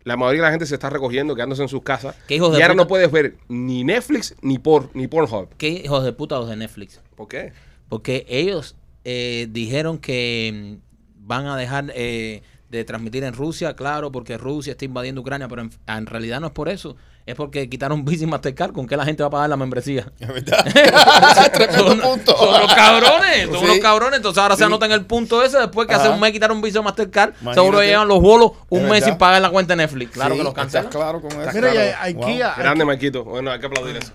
La 0.03 0.17
mayoría 0.17 0.41
de 0.41 0.47
la 0.47 0.51
gente 0.51 0.65
se 0.65 0.75
está 0.75 0.89
recogiendo, 0.89 1.35
quedándose 1.35 1.61
en 1.61 1.69
sus 1.69 1.83
casas. 1.83 2.15
¿Qué 2.27 2.35
hijos 2.35 2.51
de 2.51 2.59
y 2.59 2.61
ahora 2.61 2.73
puta? 2.73 2.83
no 2.83 2.87
puedes 2.87 3.11
ver 3.11 3.35
ni 3.47 3.83
Netflix 3.83 4.35
ni, 4.41 4.57
por, 4.57 4.89
ni 4.95 5.07
Pornhub. 5.07 5.49
¿Qué 5.57 5.69
hijos 5.69 6.03
de 6.03 6.13
puta 6.13 6.37
los 6.37 6.49
de 6.49 6.55
Netflix? 6.55 7.01
¿Por 7.15 7.27
qué? 7.27 7.53
Porque 7.89 8.25
ellos 8.27 8.75
eh, 9.03 9.47
dijeron 9.51 9.97
que 9.99 10.79
mm, 10.79 11.27
van 11.27 11.45
a 11.47 11.57
dejar 11.57 11.91
eh, 11.95 12.41
de 12.69 12.83
transmitir 12.83 13.23
en 13.23 13.33
Rusia, 13.33 13.75
claro, 13.75 14.11
porque 14.11 14.37
Rusia 14.37 14.71
está 14.71 14.85
invadiendo 14.85 15.21
Ucrania, 15.21 15.47
pero 15.47 15.61
en, 15.61 15.71
en 15.87 16.05
realidad 16.05 16.39
no 16.39 16.47
es 16.47 16.53
por 16.53 16.69
eso. 16.69 16.95
Es 17.25 17.35
porque 17.35 17.69
quitaron 17.69 18.03
Visa 18.03 18.23
y 18.23 18.27
Mastercard. 18.27 18.71
¿Con 18.73 18.87
qué 18.87 18.97
la 18.97 19.05
gente 19.05 19.21
va 19.23 19.27
a 19.27 19.29
pagar 19.29 19.49
la 19.49 19.55
membresía? 19.57 20.11
Es 20.19 20.27
verdad. 20.27 20.65
Tremendo 21.53 21.87
Son, 21.87 21.99
punto. 21.99 22.35
son 22.37 22.61
los 22.61 22.73
cabrones, 22.73 23.45
son 23.49 23.59
Sí. 23.59 23.65
los 23.67 23.77
cabrones. 23.79 24.17
Entonces 24.17 24.41
ahora 24.41 24.55
se 24.55 24.59
Sí. 24.59 24.65
anotan 24.65 24.91
el 24.91 25.05
punto 25.05 25.43
ese. 25.43 25.57
Después 25.59 25.87
que 25.87 25.93
hace 25.93 26.09
un 26.09 26.19
mes 26.19 26.31
quitaron 26.31 26.61
Visa 26.61 26.79
y 26.79 26.83
Mastercard, 26.83 27.29
Imagínate. 27.41 27.55
seguro 27.55 27.81
llevan 27.83 28.07
los 28.07 28.21
bolos 28.21 28.51
un 28.69 28.81
Es 28.85 28.89
mes 28.89 29.03
sin 29.05 29.17
pagar 29.17 29.41
la 29.41 29.49
cuenta 29.49 29.73
de 29.73 29.77
Netflix. 29.83 30.11
Claro 30.11 30.31
Sí, 30.33 30.37
que 30.39 30.43
los 30.43 30.53
cancelan. 30.53 30.85
¿Estás 30.85 30.99
claro 31.01 31.21
con 31.21 31.31
eso? 31.31 31.51
Mira, 31.53 31.69
y 31.69 31.73
Claro. 31.73 31.97
hay- 32.01 32.13
Wow. 32.13 32.23
IKEA, 32.25 32.53
Grande, 32.57 32.85
Marquito. 32.85 33.23
Bueno, 33.23 33.51
hay 33.51 33.59
que 33.59 33.65
aplaudir 33.67 33.97
eso. 33.97 34.11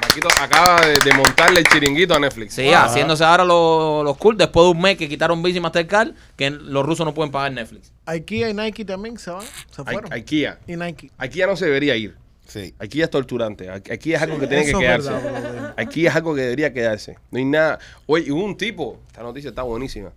Marquito 0.00 0.28
acaba 0.40 0.80
de, 0.86 0.94
de 0.98 1.12
montarle 1.16 1.60
el 1.60 1.66
chiringuito 1.66 2.14
a 2.14 2.18
Netflix. 2.20 2.54
Sí, 2.54 2.68
haciéndose 2.72 3.24
ahora 3.24 3.44
los, 3.44 4.04
los 4.04 4.16
cool 4.16 4.36
después 4.36 4.64
de 4.66 4.70
un 4.72 4.80
mes 4.80 4.96
que 4.96 5.08
quitaron 5.08 5.42
Visa 5.42 5.58
y 5.58 5.60
Mastercard, 5.60 6.12
que 6.36 6.50
los 6.50 6.84
rusos 6.84 7.04
no 7.06 7.14
pueden 7.14 7.30
pagar 7.32 7.52
Netflix. 7.52 7.92
IKEA 8.06 8.50
y 8.50 8.54
Nike 8.54 8.84
también 8.84 9.18
se 9.18 9.30
van, 9.30 9.42
se 9.42 9.82
I- 9.82 9.84
fueron. 9.84 10.12
IKEA. 10.12 10.58
y 10.66 10.76
Nike. 10.76 11.10
IKEA 11.18 11.46
no 11.46 11.56
se 11.56 11.66
debería 11.66 11.96
ir. 11.96 12.16
Sí. 12.46 12.74
IKEA 12.78 13.04
es 13.04 13.10
torturante. 13.10 13.70
Aquí 13.70 13.92
aquí 13.92 14.14
es 14.14 14.22
algo 14.22 14.38
que 14.38 14.46
tiene 14.46 14.64
que 14.64 14.72
quedarse. 14.72 15.10
verdad. 15.10 15.74
Aquí 15.76 16.06
es 16.06 16.14
algo 16.16 16.34
que 16.34 16.40
debería 16.42 16.72
quedarse. 16.72 17.18
No 17.30 17.38
hay 17.38 17.44
nada. 17.44 17.78
Oye, 18.06 18.32
hubo 18.32 18.42
un 18.42 18.56
tipo, 18.56 19.00
esta 19.08 19.22
noticia 19.22 19.50
está 19.50 19.62
buenísima. 19.62 20.12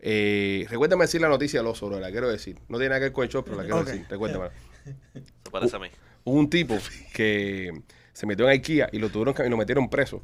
Eh, 0.00 0.64
recuérdame 0.70 1.04
decir 1.04 1.20
la 1.20 1.28
noticia 1.28 1.60
del 1.60 1.66
oso, 1.66 1.86
bro, 1.88 2.00
la 2.00 2.10
quiero 2.10 2.30
decir. 2.30 2.56
No 2.68 2.78
tiene 2.78 2.90
nada 2.90 3.00
que 3.00 3.04
ver 3.06 3.12
con 3.12 3.24
el 3.24 3.30
show, 3.30 3.42
pero 3.44 3.56
la 3.56 3.64
quiero 3.64 3.84
decir. 3.84 4.06
Recuérdame. 4.08 4.48
Se 4.84 5.50
parece 5.50 5.76
a 5.76 5.78
mí. 5.80 5.88
Hubo 6.24 6.38
un 6.38 6.48
tipo 6.48 6.78
que 7.12 7.70
se 8.18 8.26
metió 8.26 8.46
en 8.46 8.50
IKEA 8.50 8.88
y 8.90 8.98
lo 8.98 9.10
tuvieron 9.10 9.32
que- 9.32 9.46
y 9.46 9.48
lo 9.48 9.56
metieron 9.56 9.88
preso. 9.88 10.20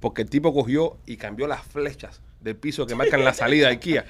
Porque 0.00 0.22
el 0.22 0.30
tipo 0.30 0.54
cogió 0.54 0.96
y 1.04 1.18
cambió 1.18 1.46
las 1.46 1.62
flechas 1.62 2.22
del 2.40 2.56
piso 2.56 2.86
que 2.86 2.94
marcan 2.94 3.22
la 3.22 3.34
salida 3.34 3.66
de 3.66 3.74
IKEA. 3.74 4.06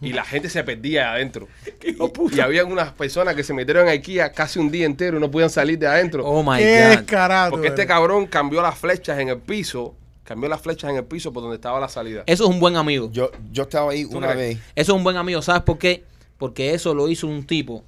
Y 0.00 0.12
la 0.12 0.24
gente 0.24 0.48
se 0.48 0.64
perdía 0.64 1.12
adentro. 1.12 1.46
Y, 1.86 2.36
y 2.36 2.40
había 2.40 2.64
unas 2.64 2.92
personas 2.92 3.36
que 3.36 3.44
se 3.44 3.54
metieron 3.54 3.84
en 3.84 3.90
IKEA 3.90 4.32
casi 4.32 4.58
un 4.58 4.72
día 4.72 4.86
entero 4.86 5.18
y 5.18 5.20
no 5.20 5.30
podían 5.30 5.50
salir 5.50 5.78
de 5.78 5.86
adentro. 5.86 6.24
Oh 6.26 6.42
my 6.42 6.58
Qué 6.58 6.96
God. 7.08 7.50
Porque 7.50 7.68
este 7.68 7.86
cabrón 7.86 8.26
cambió 8.26 8.60
las 8.60 8.76
flechas 8.76 9.18
en 9.20 9.28
el 9.28 9.38
piso. 9.38 9.94
Cambió 10.24 10.48
las 10.48 10.60
flechas 10.60 10.90
en 10.90 10.96
el 10.96 11.04
piso 11.04 11.32
por 11.32 11.42
donde 11.42 11.56
estaba 11.56 11.78
la 11.78 11.88
salida. 11.88 12.24
Eso 12.26 12.44
es 12.44 12.50
un 12.50 12.58
buen 12.58 12.74
amigo. 12.76 13.08
Yo, 13.12 13.30
yo 13.52 13.62
estaba 13.62 13.92
ahí 13.92 14.04
una 14.04 14.32
crees? 14.32 14.56
vez. 14.58 14.66
Eso 14.74 14.92
es 14.92 14.96
un 14.98 15.04
buen 15.04 15.16
amigo. 15.16 15.40
¿Sabes 15.42 15.62
por 15.62 15.78
qué? 15.78 16.02
Porque 16.38 16.74
eso 16.74 16.92
lo 16.94 17.08
hizo 17.08 17.26
un 17.28 17.46
tipo 17.46 17.84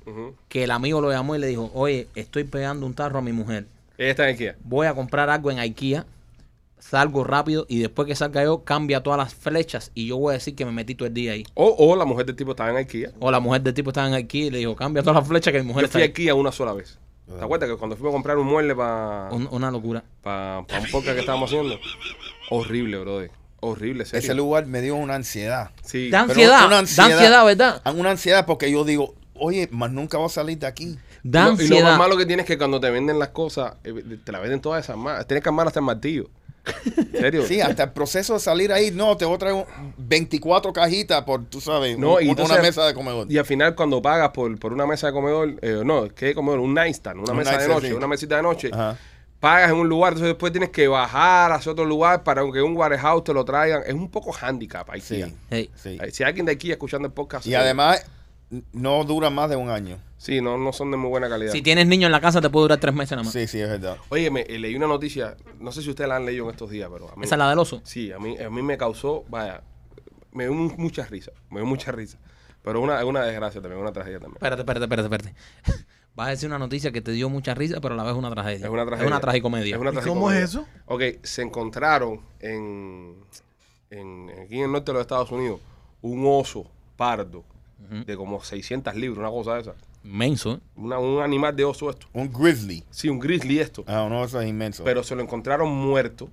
que 0.48 0.62
el 0.64 0.70
amigo 0.70 1.00
lo 1.00 1.10
llamó 1.10 1.34
y 1.36 1.38
le 1.38 1.46
dijo, 1.48 1.70
oye, 1.74 2.06
estoy 2.14 2.44
pegando 2.44 2.86
un 2.86 2.94
tarro 2.94 3.18
a 3.18 3.22
mi 3.22 3.32
mujer. 3.32 3.66
Ella 4.01 4.11
está 4.12 4.24
en 4.28 4.34
IKEA. 4.34 4.57
Voy 4.64 4.86
a 4.86 4.94
comprar 4.94 5.28
algo 5.28 5.51
en 5.51 5.59
IKEA, 5.59 6.07
salgo 6.78 7.22
rápido 7.22 7.66
y 7.68 7.80
después 7.80 8.09
que 8.09 8.14
salga 8.16 8.42
yo, 8.42 8.64
cambia 8.64 9.03
todas 9.03 9.18
las 9.18 9.34
flechas 9.34 9.90
y 9.94 10.07
yo 10.07 10.16
voy 10.16 10.30
a 10.30 10.34
decir 10.38 10.55
que 10.55 10.64
me 10.64 10.72
metí 10.72 10.94
todo 10.94 11.07
el 11.07 11.12
día 11.12 11.32
ahí. 11.32 11.44
O, 11.53 11.74
o 11.78 11.94
la 11.96 12.07
mujer 12.07 12.24
del 12.24 12.34
tipo 12.34 12.53
estaba 12.53 12.70
en 12.70 12.76
IKEA. 12.78 13.11
O 13.20 13.30
la 13.30 13.40
mujer 13.40 13.61
del 13.61 13.74
tipo 13.74 13.90
estaba 13.90 14.09
en 14.09 14.14
IKEA 14.14 14.46
y 14.46 14.51
le 14.51 14.59
dijo, 14.59 14.74
cambia 14.74 15.03
todas 15.03 15.16
las 15.16 15.28
flechas 15.28 15.53
que 15.53 15.61
mi 15.61 15.66
mujer 15.66 15.82
Yo 15.82 15.86
está 15.86 15.92
fui 15.98 16.01
a 16.01 16.05
ahí. 16.05 16.09
IKEA 16.11 16.34
una 16.34 16.51
sola 16.51 16.72
vez. 16.72 16.98
¿Te 17.26 17.44
acuerdas 17.44 17.68
que 17.68 17.76
cuando 17.76 17.94
fuimos 17.94 18.12
a 18.12 18.14
comprar 18.14 18.38
un 18.38 18.46
mueble 18.46 18.74
para 18.74 19.28
Un- 19.32 19.48
una 19.53 19.70
locura. 19.70 20.03
pa, 20.22 20.64
pa 20.66 20.78
un 20.80 20.90
podcast 20.90 21.14
que 21.14 21.20
estábamos 21.20 21.51
haciendo? 21.51 21.78
Horrible, 22.51 22.98
brother. 22.98 23.30
Horrible, 23.61 24.05
serio. 24.07 24.18
Ese 24.24 24.34
lugar 24.34 24.66
me 24.66 24.80
dio 24.80 24.96
una 24.96 25.14
ansiedad. 25.16 25.70
Sí. 25.84 26.09
Da 26.11 26.22
Pero 26.22 26.32
ansiedad, 26.32 26.66
una 26.66 26.74
da 26.76 26.78
ansiedad, 26.80 27.44
¿verdad? 27.44 27.82
Ah, 27.84 27.92
Una 27.92 28.11
ansiedad 28.11 28.46
porque 28.46 28.72
yo 28.72 28.84
digo, 28.84 29.14
oye, 29.34 29.68
más 29.70 29.92
nunca 29.92 30.16
voy 30.16 30.26
a 30.26 30.30
salir 30.30 30.59
de 30.59 30.66
aquí. 30.66 30.98
Da 31.22 31.48
Lo- 31.48 31.60
y 31.62 31.68
lo 31.68 31.80
más 31.82 31.98
malo 31.98 32.16
que 32.16 32.26
tienes 32.26 32.44
es 32.44 32.48
que 32.48 32.58
cuando 32.58 32.80
te 32.80 32.90
venden 32.90 33.18
las 33.18 33.28
cosas, 33.30 33.74
eh, 33.84 34.18
te 34.24 34.32
las 34.32 34.40
venden 34.40 34.60
todas 34.60 34.84
esas 34.84 34.96
más. 34.96 35.26
Tienes 35.26 35.42
que 35.42 35.48
armar 35.48 35.66
hasta 35.66 35.80
el 35.80 35.86
martillo. 35.86 36.28
¿En 36.96 37.12
serio? 37.12 37.44
Sí, 37.48 37.60
hasta 37.60 37.84
el 37.84 37.90
proceso 37.92 38.34
de 38.34 38.40
salir 38.40 38.72
ahí, 38.72 38.90
no, 38.90 39.16
te 39.16 39.24
voy 39.24 39.34
a 39.34 39.38
traer 39.38 39.54
un- 39.54 39.64
24 39.96 40.72
cajitas 40.72 41.22
por, 41.24 41.44
tú 41.46 41.60
sabes, 41.60 41.98
No, 41.98 42.14
un- 42.14 42.22
y 42.22 42.24
una 42.24 42.30
entonces- 42.42 42.62
mesa 42.62 42.86
de 42.86 42.94
comedor. 42.94 43.26
Y 43.30 43.38
al 43.38 43.44
final 43.46 43.74
cuando 43.74 44.00
pagas 44.02 44.30
por, 44.30 44.58
por 44.58 44.72
una 44.72 44.86
mesa 44.86 45.08
de 45.08 45.12
comedor, 45.12 45.56
eh, 45.62 45.82
no, 45.84 46.08
¿qué 46.14 46.34
comedor? 46.34 46.60
Un 46.60 46.74
nightstand, 46.74 47.20
una 47.20 47.32
Un 47.32 47.38
mesa 47.38 47.58
de 47.58 47.68
noche, 47.68 47.88
sí. 47.88 47.92
una 47.94 48.06
mesita 48.06 48.36
de 48.36 48.42
noche. 48.42 48.70
Ajá. 48.72 48.96
Pagas 49.40 49.70
en 49.70 49.76
un 49.76 49.88
lugar, 49.88 50.12
entonces 50.12 50.28
después 50.34 50.52
tienes 50.52 50.68
que 50.68 50.86
bajar 50.86 51.50
hacia 51.52 51.72
otro 51.72 51.86
lugar 51.86 52.22
para 52.24 52.42
que 52.52 52.60
un 52.60 52.76
warehouse 52.76 53.24
te 53.24 53.32
lo 53.32 53.42
traigan. 53.42 53.82
Es 53.86 53.94
un 53.94 54.10
poco 54.10 54.34
handicap 54.38 54.88
IKEA. 54.90 55.28
Sí, 55.28 55.34
Hey. 55.48 55.70
sí. 55.74 55.98
Si 56.12 56.22
hay 56.22 56.28
alguien 56.28 56.44
de 56.44 56.52
aquí 56.52 56.70
escuchando 56.70 57.08
el 57.08 57.14
podcast. 57.14 57.46
Y 57.46 57.54
además, 57.54 58.04
no 58.72 59.05
dura 59.05 59.30
más 59.30 59.48
de 59.51 59.57
un 59.57 59.70
año. 59.70 59.98
Sí, 60.18 60.40
no, 60.40 60.59
no 60.59 60.72
son 60.72 60.90
de 60.90 60.96
muy 60.96 61.09
buena 61.09 61.28
calidad. 61.28 61.53
Si 61.53 61.62
tienes 61.62 61.86
niños 61.86 62.07
en 62.07 62.12
la 62.12 62.20
casa 62.20 62.40
te 62.40 62.51
puede 62.51 62.64
durar 62.64 62.78
tres 62.80 62.94
meses 62.94 63.12
nada 63.12 63.22
más. 63.24 63.32
Sí, 63.32 63.46
sí, 63.46 63.61
es 63.61 63.68
verdad. 63.68 63.96
Oye, 64.11 64.30
me, 64.30 64.42
eh, 64.42 64.59
leí 64.59 64.74
una 64.74 64.86
noticia, 64.86 65.36
no 65.59 65.72
sé 65.72 65.82
si 65.82 65.90
ustedes 65.90 66.09
la 66.09 66.16
han 66.16 66.26
leído 66.26 66.44
en 66.44 66.51
estos 66.51 66.68
días, 66.70 66.90
pero 66.92 67.11
a 67.11 67.16
mí, 67.16 67.24
Esa 67.24 67.36
es 67.36 67.38
la 67.38 67.48
del 67.48 67.59
oso. 67.59 67.80
sí, 67.84 68.12
a 68.12 68.18
mí, 68.18 68.36
a 68.38 68.51
mí 68.51 68.61
me 68.62 68.76
causó, 68.76 69.24
vaya, 69.28 69.62
me 70.32 70.44
dio 70.44 70.53
mu- 70.53 70.74
mucha 70.76 71.07
risa, 71.07 71.32
me 71.51 71.61
dio 71.61 71.66
mucha 71.66 71.90
risa. 71.92 72.18
Pero 72.62 72.80
una, 72.82 72.98
es 72.98 73.05
una 73.05 73.22
desgracia 73.22 73.62
también, 73.62 73.80
una 73.80 73.92
tragedia 73.92 74.18
también. 74.18 74.36
Espérate, 74.36 74.61
espérate, 74.62 74.84
espérate, 74.84 75.14
espérate. 75.14 75.84
Vas 76.14 76.26
a 76.26 76.30
decir 76.30 76.48
una 76.48 76.59
noticia 76.59 76.90
que 76.92 77.01
te 77.01 77.12
dio 77.12 77.30
mucha 77.30 77.55
risa, 77.55 77.80
pero 77.80 77.94
a 77.94 77.96
la 77.96 78.03
vez 78.03 78.12
una 78.14 78.30
tragedia. 78.30 78.66
Es 78.66 78.70
una 78.70 78.84
tragedia. 78.84 79.05
Es 79.07 79.11
una 79.12 79.20
tragicomedia. 79.20 79.74
Es 79.76 79.80
una 79.80 79.92
¿Y 79.92 80.05
cómo 80.05 80.30
es 80.30 80.42
eso? 80.42 80.66
Ok, 80.86 81.03
se 81.22 81.40
encontraron 81.40 82.20
en, 82.40 83.14
en- 83.90 84.30
aquí 84.44 84.59
en 84.59 84.64
el 84.64 84.72
norte 84.72 84.90
de 84.90 84.94
los 84.94 85.01
Estados 85.03 85.30
Unidos 85.30 85.61
un 86.03 86.24
oso 86.26 86.66
pardo 86.96 87.44
de 87.91 88.16
como 88.16 88.43
600 88.43 88.95
libras, 88.95 89.18
una 89.18 89.30
cosa 89.30 89.55
de 89.55 89.61
esa. 89.62 89.74
Menso, 90.03 90.55
¿eh? 90.55 90.59
Una- 90.76 90.99
un 90.99 91.20
animal 91.22 91.55
de 91.57 91.64
oso 91.64 91.91
esto. 91.91 92.07
Un 92.12 92.32
grizzly. 92.32 92.84
Sí, 92.91 93.09
un 93.09 93.18
grizzly 93.18 93.59
esto. 93.59 93.84
Ah, 93.86 94.07
no, 94.09 94.24
eso 94.24 94.41
es 94.41 94.49
inmenso. 94.49 94.84
Pero 94.84 95.03
se 95.03 95.14
lo 95.16 95.22
encontraron 95.22 95.68
muerto, 95.70 96.30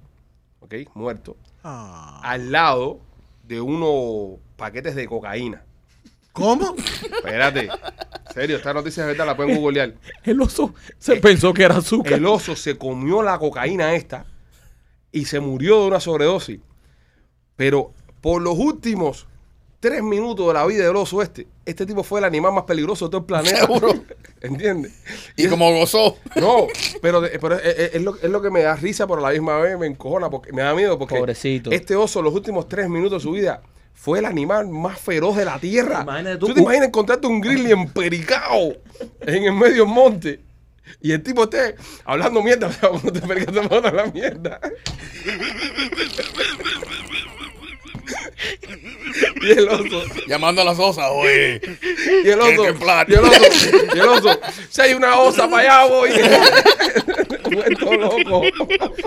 ok, 0.61 0.73
muerto, 0.93 1.35
Ah. 1.63 2.21
al 2.23 2.51
lado 2.51 2.99
de 3.43 3.59
unos 3.59 4.39
paquetes 4.55 4.95
de 4.95 5.07
cocaína. 5.07 5.63
¿Cómo? 6.31 6.75
Espérate. 6.77 7.67
serio, 8.33 8.57
esta 8.57 8.71
noticia 8.73 9.01
es 9.01 9.07
verdad, 9.07 9.25
la 9.25 9.35
pueden 9.35 9.59
googlear. 9.59 9.95
El 10.23 10.39
oso 10.39 10.75
se 10.99 11.15
pensó 11.15 11.51
que 11.53 11.63
era 11.63 11.77
azúcar. 11.77 12.13
El 12.13 12.25
oso 12.27 12.55
se 12.55 12.77
comió 12.77 13.23
la 13.23 13.39
cocaína 13.39 13.95
esta 13.95 14.27
y 15.11 15.25
se 15.25 15.39
murió 15.39 15.81
de 15.81 15.87
una 15.87 15.99
sobredosis. 15.99 16.59
Pero 17.55 17.93
por 18.21 18.41
los 18.43 18.55
últimos 18.59 19.25
tres 19.79 20.01
minutos 20.01 20.47
de 20.47 20.53
la 20.53 20.65
vida 20.65 20.85
del 20.85 20.95
oso 20.95 21.21
este, 21.21 21.47
este 21.65 21.85
tipo 21.85 22.03
fue 22.03 22.19
el 22.19 22.25
animal 22.25 22.51
más 22.53 22.63
peligroso 22.63 23.05
de 23.05 23.11
todo 23.11 23.19
el 23.21 23.25
planeta. 23.25 23.59
Seguro. 23.59 23.93
¿Entiendes? 24.41 24.93
y 25.35 25.47
como 25.47 25.71
gozó. 25.71 26.17
No, 26.35 26.67
pero, 27.01 27.21
pero 27.41 27.55
es, 27.55 27.65
es- 27.77 27.95
es 27.95 28.01
lo, 28.01 28.15
es 28.15 28.29
lo 28.29 28.41
que 28.41 28.49
me 28.51 28.61
da 28.61 28.75
risa, 28.75 29.05
pero 29.07 29.19
a 29.19 29.23
la 29.29 29.31
misma 29.31 29.57
vez 29.59 29.77
me 29.77 29.87
encojona, 29.87 30.29
porque 30.29 30.51
me 30.53 30.61
da 30.61 30.73
miedo, 30.75 30.97
porque 30.97 31.15
Pobrecito. 31.15 31.71
este 31.71 31.95
oso, 31.95 32.21
los 32.21 32.33
últimos 32.33 32.67
tres 32.67 32.87
minutos 32.89 33.21
de 33.21 33.29
su 33.29 33.31
vida, 33.33 33.61
fue 33.93 34.19
el 34.19 34.25
animal 34.25 34.67
más 34.67 34.99
feroz 34.99 35.35
de 35.35 35.45
la 35.45 35.57
tierra. 35.59 36.01
Imagínate 36.03 36.37
tú- 36.37 36.47
tú, 36.47 36.53
te 36.53 36.61
imaginas 36.61 36.87
encontrarte 36.87 37.25
un 37.27 37.41
grizzly 37.41 37.71
empericado 37.71 38.77
en 39.21 39.43
el 39.43 39.53
medio 39.53 39.85
del 39.85 39.93
monte 39.93 40.39
y 41.01 41.11
el 41.11 41.21
tipo 41.23 41.43
esté 41.45 41.75
hablando 42.05 42.41
mierda, 42.43 42.67
o 42.67 42.71
sea, 42.71 42.89
cuando 42.89 43.11
te 43.11 43.21
pericas 43.21 43.53
te 43.53 43.59
botas 43.67 43.93
la 43.93 44.05
mierda. 44.05 44.59
y 49.41 49.51
el 49.51 49.67
oso, 49.69 50.03
Llamando 50.27 50.61
a 50.61 50.65
las 50.65 50.79
osas, 50.79 51.07
oye. 51.11 51.61
y 52.23 52.29
el 52.29 52.39
oso, 52.39 52.63
y 53.07 53.13
el 53.13 53.19
oso, 53.19 53.31
y 53.95 53.99
el 53.99 54.05
oso, 54.07 54.39
si 54.69 54.81
hay 54.81 54.93
una 54.93 55.19
osa 55.19 55.49
para 55.49 55.83
allá 55.83 55.93
voy. 55.93 56.09
Vuelto 57.55 57.93
loco. 57.93 58.41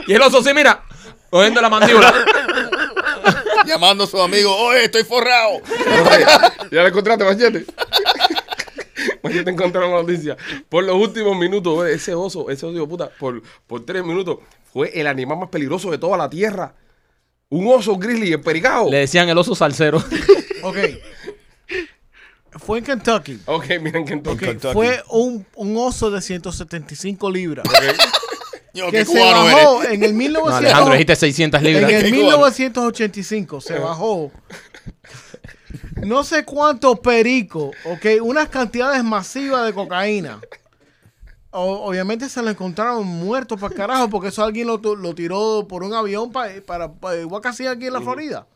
Y 0.07 0.13
el 0.13 0.23
oso 0.23 0.43
sí, 0.43 0.51
mira, 0.55 0.83
cogiendo 1.29 1.61
la 1.61 1.69
mandíbula. 1.69 2.13
Llamando 3.67 4.05
a 4.05 4.07
su 4.07 4.21
amigo, 4.21 4.55
oye, 4.57 4.85
estoy 4.85 5.05
forrado. 5.05 5.61
ya 6.71 6.83
le 6.83 6.89
encontraste, 6.89 7.25
Machete. 7.25 7.67
Machete 9.23 9.51
encontraron 9.51 9.91
la 9.93 10.03
noticia. 10.03 10.37
Por 10.69 10.85
los 10.85 10.97
últimos 10.97 11.37
minutos, 11.37 11.87
ese 11.89 12.15
oso, 12.15 12.51
ese 12.51 12.67
oso, 12.67 12.89
puta, 12.89 13.11
por, 13.19 13.43
por 13.67 13.85
tres 13.85 14.05
minutos, 14.05 14.39
fue 14.73 14.91
el 14.99 15.07
animal 15.07 15.39
más 15.39 15.49
peligroso 15.51 15.91
de 15.91 15.99
toda 15.99 16.17
la 16.17 16.31
tierra. 16.31 16.75
Un 17.51 17.67
oso 17.69 17.97
grizzly 17.97 18.33
empericado. 18.33 18.91
Le 18.91 18.99
decían 18.99 19.29
el 19.29 19.39
oso 19.39 19.55
salsero. 19.55 20.03
Ok. 20.63 20.77
Fue 22.59 22.81
en 22.81 22.85
Kentucky. 22.85 23.41
Ok, 23.47 23.65
miren 23.81 24.03
Ok, 24.03 24.11
entonces. 24.11 24.47
Kentucky. 24.47 24.75
Fue 24.75 25.03
un, 25.09 25.47
un 25.55 25.77
oso 25.79 26.11
de 26.11 26.21
175 26.21 27.31
libras. 27.31 27.65
Yo, 28.75 28.85
que 28.91 28.99
qué 28.99 29.05
se 29.07 29.13
cubano 29.13 29.45
bajó 29.47 29.85
en 29.85 30.03
el 30.03 30.13
No, 30.13 30.19
1900, 30.19 30.55
Alejandro, 30.55 30.93
dijiste 30.93 31.17
600 31.17 31.59
en 31.61 31.65
libras. 31.67 31.91
el 31.91 32.03
Qué 32.05 32.11
1985 32.11 33.61
se 33.63 33.79
bajó 33.79 34.31
no 36.03 36.25
sé 36.25 36.45
cuántos 36.45 36.99
pericos, 37.01 37.75
ok, 37.85 38.23
unas 38.23 38.49
cantidades 38.49 39.05
masivas 39.05 39.67
de 39.67 39.73
cocaína. 39.73 40.41
O- 41.53 41.89
obviamente 41.89 42.29
se 42.29 42.43
lo 42.43 42.51
encontraron 42.51 43.07
muerto 43.07 43.57
para 43.57 43.75
carajo 43.75 44.09
porque 44.09 44.29
eso 44.29 44.45
alguien 44.45 44.67
lo, 44.69 44.77
lo 44.79 45.15
tiró 45.15 45.67
por 45.69 45.83
un 45.83 45.93
avión 45.95 46.31
pa- 46.31 46.49
para, 46.67 46.93
para 46.93 47.21
igual 47.21 47.43
que 47.43 47.49
hacía 47.49 47.73
aquí 47.73 47.87
en 47.87 47.93
la 47.95 48.01
Florida. 48.01 48.47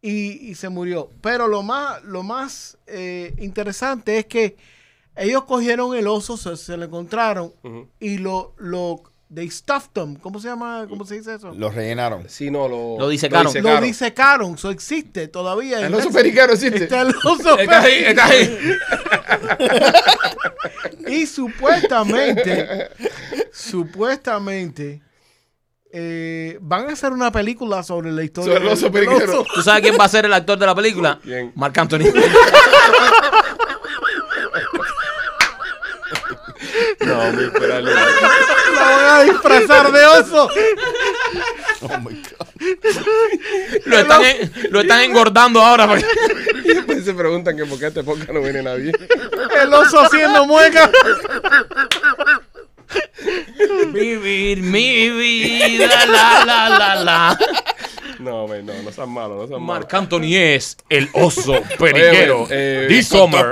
Y, 0.00 0.50
y 0.50 0.54
se 0.56 0.68
murió. 0.68 1.10
Pero 1.20 1.46
lo 1.48 1.62
más, 1.62 2.02
lo 2.04 2.22
más 2.22 2.76
eh, 2.86 3.34
interesante 3.38 4.18
es 4.18 4.26
que 4.26 4.56
ellos 5.16 5.44
cogieron 5.44 5.94
el 5.96 6.06
oso, 6.08 6.36
se, 6.36 6.56
se 6.56 6.76
lo 6.76 6.84
encontraron 6.86 7.52
y 8.00 8.18
lo, 8.18 8.54
lo, 8.56 9.02
they 9.34 9.48
stuffed 9.50 9.92
them. 9.94 10.16
¿Cómo 10.16 10.38
se 10.40 10.48
llama? 10.48 10.86
¿Cómo 10.88 11.04
se 11.04 11.16
dice 11.16 11.34
eso? 11.34 11.52
Lo 11.52 11.70
rellenaron. 11.70 12.28
Sí, 12.28 12.50
no, 12.50 12.68
lo, 12.68 12.98
Lo 12.98 13.08
disecaron. 13.08 13.52
Lo 13.62 13.80
disecaron, 13.80 14.54
eso 14.54 14.70
existe 14.70 15.28
todavía. 15.28 15.86
El 15.86 15.94
oso 15.94 16.10
periquero 16.10 16.52
existe. 16.52 16.84
Está 16.84 17.02
el 17.02 17.14
oso 17.24 17.58
Está 17.58 17.80
ahí, 17.80 18.04
está 18.04 18.26
ahí. 18.26 18.58
Y 21.06 21.26
supuestamente, 21.26 22.88
supuestamente, 23.52 25.02
eh, 25.92 26.58
van 26.60 26.88
a 26.88 26.92
hacer 26.92 27.12
una 27.12 27.30
película 27.30 27.82
sobre 27.82 28.12
la 28.12 28.22
historia 28.22 28.54
Sobre 28.54 28.66
el 28.66 28.72
oso 28.72 28.90
periquero. 28.90 29.40
oso. 29.40 29.46
¿Tú 29.54 29.62
sabes 29.62 29.82
quién 29.82 29.96
va 29.98 30.04
a 30.04 30.08
ser 30.08 30.24
el 30.24 30.32
actor 30.32 30.58
de 30.58 30.66
la 30.66 30.74
película? 30.74 31.18
¿Quién? 31.22 31.52
Marc 31.54 31.76
Anthony. 31.76 32.04
No, 37.06 37.32
muy 37.32 37.44
esperarle. 37.44 37.90
La 38.74 38.80
van 38.80 39.04
a 39.04 39.22
disfrazar 39.24 39.92
de 39.92 40.04
oso. 40.06 40.48
Oh 41.82 41.98
my 41.98 42.14
God. 42.14 42.46
lo, 43.86 43.98
están 43.98 44.24
en- 44.24 44.52
lo 44.70 44.80
están 44.80 45.00
engordando 45.02 45.60
ahora. 45.60 45.86
para 45.86 46.00
que- 46.00 46.06
Y 46.64 46.74
después 46.74 47.04
se 47.04 47.12
preguntan 47.14 47.56
que 47.56 47.64
por 47.66 47.78
qué 47.78 47.86
a 47.86 47.88
este 47.88 48.02
podcast 48.04 48.30
no 48.30 48.40
viene 48.40 48.62
nadie. 48.62 48.92
El 49.62 49.72
oso 49.74 50.00
haciendo 50.00 50.46
mueca. 50.46 50.90
Vivir 53.92 54.62
mi 54.62 55.08
vida, 55.10 56.06
la, 56.06 56.44
la, 56.44 56.68
la, 56.78 56.94
la. 57.04 57.38
No, 58.18 58.46
man, 58.46 58.64
no, 58.66 58.72
no 58.82 58.92
seas 58.92 59.08
malo, 59.08 59.34
no 59.34 59.40
seas 59.48 59.50
malo. 59.50 59.60
Marc 59.60 59.92
Anthony 59.94 60.34
es 60.36 60.76
el 60.88 61.08
oso 61.12 61.60
periquero. 61.78 62.42
Oye, 62.42 62.48
eh, 62.50 62.86
This 62.88 63.08
summer, 63.08 63.50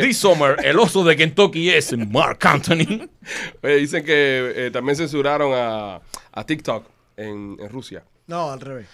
this 0.00 0.18
summer, 0.18 0.56
el 0.64 0.78
oso 0.78 1.04
de 1.04 1.16
Kentucky 1.16 1.70
es 1.70 1.96
Marc 1.96 2.44
Anthony. 2.46 3.08
oye, 3.62 3.76
dicen 3.76 4.04
que 4.04 4.52
eh, 4.56 4.70
también 4.70 4.96
censuraron 4.96 5.52
a, 5.54 6.00
a 6.32 6.44
TikTok 6.44 6.86
en, 7.16 7.56
en 7.60 7.68
Rusia. 7.68 8.02
No, 8.26 8.50
al 8.50 8.60
revés. 8.60 8.86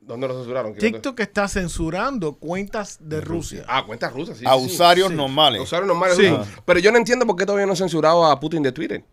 ¿Dónde 0.00 0.26
lo 0.26 0.34
censuraron? 0.34 0.74
¿Qué- 0.74 0.80
TikTok 0.80 1.20
está 1.20 1.46
censurando 1.48 2.34
cuentas 2.34 2.98
de 3.00 3.20
Rusia. 3.20 3.64
Ah, 3.68 3.84
cuentas 3.84 4.12
rusas, 4.12 4.38
sí. 4.38 4.44
A 4.46 4.54
sí, 4.54 4.60
sí. 4.60 4.66
usuarios 4.74 5.08
sí. 5.08 5.14
normales. 5.14 5.60
Usuarios 5.60 5.86
normales. 5.86 6.16
Sí. 6.16 6.28
rusos. 6.28 6.48
Pero 6.64 6.80
yo 6.80 6.90
no 6.90 6.98
entiendo 6.98 7.26
por 7.26 7.36
qué 7.36 7.44
todavía 7.44 7.66
no 7.66 7.72
han 7.72 7.76
censurado 7.76 8.24
a 8.24 8.40
Putin 8.40 8.62
de 8.62 8.72
Twitter. 8.72 9.04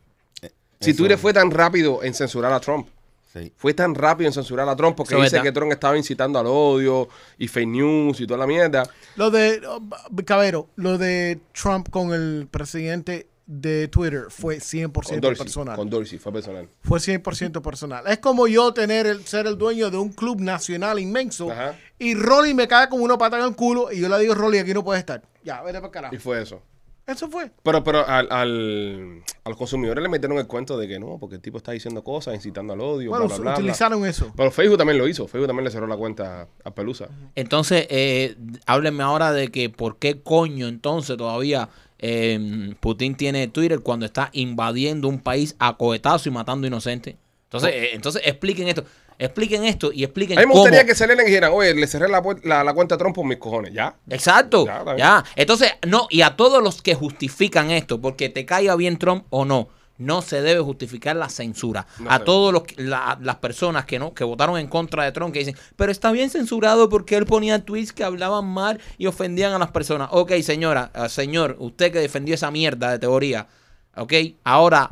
Si 0.80 0.92
eso. 0.92 0.98
Twitter 1.00 1.18
fue 1.18 1.34
tan 1.34 1.52
rápido 1.52 2.02
en 2.04 2.14
censurar 2.14 2.54
a 2.54 2.60
Trump. 2.60 2.88
Sí. 3.36 3.52
Fue 3.58 3.74
tan 3.74 3.94
rápido 3.94 4.30
en 4.30 4.34
censurar 4.34 4.68
a 4.70 4.76
Trump 4.78 4.96
porque 4.96 5.14
Eso 5.14 5.22
dice 5.24 5.36
verdad. 5.36 5.44
que 5.44 5.52
Trump 5.52 5.72
estaba 5.74 5.98
incitando 5.98 6.40
al 6.40 6.46
odio 6.48 7.10
y 7.38 7.48
fake 7.50 7.68
news 7.68 8.22
y 8.22 8.26
toda 8.28 8.40
la 8.40 8.48
mierda. 8.48 8.90
Lo 9.18 9.30
de, 9.30 9.62
oh, 9.68 9.82
Cabero, 10.26 10.70
lo 10.78 10.98
de 10.98 11.40
Trump 11.52 11.90
con 11.90 12.14
el 12.14 12.48
presidente 12.50 13.28
de 13.46 13.88
Twitter 13.90 14.26
fue 14.30 14.58
100% 14.58 14.92
Con 14.92 15.20
Dorsey. 15.22 15.44
personal. 15.44 15.76
Con 15.76 15.90
Dorsey, 15.90 16.18
fue 16.18 16.32
personal. 16.32 16.70
Fue 16.82 17.00
100% 17.00 17.62
personal. 17.62 18.08
Es 18.08 18.20
como 18.20 18.48
yo 18.48 18.74
tener 18.74 19.06
el, 19.06 19.26
ser 19.26 19.48
el 19.48 19.58
dueño 19.58 19.92
de 19.92 19.98
un 19.98 20.14
club 20.14 20.40
nacional 20.40 20.98
inmenso 21.00 21.52
Ajá. 21.52 21.78
y 22.00 22.16
Rolly 22.16 22.54
me 22.54 22.68
cae 22.68 22.88
como 22.90 23.04
una 23.04 23.18
pata 23.18 23.38
en 23.38 23.44
el 23.46 23.56
culo 23.56 23.92
y 23.92 24.00
yo 24.00 24.10
le 24.10 24.18
digo, 24.20 24.34
Rolly, 24.34 24.60
aquí 24.60 24.74
no 24.74 24.84
puedes 24.84 25.00
estar. 25.02 25.22
Ya, 25.44 25.62
vete 25.62 25.80
para 25.80 25.92
carajo. 25.92 26.16
Y 26.16 26.18
fue 26.18 26.42
eso. 26.42 26.62
Eso 27.08 27.30
fue. 27.30 27.52
Pero, 27.62 27.84
pero 27.84 28.08
al, 28.08 28.28
al, 28.32 29.22
a 29.44 29.50
los 29.50 29.58
consumidores 29.58 30.02
le 30.02 30.10
metieron 30.10 30.38
el 30.40 30.48
cuento 30.48 30.76
de 30.78 30.88
que 30.88 31.00
no, 31.00 31.18
porque 31.20 31.36
el 31.36 31.42
tipo 31.42 31.58
está 31.58 31.72
diciendo 31.72 32.04
cosas, 32.04 32.34
incitando 32.34 32.74
al 32.74 32.82
odio, 32.82 33.12
Bueno, 33.12 33.28
bla, 33.28 33.36
bla, 33.36 33.44
bla, 33.44 33.52
bla. 33.52 33.60
utilizaron 33.60 34.06
eso. 34.06 34.34
Pero 34.36 34.50
Facebook 34.50 34.78
también 34.80 34.98
lo 34.98 35.08
hizo. 35.08 35.28
Facebook 35.28 35.48
también 35.48 35.66
le 35.66 35.72
cerró 35.72 35.86
la 35.86 35.98
cuenta 35.98 36.48
a 36.64 36.72
Pelusa. 36.72 37.08
Entonces, 37.36 37.86
eh, 37.90 38.36
háblenme 38.66 39.04
ahora 39.04 39.32
de 39.34 39.50
que 39.50 39.70
por 39.70 39.98
qué 39.98 40.22
coño 40.22 40.68
entonces 40.68 41.16
todavía 41.16 41.70
eh, 42.00 42.74
Putin 42.80 43.16
tiene 43.16 43.48
Twitter 43.50 43.82
cuando 43.82 44.06
está 44.08 44.30
invadiendo 44.34 45.08
un 45.08 45.20
país 45.20 45.56
a 45.60 45.78
cohetazo 45.78 46.30
y 46.30 46.32
matando 46.32 46.66
inocentes. 46.66 47.16
Entonces, 47.44 47.72
eh, 47.72 47.90
entonces 47.94 48.22
expliquen 48.26 48.68
esto. 48.68 48.84
Expliquen 49.18 49.64
esto 49.66 49.92
y 49.94 50.04
expliquen 50.04 50.38
A 50.38 50.42
mí 50.42 50.48
me 50.48 50.52
cómo. 50.52 50.62
gustaría 50.64 50.86
que 50.86 50.94
salieran 50.96 51.26
y 51.26 51.30
dijeran, 51.30 51.52
oye, 51.54 51.74
le 51.74 51.88
cerré 51.88 52.08
la, 52.10 52.22
pu- 52.22 52.42
la, 52.44 52.64
la 52.64 52.74
cuenta 52.74 52.96
a 52.96 52.98
Trump 52.98 53.16
por 53.16 53.26
mis 53.26 53.38
cojones. 53.38 53.74
¿Ya? 53.74 53.96
Exacto, 54.10 54.66
Ya. 54.98 55.24
Entonces, 55.36 55.72
no, 55.88 56.08
y 56.10 56.22
a 56.22 56.36
todos 56.36 56.62
los 56.62 56.82
que 56.82 56.96
justifican 56.96 57.72
esto, 57.72 58.02
porque 58.02 58.30
te 58.30 58.46
caiga 58.46 58.76
bien 58.76 58.98
Trump 58.98 59.26
o 59.30 59.46
no, 59.46 59.70
no 59.98 60.22
se 60.22 60.42
debe 60.42 60.60
justificar 60.60 61.16
la 61.16 61.30
censura. 61.30 61.88
No 62.00 62.10
a 62.12 62.18
se 62.18 62.24
todos 62.26 62.52
los 62.52 62.64
que- 62.64 62.84
la- 62.84 63.18
las 63.22 63.38
personas 63.38 63.86
que 63.86 63.98
no 64.00 64.14
que 64.14 64.26
votaron 64.26 64.58
en 64.58 64.68
contra 64.68 65.06
de 65.06 65.14
Trump 65.14 65.32
que 65.32 65.40
dicen, 65.40 65.56
pero 65.78 65.90
está 65.92 66.12
bien 66.12 66.30
censurado 66.30 66.90
porque 66.90 67.16
él 67.16 67.26
ponía 67.26 67.64
tweets 67.64 67.94
que 67.94 68.04
hablaban 68.04 68.46
mal 68.46 68.82
y 68.98 69.08
ofendían 69.08 69.54
a 69.54 69.60
las 69.60 69.72
personas. 69.72 70.10
Ok, 70.12 70.34
señora, 70.42 70.92
eh, 70.94 71.08
señor, 71.08 71.56
usted 71.60 71.94
que 71.94 72.00
defendió 72.00 72.36
esa 72.36 72.52
mierda 72.52 72.92
de 72.92 73.00
teoría, 73.00 73.48
ok, 73.96 74.14
ahora 74.44 74.92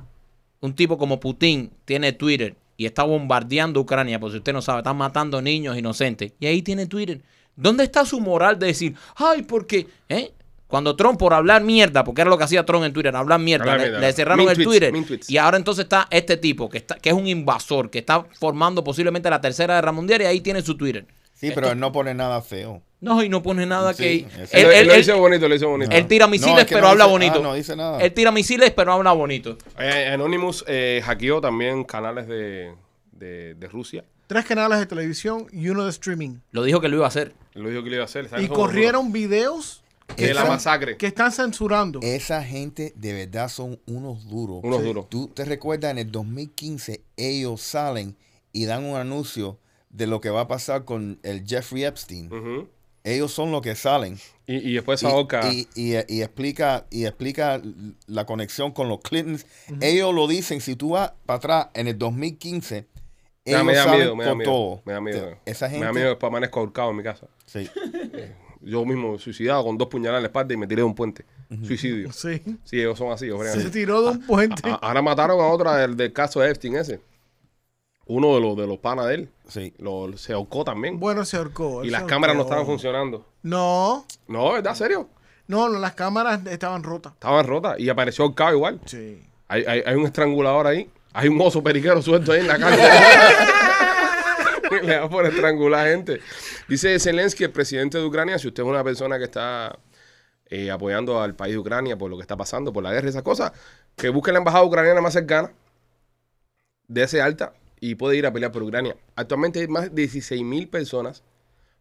un 0.61 0.73
tipo 0.73 0.97
como 0.97 1.19
Putin 1.19 1.73
tiene 1.83 2.13
Twitter 2.13 2.55
y 2.83 2.85
está 2.85 3.03
bombardeando 3.03 3.79
Ucrania, 3.79 4.19
por 4.19 4.29
si 4.31 4.37
usted 4.37 4.51
no 4.51 4.61
sabe, 4.61 4.79
están 4.79 4.97
matando 4.97 5.41
niños 5.41 5.77
inocentes. 5.77 6.33
Y 6.39 6.45
ahí 6.47 6.61
tiene 6.61 6.85
Twitter. 6.85 7.21
¿Dónde 7.55 7.85
está 7.85 8.05
su 8.05 8.19
moral 8.19 8.59
de 8.59 8.67
decir, 8.67 8.95
ay, 9.15 9.43
porque, 9.43 9.87
eh? 10.09 10.33
Cuando 10.67 10.95
Trump 10.95 11.19
por 11.19 11.33
hablar 11.33 11.63
mierda, 11.63 12.03
porque 12.03 12.21
era 12.21 12.29
lo 12.29 12.37
que 12.37 12.43
hacía 12.45 12.65
Trump 12.65 12.83
en 12.83 12.91
Twitter, 12.91 13.15
hablar 13.15 13.39
mierda, 13.39 13.63
Hablar 13.63 13.79
le, 13.79 13.91
mierda. 13.91 14.07
le 14.07 14.13
cerraron 14.13 14.49
el 14.49 14.55
tweets, 14.55 14.91
Twitter. 15.07 15.19
Y 15.27 15.37
ahora 15.37 15.57
entonces 15.57 15.83
está 15.83 16.07
este 16.09 16.35
tipo, 16.35 16.67
que, 16.67 16.79
está, 16.79 16.95
que 16.95 17.09
es 17.09 17.15
un 17.15 17.27
invasor, 17.27 17.89
que 17.89 17.99
está 17.99 18.25
formando 18.39 18.83
posiblemente 18.83 19.29
la 19.29 19.39
tercera 19.39 19.75
guerra 19.75 19.91
mundial 19.91 20.23
y 20.23 20.25
ahí 20.25 20.41
tiene 20.41 20.61
su 20.61 20.75
Twitter. 20.75 21.05
Sí, 21.35 21.51
pero 21.53 21.71
él 21.71 21.79
no 21.79 21.91
pone 21.91 22.13
nada 22.13 22.41
feo. 22.41 22.81
No, 23.03 23.21
y 23.21 23.27
no 23.29 23.43
pone 23.43 23.65
nada 23.65 23.93
Sí, 23.93 24.03
que... 24.03 24.15
Él, 24.15 24.25
Él, 24.51 24.65
él 24.65 24.71
él- 24.73 24.87
lo 24.87 24.93
él- 24.93 24.99
hizo 25.01 25.17
bonito, 25.17 25.47
lo 25.49 25.55
hizo 25.55 25.67
bonito. 25.69 25.91
él 25.91 26.07
tira 26.07 26.25
misiles, 26.27 26.53
No, 26.55 26.59
es 26.61 26.65
que 26.65 26.75
pero 26.75 26.85
no 26.85 26.91
habla 26.91 27.03
dice- 27.03 27.11
bonito. 27.11 27.35
ah, 27.35 27.41
no 27.43 27.53
dice 27.53 27.75
nada. 27.75 27.99
Él 27.99 28.13
tira 28.13 28.31
misiles, 28.31 28.71
pero 28.71 28.93
habla 28.93 29.11
bonito. 29.11 29.57
Eh, 29.77 30.09
Anonymous 30.13 30.63
eh, 30.67 31.01
hackeó 31.03 31.41
también 31.41 31.83
canales 31.83 32.27
de, 32.27 32.73
de, 33.11 33.55
de 33.55 33.67
Rusia. 33.67 34.05
Tres 34.27 34.45
canales 34.45 34.79
de 34.79 34.85
televisión 34.85 35.47
y 35.51 35.67
uno 35.69 35.83
de 35.83 35.89
streaming. 35.89 36.37
Lo 36.51 36.63
dijo 36.63 36.79
que 36.79 36.87
lo 36.87 36.95
iba 36.95 37.05
a 37.05 37.09
hacer. 37.09 37.33
Lo 37.55 37.69
dijo 37.69 37.83
que 37.83 37.89
lo 37.89 37.95
iba 37.97 38.03
a 38.03 38.05
hacer. 38.05 38.29
¿sabes? 38.29 38.45
Y 38.45 38.47
corrieron 38.47 39.11
videos 39.11 39.83
que, 40.15 40.27
de 40.27 40.33
la 40.33 40.39
están, 40.41 40.55
masacre. 40.55 40.95
que 40.97 41.07
están 41.07 41.31
censurando. 41.33 41.99
Esa 42.01 42.41
gente 42.41 42.93
de 42.95 43.11
verdad 43.13 43.49
son 43.49 43.79
unos 43.85 44.29
duros. 44.29 44.61
Unos 44.63 44.81
duros. 44.81 45.09
Tú 45.09 45.27
te 45.27 45.43
recuerdas 45.43 45.91
en 45.91 45.97
el 45.97 46.09
2015 46.11 47.01
ellos 47.17 47.59
salen 47.61 48.15
y 48.53 48.63
dan 48.65 48.85
un 48.85 48.95
anuncio 48.95 49.59
de 49.89 50.07
lo 50.07 50.21
que 50.21 50.29
va 50.29 50.41
a 50.41 50.47
pasar 50.47 50.85
con 50.85 51.19
el 51.23 51.45
Jeffrey 51.45 51.83
Epstein. 51.83 52.31
Ujú. 52.33 52.67
Ellos 53.03 53.31
son 53.33 53.51
los 53.51 53.61
que 53.61 53.75
salen. 53.75 54.17
y, 54.47 54.69
y 54.69 54.73
después 54.75 55.01
Y, 55.03 55.05
esa 55.05 55.15
boca. 55.15 55.51
y- 55.51 55.67
y- 55.75 55.95
y 56.07 56.21
explica 56.21 56.85
y 56.89 57.05
explica 57.05 57.61
la 58.07 58.25
conexión 58.25 58.71
con 58.71 58.87
los 58.89 58.99
Clintons. 59.01 59.45
Ellos 59.81 60.13
lo 60.13 60.27
dicen, 60.27 60.61
si 60.61 60.75
tú 60.75 60.91
vas 60.91 61.13
para 61.25 61.37
atrás 61.37 61.67
en 61.73 61.87
el 61.87 61.97
2015, 61.97 62.85
Ya, 63.45 63.55
ellos 63.55 63.65
me 63.65 63.75
da 63.75 63.83
salen 63.83 63.99
miedo, 63.99 64.15
me 64.15 64.23
da 64.23 64.29
con 64.31 64.37
miedo. 64.37 64.51
todo. 64.51 64.81
Me 64.85 64.93
da 64.93 65.01
miedo. 65.01 65.37
Esa 65.45 65.67
gente, 65.69 65.79
Me 65.81 65.85
da 65.87 65.93
miedo 65.93 66.09
después 66.09 66.29
amanezco 66.29 66.59
ahorcado 66.59 66.91
en 66.91 66.97
mi 66.97 67.03
casa. 67.03 67.27
sí. 67.45 67.69
Yo 68.65 68.85
mismo 68.85 69.19
suicidado 69.19 69.61
con 69.65 69.77
dos 69.77 69.89
puñaladas 69.89 70.19
en 70.19 70.23
la 70.23 70.27
espalda 70.27 70.53
y 70.53 70.57
me 70.57 70.65
tiré 70.67 70.79
de 70.79 70.85
un 70.85 70.95
puente. 70.95 71.25
Suicidio. 71.67 72.13
Sí. 72.13 72.41
Sí, 72.63 72.79
ellos 72.79 72.97
son 72.97 73.11
así. 73.11 73.25
ellos 73.25 73.45
Se 73.51 73.69
tiró 73.69 74.01
de 74.01 74.11
un 74.11 74.25
puente. 74.25 74.69
A- 74.69 74.75
ahora 74.75 75.01
mataron 75.01 75.41
a 75.41 75.47
otra 75.47 75.75
del, 75.75 75.97
del 75.97 76.13
caso 76.13 76.39
de 76.39 76.49
Epstein 76.49 76.77
ese. 76.77 77.01
Uno 78.05 78.35
de 78.35 78.41
los 78.41 78.57
de 78.57 78.67
los 78.67 78.79
panas 78.79 79.07
de 79.07 79.15
él. 79.15 79.29
sí. 79.47 79.73
Lo, 79.77 80.15
se 80.17 80.33
ahorcó 80.33 80.63
también. 80.63 80.99
Bueno, 80.99 81.25
se 81.25 81.37
ahorcó. 81.37 81.83
y 81.83 81.89
las 81.89 82.03
cámaras 82.03 82.35
no 82.35 82.43
estaban 82.43 82.65
funcionando. 82.65 83.25
No, 83.41 84.05
No, 84.27 84.53
¿verdad? 84.53 84.75
¿Serio? 84.75 85.09
no, 85.47 85.69
no, 85.69 85.79
las 85.79 85.93
cámaras 85.93 86.45
estaban 86.47 86.83
rotas. 86.83 87.13
Estaban 87.13 87.45
rotas. 87.45 87.79
Y 87.79 87.89
apareció 87.89 88.25
ahorcado 88.25 88.53
igual. 88.53 88.79
Sí. 88.85 89.21
Hay, 89.47 89.63
hay, 89.65 89.83
hay 89.85 89.95
un 89.95 90.05
estrangulador 90.05 90.67
ahí. 90.67 90.89
Hay 91.13 91.27
un 91.27 91.39
oso 91.39 91.61
periquero 91.61 92.01
suelto 92.01 92.31
ahí 92.31 92.39
en 92.39 92.47
la 92.47 92.57
calle. 92.57 92.81
Le 94.83 94.95
da 94.95 95.07
por 95.09 95.25
estrangular 95.25 95.87
gente. 95.87 96.19
Dice 96.67 96.97
Zelensky, 96.99 97.43
el 97.43 97.51
presidente 97.51 97.97
de 97.99 98.05
Ucrania, 98.05 98.39
si 98.39 98.47
usted 98.47 98.63
es 98.63 98.69
una 98.69 98.83
persona 98.83 99.19
que 99.19 99.25
está 99.25 99.77
eh, 100.47 100.71
apoyando 100.71 101.21
al 101.21 101.35
país 101.35 101.53
de 101.53 101.59
Ucrania 101.59 101.95
por 101.97 102.09
lo 102.09 102.15
que 102.17 102.23
está 102.23 102.35
pasando, 102.35 102.73
por 102.73 102.83
la 102.83 102.91
guerra 102.91 103.07
y 103.07 103.09
esas 103.09 103.21
cosas, 103.21 103.51
que 103.95 104.09
busque 104.09 104.31
la 104.31 104.39
embajada 104.39 104.63
ucraniana 104.63 105.01
más 105.01 105.13
cercana, 105.13 105.51
de 106.87 107.03
ese 107.03 107.21
alta, 107.21 107.53
y 107.85 107.95
puede 107.95 108.15
ir 108.15 108.25
a 108.25 108.31
pelear 108.31 108.53
por 108.53 108.63
Ucrania. 108.63 108.95
Actualmente 109.17 109.59
hay 109.59 109.67
más 109.67 109.83
de 109.83 109.89
16 110.03 110.41
mil 110.41 110.69
personas, 110.69 111.21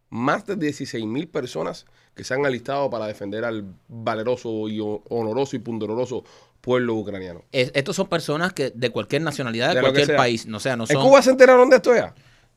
más 0.09 0.45
de 0.45 0.57
16 0.57 1.05
mil 1.05 1.29
personas 1.29 1.85
que 2.13 2.25
se 2.25 2.33
han 2.33 2.45
alistado 2.45 2.89
para 2.89 3.07
defender 3.07 3.45
al 3.45 3.63
valeroso 3.87 4.67
y 4.67 4.81
ho- 4.81 5.01
honoroso 5.07 5.55
y 5.55 5.59
pundoroso 5.59 6.25
pueblo 6.59 6.95
ucraniano. 6.95 7.43
Es- 7.53 7.71
estos 7.73 7.95
son 7.95 8.07
personas 8.07 8.51
que 8.51 8.69
de 8.71 8.89
cualquier 8.89 9.21
nacionalidad, 9.21 9.73
de, 9.73 9.79
cualquier 9.79 10.17
país. 10.17 10.45
No, 10.45 10.59
sea, 10.59 10.75
no 10.75 10.83
¿En 10.83 10.87
son. 10.89 11.03
Cuba 11.07 11.21
se 11.21 11.29
enteraron 11.29 11.69
de 11.69 11.77
esto 11.77 11.95
ya? 11.95 12.13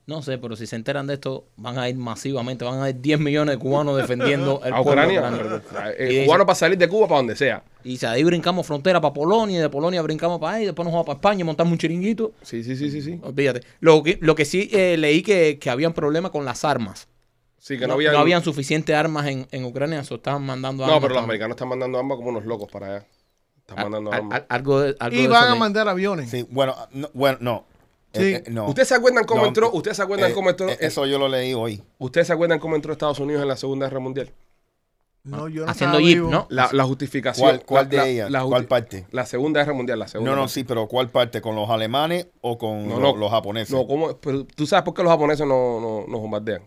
No 0.07 0.23
sé, 0.23 0.39
pero 0.39 0.55
si 0.55 0.69
se 0.69 0.77
enteran 0.77 1.09
de 1.09 1.15
esto, 1.15 1.47
van 1.57 1.79
a 1.81 1.89
ir 1.89 1.97
masivamente. 1.97 2.65
Van 2.65 2.81
a 2.81 2.89
ir 2.91 3.01
10 3.01 3.19
millones 3.19 3.57
de 3.57 3.59
cubanos 3.59 3.97
defendiendo 3.97 4.61
el 4.65 4.73
A 4.73 4.81
pueblo 4.83 5.03
Ucrania. 5.03 5.21
ucraniano. 5.21 5.61
Eh, 5.99 6.21
Y 6.23 6.27
cubano 6.27 6.47
para 6.47 6.55
salir 6.55 6.79
de 6.79 6.89
Cuba 6.89 7.09
para 7.09 7.19
donde 7.19 7.35
sea. 7.35 7.65
Y 7.83 7.97
si 7.97 8.07
ahí 8.07 8.23
brincamos 8.23 8.65
frontera 8.67 9.01
para 9.01 9.13
Polonia, 9.13 9.59
y 9.59 9.61
de 9.61 9.69
Polonia 9.69 10.01
brincamos 10.03 10.39
para 10.41 10.55
ahí, 10.59 10.65
después 10.65 10.85
nos 10.85 10.93
vamos 10.93 11.07
para 11.07 11.17
España, 11.17 11.45
montamos 11.45 11.73
un 11.73 11.79
chiringuito. 11.79 12.33
Sí, 12.43 12.63
sí, 12.63 12.77
sí, 12.77 12.89
sí, 12.91 13.03
sí. 13.03 13.19
Olvídate. 13.21 13.63
Lo 13.81 14.01
que, 14.05 14.17
lo 14.21 14.37
que 14.37 14.45
sí 14.45 14.69
eh, 14.73 14.97
leí 14.97 15.23
que, 15.23 15.59
que 15.59 15.71
habían 15.71 15.93
problemas 15.93 16.31
con 16.31 16.45
las 16.45 16.65
armas. 16.65 17.09
Sí, 17.59 17.75
que 17.77 17.81
no, 17.83 17.89
no, 17.89 17.95
había. 17.95 18.13
no 18.13 18.19
habían 18.19 18.45
suficientes 18.45 18.95
armas 18.95 19.27
en, 19.27 19.49
en 19.51 19.65
Ucrania, 19.65 19.99
eso 19.99 20.15
estaban 20.15 20.45
mandando 20.47 20.85
armas. 20.85 20.99
No, 20.99 21.03
pero 21.03 21.15
los 21.15 21.25
americanos 21.25 21.57
están 21.57 21.69
mandando 21.69 21.99
armas 21.99 22.17
como 22.17 22.29
unos 22.29 22.45
locos 22.45 22.69
para 22.71 22.87
allá. 22.87 23.07
Están 23.59 23.81
a- 23.81 23.83
mandando 23.83 24.13
a- 24.13 24.17
armas. 24.17 24.41
a- 24.49 24.55
algo 24.55 24.81
de, 24.83 24.95
algo 25.01 25.17
Y 25.17 25.23
de 25.23 25.29
van 25.29 25.45
eso 25.47 25.53
a 25.53 25.57
mandar 25.57 25.89
aviones. 25.89 26.31
Sí, 26.31 26.47
bueno, 26.49 26.77
no, 26.93 27.09
bueno, 27.13 27.39
no. 27.41 27.65
Sí. 28.17 28.35
Eh, 28.35 28.43
eh, 28.47 28.51
no. 28.51 28.67
¿Ustedes 28.69 28.89
se 28.89 28.95
acuerdan 28.95 29.25
cómo 29.25 29.43
No, 29.43 29.49
entró? 29.49 29.71
¿Ustedes 29.73 29.97
se 29.97 30.03
acuerdan 30.03 30.31
Eh, 30.31 30.35
cómo 30.35 30.51
entró? 30.51 30.69
eh, 30.69 30.77
Eso 30.81 31.07
yo 31.07 31.19
lo 31.19 31.29
leí 31.29 31.55
hoy. 31.55 31.83
¿Ustedes 31.99 32.27
se 32.27 32.33
acuerdan 32.33 32.59
cómo 32.59 32.77
entró 32.77 32.93
Estados 32.93 33.19
Unidos 33.21 33.43
en 33.43 33.49
la 33.49 33.57
Segunda 33.57 33.87
Guerra 33.87 34.01
Mundial? 34.01 34.31
No, 35.25 35.49
yo 35.49 35.65
no 35.65 35.71
Haciendo 35.73 35.99
jeep, 35.99 36.15
vivo. 36.19 36.31
¿no? 36.31 36.47
La, 36.51 36.69
la 36.73 36.85
justificación. 36.85 37.49
¿Cuál, 37.49 37.65
cuál 37.65 37.85
la- 37.85 37.91
de 37.91 37.97
la- 37.97 38.07
ellas? 38.07 38.45
¿Cuál 38.49 38.67
parte? 38.67 39.07
La 39.11 39.27
Segunda 39.27 39.61
Guerra 39.61 39.73
Mundial, 39.73 39.99
la 39.99 40.07
segunda. 40.07 40.31
No, 40.31 40.41
no, 40.43 40.47
sí, 40.47 40.63
pero 40.63 40.87
¿cuál 40.87 41.09
parte? 41.11 41.41
¿Con 41.41 41.57
los 41.57 41.69
alemanes 41.69 42.29
o 42.43 42.57
con 42.59 42.89
No, 42.89 43.01
lo- 43.01 43.13
no. 43.13 43.17
los 43.17 43.31
japoneses? 43.33 43.75
No, 43.75 43.87
¿cómo? 43.89 44.17
Pero 44.19 44.45
tú 44.45 44.67
sabes 44.69 44.85
por 44.85 44.95
qué 44.95 45.03
los 45.03 45.11
japoneses 45.11 45.45
no, 45.45 45.81
no, 45.81 46.05
nos 46.07 46.21
bombardean. 46.21 46.63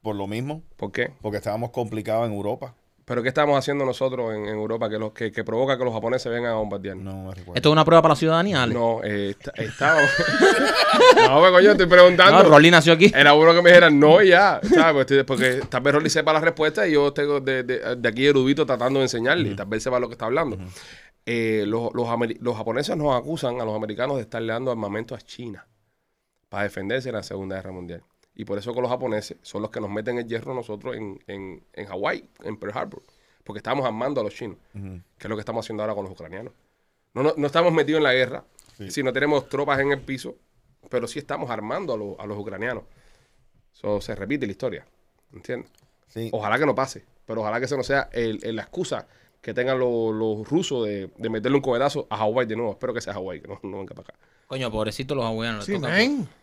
Por 0.00 0.16
lo 0.16 0.26
mismo, 0.26 0.62
¿Por 0.78 0.92
qué? 0.92 1.12
porque 1.20 1.36
estábamos 1.36 1.70
complicados 1.72 2.26
en 2.26 2.32
Europa. 2.32 2.74
¿Pero 3.10 3.24
qué 3.24 3.28
estamos 3.28 3.58
haciendo 3.58 3.84
nosotros 3.84 4.32
en, 4.32 4.42
en 4.46 4.54
Europa 4.54 4.88
que, 4.88 4.96
los, 4.96 5.10
que, 5.12 5.32
que 5.32 5.42
provoca 5.42 5.76
que 5.76 5.82
los 5.84 5.92
japoneses 5.92 6.30
vengan 6.30 6.52
a 6.52 6.54
bombardearnos? 6.54 7.02
No 7.12 7.24
me 7.24 7.34
recuerdo. 7.34 7.54
Esto 7.56 7.68
es 7.68 7.72
una 7.72 7.84
prueba 7.84 8.02
para 8.02 8.12
la 8.12 8.16
ciudadanía, 8.16 8.62
Ale. 8.62 8.72
No, 8.72 9.00
eh, 9.02 9.30
está- 9.30 9.50
estábamos. 9.56 10.08
no, 11.28 11.40
pues, 11.40 11.50
coño, 11.52 11.70
estoy 11.72 11.86
preguntando. 11.86 12.40
No, 12.44 12.48
Rolly 12.48 12.70
nació 12.70 12.92
aquí. 12.92 13.10
Era 13.12 13.32
bueno 13.32 13.52
que 13.52 13.62
me 13.62 13.70
dijeran 13.70 13.98
no 13.98 14.22
y 14.22 14.28
ya, 14.28 14.60
¿sabes? 14.62 14.94
Porque, 15.04 15.24
porque 15.24 15.62
tal 15.68 15.80
vez 15.82 15.94
Rolly 15.94 16.08
sepa 16.08 16.32
la 16.32 16.38
respuesta 16.40 16.86
y 16.86 16.92
yo 16.92 17.12
tengo 17.12 17.40
de, 17.40 17.64
de- 17.64 17.96
de 17.96 18.08
aquí 18.08 18.28
erudito 18.28 18.64
tratando 18.64 19.00
de 19.00 19.06
enseñarle 19.06 19.48
y 19.50 19.56
tal 19.56 19.66
vez 19.66 19.82
sepa 19.82 19.98
lo 19.98 20.06
que 20.08 20.14
está 20.14 20.26
hablando. 20.26 20.56
Eh, 21.26 21.64
los, 21.66 21.92
los, 21.92 22.06
los 22.40 22.56
japoneses 22.56 22.96
nos 22.96 23.14
acusan 23.20 23.60
a 23.60 23.64
los 23.64 23.74
americanos 23.74 24.16
de 24.18 24.22
estarle 24.22 24.52
dando 24.52 24.70
armamento 24.70 25.16
a 25.16 25.18
China 25.20 25.66
para 26.48 26.62
defenderse 26.62 27.08
en 27.08 27.16
la 27.16 27.22
Segunda 27.24 27.56
Guerra 27.56 27.72
Mundial. 27.72 28.02
Y 28.34 28.44
por 28.44 28.58
eso 28.58 28.72
que 28.72 28.80
los 28.80 28.90
japoneses 28.90 29.36
son 29.42 29.62
los 29.62 29.70
que 29.70 29.80
nos 29.80 29.90
meten 29.90 30.18
el 30.18 30.26
hierro 30.26 30.54
nosotros 30.54 30.96
en, 30.96 31.22
en, 31.26 31.62
en 31.72 31.86
Hawái, 31.86 32.24
en 32.44 32.56
Pearl 32.56 32.76
Harbor. 32.76 33.02
Porque 33.44 33.58
estamos 33.58 33.84
armando 33.84 34.20
a 34.20 34.24
los 34.24 34.34
chinos, 34.34 34.56
que 34.72 35.26
es 35.26 35.28
lo 35.28 35.36
que 35.36 35.40
estamos 35.40 35.64
haciendo 35.66 35.82
ahora 35.82 35.94
con 35.94 36.04
los 36.04 36.12
ucranianos. 36.12 36.52
No, 37.14 37.22
no, 37.22 37.34
no 37.36 37.46
estamos 37.46 37.72
metidos 37.72 37.98
en 37.98 38.04
la 38.04 38.12
guerra, 38.14 38.44
Sí. 38.78 38.90
si 38.90 39.02
no 39.02 39.12
tenemos 39.12 39.48
tropas 39.48 39.80
en 39.80 39.92
el 39.92 40.00
piso, 40.00 40.36
pero 40.88 41.06
sí 41.06 41.18
estamos 41.18 41.50
armando 41.50 41.92
a, 41.92 41.96
los- 41.96 42.18
a 42.18 42.26
los 42.26 42.38
ucranianos. 42.38 42.84
Eso 43.74 44.00
se 44.00 44.14
repite 44.14 44.46
la 44.46 44.52
historia, 44.52 44.86
¿entiendes? 45.32 45.70
Sí. 46.08 46.28
Ojalá 46.32 46.58
que 46.58 46.66
no 46.66 46.74
pase, 46.74 47.04
pero 47.26 47.40
ojalá 47.40 47.58
que 47.58 47.66
eso 47.66 47.76
no 47.76 47.82
sea 47.82 48.08
el- 48.12 48.38
el- 48.44 48.56
la 48.56 48.62
excusa 48.62 49.06
que 49.40 49.54
tengan 49.54 49.78
los, 49.78 50.14
los 50.14 50.48
rusos 50.48 50.86
de, 50.86 51.10
de 51.16 51.30
meterle 51.30 51.56
un 51.56 51.62
cohetazo 51.62 52.06
a 52.10 52.16
Hawái 52.18 52.46
de 52.46 52.56
nuevo. 52.56 52.72
Espero 52.72 52.92
que 52.94 53.00
sea 53.00 53.14
Hawái, 53.14 53.40
que 53.40 53.48
no, 53.48 53.58
no 53.62 53.78
venga 53.78 53.94
para 53.94 54.08
acá. 54.08 54.14
Coño, 54.46 54.70
pobrecito 54.70 55.14
los 55.14 55.24
hawaianos. 55.24 55.64
Sí. 55.64 55.78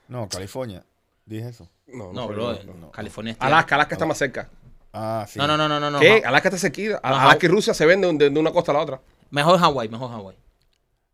No, 0.08 0.28
California. 0.30 0.84
Dije 1.28 1.50
eso. 1.50 1.70
No, 1.88 2.14
No, 2.14 2.28
bro, 2.28 2.58
no, 2.64 2.74
no. 2.74 2.92
California 2.92 3.34
es 3.34 3.42
Alaska, 3.42 3.76
Alaska 3.76 3.96
está 3.96 4.06
más 4.06 4.18
cerca. 4.18 4.50
Ah, 4.94 5.26
sí. 5.30 5.38
No, 5.38 5.46
no, 5.46 5.58
no, 5.58 5.68
no, 5.68 5.80
no. 5.80 5.92
no. 5.92 6.00
¿Qué? 6.00 6.24
Alaska 6.26 6.48
está 6.48 6.58
cerquita. 6.58 7.00
No, 7.04 7.16
Alaska 7.16 7.46
y 7.46 7.50
Rusia 7.50 7.74
se 7.74 7.86
venden 7.86 8.18
de, 8.18 8.30
de 8.30 8.40
una 8.40 8.52
costa 8.52 8.72
a 8.72 8.76
la 8.76 8.82
otra. 8.82 9.02
Mejor 9.30 9.60
Hawái, 9.60 9.90
mejor 9.90 10.10
Hawái. 10.10 10.38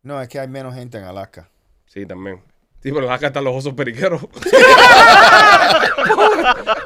No, 0.04 0.22
es 0.22 0.30
que 0.30 0.40
hay 0.40 0.48
menos 0.48 0.76
gente 0.76 1.00
en 1.00 1.04
Alaska. 1.04 1.50
Sí, 1.88 2.06
también. 2.06 2.42
Sí, 2.84 2.92
pero 2.92 3.08
Alaska 3.08 3.28
están 3.28 3.44
los 3.44 3.56
osos 3.56 3.74
periqueros. 3.74 4.22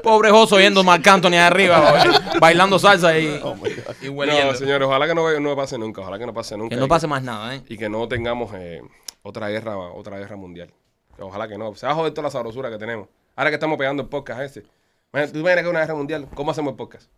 Pobre 0.03 0.29
Joso 0.29 0.59
yendo 0.59 0.83
Marc 0.83 1.05
Anthony 1.07 1.33
ahí 1.33 1.37
arriba, 1.39 2.03
bailando 2.39 2.77
salsa 2.79 3.17
y, 3.17 3.39
Oh 3.43 3.55
y 4.01 4.07
hueliendo. 4.07 4.51
No, 4.51 4.57
señores, 4.57 4.87
ojalá 4.87 5.07
que 5.07 5.15
no, 5.15 5.39
no 5.39 5.55
pase 5.55 5.77
nunca. 5.77 6.01
Ojalá 6.01 6.19
que 6.19 6.25
no 6.27 6.33
pase 6.33 6.55
nunca. 6.55 6.75
que 6.75 6.79
no 6.79 6.87
pase 6.87 7.07
más 7.07 7.23
nada, 7.23 7.55
¿eh? 7.55 7.63
y 7.67 7.77
que 7.77 7.89
no 7.89 8.07
tengamos 8.07 8.51
eh, 8.53 8.81
otra 9.23 9.49
guerra 9.49 9.77
otra 9.77 10.19
guerra 10.19 10.35
mundial. 10.35 10.71
Ojalá 11.19 11.47
que 11.47 11.57
no. 11.57 11.73
Se 11.75 11.85
va 11.85 11.91
a 11.93 11.95
joder 11.95 12.13
toda 12.13 12.23
la 12.27 12.31
sabrosura 12.31 12.69
que 12.69 12.77
tenemos. 12.77 13.07
Ahora 13.35 13.49
que 13.51 13.55
estamos 13.55 13.77
pegando 13.77 14.03
el 14.03 14.09
podcast 14.09 14.41
ese. 14.41 14.61
¿Tú 14.61 15.39
imaginas 15.39 15.55
que 15.55 15.61
es 15.61 15.67
una 15.67 15.79
guerra 15.81 15.95
mundial? 15.95 16.27
¿Cómo 16.35 16.51
hacemos 16.51 16.71
el 16.71 16.77
podcast? 16.77 17.09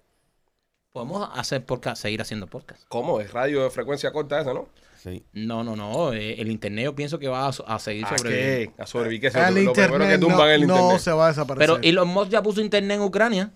Podemos 0.91 1.29
hacer 1.35 1.63
podcast, 1.65 2.01
seguir 2.01 2.21
haciendo 2.21 2.47
podcast. 2.47 2.83
¿Cómo? 2.87 3.19
Es 3.19 3.31
radio 3.31 3.63
de 3.63 3.69
frecuencia 3.69 4.11
corta 4.11 4.41
esa, 4.41 4.53
¿no? 4.53 4.67
Sí. 4.97 5.23
No, 5.33 5.63
no, 5.63 5.75
no. 5.75 6.13
eh, 6.13 6.41
el 6.41 6.49
internet 6.51 6.85
yo 6.85 6.95
pienso 6.95 7.19
que 7.19 7.27
va 7.27 7.45
a, 7.45 7.49
a 7.49 7.79
seguir 7.79 8.05
¿A 8.05 8.17
sobreviviendo. 8.17 8.75
qué? 8.75 8.81
A 8.81 8.85
sobrevivir. 8.87 9.21
que 9.21 9.27
eso 9.27 9.37
El 9.39 9.57
es 9.57 9.63
lo 9.65 9.73
primero 9.73 9.97
que 10.05 10.13
internet 10.15 10.19
tumban 10.19 10.37
no, 10.39 10.45
el 10.49 10.67
no 10.67 10.75
internet. 10.75 10.99
se 11.01 11.11
va 11.11 11.25
a 11.25 11.27
desaparecer. 11.29 11.67
Pero 11.75 11.79
Elon 11.87 12.07
Musk 12.07 12.29
ya 12.31 12.41
puso 12.41 12.61
internet 12.61 12.97
en 12.97 13.03
Ucrania. 13.03 13.51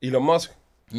Y 0.00 0.10
los 0.10 0.20
Musk. 0.20 0.52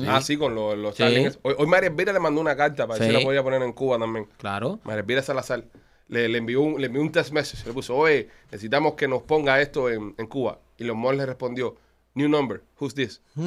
Ah, 0.08 0.22
sí, 0.22 0.36
con 0.38 0.56
los, 0.56 0.78
los 0.78 0.96
Sí. 0.96 1.04
Hoy, 1.44 1.56
hoy 1.58 1.68
María 1.68 1.90
Elvira 1.90 2.12
le 2.12 2.20
mandó 2.20 2.42
una 2.42 2.56
carta 2.56 2.88
para 2.88 3.00
ver 3.00 3.08
Sí. 3.10 3.14
si 3.16 3.20
la 3.22 3.26
podía 3.26 3.44
poner 3.44 3.62
en 3.62 3.72
Cuba 3.74 3.98
también. 4.00 4.28
Claro. 4.38 4.80
María 4.84 5.02
Elvira 5.02 5.22
Salazar. 5.22 5.64
Le, 6.10 6.30
le 6.30 6.38
envió 6.38 6.62
un, 6.62 6.80
le 6.80 6.88
envió 6.88 7.02
un 7.02 7.12
text 7.12 7.32
message. 7.32 7.66
Le 7.66 7.74
puso, 7.74 7.96
oye, 7.96 8.30
necesitamos 8.46 8.94
que 8.94 9.08
nos 9.08 9.24
ponga 9.24 9.60
esto 9.62 9.90
en, 9.90 10.14
en 10.18 10.28
Cuba. 10.28 10.60
Y 10.78 10.84
los 10.84 10.96
Musk 10.96 11.16
le 11.16 11.26
respondió, 11.26 11.76
new 12.14 12.30
number, 12.30 12.62
who's 12.80 12.94
this? 12.94 13.22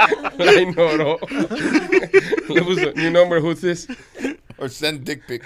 la 0.38 0.52
ignoró. 0.54 1.18
le 2.48 2.62
puso, 2.62 2.92
new 2.94 3.10
number, 3.10 3.40
who's 3.40 3.60
this? 3.60 3.86
Or 4.58 4.68
send 4.68 5.04
dick 5.04 5.26
pic. 5.26 5.42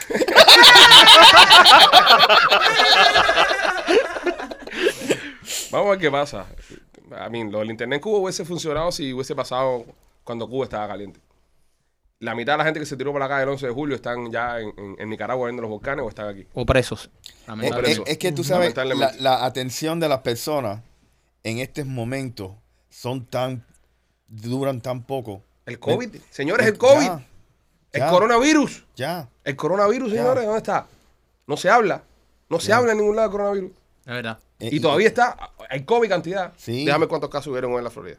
Vamos 5.70 5.86
a 5.86 5.90
ver 5.90 5.98
qué 5.98 6.10
pasa. 6.10 6.46
A 7.16 7.28
mí, 7.28 7.48
lo 7.48 7.60
del 7.60 7.70
internet 7.70 7.98
en 7.98 8.02
Cuba 8.02 8.18
hubiese 8.18 8.44
funcionado 8.44 8.90
si 8.92 9.12
hubiese 9.12 9.34
pasado 9.34 9.84
cuando 10.24 10.48
Cuba 10.48 10.64
estaba 10.64 10.88
caliente. 10.88 11.20
La 12.20 12.34
mitad 12.34 12.54
de 12.54 12.58
la 12.58 12.64
gente 12.64 12.80
que 12.80 12.86
se 12.86 12.96
tiró 12.96 13.12
por 13.12 13.20
la 13.20 13.28
calle 13.28 13.42
el 13.42 13.48
11 13.50 13.66
de 13.66 13.72
julio 13.72 13.96
están 13.96 14.30
ya 14.30 14.58
en, 14.60 14.72
en- 14.78 14.96
en 14.98 15.10
Nicaragua 15.10 15.46
viendo 15.46 15.62
los 15.62 15.70
volcanes 15.70 16.04
o 16.04 16.08
están 16.08 16.28
aquí. 16.28 16.46
O 16.54 16.64
presos. 16.64 17.10
Es, 17.62 17.72
es- 17.88 18.02
es 18.06 18.18
que 18.18 18.32
tú 18.32 18.44
sabes, 18.44 18.74
la, 18.76 19.12
la 19.18 19.44
atención 19.44 20.00
de 20.00 20.08
las 20.08 20.20
personas 20.20 20.80
en 21.42 21.58
estos 21.58 21.84
momentos 21.86 22.52
son 22.88 23.26
tan, 23.26 23.64
duran 24.28 24.80
tan 24.80 25.02
poco. 25.02 25.42
El 25.66 25.78
COVID. 25.78 26.16
Señores, 26.30 26.66
el 26.66 26.78
COVID. 26.78 27.04
ya, 27.06 27.26
el 27.92 28.00
ya. 28.00 28.10
coronavirus. 28.10 28.84
Ya. 28.96 29.28
El 29.44 29.56
coronavirus, 29.56 30.12
Ya. 30.12 30.18
señores, 30.22 30.44
¿dónde 30.44 30.58
está? 30.58 30.86
No 31.46 31.56
se 31.56 31.68
habla. 31.68 32.04
No 32.48 32.60
se 32.60 32.68
Ya. 32.68 32.76
habla 32.78 32.92
en 32.92 32.98
ningún 32.98 33.16
lado 33.16 33.28
del 33.28 33.32
coronavirus. 33.32 33.70
Es 33.72 34.06
verdad. 34.06 34.38
Eh, 34.60 34.68
Y 34.72 34.80
todavía 34.80 35.08
está. 35.08 35.50
Hay 35.68 35.84
COVID 35.84 36.08
cantidad. 36.08 36.52
Sí. 36.56 36.84
Déjame 36.86 37.06
cuántos 37.08 37.28
casos 37.28 37.48
hubieron 37.48 37.72
hoy 37.72 37.78
en 37.78 37.84
la 37.84 37.90
Florida. 37.90 38.16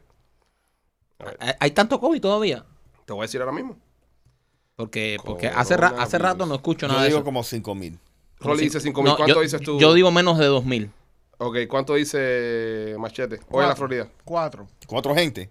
¿Hay, 1.40 1.54
hay 1.60 1.72
tanto 1.72 2.00
COVID 2.00 2.20
todavía? 2.22 2.66
Te 3.06 3.14
voy 3.14 3.22
a 3.22 3.26
decir 3.26 3.40
ahora 3.42 3.54
mismo. 3.54 3.78
Porque, 4.76 5.18
porque 5.24 5.48
hace, 5.48 5.78
ra- 5.78 5.96
hace 6.00 6.18
rato 6.18 6.46
no 6.46 6.56
escucho 6.56 6.88
Yo 6.88 6.90
nada 6.90 7.04
de 7.04 7.08
digo 7.10 7.20
eso. 7.20 7.26
como 7.26 7.44
5 7.44 7.76
mil. 7.76 7.98
Rolly 8.40 8.64
dice 8.66 8.80
5 8.82 9.02
mil. 9.02 9.12
No, 9.12 9.18
¿Cuánto 9.18 9.36
yo, 9.36 9.42
dices 9.42 9.62
tú? 9.62 9.80
Yo 9.80 9.94
digo 9.94 10.12
menos 10.12 10.38
de 10.38 10.46
2000. 10.46 10.92
Ok, 11.38 11.58
¿cuánto 11.70 11.96
dice 11.96 12.96
Machete? 13.00 13.40
Hoy 13.50 13.64
en 13.64 13.70
la 13.70 13.76
Florida. 13.76 14.08
Cuatro. 14.24 14.68
¿Cuatro 14.88 15.16
gente? 15.16 15.50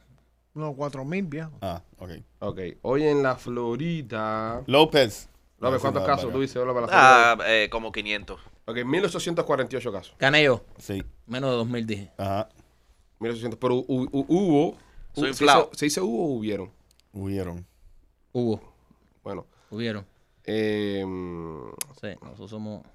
No, 0.55 0.73
cuatro 0.75 1.05
mil, 1.05 1.25
viejo. 1.25 1.51
Ah, 1.63 1.83
ok. 1.99 2.11
Ok, 2.41 2.59
hoy 2.83 3.05
en 3.05 3.23
la 3.23 3.37
Florida. 3.37 4.63
López. 4.67 5.29
López, 5.59 5.81
¿cuántos 5.81 6.03
sí, 6.03 6.07
casos 6.07 6.33
tú 6.33 6.41
dices? 6.41 6.57
López, 6.57 6.83
la 6.83 6.89
Florida? 6.89 7.33
Ah, 7.33 7.39
eh, 7.47 7.69
como 7.71 7.91
500. 7.93 8.41
Ok, 8.67 8.85
1848 8.85 9.93
casos. 9.93 10.15
Gané 10.19 10.45
yo. 10.45 10.63
Sí. 10.79 11.03
Menos 11.27 11.51
de 11.51 11.57
2000 11.57 11.87
dije. 11.87 12.11
Ajá. 12.19 12.49
1800. 13.21 13.59
Pero 13.59 13.77
hu- 13.77 14.09
hu- 14.11 14.25
hubo. 14.29 14.77
Soy 15.15 15.33
¿se 15.35 15.45
hizo- 15.45 15.71
¿Se 15.73 15.87
dice 15.87 16.01
hubo 16.01 16.25
o 16.27 16.39
hubieron? 16.39 16.71
Hubieron. 17.13 17.67
Hubo. 18.33 18.74
Hubieron. 19.75 20.07
Eh, 20.45 21.05
Sí, 22.01 22.09
nosotros 22.23 22.51
somos... 22.51 22.87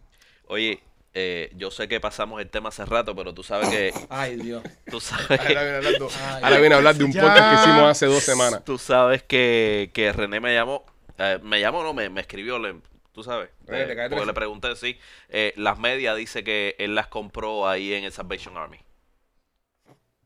Oye, 0.47 0.81
eh, 1.13 1.51
yo 1.55 1.71
sé 1.71 1.87
que 1.87 1.99
pasamos 1.99 2.39
el 2.41 2.49
tema 2.49 2.69
hace 2.69 2.85
rato, 2.85 3.15
pero 3.15 3.33
tú 3.33 3.43
sabes 3.43 3.69
que. 3.69 3.91
Ay, 4.09 4.35
Dios. 4.37 4.63
Tú 4.89 4.99
sabes 4.99 5.29
ahora 5.31 5.43
que, 5.43 5.53
viene 5.53 5.75
hablando, 5.77 6.09
Ay. 6.19 6.43
ahora 6.43 6.57
viene 6.59 6.75
a 6.75 6.77
hablar 6.77 6.95
de 6.95 7.03
un 7.03 7.11
Ya. 7.11 7.21
podcast 7.21 7.49
que 7.49 7.55
hicimos 7.69 7.89
hace 7.89 8.05
dos 8.05 8.23
semanas. 8.23 8.63
tú 8.63 8.77
sabes 8.77 9.23
que, 9.23 9.91
que 9.93 10.11
René 10.13 10.39
me 10.39 10.53
llamó. 10.53 10.85
eh, 11.17 11.39
me 11.43 11.59
llamó, 11.59 11.83
no, 11.83 11.93
me, 11.93 12.09
me 12.09 12.21
escribió. 12.21 12.57
le- 12.59 12.79
tú 13.11 13.23
sabes. 13.23 13.49
René, 13.65 13.83
eh, 13.83 13.95
porque 13.95 14.15
tres. 14.15 14.27
le 14.27 14.33
pregunté, 14.33 14.75
sí. 14.75 14.97
eh, 15.29 15.53
las 15.57 15.77
medias 15.79 16.15
dice 16.15 16.43
que 16.43 16.75
él 16.79 16.95
las 16.95 17.07
compró 17.07 17.67
ahí 17.67 17.93
en 17.93 18.03
el 18.05 18.11
Salvation 18.11 18.55
Army. 18.57 18.77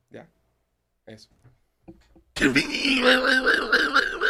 Ya. 0.09 0.27
Eso. 1.07 1.29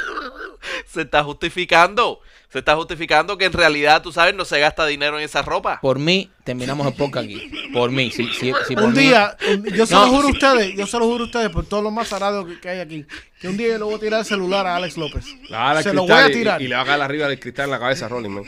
se 0.93 1.01
está 1.01 1.23
justificando. 1.23 2.19
Se 2.49 2.59
está 2.59 2.75
justificando 2.75 3.35
que 3.37 3.45
en 3.45 3.53
realidad, 3.53 4.03
tú 4.03 4.11
sabes, 4.11 4.35
no 4.35 4.45
se 4.45 4.59
gasta 4.59 4.85
dinero 4.85 5.17
en 5.17 5.25
esa 5.25 5.41
ropa. 5.41 5.79
Por 5.81 5.97
mí, 5.97 6.29
terminamos 6.43 6.85
el 6.85 6.93
podcast 6.93 7.25
aquí. 7.25 7.51
Por 7.73 7.89
mí. 7.89 8.11
Si, 8.11 8.27
si, 8.27 8.53
si 8.67 8.75
por 8.75 8.83
Un 8.85 8.93
día, 8.93 9.35
yo 9.75 9.87
se 9.87 9.95
No, 9.95 10.05
lo 10.05 10.11
juro 10.11 10.27
a 10.27 10.31
ustedes, 10.31 10.75
yo 10.75 10.85
se 10.85 10.99
lo 10.99 11.05
juro 11.05 11.23
a 11.23 11.25
ustedes 11.25 11.49
por 11.49 11.65
todos 11.65 11.83
los 11.83 11.91
más 11.91 12.13
arados 12.13 12.45
que, 12.47 12.59
que 12.59 12.69
hay 12.69 12.79
aquí, 12.79 13.05
que 13.41 13.47
un 13.47 13.57
día 13.57 13.69
yo 13.69 13.77
le 13.79 13.83
voy 13.85 13.95
a 13.95 13.99
tirar 13.99 14.19
el 14.19 14.25
celular 14.25 14.67
a 14.67 14.75
Alex 14.75 14.97
López. 14.97 15.25
La 15.49 15.71
a 15.71 15.81
Se 15.81 15.93
lo 15.93 16.03
voy 16.03 16.11
a 16.11 16.31
tirar. 16.31 16.61
Y, 16.61 16.67
le 16.67 16.75
va 16.75 16.81
a 16.81 16.85
caer 16.85 17.01
arriba 17.01 17.27
del 17.27 17.39
cristal 17.39 17.65
en 17.65 17.71
la 17.71 17.79
cabeza 17.79 18.05
a 18.05 18.09
Rolling, 18.09 18.29
man. 18.29 18.43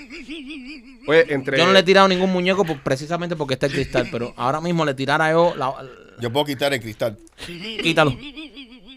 Entre. 1.08 1.58
Yo 1.58 1.66
no 1.66 1.74
le 1.74 1.80
he 1.80 1.84
tirado 1.84 2.08
ningún 2.08 2.32
muñeco 2.32 2.64
por- 2.64 2.80
precisamente 2.82 3.36
porque 3.36 3.56
está 3.56 3.66
el 3.66 3.74
cristal, 3.74 4.08
pero 4.12 4.34
ahora 4.38 4.62
mismo 4.62 4.86
le 4.86 4.94
tirara 4.94 5.32
yo. 5.32 5.56
la- 5.58 5.74
Yo 6.20 6.32
puedo 6.32 6.46
quitar 6.46 6.74
el 6.74 6.80
cristal. 6.82 7.18
quítalo. 7.82 8.16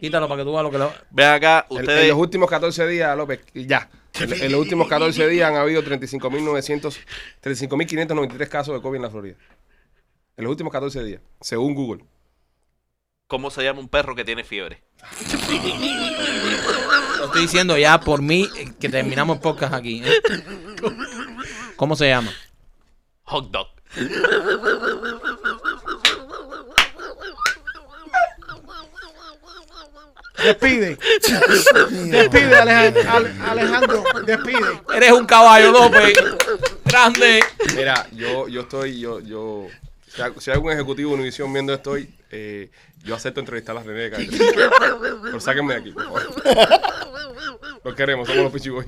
Quítalo 0.01 0.29
para 0.29 0.41
que 0.41 0.45
tú 0.45 0.53
veas 0.53 0.63
lo 0.63 0.71
que 0.71 0.79
lo. 0.79 0.93
Ven 1.11 1.27
acá, 1.29 1.67
en- 1.71 1.77
ustedes. 1.79 2.03
En 2.03 2.09
los 2.09 2.19
últimos 2.19 2.49
14 2.51 2.87
días, 2.87 3.17
López, 3.17 3.41
ya. 3.55 3.89
En, 4.15 4.33
en 4.33 4.53
los 4.53 4.61
últimos 4.61 4.89
14 4.89 5.29
días 5.29 5.49
han 5.51 5.57
habido 5.57 5.83
35.900, 5.83 6.99
35.593 7.43 8.49
casos 8.49 8.75
de 8.75 8.81
COVID 8.83 8.97
en 8.97 9.03
la 9.03 9.11
Florida. 9.11 9.37
En 10.37 10.45
los 10.45 10.51
últimos 10.51 10.73
14 10.73 11.03
días, 11.05 11.21
según 11.41 11.75
Google. 11.75 12.05
¿Cómo 13.27 13.51
se 13.51 13.63
llama 13.63 13.81
un 13.81 13.89
perro 13.89 14.15
que 14.15 14.25
tiene 14.25 14.43
fiebre? 14.45 14.83
Lo 17.19 17.25
estoy 17.27 17.43
diciendo 17.43 17.77
ya 17.77 18.01
por 18.01 18.23
mí 18.23 18.49
eh, 18.57 18.73
que 18.81 18.89
terminamos 18.89 19.37
el 19.37 19.43
podcast 19.43 19.75
aquí. 19.75 20.03
¿eh? 20.05 20.13
¿Cómo 21.77 21.95
se 21.97 22.09
llama? 22.09 22.33
Hot 23.25 23.51
dog. 23.51 23.69
Despide. 30.43 30.97
despide, 32.11 32.55
Alejandro. 32.57 33.03
Ale- 33.11 33.33
Alejandro, 33.49 34.05
despide. 34.25 34.81
Eres 34.95 35.13
un 35.13 35.27
caballo, 35.27 35.73
López. 35.73 36.13
Grande. 36.85 37.41
Mira, 37.75 38.07
yo, 38.13 38.49
yo 38.49 38.63
estoy, 38.63 39.01
yo, 39.01 39.21
yo, 39.21 39.67
si 40.07 40.23
hay, 40.23 40.33
si 40.39 40.51
hay 40.51 40.55
algún 40.55 40.73
ejecutivo 40.73 41.11
de 41.11 41.17
Univision 41.17 41.53
viendo 41.53 41.75
esto 41.75 41.97
eh, 42.31 42.71
yo 43.05 43.15
acepto 43.15 43.41
entrevistar 43.41 43.77
a 43.77 43.83
René 43.83 44.11
de. 44.11 44.29
Pero 45.23 45.41
sáquenme 45.41 45.75
de 45.75 45.81
aquí, 45.81 45.91
por 45.93 46.05
favor. 46.05 46.23
Los 47.85 47.95
queremos, 47.95 48.27
somos 48.27 48.45
los 48.45 48.53
Pichiboy. 48.53 48.85